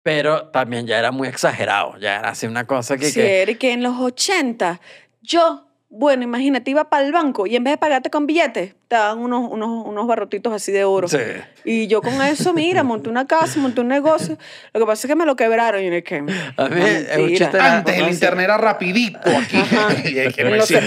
pero 0.02 0.48
también 0.48 0.86
ya 0.86 0.98
era 0.98 1.12
muy 1.12 1.28
exagerado, 1.28 1.98
ya 1.98 2.18
era 2.18 2.30
así 2.30 2.46
una 2.46 2.66
cosa 2.66 2.96
que... 2.96 3.06
Sí, 3.06 3.20
que 3.20 3.58
que 3.60 3.72
en 3.72 3.82
los 3.82 4.00
80, 4.00 4.80
yo, 5.20 5.69
bueno, 5.92 6.22
imagínate, 6.22 6.70
iba 6.70 6.88
para 6.88 7.04
el 7.04 7.12
banco 7.12 7.46
y 7.48 7.56
en 7.56 7.64
vez 7.64 7.72
de 7.74 7.78
pagarte 7.78 8.10
con 8.10 8.24
billetes, 8.26 8.74
te 8.86 8.96
daban 8.96 9.18
unos, 9.18 9.50
unos, 9.50 9.86
unos 9.86 10.06
barrotitos 10.06 10.52
así 10.52 10.70
de 10.72 10.84
oro. 10.84 11.06
Sí. 11.08 11.18
Y 11.64 11.86
yo 11.88 12.00
con 12.00 12.20
eso, 12.22 12.52
mira, 12.54 12.82
monté 12.84 13.08
una 13.08 13.26
casa, 13.26 13.58
monté 13.60 13.80
un 13.80 13.88
negocio. 13.88 14.36
Lo 14.72 14.80
que 14.80 14.86
pasa 14.86 15.06
es 15.06 15.10
que 15.10 15.16
me 15.16 15.26
lo 15.26 15.36
quebraron 15.36 15.80
y 15.82 15.86
yo 15.88 15.92
dije, 15.94 16.18
A 16.18 16.22
mí 16.22 16.32
es 16.80 17.16
un 17.16 17.22
mentira. 17.22 17.28
chiste 17.50 17.58
Antes 17.60 17.94
el 17.96 18.00
no 18.02 18.06
sé. 18.08 18.12
internet 18.14 18.44
era 18.44 18.58
rapidito 18.58 19.18
aquí. 19.36 19.56
Y 20.10 20.18
es 20.18 20.34
que 20.34 20.42
no 20.44 20.48
En 20.50 20.54
en 20.54 20.54
el 20.54 20.60
existía, 20.60 20.80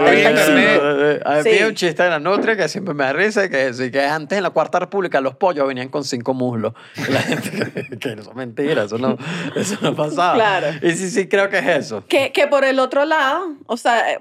no 0.00 0.06
había 0.06 0.30
75. 0.30 0.30
internet. 0.30 1.22
A 1.26 1.34
mí 1.36 1.42
Sí. 1.42 1.64
un 1.64 1.74
chiste 1.74 2.02
de 2.02 2.10
la 2.10 2.18
nutria 2.18 2.56
que 2.56 2.68
siempre 2.68 2.94
me 2.94 3.04
da 3.04 3.12
risa, 3.12 3.48
que, 3.48 3.72
sí, 3.74 3.90
que 3.90 4.04
antes 4.04 4.36
en 4.38 4.42
la 4.42 4.50
Cuarta 4.50 4.78
República 4.78 5.20
los 5.20 5.36
pollos 5.36 5.66
venían 5.66 5.88
con 5.88 6.04
cinco 6.04 6.32
muslos. 6.34 6.74
La 7.10 7.20
gente 7.20 7.50
que, 7.50 7.98
que 7.98 8.12
eso 8.12 8.30
es 8.30 8.36
mentira, 8.36 8.84
eso 8.84 8.98
no, 8.98 9.16
eso 9.56 9.76
no 9.82 9.94
pasaba. 9.96 10.34
Claro. 10.34 10.66
Y 10.82 10.92
sí, 10.92 11.10
sí, 11.10 11.28
creo 11.28 11.48
que 11.50 11.58
es 11.58 11.66
eso. 11.66 12.04
Que, 12.08 12.32
que 12.32 12.46
por 12.46 12.64
el 12.64 12.78
otro 12.78 13.04
lado, 13.04 13.54
o 13.66 13.76
sea, 13.76 14.12
eh, 14.12 14.20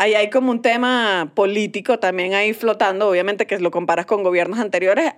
ahí 0.00 0.14
hay 0.14 0.30
como 0.30 0.50
un 0.50 0.62
tema 0.62 1.30
político 1.34 1.98
también 1.98 2.32
ahí 2.32 2.54
flotando, 2.54 3.06
obviamente 3.06 3.46
que 3.46 3.58
lo 3.58 3.70
comparas 3.70 4.06
con 4.06 4.22
gobiernos 4.22 4.58
anteriores. 4.58 5.12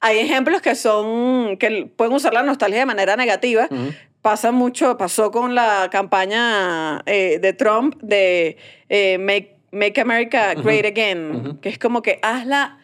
Hay 0.00 0.18
ejemplos 0.18 0.60
que 0.60 0.74
son, 0.74 1.56
que 1.56 1.90
pueden 1.96 2.12
usar 2.12 2.34
la 2.34 2.42
nostalgia 2.42 2.80
de 2.80 2.86
manera 2.86 3.16
negativa. 3.16 3.66
Pasa 4.20 4.52
mucho, 4.52 4.98
pasó 4.98 5.30
con 5.30 5.54
la 5.54 5.88
campaña 5.90 7.02
eh, 7.06 7.38
de 7.40 7.52
Trump 7.54 7.96
de 8.02 8.58
eh, 8.90 9.16
Make, 9.16 9.56
Make 9.72 10.02
America 10.02 10.52
Great 10.52 10.84
Again, 10.84 11.58
que 11.62 11.70
es 11.70 11.78
como 11.78 12.02
que 12.02 12.18
hazla 12.20 12.78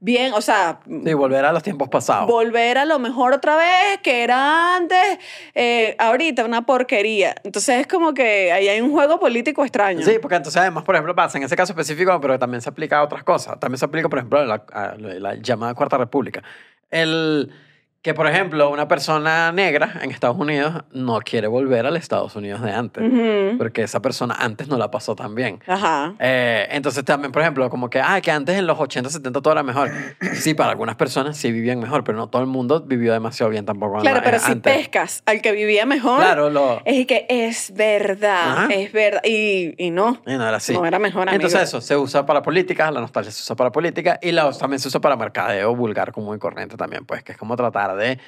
bien, 0.00 0.32
o 0.32 0.40
sea, 0.40 0.80
Sí, 0.86 1.12
volver 1.14 1.44
a 1.44 1.52
los 1.52 1.62
tiempos 1.62 1.88
pasados. 1.88 2.26
volver 2.28 2.78
a 2.78 2.84
lo 2.84 2.98
mejor 2.98 3.32
otra 3.32 3.56
vez, 3.56 3.98
que 4.02 4.22
era 4.22 4.76
antes, 4.76 5.18
eh, 5.54 5.94
ahorita 5.98 6.44
una 6.44 6.64
porquería. 6.66 7.34
Entonces 7.44 7.80
es 7.80 7.86
como 7.86 8.14
que 8.14 8.52
ahí 8.52 8.68
hay 8.68 8.80
un 8.80 8.92
juego 8.92 9.18
político 9.18 9.62
extraño. 9.64 10.02
Sí, 10.04 10.18
porque 10.20 10.36
entonces 10.36 10.60
además, 10.60 10.84
por 10.84 10.94
ejemplo, 10.94 11.14
pasa 11.14 11.38
en 11.38 11.44
ese 11.44 11.56
caso 11.56 11.72
específico, 11.72 12.20
pero 12.20 12.38
también 12.38 12.60
se 12.60 12.68
aplica 12.68 12.98
a 12.98 13.02
otras 13.04 13.24
cosas. 13.24 13.58
También 13.60 13.78
se 13.78 13.84
aplica, 13.84 14.08
por 14.08 14.18
ejemplo, 14.18 14.38
a 14.40 14.44
la, 14.44 14.62
a 14.72 14.94
la 14.96 15.34
llamada 15.34 15.74
Cuarta 15.74 15.98
República. 15.98 16.42
El 16.90 17.52
que, 18.00 18.14
por 18.14 18.26
ejemplo, 18.28 18.70
una 18.70 18.86
persona 18.86 19.50
negra 19.50 19.94
en 20.02 20.10
Estados 20.12 20.36
Unidos 20.38 20.84
no 20.92 21.18
quiere 21.20 21.48
volver 21.48 21.84
al 21.84 21.96
Estados 21.96 22.36
Unidos 22.36 22.62
de 22.62 22.70
antes, 22.72 23.02
Ujú. 23.04 23.58
porque 23.58 23.82
esa 23.82 24.00
persona 24.00 24.36
antes 24.38 24.68
no 24.68 24.78
la 24.78 24.90
pasó 24.90 25.16
tan 25.16 25.34
bien. 25.34 25.60
Ajá. 25.66 26.14
Eh, 26.20 26.68
entonces 26.70 27.04
también, 27.04 27.32
por 27.32 27.42
ejemplo, 27.42 27.68
como 27.68 27.90
que, 27.90 28.00
ah, 28.00 28.20
que 28.20 28.30
antes 28.30 28.56
en 28.56 28.66
los 28.68 28.78
80, 28.78 29.10
70 29.10 29.40
todo 29.42 29.52
era 29.52 29.62
mejor. 29.64 29.90
Sí, 30.34 30.54
para 30.54 30.70
algunas 30.70 30.94
personas 30.94 31.36
sí 31.36 31.50
vivían 31.50 31.80
mejor, 31.80 32.04
pero 32.04 32.16
no 32.16 32.28
todo 32.28 32.40
el 32.40 32.48
mundo 32.48 32.80
vivió 32.86 33.12
demasiado 33.12 33.50
bien 33.50 33.66
tampoco. 33.66 33.98
Claro, 33.98 34.18
la- 34.18 34.22
pero 34.22 34.38
si 34.38 34.52
antes. 34.52 34.76
pescas 34.76 35.22
al 35.26 35.42
que 35.42 35.50
vivía 35.52 35.84
mejor, 35.84 36.18
Claro, 36.20 36.50
lo... 36.50 36.80
es 36.84 37.04
que 37.06 37.26
es 37.28 37.72
verdad, 37.74 38.52
Ajá. 38.64 38.66
es 38.74 38.92
verdad. 38.92 39.20
Y, 39.24 39.74
y 39.76 39.90
no. 39.90 40.22
Y 40.24 40.34
no 40.36 40.46
era 40.46 40.58
así. 40.58 40.72
No 40.72 40.86
era 40.86 41.00
mejor, 41.00 41.22
amigo. 41.28 41.34
Entonces 41.34 41.62
eso, 41.68 41.80
se 41.80 41.96
usa 41.96 42.24
para 42.24 42.42
política, 42.42 42.90
la 42.92 43.00
nostalgia 43.00 43.32
se 43.32 43.42
usa 43.42 43.56
para 43.56 43.72
política 43.72 44.18
y 44.22 44.30
la, 44.30 44.50
también 44.52 44.78
se 44.78 44.86
usa 44.88 45.00
para 45.00 45.16
mercadeo 45.16 45.74
vulgar 45.74 46.12
común 46.12 46.36
y 46.36 46.38
corriente 46.38 46.76
también, 46.76 47.04
pues 47.04 47.22
que 47.24 47.32
es 47.32 47.38
como 47.38 47.56
tratar 47.56 47.87
de 47.96 48.18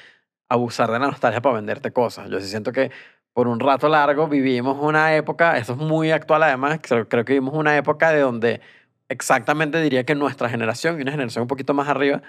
abusar 0.49 0.91
de 0.91 0.99
la 0.99 1.07
nostalgia 1.07 1.41
para 1.41 1.55
venderte 1.55 1.91
cosas. 1.91 2.29
Yo 2.29 2.39
sí 2.39 2.47
siento 2.47 2.71
que 2.71 2.91
por 3.33 3.47
un 3.47 3.59
rato 3.59 3.87
largo 3.87 4.27
vivimos 4.27 4.77
una 4.81 5.15
época, 5.15 5.57
esto 5.57 5.73
es 5.73 5.79
muy 5.79 6.11
actual 6.11 6.43
además, 6.43 6.79
creo, 6.81 7.07
creo 7.07 7.25
que 7.25 7.33
vivimos 7.33 7.53
una 7.55 7.77
época 7.77 8.11
de 8.11 8.19
donde 8.19 8.61
exactamente 9.09 9.81
diría 9.81 10.05
que 10.05 10.15
nuestra 10.15 10.49
generación 10.49 10.99
y 10.99 11.01
una 11.03 11.11
generación 11.11 11.43
un 11.43 11.47
poquito 11.47 11.73
más 11.73 11.87
arriba 11.87 12.21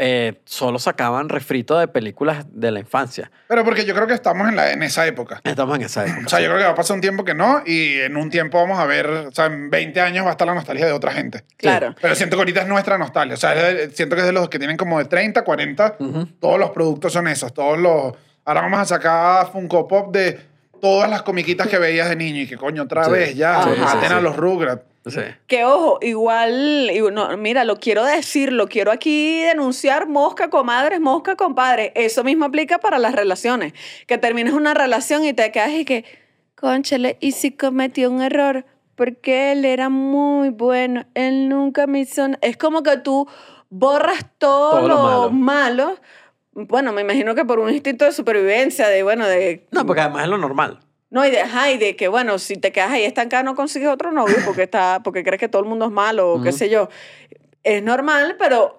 eh, 0.00 0.40
solo 0.44 0.78
sacaban 0.78 1.28
refrito 1.28 1.76
de 1.78 1.88
películas 1.88 2.46
de 2.50 2.70
la 2.70 2.78
infancia. 2.78 3.30
Pero 3.48 3.64
porque 3.64 3.84
yo 3.84 3.94
creo 3.94 4.06
que 4.06 4.14
estamos 4.14 4.48
en, 4.48 4.54
la, 4.54 4.70
en 4.72 4.82
esa 4.84 5.04
época. 5.06 5.40
Estamos 5.42 5.76
en 5.76 5.82
esa 5.82 6.06
época. 6.06 6.22
O 6.24 6.28
sea, 6.28 6.38
sí. 6.38 6.44
yo 6.44 6.50
creo 6.50 6.58
que 6.60 6.64
va 6.66 6.70
a 6.70 6.74
pasar 6.76 6.94
un 6.94 7.00
tiempo 7.00 7.24
que 7.24 7.34
no 7.34 7.62
y 7.66 7.94
en 7.98 8.16
un 8.16 8.30
tiempo 8.30 8.58
vamos 8.58 8.78
a 8.78 8.86
ver, 8.86 9.06
o 9.08 9.32
sea, 9.32 9.46
en 9.46 9.70
20 9.70 10.00
años 10.00 10.24
va 10.24 10.28
a 10.28 10.32
estar 10.32 10.46
la 10.46 10.54
nostalgia 10.54 10.86
de 10.86 10.92
otra 10.92 11.10
gente. 11.12 11.42
Claro. 11.56 11.94
Pero 12.00 12.14
siento 12.14 12.36
que 12.36 12.42
ahorita 12.42 12.60
es 12.62 12.68
nuestra 12.68 12.96
nostalgia. 12.96 13.34
O 13.34 13.38
sea, 13.38 13.54
de- 13.54 13.90
siento 13.90 14.14
que 14.14 14.20
es 14.20 14.26
de 14.26 14.32
los 14.32 14.48
que 14.48 14.58
tienen 14.58 14.76
como 14.76 14.98
de 15.00 15.06
30, 15.06 15.42
40. 15.42 15.96
Ujú. 15.98 16.26
Todos 16.40 16.58
los 16.60 16.70
productos 16.70 17.12
son 17.12 17.26
esos. 17.26 17.52
Todos 17.52 17.76
los... 17.78 18.14
Ahora 18.44 18.60
vamos 18.62 18.78
a 18.80 18.84
sacar 18.84 19.50
Funko 19.50 19.88
Pop 19.88 20.12
de 20.14 20.38
todas 20.80 21.10
las 21.10 21.22
comiquitas 21.22 21.66
que 21.66 21.76
veías 21.78 22.08
de 22.08 22.14
niño. 22.14 22.42
Y 22.42 22.46
que 22.46 22.56
coño, 22.56 22.84
otra 22.84 23.04
Sí. 23.06 23.10
vez 23.10 23.34
ya. 23.34 23.64
Sí, 23.64 23.70
sí, 23.74 23.80
maten 23.80 24.12
a 24.12 24.18
sí. 24.18 24.22
los 24.22 24.36
Rugrats. 24.36 24.82
Sí. 25.06 25.20
Que 25.46 25.64
ojo, 25.64 25.98
igual, 26.02 26.90
no, 27.12 27.36
mira, 27.38 27.64
lo 27.64 27.76
quiero 27.78 28.04
decir, 28.04 28.52
lo 28.52 28.68
quiero 28.68 28.90
aquí 28.92 29.40
denunciar, 29.42 30.06
mosca 30.08 30.50
comadres, 30.50 31.00
mosca 31.00 31.34
compadres. 31.36 31.92
Eso 31.94 32.24
mismo 32.24 32.44
aplica 32.44 32.78
para 32.78 32.98
las 32.98 33.14
relaciones. 33.14 33.72
Que 34.06 34.18
termines 34.18 34.52
una 34.52 34.74
relación 34.74 35.24
y 35.24 35.32
te 35.32 35.50
quedas 35.50 35.70
y 35.70 35.84
que, 35.84 36.04
conchale, 36.56 37.16
y 37.20 37.32
si 37.32 37.52
cometió 37.52 38.10
un 38.10 38.20
error, 38.20 38.66
porque 38.96 39.52
él 39.52 39.64
era 39.64 39.88
muy 39.88 40.50
bueno, 40.50 41.06
él 41.14 41.48
nunca 41.48 41.86
me 41.86 42.00
hizo... 42.00 42.24
n-". 42.26 42.38
Es 42.42 42.56
como 42.56 42.82
que 42.82 42.96
tú 42.98 43.26
borras 43.70 44.26
todo, 44.38 44.70
Todo 44.80 44.88
lo 44.88 44.94
lo 45.24 45.30
malo. 45.30 45.86
malo. 45.86 45.98
bueno, 46.52 46.92
me 46.92 47.02
imagino 47.02 47.34
que 47.34 47.44
por 47.44 47.60
un 47.60 47.70
instinto 47.70 48.04
de 48.04 48.12
supervivencia, 48.12 48.88
de, 48.88 49.02
bueno, 49.04 49.26
de... 49.26 49.66
No, 49.70 49.86
porque 49.86 50.00
además 50.02 50.24
es 50.24 50.28
lo 50.30 50.38
normal. 50.38 50.80
No, 51.10 51.24
y 51.26 51.30
de, 51.30 51.40
ajá, 51.40 51.70
y 51.70 51.78
de 51.78 51.96
que, 51.96 52.08
bueno, 52.08 52.38
si 52.38 52.56
te 52.56 52.70
quedas 52.70 52.90
ahí 52.90 53.04
estancada 53.04 53.42
no 53.42 53.54
consigues 53.54 53.88
otro 53.88 54.12
novio 54.12 54.36
porque, 54.44 54.64
está, 54.64 55.00
porque 55.02 55.24
crees 55.24 55.40
que 55.40 55.48
todo 55.48 55.62
el 55.62 55.68
mundo 55.68 55.86
es 55.86 55.90
malo 55.92 56.34
o 56.34 56.42
qué 56.42 56.52
sé 56.52 56.68
yo. 56.68 56.88
Es 57.64 57.82
normal, 57.82 58.36
pero 58.38 58.78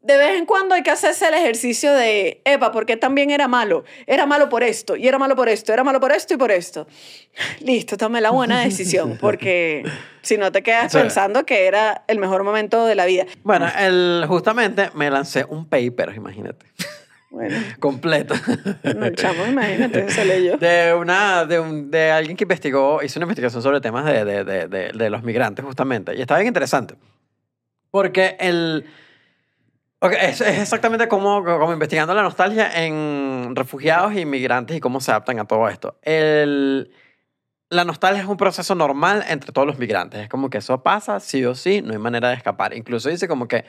de 0.00 0.16
vez 0.16 0.38
en 0.38 0.46
cuando 0.46 0.74
hay 0.74 0.82
que 0.82 0.90
hacerse 0.90 1.26
el 1.28 1.34
ejercicio 1.34 1.92
de, 1.92 2.40
epa, 2.44 2.70
¿por 2.72 2.86
qué 2.86 2.96
también 2.96 3.30
era 3.30 3.48
malo? 3.48 3.84
Era 4.06 4.24
malo 4.24 4.48
por 4.48 4.62
esto, 4.62 4.96
y 4.96 5.06
era 5.08 5.18
malo 5.18 5.34
por 5.36 5.48
esto, 5.48 5.72
era 5.72 5.82
malo 5.84 5.98
por 6.00 6.12
esto 6.12 6.32
y 6.34 6.36
por 6.36 6.50
esto. 6.52 6.86
Listo, 7.60 7.96
tomé 7.96 8.20
la 8.20 8.30
buena 8.30 8.60
decisión, 8.60 9.18
porque 9.20 9.82
si 10.22 10.38
no 10.38 10.52
te 10.52 10.62
quedas 10.62 10.92
Sí. 10.92 10.98
pensando 10.98 11.44
que 11.44 11.66
era 11.66 12.04
el 12.08 12.18
mejor 12.18 12.42
momento 12.44 12.86
de 12.86 12.94
la 12.94 13.04
vida. 13.04 13.26
Bueno, 13.42 13.66
el, 13.78 14.24
justamente 14.28 14.90
me 14.94 15.10
lancé 15.10 15.44
un 15.48 15.68
paper, 15.68 16.14
imagínate, 16.16 16.66
Bueno, 17.36 17.54
completo. 17.80 18.34
no, 18.96 19.10
chamo, 19.10 19.46
imagínate, 19.46 20.08
se 20.10 20.24
leyó. 20.24 20.56
De, 20.56 20.94
una, 20.94 21.44
de, 21.44 21.60
un- 21.60 21.90
de 21.90 22.10
alguien 22.10 22.34
que 22.34 22.44
investigó, 22.44 23.02
hizo 23.02 23.18
una 23.18 23.24
investigación 23.24 23.62
sobre 23.62 23.82
temas 23.82 24.06
de, 24.06 24.24
de, 24.24 24.90
de, 24.90 25.10
los 25.10 25.22
migrantes, 25.22 25.62
justamente. 25.62 26.14
Y 26.16 26.22
está 26.22 26.36
bien 26.36 26.46
interesante. 26.48 26.94
Porque 27.90 28.36
el. 28.40 28.86
ok, 29.98 30.12
es, 30.18 30.40
es 30.40 30.60
exactamente 30.60 31.08
como, 31.08 31.44
como 31.44 31.74
investigando 31.74 32.14
la 32.14 32.22
nostalgia 32.22 32.70
en 32.86 33.52
refugiados 33.54 34.14
e 34.14 34.20
inmigrantes 34.22 34.74
y 34.74 34.80
cómo 34.80 35.02
se 35.02 35.10
adaptan 35.10 35.38
a 35.38 35.44
todo 35.44 35.68
esto. 35.68 35.98
El, 36.00 36.90
la 37.68 37.84
nostalgia 37.84 38.22
es 38.22 38.28
un 38.28 38.38
proceso 38.38 38.74
normal 38.74 39.24
entre 39.28 39.52
todos 39.52 39.66
los 39.66 39.78
migrantes. 39.78 40.20
Es 40.20 40.28
como 40.30 40.48
que 40.48 40.56
eso 40.56 40.82
pasa, 40.82 41.20
sí 41.20 41.44
o 41.44 41.54
sí, 41.54 41.82
no 41.82 41.92
hay 41.92 41.98
manera 41.98 42.30
de 42.30 42.34
escapar. 42.36 42.74
Incluso 42.74 43.10
dice 43.10 43.28
como 43.28 43.46
que 43.46 43.66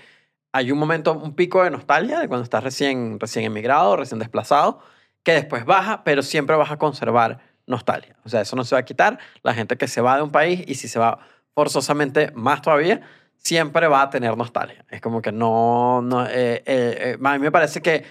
hay 0.51 0.71
un 0.71 0.79
momento, 0.79 1.13
un 1.13 1.35
pico 1.35 1.63
de 1.63 1.69
nostalgia 1.69 2.19
de 2.19 2.27
cuando 2.27 2.43
estás 2.43 2.63
recién, 2.63 3.19
recién 3.19 3.45
emigrado, 3.45 3.95
recién 3.95 4.19
desplazado, 4.19 4.79
que 5.23 5.33
después 5.33 5.65
baja, 5.65 6.03
pero 6.03 6.23
siempre 6.23 6.55
vas 6.55 6.71
a 6.71 6.77
conservar 6.77 7.39
nostalgia. 7.65 8.15
O 8.23 8.29
sea, 8.29 8.41
eso 8.41 8.55
no 8.55 8.63
se 8.63 8.75
va 8.75 8.79
a 8.79 8.85
quitar. 8.85 9.19
La 9.43 9.53
gente 9.53 9.77
que 9.77 9.87
se 9.87 10.01
va 10.01 10.15
de 10.15 10.23
un 10.23 10.31
país 10.31 10.63
y 10.67 10.75
si 10.75 10.87
se 10.87 10.99
va 10.99 11.19
forzosamente 11.53 12.31
más 12.33 12.61
todavía, 12.61 13.01
siempre 13.35 13.87
va 13.87 14.03
a 14.03 14.09
tener 14.09 14.35
nostalgia. 14.37 14.85
Es 14.89 15.01
como 15.01 15.21
que 15.21 15.31
no, 15.31 16.01
no 16.01 16.25
eh, 16.25 16.63
eh, 16.65 16.65
eh, 16.65 17.17
a 17.21 17.33
mí 17.33 17.39
me 17.39 17.51
parece 17.51 17.81
que 17.81 18.03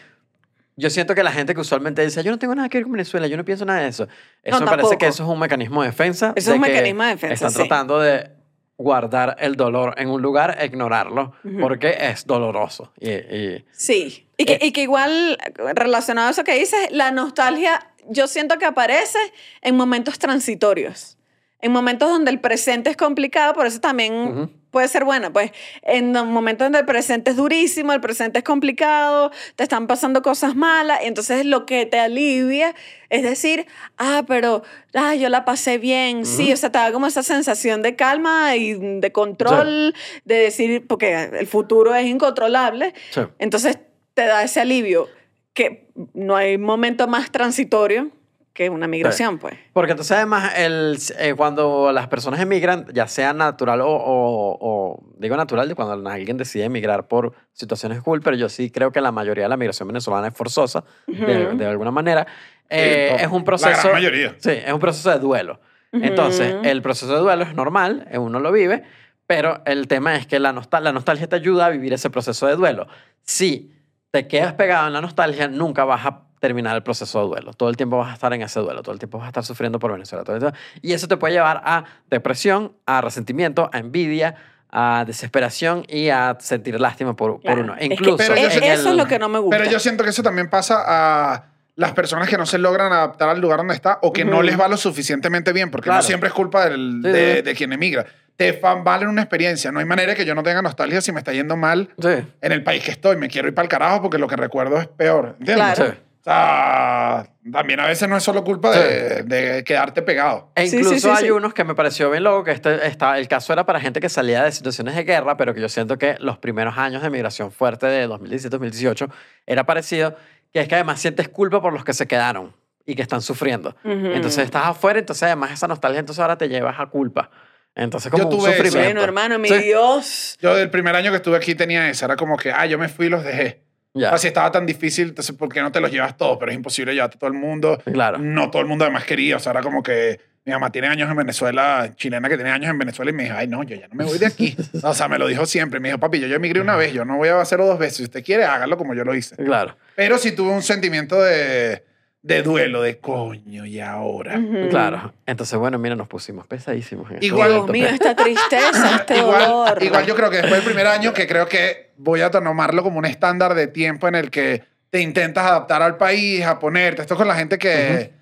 yo 0.77 0.91
siento 0.91 1.15
que 1.15 1.23
la 1.23 1.33
gente 1.33 1.55
que 1.55 1.61
usualmente 1.61 2.03
dice, 2.03 2.23
yo 2.23 2.31
no 2.31 2.39
tengo 2.39 2.55
nada 2.55 2.69
que 2.69 2.79
ver 2.79 2.85
con 2.85 2.93
Venezuela, 2.93 3.27
yo 3.27 3.37
no 3.37 3.45
pienso 3.45 3.65
nada 3.65 3.81
de 3.81 3.89
eso. 3.89 4.09
Eso 4.43 4.61
me 4.61 4.67
parece 4.67 4.83
tampoco. 4.83 4.99
que 4.99 5.07
eso 5.07 5.23
es 5.25 5.29
un 5.29 5.39
mecanismo 5.39 5.81
de 5.83 5.89
defensa. 5.89 6.33
Eso 6.37 6.51
es 6.51 6.57
un 6.57 6.61
mecanismo 6.61 7.03
de 7.03 7.09
defensa, 7.11 7.35
Están 7.35 7.51
sí. 7.51 7.57
tratando 7.57 7.99
de 7.99 8.31
guardar 8.79 9.37
el 9.41 9.57
dolor 9.57 9.95
en 9.97 10.09
un 10.11 10.21
lugar, 10.23 10.57
e 10.61 10.67
ignorarlo, 10.67 11.33
porque 11.61 11.97
es 11.99 12.27
doloroso. 12.27 12.93
Y, 13.01 13.11
y- 13.11 13.65
Sí, 13.73 14.29
y 14.37 14.45
que, 14.45 14.55
Eh. 14.55 14.59
y 14.63 14.73
que 14.73 14.83
igual, 14.83 15.39
relacionado 15.75 16.29
a 16.29 16.31
eso 16.31 16.45
que 16.45 16.55
dices, 16.59 16.79
la 16.91 17.11
nostalgia 17.11 17.81
yo 18.09 18.27
siento 18.29 18.59
que 18.59 18.67
aparece 18.67 19.19
en 19.63 19.77
momentos 19.77 20.19
transitorios, 20.19 21.17
en 21.61 21.73
momentos 21.73 22.09
donde 22.09 22.31
el 22.31 22.41
presente 22.41 22.91
es 22.91 22.97
complicado, 22.97 23.55
por 23.55 23.67
eso 23.67 23.81
también. 23.81 24.51
Puede 24.71 24.89
ser 24.89 25.05
buena, 25.05 25.33
pues 25.33 25.53
en 25.83 26.17
un 26.17 26.33
momento 26.33 26.65
donde 26.65 26.81
el 26.81 26.85
presente 26.85 27.31
es 27.31 27.37
durísimo, 27.37 27.93
el 27.93 28.01
presente 28.01 28.39
es 28.39 28.45
complicado, 28.45 29.31
te 29.55 29.63
están 29.63 29.87
pasando 29.87 30.23
cosas 30.23 30.55
malas, 30.55 31.01
y 31.03 31.07
entonces 31.07 31.47
lo 31.47 31.67
que 31.67 31.87
te 31.87 31.99
alivia 31.99 32.75
es 33.09 33.23
decir, 33.23 33.67
ah, 33.97 34.25
pero 34.27 34.63
ah, 34.95 35.15
yo 35.15 35.29
la 35.29 35.45
pasé 35.45 35.79
bien, 35.79 36.27
sí, 36.27 36.53
o 36.53 36.57
sea, 36.57 36.71
te 36.71 36.79
da 36.79 36.93
como 36.93 37.07
esa 37.07 37.23
sensación 37.23 37.83
de 37.83 37.97
calma 37.97 38.57
y 38.57 38.75
de 38.75 39.13
control, 39.13 39.95
de 40.25 40.35
decir, 40.35 40.87
porque 40.87 41.31
el 41.39 41.47
futuro 41.47 41.95
es 41.95 42.07
incontrolable, 42.07 42.95
sí. 43.11 43.21
entonces 43.39 43.79
te 44.15 44.27
da 44.27 44.43
ese 44.43 44.61
alivio 44.61 45.09
que 45.55 45.89
no 46.13 46.37
hay 46.37 46.59
momento 46.59 47.09
más 47.09 47.31
transitorio 47.31 48.11
que 48.57 48.71
una 48.71 48.89
migración, 48.89 49.39
pues. 49.39 49.55
Porque 49.73 49.93
entonces 49.93 50.17
además 50.17 50.53
el, 50.57 50.99
eh, 51.19 51.35
cuando 51.37 51.93
las 51.93 52.09
personas 52.09 52.41
emigran, 52.41 52.87
ya 52.93 53.07
sea 53.07 53.33
natural 53.33 53.83
o, 53.83 53.87
o- 53.89 54.59
o- 54.61 55.05
digo 55.19 55.37
natural, 55.37 55.69
de 55.69 55.75
cuando 55.75 56.09
alguien 56.11 56.37
decide 56.37 56.65
emigrar 56.65 57.07
por 57.07 57.35
situaciones 57.53 58.01
cool, 58.01 58.21
pero 58.23 58.35
yo 58.37 58.49
sí 58.49 58.71
creo 58.71 58.91
que 58.91 59.01
la 59.01 59.13
mayoría 59.13 59.45
de 59.45 59.51
la 59.51 59.57
migración 59.57 59.87
venezolana 59.89 60.29
es 60.29 60.35
forzosa, 60.35 60.83
de, 61.07 61.47
Ujú. 61.49 61.57
de 61.59 61.67
alguna 61.67 61.91
manera, 61.91 62.27
eh, 62.71 63.09
todo. 63.11 63.19
es 63.21 63.27
un 63.29 63.39
La 63.41 63.45
proceso... 63.45 63.81
gran 63.83 63.93
mayoría. 63.93 64.35
Sí, 64.39 64.51
es 64.51 64.73
un 64.73 64.81
proceso 64.81 65.11
de 65.11 65.19
duelo. 65.19 65.61
Entonces, 65.93 66.55
Ujú. 66.55 66.65
el 66.65 66.83
proceso 66.83 67.13
de 67.15 67.21
duelo 67.21 67.45
es 67.45 67.55
normal, 67.55 68.09
eh, 68.11 68.19
uno 68.19 68.41
lo 68.41 68.51
vive, 68.53 68.83
pero 69.27 69.63
el 69.67 69.87
tema 69.89 70.17
es 70.17 70.27
que 70.27 70.39
la, 70.39 70.53
nostal 70.53 70.83
la 70.85 70.93
nostalgia 70.93 71.29
te 71.29 71.37
ayuda 71.37 71.67
a 71.67 71.69
vivir 71.69 71.93
ese 71.93 72.11
proceso 72.11 72.47
de 72.47 72.57
duelo. 72.57 72.87
Si 73.23 73.73
te 74.11 74.27
quedas 74.29 74.55
pegado 74.55 74.87
en 74.87 74.93
la 74.95 75.01
nostalgia, 75.01 75.47
nunca 75.49 75.85
vas 75.85 76.07
a 76.07 76.26
terminar 76.47 76.77
el 76.77 76.83
proceso 76.83 77.21
de 77.23 77.27
duelo. 77.27 77.53
Todo 77.55 77.69
el 77.69 77.77
tiempo 77.77 77.99
vas 77.99 78.11
a 78.11 78.15
estar 78.15 78.33
en 78.33 78.43
ese 78.43 78.61
duelo, 78.61 78.83
todo 78.83 78.93
el 78.93 78.99
tiempo 78.99 79.19
vas 79.19 79.27
a 79.27 79.29
estar 79.29 79.45
sufriendo 79.45 79.79
por 79.79 79.93
Venezuela. 79.93 80.25
todo 80.25 80.37
el 80.37 80.43
tiempo- 80.43 80.57
Y 80.83 80.93
eso 80.93 81.09
te 81.09 81.17
puede 81.17 81.35
llevar 81.35 81.61
a 81.65 81.85
depresión, 82.11 82.73
a 82.87 83.01
resentimiento, 83.01 83.69
a 83.73 83.79
envidia, 83.79 84.37
a 84.71 85.05
desesperación 85.07 85.85
y 85.89 86.09
a 86.11 86.37
sentir 86.41 86.79
lástima 86.81 87.15
por, 87.17 87.33
por 87.33 87.41
Claro. 87.43 87.63
uno. 87.63 87.73
Es 87.75 87.81
que 87.89 87.95
Incluso 87.95 88.17
Pero 88.19 88.35
yo 88.37 88.43
e- 88.43 88.47
eso 88.47 88.59
el- 88.59 88.91
es 88.93 88.97
lo 88.97 89.07
que 89.07 89.19
no 89.19 89.29
me 89.29 89.39
gusta. 89.39 89.57
Pero 89.59 89.71
yo 89.71 89.79
siento 89.81 90.05
que 90.05 90.11
eso 90.11 90.23
también 90.23 90.49
pasa 90.51 90.83
a 90.87 91.45
las 91.77 91.93
personas 91.93 92.29
que 92.29 92.37
no 92.39 92.47
se 92.47 92.59
logran 92.59 92.93
adaptar 92.93 93.29
al 93.29 93.41
lugar 93.41 93.59
donde 93.59 93.75
está 93.75 93.99
o 94.03 94.13
que 94.13 94.25
no 94.25 94.37
Ujú. 94.37 94.43
les 94.43 94.59
va 94.61 94.67
lo 94.69 94.77
suficientemente 94.77 95.53
bien, 95.53 95.71
porque 95.71 95.87
Claro. 95.87 95.99
no 96.01 96.07
siempre 96.07 96.29
es 96.29 96.35
culpa 96.35 96.69
del- 96.69 97.01
Sí, 97.05 97.09
de, 97.11 97.37
sí. 97.37 97.43
de 97.43 97.55
quien 97.55 97.73
emigra. 97.73 98.07
Te 98.37 98.53
fa- 98.53 98.75
vale 98.75 99.07
una 99.07 99.23
experiencia. 99.23 99.73
No 99.73 99.79
hay 99.81 99.87
manera 99.87 100.15
que 100.15 100.27
yo 100.27 100.35
no 100.35 100.43
tenga 100.43 100.61
nostalgia 100.61 101.01
si 101.01 101.11
me 101.11 101.21
está 101.21 101.33
yendo 101.33 101.57
mal 101.57 101.89
Sí. 101.99 102.09
en 102.43 102.53
el 102.53 102.63
país 102.63 102.85
que 102.85 102.91
estoy. 102.91 103.17
Me 103.17 103.29
quiero 103.29 103.49
ir 103.49 103.55
para 103.55 103.65
el 103.65 103.71
carajo 103.71 104.03
porque 104.03 104.19
lo 104.19 104.27
que 104.29 104.37
recuerdo 104.37 104.79
es 104.79 104.89
peor. 104.89 105.37
¿Entiendes? 105.39 105.75
Claro. 105.75 105.95
Sea, 106.27 107.29
también 107.53 107.79
a 107.79 107.87
veces 107.87 108.09
no 108.09 108.17
es 108.17 108.23
solo 108.25 108.43
culpa 108.43 108.73
de, 108.77 109.23
de 109.23 109.63
quedarte 109.63 110.03
pegado. 110.03 110.51
E 110.57 110.63
Sí, 110.65 110.71
sí, 110.71 110.77
incluso 110.79 110.99
sí, 110.99 111.09
hay 111.09 111.25
sí. 111.27 111.31
unos 111.31 111.55
que 111.55 111.63
me 111.63 111.77
pareció 111.77 112.11
bien 112.11 112.25
loco, 112.25 112.43
que 112.43 112.51
este, 112.51 112.85
está, 112.85 113.17
el 113.17 113.29
caso 113.29 113.53
era 113.53 113.65
para 113.65 113.79
gente 113.79 114.01
que 114.01 114.09
salía 114.09 114.43
de 114.43 114.51
situaciones 114.51 114.97
de 114.97 115.05
guerra, 115.05 115.37
pero 115.37 115.55
que 115.55 115.61
yo 115.61 115.69
siento 115.69 115.99
que 115.99 116.17
los 116.19 116.37
primeros 116.39 116.77
años 116.79 117.01
de 117.03 117.11
migración 117.11 117.53
fuerte 117.53 117.87
de 117.87 118.09
2017-2018 118.09 119.09
era 119.47 119.65
parecido, 119.67 120.17
que 120.53 120.59
es 120.61 120.67
que 120.69 120.75
además 120.75 121.01
sientes 121.01 121.29
culpa 121.29 121.63
por 121.63 121.73
los 121.73 121.85
que 121.85 121.93
se 121.93 122.09
quedaron 122.09 122.53
y 122.85 122.97
que 122.97 123.03
están 123.03 123.23
sufriendo. 123.23 123.77
Ujú. 123.85 124.07
Entonces 124.13 124.45
estás 124.45 124.67
afuera, 124.67 124.99
entonces 124.99 125.23
además 125.23 125.53
esa 125.53 125.69
nostalgia, 125.69 126.01
entonces 126.01 126.21
ahora 126.21 126.37
te 126.37 126.49
llevas 126.49 126.81
a 126.81 126.87
culpa. 126.87 127.31
Entonces 127.77 128.11
como 128.11 128.25
Yo 128.25 128.29
un 128.31 128.37
tuve 128.39 128.49
eso. 128.51 128.65
sufrimiento. 128.65 128.85
Bueno, 128.89 129.03
hermano, 129.03 129.39
mi 129.39 129.49
Sí, 129.49 129.59
Dios. 129.59 130.37
Yo 130.41 130.57
el 130.59 130.71
primer 130.71 130.97
año 130.97 131.11
que 131.13 131.19
estuve 131.19 131.37
aquí 131.37 131.55
tenía 131.55 131.89
esa. 131.89 132.07
Era 132.07 132.17
como 132.17 132.37
que, 132.37 132.51
ah, 132.51 132.67
yo 132.67 132.79
me 132.79 132.89
fui 132.89 133.07
y 133.07 133.11
los 133.11 133.23
dejé. 133.23 133.66
Ya. 133.97 134.09
O 134.09 134.11
sea, 134.11 134.19
si 134.19 134.27
estaba 134.29 134.51
tan 134.53 134.67
difícil, 134.67 135.09
entonces, 135.09 135.35
¿por 135.35 135.49
qué 135.53 135.61
no 135.63 135.73
te 135.73 135.81
los 135.81 135.91
llevas 135.91 136.17
todos? 136.17 136.37
Pero 136.39 136.51
es 136.53 136.57
imposible 136.57 136.95
llevarte 136.95 137.17
a 137.17 137.19
todo 137.19 137.29
el 137.31 137.37
mundo. 137.39 137.81
Claro. 137.93 138.19
No 138.19 138.51
todo 138.51 138.63
el 138.63 138.69
mundo 138.69 138.85
además 138.85 139.05
quería. 139.05 139.37
O 139.37 139.41
sea, 139.41 139.53
era 139.53 139.63
como 139.63 139.83
que 139.83 140.21
mi 140.45 140.53
mamá 140.53 140.71
tiene 140.71 140.87
años 140.87 141.11
en 141.11 141.17
Venezuela, 141.17 141.91
chilena 141.97 142.29
que 142.29 142.37
tiene 142.37 142.51
años 142.53 142.71
en 142.71 142.79
Venezuela, 142.79 143.11
y 143.11 143.15
me 143.15 143.25
dijo, 143.25 143.35
ay, 143.37 143.49
no, 143.49 143.65
yo 143.65 143.75
ya 143.75 143.89
no 143.89 143.95
me 143.97 144.05
voy 144.05 144.19
de 144.19 144.27
aquí. 144.27 144.57
o 144.83 144.95
sea, 144.95 145.09
me 145.09 145.19
lo 145.19 145.27
dijo 145.27 145.45
siempre. 145.47 145.81
Me 145.81 145.89
dijo, 145.89 145.99
papi, 145.99 146.21
yo, 146.21 146.29
yo 146.29 146.37
emigré 146.37 146.61
una 146.61 146.77
vez, 146.77 146.93
yo 146.93 147.05
no 147.05 147.17
voy 147.17 147.31
a 147.31 147.41
hacerlo 147.41 147.67
dos 147.67 147.79
veces. 147.81 147.97
Si 147.97 148.03
usted 148.05 148.23
quiere, 148.25 148.45
hágalo 148.45 148.77
como 148.77 148.95
yo 148.95 149.03
lo 149.05 149.15
hice. 149.15 149.35
Claro. 149.37 149.77
Pero 149.97 150.19
sí 150.19 150.31
tuve 150.33 150.53
un 150.53 150.63
sentimiento 150.63 151.21
de, 151.21 151.83
de 152.23 152.43
duelo, 152.45 152.81
de 152.83 152.99
coño, 152.99 153.67
y 153.67 153.81
ahora. 153.81 154.39
Ujú. 154.39 154.69
Claro. 154.69 155.13
Entonces, 155.27 155.59
bueno, 155.59 155.79
mira, 155.79 155.97
nos 155.97 156.07
pusimos 156.07 156.47
pesadísimos. 156.47 157.09
en 157.11 157.15
este 157.17 157.27
Igual- 157.27 157.69
mío, 157.69 157.89
esta 157.89 158.15
tristeza, 158.15 158.97
este 158.97 159.17
igual, 159.19 159.45
dolor. 159.47 159.83
igual 159.83 160.07
yo 160.07 160.15
creo 160.15 160.31
que 160.31 160.37
después 160.37 160.55
del 160.57 160.65
primer 160.65 160.87
año, 160.87 161.13
que 161.13 161.27
creo 161.27 161.49
que 161.49 161.86
voy 161.99 162.21
a 162.21 162.31
tomarlo 162.31 162.83
como 162.83 162.99
un 162.99 163.05
estándar 163.05 163.55
de 163.55 163.67
tiempo 163.67 164.09
en 164.09 164.15
el 164.15 164.31
que 164.31 164.63
te 164.91 165.01
intentas 165.01 165.45
adaptar 165.45 165.83
al 165.83 165.97
país, 165.97 166.45
a 166.45 166.59
ponerte. 166.59 167.03
Esto 167.03 167.15
es 167.15 167.19
con 167.19 167.29
la 167.29 167.35
gente 167.35 167.59
que, 167.59 168.13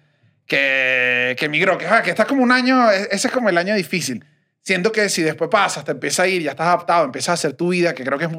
que, 0.47 1.37
que 1.39 1.45
emigró, 1.47 1.79
que, 1.79 1.87
ah, 1.87 2.03
que 2.03 2.11
estás 2.11 2.27
como 2.27 2.43
un 2.43 2.53
año, 2.53 2.91
e- 2.91 3.09
ese 3.11 3.29
es 3.29 3.33
como 3.33 3.49
el 3.49 3.59
año 3.59 3.75
difícil. 3.75 4.25
Siento 4.61 4.93
que 4.93 5.09
si 5.09 5.23
después 5.23 5.51
pasas, 5.51 5.85
te 5.85 5.93
empieza 5.93 6.23
a 6.23 6.27
ir, 6.27 6.43
ya 6.43 6.53
estás 6.53 6.67
adaptado, 6.67 7.05
empiezas 7.05 7.29
a 7.31 7.33
hacer 7.35 7.53
tu 7.53 7.69
vida, 7.69 7.95
que 7.95 8.05
creo 8.05 8.19
que 8.19 8.25
es 8.25 8.31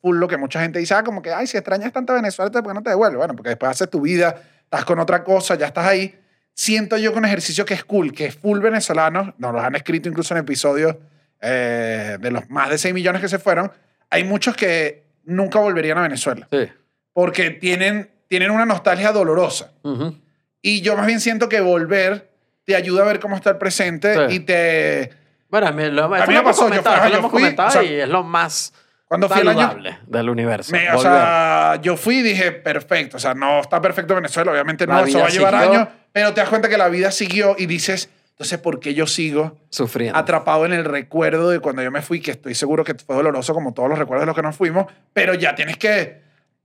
full 0.00 0.16
lo 0.16 0.28
que 0.28 0.36
mucha 0.36 0.60
gente 0.60 0.78
dice, 0.78 0.94
ah, 0.94 1.04
como 1.04 1.22
que, 1.22 1.32
ay, 1.32 1.46
si 1.46 1.56
extrañas 1.56 1.92
tanto 1.92 2.12
a 2.12 2.16
Venezuela, 2.16 2.50
¿por 2.50 2.62
qué 2.62 2.74
no 2.74 2.82
te 2.82 2.90
devuelves? 2.90 3.18
Bueno, 3.18 3.34
porque 3.36 3.50
después 3.50 3.70
haces 3.70 3.88
tu 3.90 4.00
vida, 4.00 4.42
estás 4.62 4.84
con 4.84 4.98
otra 4.98 5.22
cosa, 5.24 5.54
ya 5.54 5.66
estás 5.66 5.86
ahí. 5.86 6.18
Siento 6.54 6.96
yo 6.96 7.12
que 7.12 7.18
un 7.18 7.24
ejercicio 7.24 7.64
que 7.64 7.74
es 7.74 7.84
cool, 7.84 8.12
que 8.12 8.26
es 8.26 8.34
full 8.34 8.58
venezolano, 8.58 9.34
nos 9.38 9.52
lo 9.52 9.60
han 9.60 9.76
escrito 9.76 10.08
incluso 10.08 10.34
en 10.34 10.40
episodios 10.40 10.96
eh, 11.40 12.16
de 12.20 12.30
los 12.32 12.50
más 12.50 12.70
de 12.70 12.78
6 12.78 12.92
millones 12.92 13.22
que 13.22 13.28
se 13.28 13.38
fueron, 13.38 13.70
hay 14.10 14.24
muchos 14.24 14.56
que 14.56 15.04
nunca 15.24 15.58
volverían 15.58 15.98
a 15.98 16.02
Venezuela 16.02 16.48
Sí. 16.50 16.68
porque 17.12 17.50
tienen, 17.50 18.10
tienen 18.28 18.50
una 18.50 18.64
nostalgia 18.66 19.12
dolorosa. 19.12 19.72
Ujú. 19.82 20.16
Y 20.62 20.80
yo 20.80 20.96
más 20.96 21.06
bien 21.06 21.20
siento 21.20 21.48
que 21.48 21.60
volver 21.60 22.30
te 22.64 22.74
ayuda 22.76 23.02
a 23.02 23.06
ver 23.06 23.20
cómo 23.20 23.36
está 23.36 23.50
el 23.50 23.58
presente 23.58 24.28
Sí. 24.28 24.34
y 24.36 24.40
te... 24.40 25.10
Bueno, 25.48 25.66
a 25.68 25.72
mí, 25.72 25.84
lo, 25.90 26.08
mí 26.10 26.18
esto 26.18 26.30
me 26.32 26.42
pasó, 26.42 26.68
yo 26.68 26.82
fui- 26.82 27.10
yo 27.10 27.18
hemos 27.18 27.30
fui, 27.30 27.40
comentado 27.40 27.68
o 27.68 27.72
sea, 27.72 27.82
y 27.82 27.94
es 28.00 28.08
lo 28.08 28.22
más 28.22 28.74
Cuando 29.06 29.28
fui 29.30 29.40
el 29.40 29.48
año... 29.48 29.78
del 30.06 30.28
universo. 30.28 30.72
me- 30.72 30.90
o 30.92 30.98
sea, 31.00 31.78
yo 31.80 31.96
fui 31.96 32.18
y 32.18 32.22
dije, 32.22 32.52
perfecto. 32.52 33.16
O 33.16 33.20
sea, 33.20 33.32
no 33.32 33.60
está 33.60 33.80
perfecto 33.80 34.14
Venezuela, 34.14 34.52
obviamente 34.52 34.86
La 34.86 34.94
no, 35.00 35.04
eso 35.06 35.18
va 35.20 35.26
a 35.26 35.30
llevar 35.30 35.54
siguió. 35.62 35.70
años, 35.80 35.88
pero 36.12 36.34
te 36.34 36.40
das 36.42 36.50
cuenta 36.50 36.68
que 36.68 36.76
la 36.76 36.88
vida 36.88 37.10
siguió 37.10 37.54
y 37.58 37.64
dices, 37.64 38.10
entonces, 38.38 38.58
¿por 38.60 38.78
qué 38.78 38.94
yo 38.94 39.08
sigo 39.08 39.58
Sufriendo. 39.68 40.16
atrapado 40.16 40.64
en 40.64 40.72
el 40.72 40.84
recuerdo 40.84 41.50
de 41.50 41.58
cuando 41.58 41.82
yo 41.82 41.90
me 41.90 42.02
fui, 42.02 42.20
que 42.20 42.30
estoy 42.30 42.54
seguro 42.54 42.84
que 42.84 42.94
fue 42.94 43.16
doloroso 43.16 43.52
como 43.52 43.74
todos 43.74 43.88
los 43.88 43.98
recuerdos 43.98 44.22
de 44.22 44.26
los 44.26 44.36
que 44.36 44.42
nos 44.42 44.54
fuimos, 44.54 44.86
pero 45.12 45.34
ya 45.34 45.56
tienes 45.56 45.76
que, 45.76 46.22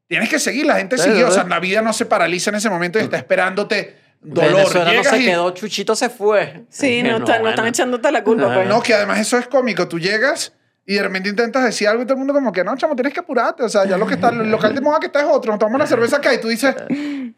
tienes 0.08 0.30
que 0.30 0.38
seguir. 0.38 0.68
La 0.68 0.76
gente 0.76 1.00
Sí, 1.00 1.10
siguió. 1.10 1.30
O 1.30 1.32
sea, 1.32 1.46
la 1.46 1.60
vida 1.60 1.82
no 1.82 1.92
se 1.92 2.06
paraliza 2.06 2.52
en 2.52 2.58
ese 2.58 2.70
momento 2.70 3.00
y 3.00 3.02
está 3.02 3.18
esperándote 3.18 3.96
dolor. 4.22 4.54
Venezuela 4.54 4.94
no 4.94 5.04
se 5.04 5.18
y- 5.20 5.26
quedó, 5.26 5.50
Chuchito 5.52 5.96
se 5.96 6.10
fue. 6.10 6.64
Sí, 6.70 7.02
que 7.02 7.04
no, 7.10 7.18
están, 7.18 7.42
no 7.42 7.50
están 7.50 7.64
bueno. 7.64 7.66
echándote 7.66 8.12
la 8.12 8.24
culpa, 8.24 8.54
pues. 8.54 8.68
No, 8.68 8.84
que 8.84 8.94
además 8.94 9.20
eso 9.20 9.40
es 9.40 9.48
cómico. 9.48 9.88
Tú 9.88 9.98
llegas 9.98 10.54
y 10.86 10.96
de 10.96 11.04
repente 11.04 11.30
intentas 11.30 11.64
decir 11.64 11.88
algo 11.88 12.04
y 12.04 12.06
todo 12.06 12.16
el 12.16 12.20
mundo 12.20 12.34
como 12.34 12.52
que 12.52 12.62
no, 12.62 12.76
chamo, 12.76 12.94
tienes 12.94 13.14
que 13.14 13.22
apurarte. 13.22 13.64
O 13.64 13.70
sea, 13.70 13.86
ya 13.86 13.98
lo 13.98 14.06
que 14.06 14.16
está, 14.16 14.30
el 14.30 14.52
local 14.52 14.76
de 14.76 14.82
moda 14.82 15.00
que 15.00 15.06
está 15.06 15.22
es 15.22 15.28
otro. 15.30 15.52
Nos 15.52 15.60
tomamos 15.60 15.80
la 15.80 15.88
cerveza 15.88 16.18
acá 16.18 16.34
y 16.34 16.42
tú 16.42 16.50
dices, 16.50 16.76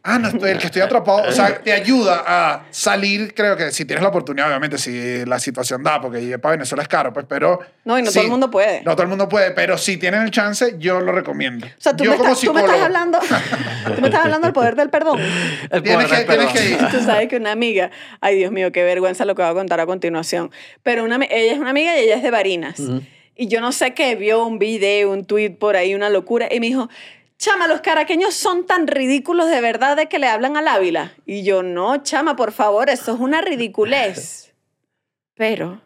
ah, 0.01 0.17
no, 0.17 0.29
estoy, 0.29 0.49
el 0.49 0.57
que 0.57 0.65
estoy 0.65 0.81
atrapado. 0.81 1.29
O 1.29 1.31
sea, 1.31 1.59
te 1.59 1.71
ayuda 1.71 2.23
a 2.25 2.65
salir, 2.71 3.35
creo 3.35 3.55
que 3.55 3.69
si 3.71 3.85
tienes 3.85 4.01
la 4.01 4.09
oportunidad, 4.09 4.47
obviamente, 4.47 4.79
si 4.79 5.25
la 5.25 5.37
situación 5.37 5.83
da, 5.83 6.01
porque 6.01 6.21
ir 6.21 6.39
para 6.39 6.53
Venezuela 6.53 6.81
es 6.81 6.87
caro, 6.87 7.13
pues, 7.13 7.27
pero... 7.29 7.59
No, 7.83 7.99
y 7.99 8.01
no 8.01 8.09
sí, 8.09 8.15
todo 8.15 8.23
el 8.23 8.31
mundo 8.31 8.49
puede. 8.49 8.81
No 8.81 8.93
todo 8.93 9.03
el 9.03 9.09
mundo 9.09 9.29
puede, 9.29 9.51
pero 9.51 9.77
si 9.77 9.97
tienen 9.97 10.23
el 10.23 10.31
chance, 10.31 10.77
yo 10.79 10.99
lo 10.99 11.11
recomiendo. 11.11 11.67
O 11.67 11.69
sea, 11.77 11.95
tú, 11.95 12.03
yo 12.03 12.11
me, 12.11 12.17
como 12.17 12.29
estás, 12.31 12.45
tú 12.45 12.53
me 12.53 12.61
estás 12.61 12.81
hablando, 12.81 13.19
tú 13.95 14.01
me 14.01 14.07
estás 14.07 14.25
hablando 14.25 14.47
del 14.47 14.53
poder 14.53 14.75
del 14.75 14.89
perdón. 14.89 15.19
El 15.69 15.83
Tienes 15.83 16.07
poder 16.07 16.25
que, 16.25 16.31
del 16.35 16.47
tienes 16.47 16.79
que 16.79 16.83
ir. 16.83 16.89
Tú 16.89 17.05
sabes 17.05 17.27
que 17.27 17.37
una 17.37 17.51
amiga, 17.51 17.91
ay 18.21 18.37
Dios 18.37 18.51
mío, 18.51 18.71
qué 18.71 18.83
vergüenza 18.83 19.23
lo 19.23 19.35
que 19.35 19.43
voy 19.43 19.51
a 19.51 19.53
contar 19.53 19.79
a 19.79 19.85
continuación, 19.85 20.49
pero 20.81 21.03
una, 21.03 21.17
ella 21.17 21.53
es 21.53 21.59
una 21.59 21.69
amiga 21.69 21.95
y 21.95 22.05
ella 22.05 22.15
es 22.15 22.23
de 22.23 22.31
Barinas. 22.31 22.81
Y 23.35 23.47
yo 23.47 23.61
no 23.61 23.71
sé 23.71 23.93
qué, 23.93 24.15
vio 24.15 24.45
un 24.45 24.59
video, 24.59 25.11
un 25.11 25.25
tweet 25.25 25.51
por 25.51 25.75
ahí, 25.75 25.93
una 25.93 26.09
locura, 26.09 26.47
y 26.51 26.59
me 26.59 26.67
dijo, 26.67 26.89
chama, 27.37 27.67
los 27.67 27.81
caraqueños 27.81 28.33
son 28.33 28.65
tan 28.65 28.87
ridículos 28.87 29.49
de 29.49 29.61
verdad 29.61 29.97
de 29.97 30.07
que 30.07 30.19
le 30.19 30.27
hablan 30.27 30.57
al 30.57 30.67
Ávila. 30.67 31.13
Y 31.25 31.43
yo, 31.43 31.63
no, 31.63 32.01
chama, 32.03 32.35
por 32.35 32.51
favor, 32.51 32.89
eso 32.89 33.13
es 33.13 33.19
una 33.19 33.41
ridiculez. 33.41 34.53
Pero 35.35 35.81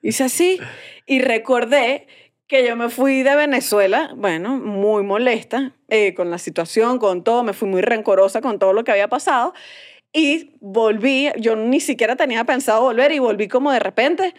hice 0.00 0.24
así 0.24 0.58
y 1.06 1.20
recordé 1.20 2.06
que 2.46 2.66
yo 2.66 2.76
me 2.76 2.88
fui 2.88 3.22
de 3.22 3.34
Venezuela, 3.34 4.12
bueno, 4.16 4.56
muy 4.56 5.02
molesta 5.02 5.72
eh, 5.88 6.14
con 6.14 6.30
la 6.30 6.38
situación, 6.38 6.98
con 6.98 7.24
todo, 7.24 7.42
me 7.44 7.52
fui 7.52 7.68
muy 7.68 7.82
rencorosa 7.82 8.40
con 8.40 8.58
todo 8.58 8.72
lo 8.72 8.84
que 8.84 8.92
había 8.92 9.08
pasado 9.08 9.54
y 10.12 10.56
volví, 10.60 11.30
yo 11.38 11.56
ni 11.56 11.80
siquiera 11.80 12.16
tenía 12.16 12.44
pensado 12.44 12.82
volver 12.82 13.12
y 13.12 13.18
volví 13.18 13.48
como 13.48 13.72
de 13.72 13.78
repente 13.78 14.34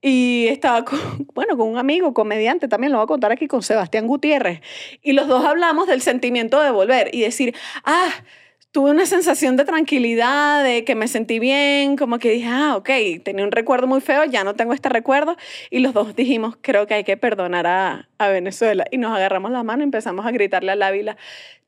y 0.00 0.46
estaba 0.48 0.84
con, 0.84 0.98
bueno, 1.34 1.56
con 1.56 1.68
un 1.68 1.78
amigo 1.78 2.14
comediante, 2.14 2.68
también 2.68 2.92
lo 2.92 2.98
voy 2.98 3.04
a 3.04 3.08
contar 3.08 3.32
aquí, 3.32 3.46
con 3.46 3.62
Sebastián 3.62 4.06
Gutiérrez, 4.06 4.60
y 5.02 5.12
los 5.12 5.28
dos 5.28 5.44
hablamos 5.44 5.86
del 5.86 6.02
sentimiento 6.02 6.60
de 6.60 6.70
volver 6.70 7.14
y 7.14 7.22
decir, 7.22 7.54
ah, 7.84 8.10
tuve 8.76 8.90
una 8.90 9.06
sensación 9.06 9.56
de 9.56 9.64
tranquilidad, 9.64 10.62
de 10.62 10.84
que 10.84 10.94
me 10.94 11.08
sentí 11.08 11.38
bien, 11.38 11.96
como 11.96 12.18
que 12.18 12.30
dije, 12.30 12.46
ah, 12.46 12.76
ok, 12.76 12.90
tenía 13.24 13.42
un 13.42 13.50
recuerdo 13.50 13.86
muy 13.86 14.02
feo, 14.02 14.24
ya 14.26 14.44
no 14.44 14.54
tengo 14.54 14.74
este 14.74 14.90
recuerdo. 14.90 15.34
Y 15.70 15.78
los 15.78 15.94
dos 15.94 16.14
dijimos, 16.14 16.58
creo 16.60 16.86
que 16.86 16.92
hay 16.92 17.02
que 17.02 17.16
perdonar 17.16 17.66
a, 17.66 18.10
a 18.18 18.28
Venezuela. 18.28 18.84
Y 18.90 18.98
nos 18.98 19.16
agarramos 19.16 19.50
la 19.50 19.62
mano 19.62 19.82
y 19.82 19.84
empezamos 19.84 20.26
a 20.26 20.30
gritarle 20.30 20.72
al 20.72 20.82
Ávila, 20.82 21.16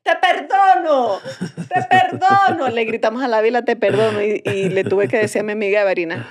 te 0.03 0.11
perdono, 0.17 1.19
te 1.67 1.81
perdono. 1.89 2.69
Le 2.69 2.85
gritamos 2.85 3.23
al 3.23 3.33
Ávila, 3.33 3.63
te 3.63 3.75
perdono. 3.75 4.21
Y, 4.21 4.43
y 4.45 4.69
le 4.69 4.83
tuve 4.83 5.07
que 5.07 5.17
decir 5.17 5.41
a 5.41 5.43
mi 5.43 5.53
amiga 5.53 5.83
Verina, 5.83 6.27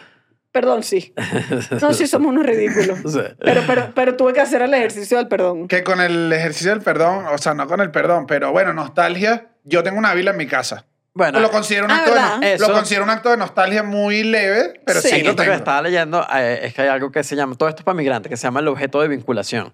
perdón, 0.61 0.83
sí. 0.83 1.13
No, 1.81 1.93
sí, 1.93 2.07
somos 2.07 2.31
unos 2.33 2.45
ridículos. 2.45 2.99
Sí. 3.13 3.21
Pero, 3.41 3.63
pero, 3.67 3.93
pero 3.95 4.17
tuve 4.17 4.33
que 4.33 4.41
hacer 4.41 4.63
el 4.63 4.75
ejercicio 4.75 5.17
del 5.19 5.29
perdón. 5.29 5.69
Que 5.69 5.85
con 5.85 6.01
el 6.01 6.33
ejercicio 6.33 6.71
del 6.71 6.81
perdón, 6.83 7.27
o 7.33 7.39
sea, 7.39 7.55
no 7.55 7.67
con 7.69 7.81
el 7.81 7.91
perdón, 7.91 8.27
pero 8.27 8.51
bueno, 8.51 8.73
nostalgia, 8.73 9.49
yo 9.65 9.83
tengo 9.83 9.99
una 9.99 10.15
vila 10.15 10.33
en 10.33 10.37
mi 10.37 10.47
casa. 10.47 10.85
Bueno, 11.15 11.41
lo 11.41 11.51
considero 11.51 11.85
un 11.87 11.91
Ah, 11.91 11.97
acto 11.99 12.11
de 12.11 12.17
¿verdad? 12.21 12.37
no- 12.39 12.47
Eso- 12.47 12.69
lo 12.69 12.75
considero 12.75 13.05
un 13.05 13.11
acto 13.11 13.31
de 13.31 13.37
nostalgia 13.37 13.83
muy 13.83 14.23
leve, 14.25 14.81
pero 14.87 15.01
sí, 15.01 15.09
Sí. 15.09 15.15
lo 15.23 15.31
esto 15.31 15.37
que 15.43 15.43
tengo. 15.49 15.55
estaba 15.57 15.83
leyendo 15.83 16.25
eh, 16.37 16.61
es 16.65 16.75
que 16.75 16.83
hay 16.83 16.89
algo 16.89 17.11
que 17.11 17.23
se 17.25 17.35
llama, 17.37 17.55
todo 17.57 17.69
esto 17.69 17.81
es 17.81 17.85
para 17.85 17.97
migrantes, 17.97 18.31
que 18.31 18.37
se 18.37 18.45
llama 18.47 18.61
el 18.61 18.69
objeto 18.69 19.01
de 19.01 19.09
vinculación. 19.09 19.73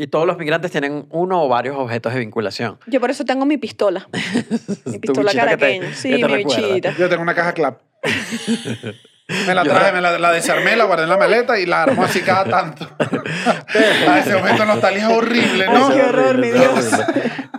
Y 0.00 0.06
todos 0.06 0.26
los 0.26 0.38
migrantes 0.38 0.70
tienen 0.70 1.06
uno 1.10 1.42
o 1.42 1.48
varios 1.48 1.76
objetos 1.76 2.14
de 2.14 2.20
vinculación. 2.20 2.78
Yo 2.86 3.00
por 3.00 3.10
eso 3.10 3.24
tengo 3.24 3.44
mi 3.46 3.56
pistola. 3.58 4.08
Mi 4.86 4.92
Tu 4.92 5.00
pistola 5.00 5.32
bichita 5.32 5.44
que 5.48 5.56
te- 5.56 5.58
caraqueña. 5.58 5.88
que 5.88 5.94
Sí, 5.94 6.10
te 6.10 6.16
mi 6.16 6.22
recuerda. 6.22 6.66
bichita. 6.68 6.94
Yo 6.96 7.08
tengo 7.08 7.22
una 7.22 7.34
caja 7.34 7.52
clap. 7.52 7.80
Me 9.46 9.54
la 9.54 9.62
traje, 9.62 9.92
me 9.92 10.00
la, 10.00 10.18
la 10.18 10.32
desarmé, 10.32 10.74
la 10.74 10.84
guardé 10.84 11.02
en 11.04 11.10
la 11.10 11.18
maleta 11.18 11.58
y 11.58 11.66
la 11.66 11.82
armo 11.82 12.02
así 12.02 12.22
cada 12.22 12.44
tanto. 12.46 12.88
A 12.98 14.18
ese 14.20 14.34
momento 14.34 14.64
nostalgia 14.64 15.06
es 15.06 15.14
horrible, 15.16 15.66
Ay, 15.68 15.74
¿no? 15.78 15.88
qué 15.90 16.02
horror, 16.02 16.38
mi 16.38 16.48
Dios. 16.48 16.90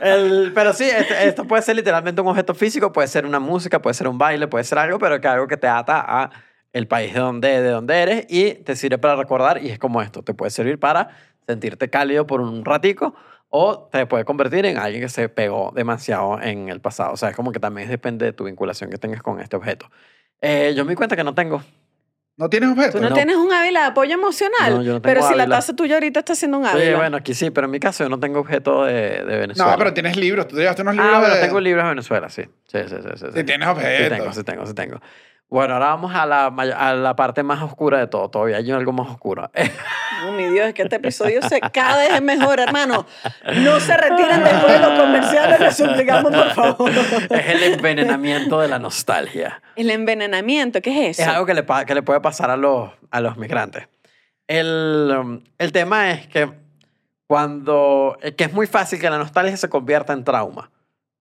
El- 0.02 0.52
pero 0.56 0.74
sí, 0.74 0.86
este- 0.86 1.28
esto 1.28 1.46
puede 1.46 1.62
ser 1.62 1.76
literalmente 1.76 2.22
un 2.22 2.28
objeto 2.28 2.56
físico, 2.56 2.92
puede 2.92 3.08
ser 3.08 3.24
una 3.28 3.40
música, 3.40 3.80
puede 3.84 3.94
ser 3.94 4.08
un 4.08 4.18
baile, 4.18 4.48
puede 4.48 4.64
ser 4.64 4.80
algo, 4.80 4.98
pero 4.98 5.22
que 5.22 5.28
algo 5.28 5.48
que 5.48 5.58
te 5.58 5.68
ata 5.68 6.04
a 6.08 6.32
el 6.74 6.88
país 6.88 7.14
de 7.14 7.20
donde, 7.20 7.62
de 7.62 7.70
donde 7.70 8.00
eres 8.02 8.26
y 8.30 8.54
te 8.56 8.76
sirve 8.76 8.98
para 8.98 9.16
recordar 9.16 9.64
y 9.64 9.70
es 9.70 9.78
como 9.78 10.02
esto, 10.02 10.24
te 10.24 10.34
puede 10.34 10.50
servir 10.50 10.80
para 10.80 11.10
sentirte 11.48 11.90
cálido 11.92 12.26
por 12.26 12.42
un 12.42 12.66
ratico 12.66 13.14
o 13.50 13.88
te 13.92 14.06
puede 14.08 14.26
convertir 14.26 14.66
en 14.66 14.78
alguien 14.80 15.04
que 15.04 15.10
se 15.10 15.30
pegó 15.30 15.72
demasiado 15.76 16.42
en 16.42 16.70
el 16.70 16.80
pasado. 16.82 17.14
O 17.14 17.18
sea, 17.18 17.30
es 17.30 17.36
como 17.36 17.52
que 17.52 17.60
también 17.60 17.90
depende 17.90 18.26
de 18.26 18.34
tu 18.34 18.46
vinculación 18.46 18.90
que 18.90 18.98
tengas 18.98 19.22
con 19.22 19.40
este 19.40 19.56
objeto. 19.56 19.90
Eh, 20.42 20.74
yo 20.76 20.86
me 20.86 20.92
di 20.92 20.96
cuenta 20.96 21.16
que 21.16 21.24
no 21.24 21.34
tengo. 21.34 21.62
¿No 22.38 22.50
tienes 22.50 22.70
objeto? 22.70 22.94
Tú 22.94 23.04
no, 23.04 23.10
No. 23.10 23.16
tienes 23.16 23.36
un 23.36 23.52
ávila 23.52 23.82
de 23.82 23.86
apoyo 23.88 24.14
emocional. 24.14 24.78
No, 24.78 24.82
yo 24.82 24.94
no 24.94 25.02
tengo 25.02 25.14
pero 25.14 25.28
si 25.28 25.36
la 25.36 25.46
taza 25.46 25.76
tuya 25.76 25.96
ahorita 25.96 26.20
está 26.22 26.32
haciendo 26.34 26.58
un 26.60 26.64
Sí, 26.66 26.72
ávila. 26.72 26.98
bueno, 26.98 27.18
aquí 27.18 27.34
sí, 27.34 27.50
pero 27.52 27.66
en 27.66 27.72
mi 27.72 27.82
caso 27.82 28.06
yo 28.06 28.10
no 28.10 28.18
tengo 28.18 28.40
objeto 28.40 28.86
de, 28.86 28.94
de 29.26 29.38
Venezuela. 29.40 29.74
No, 29.74 29.78
pero 29.78 29.94
tienes 29.94 30.16
libros. 30.16 30.48
Tú 30.48 30.56
te 30.56 30.62
llevaste 30.62 30.82
unos 30.84 30.96
libros 30.96 31.12
Ah, 31.14 31.20
bueno, 31.20 31.36
de... 31.36 31.42
tengo 31.42 31.60
libros 31.60 31.84
de 31.84 31.90
Venezuela, 31.90 32.30
sí. 32.30 32.44
Sí, 32.68 32.80
sí, 32.88 32.96
sí. 33.02 33.10
sí, 33.18 33.26
Sí, 33.36 33.44
tienes 33.44 33.68
objetos. 33.68 34.06
Sí 34.06 34.10
tengo, 34.10 34.34
sí 34.34 34.44
tengo, 34.44 34.66
sí 34.68 34.74
tengo. 34.74 35.02
Bueno, 35.50 35.74
ahora 35.74 35.88
vamos 35.88 36.14
a 36.14 36.26
la, 36.28 36.46
a 36.46 36.94
la 36.94 37.16
parte 37.16 37.42
más 37.42 37.62
oscura 37.64 37.98
de 37.98 38.06
todo. 38.08 38.30
Todavía 38.30 38.58
hay 38.58 38.70
algo 38.72 38.92
más 38.92 39.10
oscuro. 39.10 39.50
Oh, 40.28 40.32
mi 40.34 40.44
Dios, 40.46 40.68
es 40.68 40.74
que 40.76 40.84
este 40.84 40.98
episodio 40.98 41.42
se, 41.42 41.60
cada 41.60 41.98
vez 41.98 42.14
es 42.14 42.22
mejor, 42.22 42.60
hermano. 42.60 43.06
No 43.64 43.80
se 43.80 43.98
retiren 43.98 44.44
después 44.44 44.74
de 44.74 44.80
los 44.80 45.00
comerciales, 45.00 45.60
les 45.60 45.76
suplicamos, 45.76 46.32
por 46.32 46.50
favor. 46.52 46.92
es 46.92 47.48
el 47.48 47.64
envenenamiento 47.74 48.60
de 48.60 48.68
la 48.68 48.78
nostalgia. 48.78 49.62
El 49.76 49.90
envenenamiento, 49.90 50.82
¿qué 50.82 51.10
es 51.10 51.20
Es 51.20 51.26
eso? 51.26 51.32
algo 51.32 51.46
que 51.48 51.54
le, 51.56 51.66
que 51.88 51.96
le 51.96 52.04
puede 52.04 52.22
pasar 52.22 52.52
a 52.52 52.58
los, 52.58 52.92
a 53.10 53.20
los 53.20 53.38
migrantes. 53.38 53.88
El, 54.48 55.16
um, 55.20 55.42
el 55.58 55.72
tema 55.72 56.12
es 56.12 56.28
que 56.28 56.52
cuando... 57.28 58.18
eh, 58.22 58.36
que 58.36 58.44
es 58.44 58.54
muy 58.54 58.68
fácil 58.68 59.00
que 59.00 59.10
la 59.10 59.18
nostalgia 59.18 59.58
se 59.58 59.70
convierta 59.70 60.14
en 60.14 60.24
trauma. 60.24 60.70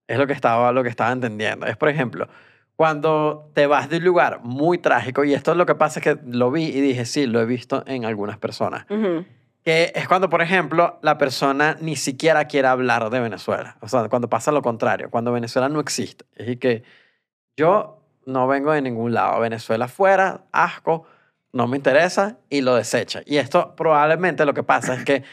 Es 0.07 0.17
lo 0.17 0.27
que 0.27 0.33
estaba, 0.33 0.71
lo 0.71 0.83
que 0.83 0.89
estaba 0.89 1.11
entendiendo. 1.11 1.65
Es, 1.67 1.77
por 1.77 1.89
ejemplo, 1.89 2.27
cuando 2.79 3.51
te 3.55 3.67
vas 3.67 3.89
de 3.89 3.97
un 3.97 4.05
lugar 4.05 4.39
muy 4.41 4.77
trágico, 4.77 5.25
y 5.25 5.33
esto 5.33 5.51
es 5.51 5.57
lo 5.57 5.65
que 5.65 5.75
pasa 5.75 5.99
es 5.99 6.03
que 6.05 6.17
lo 6.25 6.49
vi 6.49 6.63
y 6.63 6.79
dije, 6.79 7.03
sí, 7.03 7.25
lo 7.25 7.41
he 7.41 7.45
visto 7.45 7.83
en 7.85 8.05
algunas 8.05 8.37
personas. 8.37 8.85
Ujú. 8.89 9.25
Que 9.65 9.91
es 9.93 10.07
cuando, 10.07 10.29
por 10.29 10.41
ejemplo, 10.41 10.97
la 11.01 11.17
persona 11.17 11.75
ni 11.81 11.97
siquiera 11.97 12.45
quiere 12.45 12.69
hablar 12.69 13.09
de 13.09 13.19
Venezuela. 13.19 13.75
O 13.81 13.89
sea, 13.89 14.07
cuando 14.07 14.29
pasa 14.29 14.53
lo 14.53 14.61
contrario, 14.61 15.09
cuando 15.09 15.33
Venezuela 15.33 15.67
no 15.67 15.81
existe. 15.81 16.23
Es 16.31 16.45
decir, 16.45 16.59
que 16.59 16.83
yo 17.57 18.01
no 18.25 18.47
vengo 18.47 18.71
de 18.71 18.81
ningún 18.81 19.13
lado. 19.13 19.41
Venezuela 19.41 19.89
fuera, 19.89 20.45
asco, 20.53 21.05
no 21.51 21.67
me 21.67 21.75
interesa 21.75 22.37
y 22.49 22.61
lo 22.61 22.75
desecha. 22.75 23.23
Y 23.25 23.39
esto 23.39 23.75
probablemente 23.75 24.45
lo 24.45 24.53
que 24.53 24.63
pasa 24.63 24.93
es 24.93 25.03
que 25.03 25.23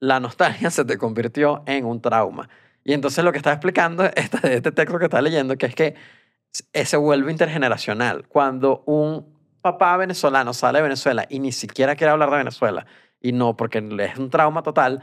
la 0.00 0.20
nostalgia 0.20 0.68
se 0.68 0.84
te 0.84 0.98
convirtió 0.98 1.62
en 1.64 1.86
un 1.86 2.02
trauma. 2.02 2.50
Y 2.84 2.92
entonces 2.92 3.24
lo 3.24 3.32
que 3.32 3.38
está 3.38 3.52
explicando 3.52 4.04
este, 4.16 4.54
este 4.54 4.70
texto 4.70 4.98
que 4.98 5.06
está 5.06 5.22
leyendo, 5.22 5.56
que 5.56 5.64
es 5.64 5.74
que 5.74 6.19
se- 6.52 6.84
se 6.84 6.96
vuelve 6.96 7.30
intergeneracional. 7.30 8.26
Cuando 8.28 8.82
un 8.86 9.26
papá 9.62 9.96
venezolano 9.96 10.52
sale 10.54 10.78
de 10.78 10.82
Venezuela 10.84 11.26
y 11.28 11.38
ni 11.38 11.52
siquiera 11.52 11.96
quiere 11.96 12.10
hablar 12.12 12.30
de 12.30 12.38
Venezuela, 12.38 12.86
y 13.20 13.32
no 13.32 13.56
porque 13.56 13.78
es 14.00 14.18
un 14.18 14.30
trauma 14.30 14.62
total, 14.62 15.02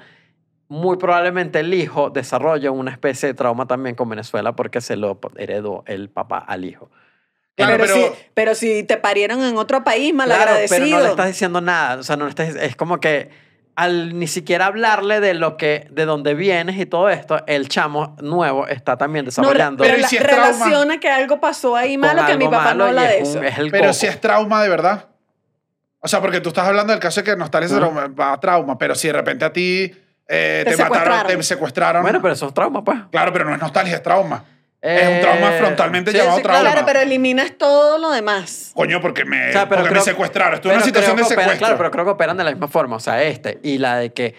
muy 0.69 0.97
probablemente 0.97 1.59
el 1.59 1.73
hijo 1.73 2.09
desarrolla 2.09 2.71
una 2.71 2.91
especie 2.91 3.27
de 3.27 3.33
trauma 3.35 3.67
también 3.67 3.95
con 3.95 4.09
Venezuela 4.09 4.53
porque 4.55 4.81
se 4.81 4.97
lo 4.97 5.19
heredó 5.37 5.83
el 5.87 6.09
papá 6.09 6.39
al 6.39 6.65
hijo. 6.65 6.89
Claro, 7.55 7.77
pero, 7.79 7.93
pero- 7.93 8.07
si, 8.07 8.21
pero 8.33 8.55
si 8.55 8.83
te 8.83 8.97
parieron 8.97 9.41
en 9.43 9.57
otro 9.57 9.83
país, 9.83 10.11
Claro, 10.13 10.17
malagradecido. 10.29 10.79
pero 10.85 10.97
no 10.97 11.03
le 11.03 11.09
estás 11.09 11.27
diciendo 11.27 11.61
nada. 11.61 11.95
O 11.99 12.03
sea, 12.03 12.17
no 12.17 12.25
le 12.25 12.29
estás, 12.29 12.55
es 12.55 12.75
como 12.75 12.99
que 12.99 13.29
al 13.77 14.17
ni 14.17 14.25
siquiera 14.25 14.65
hablarle 14.65 15.19
de 15.19 15.35
lo 15.35 15.55
que, 15.55 15.87
de 15.91 16.05
dónde 16.05 16.33
vienes 16.33 16.77
y 16.79 16.87
todo 16.87 17.09
esto, 17.09 17.43
el 17.45 17.69
chamo 17.69 18.15
nuevo 18.21 18.67
está 18.67 18.97
también 18.97 19.23
No, 19.25 19.27
desarrollando. 19.27 19.83
pero 19.83 19.93
Pero 19.95 19.99
¿y 19.99 20.01
la- 20.01 20.07
si 20.09 20.17
es 20.17 20.23
trauma? 20.23 20.45
relaciona 20.65 20.99
que 20.99 21.09
algo 21.09 21.39
pasó 21.39 21.75
ahí 21.75 21.95
malo 21.95 22.25
que 22.25 22.35
mi 22.37 22.47
papá 22.47 22.73
no 22.73 22.85
habla 22.85 23.03
de 23.03 23.19
es 23.19 23.29
un- 23.35 23.45
eso. 23.45 23.61
es 23.63 23.69
Pero 23.71 23.83
coco. 23.83 23.93
si 23.93 24.07
es 24.07 24.19
trauma 24.19 24.63
de 24.63 24.69
verdad. 24.69 25.05
O 25.99 26.07
sea, 26.07 26.21
porque 26.21 26.41
tú 26.41 26.49
estás 26.49 26.67
hablando 26.67 26.91
del 26.91 26.99
caso 26.99 27.21
de 27.21 27.25
que 27.25 27.35
nostalgia 27.37 27.69
se 27.69 27.75
Ajá. 27.75 27.83
trauma- 27.85 28.07
va 28.07 28.33
a 28.33 28.39
trauma, 28.39 28.77
pero 28.79 28.95
si 28.95 29.07
de 29.07 29.13
repente 29.13 29.45
a 29.45 29.53
ti 29.53 29.91
eh, 30.29 30.63
Te 30.65 30.71
te, 30.71 30.77
mataron, 30.83 30.97
secuestraron. 30.97 31.37
te 31.37 31.43
secuestraron. 31.43 32.01
Bueno, 32.01 32.21
pero 32.21 32.33
eso 32.33 32.47
es 32.47 32.53
trauma, 32.53 32.83
pues. 32.83 32.97
Claro, 33.11 33.31
pero 33.31 33.45
no 33.45 33.53
es 33.53 33.61
nostalgia, 33.61 33.95
es 33.95 34.03
trauma. 34.03 34.43
Es 34.81 35.09
un 35.15 35.21
trauma 35.21 35.55
Eh, 35.55 35.59
frontalmente 35.59 36.11
sí, 36.11 36.17
llamado 36.17 36.37
sí, 36.37 36.43
trauma. 36.43 36.61
Claro, 36.61 36.81
pero 36.85 36.99
eliminas 36.99 37.51
todo 37.57 37.97
lo 37.97 38.11
demás. 38.11 38.71
Coño, 38.75 39.01
porque 39.01 39.25
me, 39.25 39.49
O 39.49 39.51
sea, 39.51 39.67
pero 39.67 39.81
porque 39.81 39.89
creo- 39.89 40.01
me 40.01 40.11
secuestraron. 40.11 40.53
Estuve 40.55 40.73
en 40.73 40.79
pero 40.79 40.83
una 40.83 40.85
situación 40.85 41.15
de 41.15 41.21
que 41.23 41.27
operan- 41.27 41.29
secuestro. 41.41 41.57
Claro, 41.59 41.77
pero 41.77 41.91
creo 41.91 42.05
que 42.05 42.11
operan 42.11 42.37
de 42.37 42.43
la 42.43 42.51
misma 42.51 42.67
forma. 42.67 42.95
O 42.95 42.99
sea, 42.99 43.23
este 43.23 43.59
y 43.63 43.79
la 43.79 43.97
de 43.97 44.13
que 44.13 44.35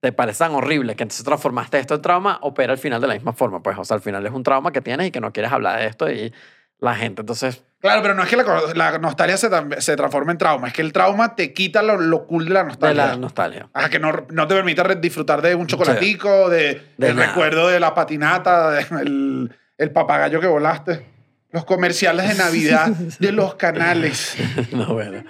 te 0.00 0.12
parece 0.12 0.38
tan 0.38 0.54
horrible 0.54 0.94
que 0.94 1.02
entonces 1.02 1.24
transformaste 1.24 1.78
esto 1.80 1.96
en 1.96 2.02
trauma, 2.02 2.38
opera 2.42 2.72
al 2.72 2.78
final 2.78 3.00
de 3.00 3.08
la 3.08 3.14
misma 3.14 3.32
forma. 3.32 3.60
Pues, 3.62 3.76
o 3.76 3.84
sea, 3.84 3.96
al 3.96 4.00
final 4.02 4.24
es 4.24 4.32
un 4.32 4.44
trauma 4.44 4.70
que 4.72 4.80
tienes 4.80 5.08
y 5.08 5.10
que 5.10 5.20
no 5.20 5.32
quieres 5.32 5.50
hablar 5.50 5.80
de 5.80 5.86
esto 5.86 6.08
y 6.10 6.32
la 6.78 6.94
gente 6.94 7.22
entonces 7.22 7.64
Claro, 7.80 8.02
pero 8.02 8.14
no 8.14 8.24
es 8.24 8.28
que 8.28 8.36
la, 8.36 8.44
la 8.74 8.98
nostalgia 8.98 9.36
se, 9.36 9.48
se 9.80 9.94
transforme 9.96 10.32
en 10.32 10.38
trauma, 10.38 10.66
es 10.68 10.74
que 10.74 10.82
el 10.82 10.92
trauma 10.92 11.36
te 11.36 11.52
quita 11.52 11.80
lo, 11.82 11.96
lo 11.96 12.26
cool 12.26 12.46
de 12.46 12.50
la 12.54 12.60
De 12.60 12.66
nostalgia. 12.70 13.06
la 13.06 13.16
nostalgia. 13.16 13.68
Ajá, 13.72 13.88
que 13.88 14.00
no, 14.00 14.12
no 14.30 14.46
te 14.48 14.54
permite 14.56 14.82
disfrutar 14.96 15.40
de 15.42 15.54
un 15.54 15.66
chocolatico, 15.68 16.48
de, 16.50 16.82
De 16.96 17.08
el 17.10 17.14
nada. 17.16 17.28
recuerdo 17.28 17.68
de 17.68 17.78
la 17.78 17.94
patinata, 17.94 18.70
de- 18.72 18.86
el, 19.02 19.56
el 19.78 19.90
papagayo 19.92 20.40
que 20.40 20.48
volaste. 20.48 21.06
Los 21.50 21.64
comerciales 21.64 22.28
de 22.28 22.34
Navidad 22.34 22.88
de 23.20 23.32
los 23.32 23.54
canales. 23.54 24.36
no, 24.72 24.92
bueno. 24.94 25.22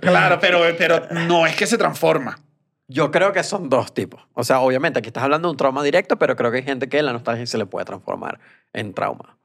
Claro, 0.00 0.38
pero, 0.40 0.60
pero 0.78 1.06
no 1.26 1.46
es 1.46 1.56
que 1.56 1.66
se 1.66 1.78
transforma. 1.78 2.38
Yo 2.86 3.10
creo 3.10 3.32
que 3.32 3.42
son 3.42 3.68
dos 3.70 3.94
tipos. 3.94 4.20
O 4.34 4.44
sea, 4.44 4.60
obviamente 4.60 4.98
aquí 4.98 5.08
estás 5.08 5.24
hablando 5.24 5.48
de 5.48 5.52
un 5.52 5.56
trauma 5.56 5.82
directo, 5.82 6.18
pero 6.18 6.36
creo 6.36 6.50
que 6.50 6.58
hay 6.58 6.62
gente 6.64 6.88
que 6.88 7.02
la 7.02 7.12
nostalgia 7.12 7.46
se 7.46 7.56
le 7.58 7.66
puede 7.66 7.86
transformar 7.86 8.38
en 8.72 8.92
trauma. 8.92 9.36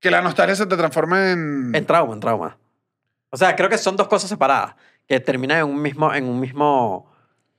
Que 0.00 0.10
la 0.10 0.20
nostalgia 0.22 0.54
se 0.56 0.66
te 0.66 0.76
transforma 0.76 1.30
en... 1.32 1.74
En 1.74 1.86
trauma, 1.86 2.14
en 2.14 2.20
trauma. 2.20 2.58
O 3.30 3.36
sea, 3.36 3.56
creo 3.56 3.68
que 3.68 3.78
son 3.78 3.96
dos 3.96 4.08
cosas 4.08 4.28
separadas 4.28 4.74
que 5.08 5.20
terminan 5.20 5.58
en 5.58 5.64
un 5.66 5.80
mismo, 5.82 6.12
en 6.14 6.24
un 6.24 6.38
mismo. 6.40 7.10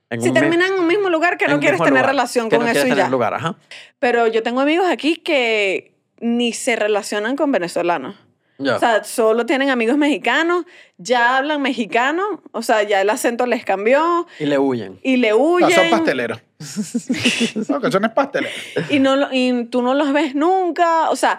En 0.09 0.21
Si 0.21 0.29
un 0.29 0.33
mi- 0.33 0.39
terminan 0.39 0.73
en 0.73 0.79
un 0.79 0.87
mismo 0.87 1.09
lugar 1.09 1.37
que 1.37 1.47
no 1.47 1.59
quieres 1.59 1.79
tener 1.79 1.93
lugar, 1.93 2.05
relación 2.07 2.49
con 2.49 2.59
no 2.59 2.65
eso 2.65 2.73
quieres 2.73 2.87
y 2.87 2.91
tener 2.91 3.05
ya. 3.05 3.09
lugar, 3.09 3.33
ajá. 3.33 3.55
Pero 3.99 4.27
yo 4.27 4.43
tengo 4.43 4.61
amigos 4.61 4.87
aquí 4.89 5.15
que 5.17 5.93
ni 6.19 6.53
se 6.53 6.75
relacionan 6.75 7.35
con 7.35 7.51
venezolanos. 7.51 8.15
O 8.59 8.79
sea, 8.79 9.03
solo 9.03 9.45
tienen 9.45 9.69
amigos 9.69 9.97
mexicanos, 9.97 10.65
ya 10.97 11.37
hablan 11.37 11.61
mexicano, 11.61 12.41
o 12.53 12.63
sea, 12.63 12.81
ya 12.81 13.01
el 13.01 13.09
acento 13.11 13.45
les 13.45 13.63
cambió 13.63 14.25
y 14.39 14.45
le 14.47 14.57
huyen. 14.57 14.99
y 15.03 15.17
le 15.17 15.29
No, 15.29 15.37
huyen. 15.37 15.69
son 15.71 15.89
pasteleros. 15.91 16.41
no, 17.69 17.79
que 17.81 17.91
son 17.91 18.05
es 18.05 18.11
pastelero. 18.11 18.53
y, 18.89 18.97
no, 18.97 19.31
y 19.31 19.65
tú 19.65 19.83
no 19.83 19.93
los 19.93 20.11
ves 20.11 20.33
nunca. 20.33 21.11
O 21.11 21.15
sea, 21.15 21.37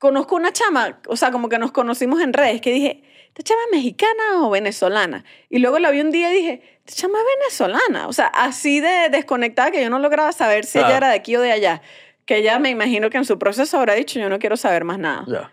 conozco 0.00 0.34
una 0.34 0.50
chama, 0.50 0.98
o 1.06 1.14
sea, 1.14 1.30
como 1.30 1.48
que 1.50 1.58
nos 1.58 1.72
conocimos 1.72 2.20
en 2.22 2.32
redes, 2.32 2.62
que 2.62 2.72
dije, 2.72 3.04
¿esta 3.28 3.42
chama 3.42 3.60
es 3.70 3.76
mexicana 3.76 4.42
o 4.42 4.48
venezolana? 4.50 5.24
Y 5.50 5.58
luego 5.58 5.78
la 5.78 5.90
vi 5.90 6.00
un 6.00 6.10
día 6.10 6.32
y 6.32 6.36
dije, 6.36 6.80
esta 6.86 7.02
chama 7.02 7.18
es 7.18 7.24
venezolana. 7.38 8.08
O 8.08 8.12
sea, 8.14 8.26
así 8.28 8.80
de 8.80 9.10
desconectada 9.10 9.70
que 9.70 9.82
yo 9.82 9.90
no 9.90 9.98
lograba 9.98 10.32
saber 10.32 10.64
si 10.64 10.78
ella 10.78 10.96
era 10.96 11.08
de 11.10 11.14
aquí 11.16 11.36
o 11.36 11.40
de 11.42 11.52
allá. 11.52 11.82
Que 12.24 12.38
ella 12.38 12.58
me 12.58 12.70
imagino 12.70 13.10
que 13.10 13.18
en 13.18 13.26
su 13.26 13.38
proceso 13.38 13.76
habrá 13.76 13.92
dicho, 13.94 14.18
yo 14.18 14.30
no 14.30 14.38
quiero 14.38 14.56
saber 14.56 14.84
más 14.84 14.98
nada. 14.98 15.24
Ya. 15.28 15.52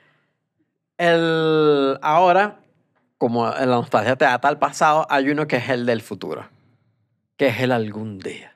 El, 0.98 2.00
ahora, 2.02 2.60
como 3.18 3.48
la 3.50 3.66
nostalgia 3.66 4.16
te 4.16 4.26
ata 4.26 4.48
al 4.48 4.60
pasado, 4.60 5.06
hay 5.10 5.30
uno 5.30 5.46
que 5.46 5.58
es 5.58 5.68
el 5.70 5.86
del 5.86 6.02
futuro. 6.02 6.50
Que 7.36 7.48
es 7.48 7.60
el 7.60 7.74
algún 7.74 8.18
día. 8.18 8.56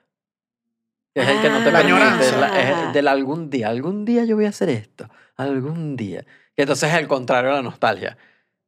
Que 1.14 1.20
es 1.20 1.28
el 1.28 1.42
que 1.42 1.50
no 1.50 1.62
te 1.62 1.68
Ah. 1.68 1.72
Permite. 1.82 2.60
es 2.62 2.78
el 2.86 2.92
del 2.94 3.08
algún 3.08 3.50
día. 3.50 3.68
Algún 3.68 4.06
día 4.06 4.24
yo 4.24 4.36
voy 4.36 4.46
a 4.46 4.48
hacer 4.48 4.70
esto. 4.70 5.08
Algún 5.42 5.96
día. 5.96 6.24
Que 6.56 6.62
entonces 6.62 6.90
es 6.90 6.98
el 6.98 7.08
contrario 7.08 7.50
de 7.50 7.56
la 7.56 7.62
nostalgia. 7.62 8.16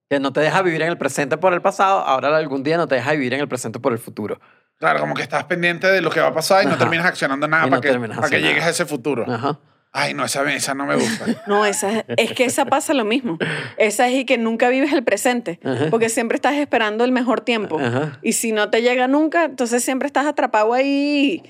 Que 0.09 0.21
no 0.21 0.33
te 0.33 0.41
deja 0.41 0.63
vivir 0.63 0.83
en 0.83 0.89
el 0.89 0.99
presente 0.99 1.37
por 1.39 1.55
el 1.55 1.63
pasado, 1.63 2.01
ahora 2.01 2.37
algún 2.37 2.63
día 2.63 2.77
no 2.77 2.87
te 2.87 2.95
deja 2.97 3.13
vivir 3.13 3.35
en 3.35 3.41
el 3.41 3.49
presente 3.49 3.79
por 3.81 3.93
el 3.93 3.99
futuro. 3.99 4.41
Claro, 4.79 5.01
como 5.01 5.15
que 5.15 5.23
estás 5.23 5.45
pendiente 5.45 5.87
de 5.87 6.01
lo 6.01 6.11
que 6.11 6.21
va 6.21 6.29
a 6.29 6.35
pasar 6.35 6.63
y 6.63 6.67
no 6.67 6.73
Ajá. 6.73 6.81
terminas 6.81 7.07
accionando 7.07 7.47
nada 7.49 7.67
Y 7.67 7.71
para 7.71 7.77
no 7.77 7.81
que, 7.81 7.89
terminas 7.89 8.19
para 8.19 8.29
que 8.29 8.41
llegues 8.43 8.65
a 8.65 8.71
ese 8.71 8.85
futuro. 8.85 9.25
Ajá. 9.29 9.61
Ay, 9.97 10.13
no, 10.13 10.25
esa, 10.25 10.43
esa 10.53 10.75
no 10.75 10.87
me 10.87 10.97
gusta. 10.97 11.25
No, 11.47 11.65
esa, 11.65 12.05
es 12.17 12.33
que 12.33 12.45
esa 12.45 12.65
pasa 12.67 12.93
lo 12.95 13.05
mismo. 13.05 13.39
Esa 13.79 14.09
es 14.09 14.15
y 14.15 14.25
que 14.25 14.37
nunca 14.39 14.69
vives 14.69 14.93
el 14.93 15.05
presente, 15.05 15.61
Ajá. 15.65 15.87
porque 15.91 16.09
siempre 16.09 16.35
estás 16.35 16.55
esperando 16.55 17.05
el 17.05 17.13
mejor 17.13 17.43
tiempo. 17.43 17.79
Ajá. 17.79 18.19
Y 18.21 18.33
si 18.33 18.51
no 18.51 18.71
te 18.71 18.83
llega 18.83 19.07
nunca, 19.07 19.45
entonces 19.45 19.85
siempre 19.85 20.07
estás 20.07 20.27
atrapado 20.27 20.73
ahí. 20.75 21.43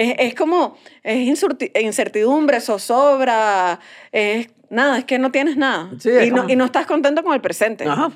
Es, 0.00 0.14
es 0.18 0.34
como, 0.36 0.76
es 1.02 1.42
incertidumbre, 1.80 2.60
zozobra, 2.60 3.80
es 4.12 4.48
nada, 4.70 4.98
es 4.98 5.04
que 5.04 5.18
no 5.18 5.32
tienes 5.32 5.56
nada. 5.56 5.90
Sí, 5.98 6.10
y, 6.10 6.30
no, 6.30 6.36
como- 6.42 6.50
y 6.50 6.54
no 6.56 6.64
estás 6.66 6.86
contento 6.86 7.24
con 7.24 7.34
el 7.34 7.40
presente. 7.40 7.84
Ajá. 7.84 8.12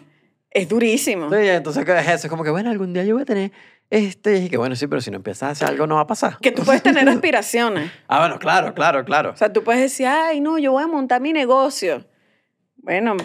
Es 0.51 0.69
durísimo. 0.69 1.29
Sí, 1.29 1.37
entonces 1.49 1.85
¿qué 1.85 1.99
es 1.99 2.07
eso? 2.09 2.27
Es 2.27 2.31
como 2.31 2.45
que, 2.45 2.51
bueno, 2.51 2.71
algún 2.71 2.93
día 2.93 3.03
yo 3.05 3.15
voy 3.15 3.23
a 3.23 3.27
tener 3.27 3.51
este. 3.91 4.37
Y 4.37 4.49
que, 4.49 4.59
bueno, 4.59 4.77
sí, 4.77 4.87
pero 4.87 5.01
si 5.01 5.11
no 5.11 5.17
empiezas 5.17 5.43
a 5.43 5.51
hacer 5.51 5.69
algo, 5.69 5.87
no 5.89 5.97
va 5.97 6.03
a 6.03 6.07
pasar. 6.07 6.39
Que 6.41 6.53
tú 6.53 6.63
puedes 6.63 6.83
tener 6.85 7.09
aspiraciones. 7.09 7.91
Ah, 8.07 8.21
bueno, 8.21 8.39
claro, 8.39 8.75
claro, 8.75 9.05
claro. 9.05 9.31
O 9.31 9.37
sea, 9.37 9.53
tú 9.53 9.65
puedes 9.65 9.81
decir, 9.83 10.07
ay, 10.07 10.41
no, 10.41 10.59
yo 10.59 10.71
voy 10.73 10.85
a 10.85 10.87
montar 10.87 11.21
mi 11.21 11.33
negocio. 11.33 12.07
Bueno, 12.77 13.17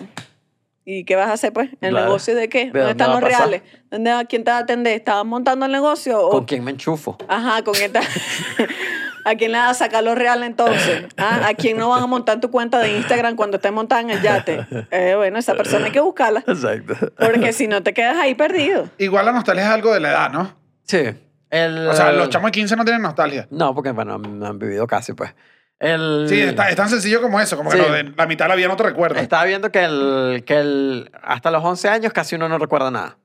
¿y 0.89 1.03
qué 1.03 1.17
vas 1.17 1.27
a 1.27 1.33
hacer, 1.33 1.51
pues? 1.51 1.69
¿El 1.81 1.89
Claro. 1.89 2.05
negocio 2.05 2.33
de 2.33 2.47
qué? 2.47 2.65
¿Dónde 2.67 2.79
dónde 2.79 2.91
están 2.91 3.09
a 3.09 3.13
los 3.15 3.23
reales? 3.23 3.61
¿Dónde, 3.91 4.11
va- 4.13 4.23
¿Quién 4.23 4.45
te 4.45 4.51
va 4.51 4.57
a 4.57 4.61
atender? 4.61 4.93
¿Estabas 4.93 5.25
montando 5.25 5.65
el 5.65 5.71
negocio? 5.73 6.17
O, 6.19 6.29
¿Con 6.29 6.45
quién 6.45 6.63
me 6.63 6.71
enchufo? 6.71 7.17
Ajá, 7.27 7.61
¿con 7.63 7.73
quién 7.73 7.91
te- 7.93 7.99
¿A 9.25 9.35
quién 9.35 9.51
le 9.51 9.57
vas 9.57 9.71
a 9.71 9.73
sacar 9.73 10.01
los 10.05 10.17
reales 10.17 10.47
entonces? 10.47 11.03
¿Ah? 11.17 11.47
¿A 11.49 11.53
quién 11.53 11.77
no 11.77 11.89
vas 11.89 12.01
a 12.01 12.07
montar 12.07 12.39
tu 12.39 12.49
cuenta 12.49 12.79
de 12.79 12.95
Instagram 12.95 13.35
cuando 13.35 13.57
estés 13.57 13.73
montada 13.73 13.99
en 14.01 14.09
el 14.11 14.21
yate? 14.21 14.65
Eh, 14.89 15.15
bueno, 15.17 15.37
esa 15.37 15.53
persona 15.55 15.87
hay 15.87 15.91
que 15.91 15.99
buscarla. 15.99 16.45
Exacto. 16.47 16.93
Porque 17.19 17.51
si 17.51 17.67
no 17.67 17.83
te 17.83 17.93
quedas 17.93 18.15
ahí 18.15 18.35
perdido. 18.35 18.87
Igual 18.97 19.25
la 19.25 19.33
nostalgia 19.33 19.65
es 19.65 19.69
algo 19.69 19.93
de 19.93 19.99
la 19.99 20.09
edad, 20.11 20.31
¿no? 20.31 20.55
Sí. 20.83 20.99
El, 21.49 21.87
O 21.89 21.93
sea, 21.93 22.13
los 22.13 22.29
chamos 22.29 22.47
de 22.47 22.51
15 22.53 22.77
no 22.77 22.85
tienen 22.85 23.01
nostalgia. 23.01 23.47
No, 23.51 23.75
porque, 23.75 23.91
bueno, 23.91 24.17
no 24.17 24.45
han 24.47 24.59
vivido 24.59 24.87
casi, 24.87 25.11
pues. 25.11 25.33
El... 25.79 26.25
Sí, 26.27 26.41
está- 26.41 26.69
es 26.69 26.75
tan 26.75 26.89
sencillo 26.89 27.21
como 27.21 27.39
eso, 27.39 27.55
como 27.55 27.69
que 27.69 27.77
Sí. 27.77 27.83
no, 27.87 27.93
de 27.93 28.03
la 28.15 28.25
mitad 28.25 28.45
de 28.45 28.49
la 28.49 28.55
vida 28.55 28.67
no 28.67 28.75
te 28.75 28.83
recuerda. 28.83 29.21
Estaba 29.21 29.45
viendo 29.45 29.71
que, 29.71 29.83
el, 29.83 30.43
que 30.45 30.57
el, 30.57 31.11
hasta 31.21 31.51
los 31.51 31.63
11 31.63 31.89
años 31.89 32.13
casi 32.13 32.35
uno 32.35 32.49
no 32.49 32.57
recuerda 32.57 32.89
nada. 32.89 33.17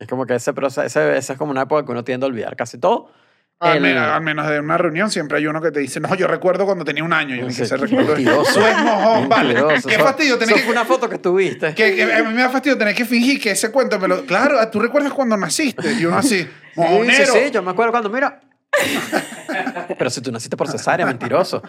Es 0.00 0.08
como 0.08 0.26
que 0.26 0.34
ese 0.34 0.52
proceso, 0.52 0.82
ese, 0.82 1.16
esa 1.16 1.32
es 1.34 1.38
como 1.38 1.52
una 1.52 1.62
época 1.62 1.84
que 1.84 1.92
uno 1.92 2.02
tiende 2.02 2.26
a 2.26 2.28
olvidar 2.28 2.56
casi 2.56 2.78
todo. 2.78 3.12
Al, 3.60 3.76
El- 3.76 3.82
menos, 3.82 4.08
al 4.08 4.20
menos 4.22 4.48
de 4.48 4.58
una 4.58 4.76
reunión 4.76 5.08
siempre 5.12 5.38
hay 5.38 5.46
uno 5.46 5.62
que 5.62 5.70
te 5.70 5.78
dice, 5.78 6.00
no, 6.00 6.12
yo 6.16 6.26
recuerdo 6.26 6.66
cuando 6.66 6.84
tenía 6.84 7.04
un 7.04 7.12
año. 7.12 7.36
Yo 7.36 7.46
que 7.46 7.52
Sí, 7.52 7.64
se 7.64 7.76
recuerdo. 7.76 8.16
Eso 8.16 8.66
es 8.66 8.78
mojón, 8.78 9.28
vale. 9.28 9.54
Qué 9.86 9.96
fastidio 10.00 10.36
tener 10.36 10.56
que... 10.64 10.68
una 10.68 10.84
foto 10.84 11.08
que 11.08 11.18
tuviste. 11.18 11.72
Que, 11.76 11.94
que 11.94 12.12
a 12.12 12.24
mí 12.24 12.34
me 12.34 12.42
da 12.42 12.50
fastidio 12.50 12.76
tener 12.76 12.96
que 12.96 13.04
fingir 13.04 13.40
que 13.40 13.52
ese 13.52 13.70
cuento 13.70 14.00
me 14.00 14.08
lo... 14.08 14.26
Claro, 14.26 14.56
tú 14.70 14.80
recuerdas 14.80 15.12
cuando 15.12 15.36
naciste. 15.36 15.92
Y 15.92 16.04
uno 16.04 16.16
así, 16.18 16.40
Sí, 16.74 17.10
sí, 17.12 17.26
sí, 17.26 17.50
yo 17.52 17.62
me 17.62 17.70
acuerdo 17.70 17.92
cuando, 17.92 18.10
mira. 18.10 18.40
Pero 19.98 20.10
si 20.10 20.20
tú 20.20 20.32
naciste 20.32 20.56
por 20.56 20.68
cesárea, 20.68 21.06
mentiroso. 21.06 21.62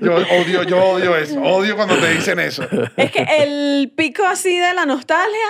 Yo 0.00 0.14
odio, 0.16 0.62
yo 0.64 0.84
odio 0.84 1.16
eso. 1.16 1.40
Odio 1.40 1.76
cuando 1.76 1.96
te 1.98 2.10
dicen 2.12 2.38
eso. 2.40 2.64
Es 2.96 3.10
que 3.10 3.26
el 3.40 3.92
pico 3.96 4.24
así 4.24 4.58
de 4.58 4.74
la 4.74 4.84
nostalgia 4.86 5.46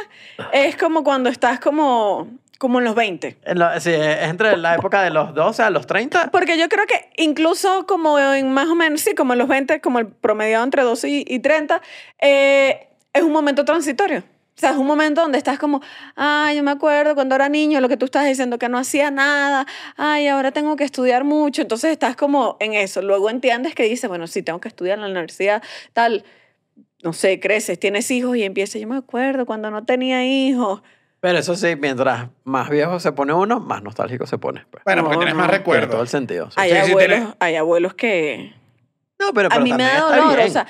es 0.53 0.77
como 0.77 1.03
cuando 1.03 1.29
estás 1.31 1.59
como, 1.61 2.29
como 2.59 2.79
en 2.79 2.85
los 2.85 2.95
20. 2.95 3.39
En 3.45 3.59
lo- 3.59 3.81
sí, 3.81 3.91
es 3.91 4.29
entre 4.29 4.57
la 4.57 4.75
época 4.77 5.03
de 5.03 5.11
los 5.11 5.35
12 5.35 5.63
a 5.63 5.71
los 5.71 5.87
30. 5.87 6.31
Porque 6.31 6.59
yo 6.59 6.69
creo 6.69 6.87
que 6.87 7.11
incluso 7.17 7.87
como 7.87 8.19
en 8.19 8.53
más 8.53 8.69
o 8.69 8.75
menos, 8.75 9.01
sí, 9.01 9.15
como 9.15 9.33
en 9.33 9.39
los 9.41 9.49
20, 9.49 9.81
como 9.81 9.99
el 9.99 10.07
promediado 10.07 10.65
entre 10.65 10.83
12 10.83 11.09
y, 11.09 11.25
y 11.27 11.39
30, 11.41 11.81
eh, 12.21 12.89
es 13.13 13.23
un 13.23 13.33
momento 13.33 13.65
transitorio. 13.65 14.23
O 14.55 14.61
sea, 14.63 14.71
es 14.71 14.77
un 14.77 14.87
momento 14.87 15.23
donde 15.23 15.39
estás 15.39 15.59
como, 15.59 15.81
ay, 16.15 16.57
yo 16.57 16.63
me 16.63 16.71
acuerdo 16.71 17.15
cuando 17.15 17.35
era 17.35 17.49
niño, 17.49 17.81
lo 17.81 17.89
que 17.89 17.97
tú 17.97 18.05
estás 18.05 18.27
diciendo, 18.27 18.59
que 18.59 18.69
no 18.69 18.79
hacía 18.79 19.11
nada, 19.11 19.67
ay, 19.97 20.29
ahora 20.29 20.53
tengo 20.53 20.77
que 20.77 20.85
estudiar 20.85 21.25
mucho. 21.25 21.63
Entonces 21.63 21.91
estás 21.91 22.17
como 22.17 22.57
en 22.61 22.75
eso. 22.75 23.01
Luego 23.03 23.31
entiendes 23.31 23.75
que 23.75 23.85
dices, 23.85 24.09
bueno, 24.09 24.27
sí, 24.27 24.43
tengo 24.43 24.61
que 24.61 24.69
estudiar 24.69 24.99
en 24.99 25.05
la 25.05 25.11
universidad, 25.11 25.63
tal. 25.95 26.25
No 27.03 27.13
sé, 27.13 27.41
creces, 27.41 27.81
tienes 27.81 28.11
hijos 28.13 28.37
y 28.37 28.45
empiezas, 28.45 28.81
yo 28.81 28.87
me 28.87 28.97
acuerdo 28.97 29.47
cuando 29.47 29.71
no 29.71 29.85
tenía 29.85 30.25
hijos. 30.25 30.83
Pero 31.19 31.39
eso 31.39 31.57
sí, 31.57 31.75
mientras 31.77 32.29
más 32.45 32.69
viejo 32.69 33.01
se 33.01 33.11
pone 33.13 33.33
uno, 33.33 33.59
más 33.59 33.83
nostálgico 33.83 34.27
se 34.27 34.39
pone. 34.39 34.65
pues. 34.71 34.85
Bueno, 34.85 35.03
porque 35.03 35.15
No, 35.17 35.21
tienes 35.21 35.35
no. 35.35 35.41
más 35.41 35.49
Tiene 35.51 35.65
todo 35.65 35.75
recuerdos. 35.77 36.01
el 36.03 36.09
sentido. 36.09 36.51
sí. 36.51 36.57
Hay, 36.59 36.71
Sí, 36.71 36.77
sí, 36.85 36.91
abuelos, 36.93 37.17
tiene- 37.19 37.35
hay 37.41 37.57
abuelos 37.57 37.95
que, 37.95 38.55
No, 39.19 39.33
pero, 39.33 39.47
a 39.47 39.51
pero 39.51 39.63
mí 39.63 39.73
me 39.73 39.83
da 39.83 40.01
dolor, 40.01 40.37
bien. 40.37 40.49
o 40.49 40.53
sea, 40.53 40.67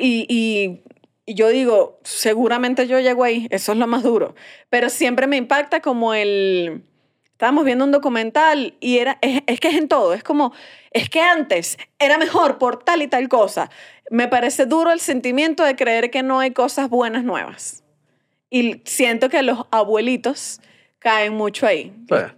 y, 0.00 0.26
y, 0.28 0.82
y 1.30 1.34
yo 1.34 1.48
digo, 1.48 2.00
seguramente 2.02 2.88
yo 2.88 2.98
llego 2.98 3.22
ahí, 3.22 3.46
eso 3.50 3.70
es 3.70 3.78
lo 3.78 3.86
más 3.86 4.02
duro, 4.02 4.34
pero 4.68 4.90
siempre 4.90 5.28
me 5.28 5.36
impacta 5.36 5.78
como 5.80 6.12
el... 6.12 6.82
Estábamos 7.30 7.64
viendo 7.64 7.84
un 7.84 7.92
documental 7.92 8.74
y 8.80 8.98
era, 8.98 9.16
es, 9.20 9.42
es 9.46 9.60
que 9.60 9.68
es 9.68 9.76
en 9.76 9.86
todo, 9.86 10.12
es 10.12 10.24
como, 10.24 10.52
es 10.90 11.08
que 11.08 11.20
antes 11.20 11.78
era 12.00 12.18
mejor 12.18 12.58
por 12.58 12.82
tal 12.82 13.00
y 13.00 13.06
tal 13.06 13.28
cosa. 13.28 13.70
Me 14.10 14.26
parece 14.26 14.66
duro 14.66 14.90
el 14.90 14.98
sentimiento 14.98 15.62
de 15.62 15.76
creer 15.76 16.10
que 16.10 16.24
no 16.24 16.40
hay 16.40 16.50
cosas 16.50 16.90
buenas 16.90 17.22
nuevas. 17.22 17.84
Y 18.50 18.82
siento 18.84 19.28
que 19.28 19.42
los 19.42 19.66
abuelitos 19.70 20.60
caen 20.98 21.34
mucho 21.34 21.64
ahí. 21.64 21.92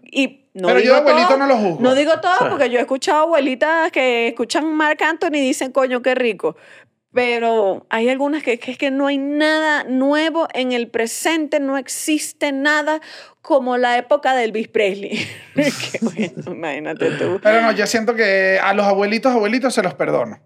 Y 0.05 0.45
no 0.53 0.68
Pero 0.68 0.80
yo 0.80 0.97
abuelito 0.97 1.28
todo, 1.28 1.38
no 1.38 1.47
lo 1.47 1.57
juzgo. 1.57 1.80
No 1.80 1.95
digo 1.95 2.20
todo 2.20 2.36
Sí. 2.40 2.45
porque 2.51 2.68
yo 2.68 2.78
he 2.78 2.82
escuchado 2.82 3.22
abuelitas 3.22 3.90
que 3.90 4.28
escuchan 4.28 4.70
Marc 4.74 5.01
Anthony 5.01 5.36
y 5.36 5.40
dicen, 5.40 5.72
coño, 5.72 6.03
qué 6.03 6.14
rico. 6.14 6.57
Pero 7.15 7.87
hay 7.91 8.09
algunas 8.09 8.43
que, 8.43 8.59
que 8.59 8.71
es 8.73 8.79
que 8.79 8.91
no 8.91 9.07
hay 9.07 9.19
nada 9.19 9.85
nuevo 9.85 10.49
en 10.55 10.73
el 10.73 10.89
presente, 10.89 11.61
no 11.61 11.77
existe 11.77 12.53
nada 12.53 13.01
como 13.43 13.77
la 13.77 13.99
época 13.99 14.35
de 14.35 14.45
Elvis 14.45 14.69
Presley. 14.69 15.27
Qué 15.55 15.99
bueno, 16.01 16.53
imagínate 16.55 17.11
tú. 17.13 17.39
Pero 17.43 17.61
no, 17.61 17.73
yo 17.73 17.87
siento 17.87 18.15
que 18.15 18.59
a 18.63 18.73
los 18.73 18.87
abuelitos, 18.87 19.31
abuelitos 19.33 19.75
se 19.75 19.83
los 19.83 19.93
perdono. 19.95 20.41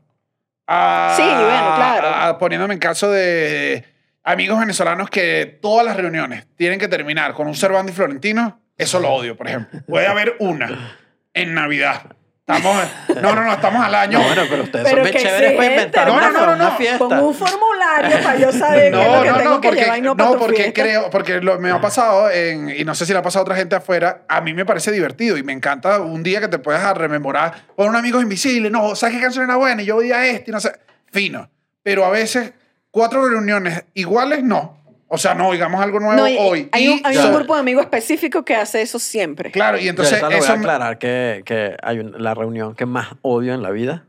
A- 0.67 1.14
Sí, 1.17 1.23
bueno, 1.23 1.75
claro. 1.77 2.09
a- 2.09 2.39
poniéndome 2.39 2.75
en 2.75 2.81
caso 2.81 3.11
de 3.12 3.85
amigos 4.25 4.59
venezolanos 4.59 5.09
que 5.09 5.59
todas 5.62 5.87
las 5.87 5.97
reuniones 5.97 6.47
tienen 6.57 6.81
que 6.81 6.89
terminar 6.89 7.35
con 7.35 7.47
un 7.47 7.55
Cervantes 7.55 7.95
y 7.95 7.97
Florentino, 7.97 8.61
eso 8.77 8.99
lo 8.99 9.11
odio, 9.12 9.37
por 9.37 9.47
ejemplo. 9.47 9.81
Puede 9.87 10.09
haber 10.09 10.35
una 10.41 10.97
en 11.33 11.55
Navidad. 11.55 12.16
Estamos, 12.49 12.76
no, 13.20 13.34
no, 13.34 13.42
no, 13.42 13.53
estamos 13.55 13.84
al 13.84 13.92
año. 13.92 14.20
No, 14.20 14.24
bueno, 14.24 14.42
pero 14.49 14.62
ustedes 14.62 14.84
Pero 14.84 15.03
son 15.03 15.11
bien 15.12 15.24
chéveres 15.24 15.53
para 15.55 15.66
inventar 15.68 16.07
No, 16.07 16.20
no, 16.20 16.30
no, 16.30 16.53
una 16.53 16.57
no. 16.57 16.76
fiesta. 16.76 16.99
Con 16.99 17.18
un 17.18 17.34
formulario 17.34 18.22
para 18.22 18.38
yo 18.38 18.53
saber 18.53 18.92
qué 18.92 19.03
es 19.03 19.12
lo 19.12 19.22
que 19.22 19.42
tengo 19.42 19.61
que 19.61 19.72
llevar 19.72 19.99
y 19.99 20.03
no 20.03 20.16
para 20.16 20.30
tu 20.30 20.38
porque 20.38 20.57
fiesta. 20.62 20.82
creo, 20.82 21.11
porque 21.11 21.40
lo, 21.40 21.59
me 21.59 21.72
ha 21.72 21.80
pasado, 21.80 22.30
en, 22.30 22.70
y 22.70 22.84
no 22.84 22.94
sé 22.94 23.05
si 23.05 23.12
le 23.12 23.18
ha 23.18 23.22
pasado 23.22 23.40
a 23.40 23.47
otra 23.47 23.57
gente 23.57 23.74
afuera, 23.74 24.22
a 24.28 24.40
mí 24.42 24.55
me 24.55 24.64
parece 24.64 24.92
divertido 24.92 25.36
y 25.36 25.42
me 25.42 25.53
encanta 25.53 25.99
un 26.01 26.22
día 26.22 26.38
que 26.40 26.47
te 26.47 26.61
puedas 26.61 26.97
rememorar 26.97 27.53
con 27.74 27.88
un 27.88 27.97
amigo 27.97 28.20
invisible, 28.20 28.70
no, 28.70 28.94
¿sabes 28.94 29.16
qué 29.16 29.22
canción 29.22 29.44
era 29.44 29.57
buena? 29.57 29.82
Y 29.82 29.86
yo 29.86 29.97
oía 29.97 30.24
este 30.26 30.53
y 30.53 30.55
no 30.55 30.61
sé, 30.61 30.70
fino. 31.11 31.51
Pero 31.82 32.05
a 32.05 32.11
veces, 32.11 32.53
cuatro 32.92 33.28
reuniones 33.28 33.82
iguales, 33.94 34.44
no. 34.44 34.76
O 35.09 35.18
sea, 35.18 35.34
no, 35.34 35.52
digamos 35.52 35.80
algo 35.80 36.00
nuevo 36.00 36.16
No, 36.16 36.26
y- 36.28 36.36
hoy. 36.38 36.68
Hay, 36.72 36.84
Y 36.84 36.88
un, 36.88 37.00
hay 37.04 37.16
un 37.16 37.22
sobre- 37.22 37.36
grupo 37.36 37.54
de 37.54 37.61
amigos 37.61 37.84
específico 37.84 38.44
que 38.44 38.57
hace 38.57 38.82
eso 38.82 38.98
siempre. 38.98 39.52
Claro, 39.52 39.78
y 39.78 39.84
Yo 39.84 39.90
entonces 39.90 40.14
ahorita 40.14 40.28
le 40.30 40.36
voy 40.36 40.44
eso 40.44 40.52
a 40.52 40.57
aclarar 40.57 40.98
que, 40.98 41.42
que 41.46 41.76
hay 41.82 42.00
un- 42.00 42.20
la 42.22 42.34
reunión 42.34 42.74
que 42.74 42.86
más 42.86 43.09
odio 43.22 43.54
en 43.54 43.62
la 43.62 43.70
vida, 43.70 44.09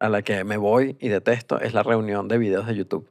a 0.00 0.08
la 0.08 0.22
que 0.22 0.42
me 0.44 0.56
voy 0.56 0.96
y 1.00 1.08
detesto, 1.08 1.60
es 1.60 1.74
la 1.74 1.82
reunión 1.82 2.26
de 2.28 2.38
videos 2.38 2.66
de 2.66 2.74
YouTube 2.74 3.08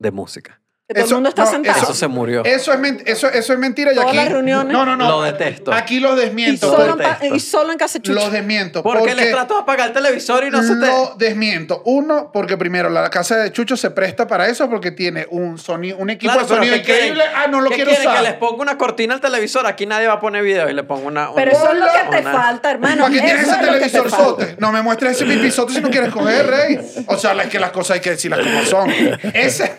de 0.00 0.10
música. 0.10 0.60
Que 0.86 0.92
todo 0.92 1.04
Eso- 1.04 1.14
el 1.14 1.16
mundo 1.16 1.28
está 1.30 1.44
no, 1.46 1.50
sentado. 1.50 1.82
Eso 1.82 1.94
se 1.94 2.06
murió. 2.08 2.44
Eso 2.44 2.70
es, 2.70 2.78
men- 2.78 3.02
eso, 3.06 3.26
eso 3.28 3.54
es 3.54 3.58
mentira. 3.58 3.90
Y 3.92 3.94
Todas 3.94 4.08
aquí, 4.08 4.16
las 4.18 4.28
reuniones. 4.28 4.70
No, 4.70 4.84
no, 4.84 4.96
no. 4.96 5.08
Lo 5.08 5.22
detesto. 5.22 5.72
Aquí 5.72 5.98
lo 5.98 6.12
y, 6.14 6.20
desmiento. 6.20 6.70
solo 6.70 6.98
en, 7.22 7.34
y 7.34 7.40
solo 7.40 7.72
en 7.72 7.78
casa 7.78 8.02
chucha. 8.02 8.20
Lo 8.20 8.28
desmiento. 8.28 8.82
porque 8.82 9.14
les 9.14 9.30
trato 9.30 9.54
de 9.54 9.60
apagar 9.62 9.88
el 9.88 9.94
televisor 9.94 10.44
y 10.44 10.50
no 10.50 10.62
se 10.62 10.74
te... 10.76 10.86
Lo 10.86 11.14
desmiento. 11.16 11.80
Uno, 11.86 12.30
porque 12.34 12.58
primero 12.58 12.90
la 12.90 13.08
casa 13.08 13.38
de 13.38 13.50
Chucho 13.50 13.78
se 13.78 13.92
presta 13.92 14.26
para 14.26 14.46
eso 14.48 14.68
porque 14.68 14.90
tiene 14.90 15.26
un 15.30 15.56
sonido, 15.56 15.96
un 15.96 16.10
equipo 16.10 16.34
Claro, 16.34 16.46
de 16.46 16.52
pero 16.52 16.60
sonido 16.60 16.76
increíble. 16.76 17.24
Ah, 17.34 17.46
no 17.48 17.62
lo 17.62 17.70
¿Qué 17.70 17.76
quiero 17.76 17.90
quieren? 17.90 18.06
usar. 18.06 18.22
Que 18.22 18.28
les 18.30 18.38
ponga 18.38 18.60
una 18.60 18.76
cortina 18.76 19.14
al 19.14 19.22
televisor. 19.22 19.66
Aquí 19.66 19.86
nadie 19.86 20.06
va 20.06 20.12
a 20.14 20.20
poner 20.20 20.42
video 20.42 20.68
y 20.68 20.74
le 20.74 20.82
pongo 20.82 21.08
una... 21.08 21.32
Pero 21.34 21.50
una- 21.52 21.60
eso 21.60 21.72
es 21.72 21.78
lo 21.78 21.86
que 21.86 22.16
te 22.16 22.20
una- 22.20 22.32
falta, 22.42 22.70
hermano. 22.70 23.04
¿Para 23.04 23.14
qué 23.14 23.20
tienes 23.22 23.42
ese 23.44 23.52
es 23.52 23.58
televisor 23.60 24.10
sote? 24.10 24.56
No 24.58 24.70
me 24.70 24.82
muestres 24.82 25.12
ese 25.12 25.24
pipisote 25.24 25.72
si 25.72 25.80
no 25.80 25.88
quieres 25.88 26.12
coger, 26.12 26.46
rey. 26.46 26.78
O 27.06 27.16
sea, 27.16 27.32
es 27.42 27.48
que 27.48 27.58
las 27.58 27.70
cosas 27.70 27.94
hay 27.94 28.00
que 28.02 28.10
decirlas 28.10 28.40
como 28.40 28.62
son. 28.66 28.90
Ese, 29.32 29.72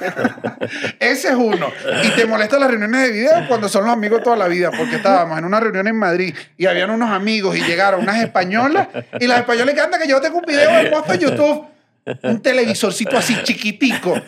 ese 1.16 1.30
es 1.30 1.36
uno. 1.36 1.72
Y 2.04 2.10
te 2.12 2.26
molestan 2.26 2.60
las 2.60 2.70
reuniones 2.70 3.02
de 3.02 3.12
video 3.12 3.48
cuando 3.48 3.68
son 3.68 3.86
los 3.86 3.94
amigos 3.94 4.22
toda 4.24 4.36
la 4.36 4.48
vida, 4.48 4.72
porque 4.72 4.98
estábamos 4.98 5.38
en 5.38 5.46
una 5.46 5.60
reunión 5.60 5.88
en 5.88 5.96
Madrid 5.96 6.36
y 6.58 6.66
habían 6.66 6.92
unos 6.92 7.10
amigos 7.10 7.58
y 7.58 7.62
llegaron 7.62 8.02
unas 8.02 8.22
españolas 8.22 8.88
y 9.20 9.28
las 9.28 9.40
españolas 9.40 9.76
que 9.76 9.82
andan 9.82 10.02
que 10.02 10.08
yo 10.08 10.22
tengo 10.22 10.38
un 10.38 10.46
video 10.46 10.72
de 10.72 10.90
puesto 10.90 11.14
en 11.14 11.20
YouTube. 11.20 11.75
Un 12.22 12.42
televisorcito 12.42 13.18
así 13.18 13.36
chiquitico, 13.44 14.22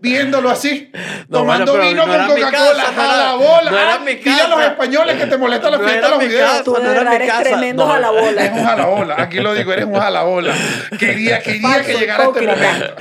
viéndolo 0.00 0.50
así, 0.50 0.90
No, 1.28 1.38
tomando 1.38 1.72
bueno, 1.72 1.88
vino 1.88 2.06
no 2.06 2.12
con 2.18 2.26
Coca-Cola, 2.36 2.82
casa, 2.84 2.92
no 2.94 3.02
a 3.10 3.16
la 3.16 3.34
bola. 3.34 3.70
no 3.70 3.78
era 3.78 3.94
Ah, 3.94 3.98
mi 4.00 4.14
dile 4.16 4.30
a 4.42 4.48
los 4.48 4.58
casa. 4.58 4.70
españoles 4.72 5.16
que 5.16 5.26
te 5.26 5.36
molestan 5.38 5.70
la 5.72 5.78
No 5.78 5.84
fiesta 5.84 6.06
de 6.06 6.10
los 6.10 6.18
videos. 6.20 6.50
casa. 6.50 6.64
Tú 6.64 6.74
de 6.74 6.82
no 6.82 6.90
era 6.90 6.98
verdad 7.00 7.10
mi 7.10 7.16
eres 7.16 7.28
casa. 7.28 7.42
tremendo 7.42 7.86
No. 7.86 7.92
jalabola. 7.92 8.44
Es 8.44 8.52
un 8.52 8.64
jalabola. 8.64 9.14
Aquí 9.18 9.40
lo 9.40 9.54
digo, 9.54 9.72
eres 9.72 9.84
un 9.86 9.94
jalabola. 9.94 10.54
Quería, 10.98 11.40
quería 11.40 11.68
Falso, 11.70 11.86
que 11.86 11.94
llegara 11.98 12.24
este 12.24 12.42
momento. 12.46 12.94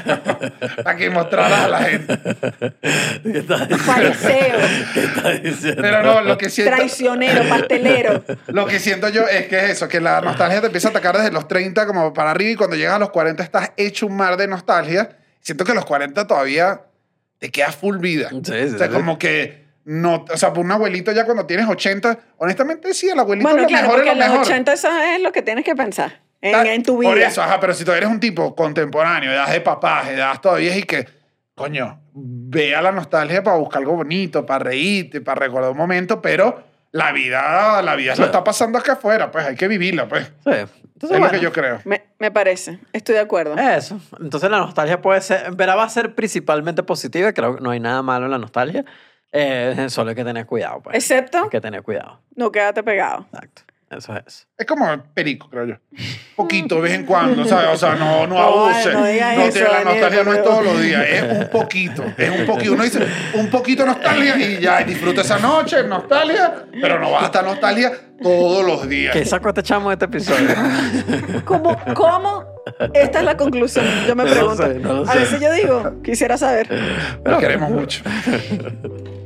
Para 0.84 0.96
que 0.98 1.10
mostraras 1.10 1.60
a 1.60 1.68
la 1.68 1.80
gente. 1.84 2.20
¿Qué 3.24 3.38
estás 3.40 3.68
diciendo? 3.68 4.58
¿Qué 4.94 5.00
estás 5.04 5.44
diciendo? 5.44 5.82
Pero 5.82 6.04
no, 6.04 6.22
lo 6.22 6.38
que 6.38 6.50
siento, 6.50 6.74
traicionero, 6.76 7.44
pastelero. 7.50 8.24
lo 8.48 8.66
que 8.66 8.80
siento 8.80 9.10
yo 9.10 9.24
es 9.24 9.48
que 9.48 9.58
es 9.58 9.72
eso, 9.72 9.88
que 9.90 10.00
la 10.00 10.22
nostalgia 10.22 10.62
te 10.62 10.68
empieza 10.68 10.88
a 10.88 10.92
atacar 10.92 11.18
desde 11.18 11.32
los 11.32 11.48
30 11.48 11.86
como 11.86 12.14
para 12.14 12.32
arriba 12.32 12.52
y 12.52 12.56
cuando 12.56 12.76
llegas 12.78 12.96
a 12.96 13.00
los 13.00 13.10
40 13.10 13.44
estás 13.44 13.72
hecho 13.78 14.05
un 14.06 14.16
mar 14.16 14.38
de 14.38 14.48
nostalgia. 14.48 15.18
Siento 15.42 15.64
que 15.66 15.72
a 15.72 15.76
los 15.76 15.86
40 15.86 16.28
todavía 16.28 16.82
te 17.38 17.52
queda 17.52 17.72
full 17.72 17.98
vida. 17.98 18.30
Sí, 18.30 18.40
sí, 18.44 18.76
o 18.76 18.78
sea, 18.78 18.88
sí. 18.88 18.94
como 18.94 19.20
que 19.20 19.66
no, 19.86 20.26
o 20.32 20.38
sea, 20.38 20.52
por 20.52 20.66
un 20.66 20.72
abuelito 20.72 21.12
ya 21.12 21.26
cuando 21.26 21.46
tienes 21.46 21.68
80, 21.68 22.18
honestamente 22.38 22.94
sí, 22.94 23.08
el 23.08 23.20
abuelito 23.20 23.48
Bueno, 23.48 23.60
es 23.60 23.64
lo 23.64 23.68
claro, 23.70 23.88
mejor 23.88 23.98
porque 23.98 24.10
es 24.10 24.14
en 24.14 24.20
lo 24.20 24.26
los 24.26 24.34
mejor. 24.34 24.48
80 24.48 24.74
eso 24.74 24.90
es 24.90 25.22
lo 25.22 25.32
que 25.32 25.42
tienes 25.44 25.64
que 25.64 25.76
pensar 25.76 26.22
en, 26.42 26.66
en 26.66 26.84
tu 26.84 26.98
vida. 26.98 27.12
Por 27.12 27.20
eso, 27.20 27.44
ajá, 27.44 27.60
pero 27.60 27.74
si 27.74 27.86
tú 27.86 27.92
eres 27.92 28.10
un 28.10 28.20
tipo 28.20 28.56
contemporáneo, 28.56 29.32
edad 29.32 29.52
de 29.52 29.62
papás, 29.62 30.10
edad 30.10 30.42
todavía 30.42 30.76
y 30.76 30.84
que, 30.84 31.08
coño, 31.54 32.02
vea 32.14 32.82
la 32.82 32.92
nostalgia 32.92 33.44
para 33.44 33.58
buscar 33.58 33.82
algo 33.82 33.96
bonito, 33.96 34.44
para 34.46 34.64
reírte, 34.64 35.22
para 35.22 35.42
recordar 35.42 35.70
un 35.70 35.78
momento, 35.78 36.20
pero 36.20 36.64
la 36.96 37.12
vida, 37.12 37.82
la 37.82 37.96
vida 37.96 38.16
se 38.16 38.22
lo 38.22 38.28
está 38.28 38.42
pasando 38.44 38.78
acá 38.78 38.94
afuera, 38.94 39.30
pues 39.30 39.46
hay 39.46 39.56
que 39.56 39.68
vivirla, 39.68 40.08
pues. 40.08 40.32
Sí. 40.46 40.52
Es 40.52 40.70
Entonces, 40.94 41.12
lo 41.12 41.20
bueno, 41.20 41.30
que 41.32 41.40
yo 41.42 41.52
creo. 41.52 41.82
Me, 41.84 42.04
me 42.20 42.32
parece, 42.32 42.80
estoy 42.94 43.16
de 43.16 43.22
acuerdo. 43.22 43.58
Eso. 43.58 44.00
Entonces 44.22 44.50
la 44.50 44.60
nostalgia 44.60 45.02
puede 45.02 45.20
ser, 45.20 45.52
verdad 45.56 45.78
va 45.78 45.84
a 45.84 45.90
ser 45.90 46.16
principalmente 46.16 46.84
positiva, 46.84 47.34
creo 47.34 47.58
que 47.58 47.62
no 47.62 47.72
hay 47.72 47.82
nada 47.82 48.02
malo 48.02 48.26
en 48.26 48.32
la 48.32 48.38
nostalgia, 48.38 48.86
eh, 49.34 49.88
solo 49.90 50.12
hay 50.12 50.16
que 50.16 50.24
tener 50.24 50.46
cuidado. 50.46 50.82
Pues. 50.84 50.96
Excepto, 50.96 51.44
Hay 51.44 51.50
que 51.50 51.60
tener 51.60 51.84
cuidado. 51.84 52.22
no 52.36 52.50
quédate 52.52 52.82
pegado. 52.82 53.26
Exacto. 53.34 53.64
Eso 53.98 54.14
es. 54.26 54.48
Es 54.58 54.66
como 54.66 54.86
perico, 55.14 55.50
creo 55.50 55.66
yo. 55.66 55.76
Poquito, 56.36 56.76
de 56.76 56.82
vez 56.82 56.94
en 56.94 57.06
cuando, 57.06 57.46
¿sabes? 57.46 57.70
O 57.74 57.78
sea, 57.78 57.96
no, 57.96 58.28
no 58.28 58.36
No, 58.36 58.66
abuse. 58.66 58.92
no 58.92 59.06
digas 59.06 59.38
No 59.38 59.44
eso, 59.44 59.54
te- 59.60 59.64
la 59.64 59.84
nostalgia 59.86 60.24
no 60.24 60.34
es 60.34 60.44
todos 60.44 60.66
los 60.66 60.82
días, 60.82 61.06
es 61.10 61.24
un 61.24 61.50
poquito. 61.50 62.04
Es 62.18 62.30
un 62.30 62.46
poquito. 62.46 62.74
Uno 62.74 62.84
dice, 62.84 63.00
un 63.36 63.50
poquito 63.50 63.84
de 63.84 63.90
nostalgia 63.90 64.38
y 64.38 64.60
ya, 64.60 64.84
disfruta 64.84 65.22
esa 65.22 65.40
noche, 65.40 65.84
nostalgia, 65.84 66.66
pero 66.82 67.00
no 67.00 67.12
vas 67.12 67.24
a 67.24 67.26
estar 67.28 67.44
nostalgia 67.46 67.92
todos 68.22 68.66
los 68.66 68.88
días. 68.90 69.14
¿Qué 69.14 69.24
sacó 69.26 69.50
este 69.50 69.64
chamo 69.64 69.90
de 69.90 69.94
este 69.94 70.06
episodio? 70.06 70.50
¿Cómo, 71.46 71.78
¿Cómo? 71.94 72.44
Esta 72.94 73.20
es 73.20 73.26
la 73.26 73.38
conclusión. 73.38 73.86
Yo 74.08 74.16
me 74.16 74.24
No 74.26 74.32
pregunto. 74.32 74.64
sé, 74.64 74.74
no 74.80 75.10
A 75.10 75.16
veces 75.16 75.40
yo 75.40 75.52
digo, 75.54 76.02
quisiera 76.04 76.38
saber. 76.38 76.68
Lo 77.24 77.38
queremos 77.40 77.70
mucho. 77.70 78.04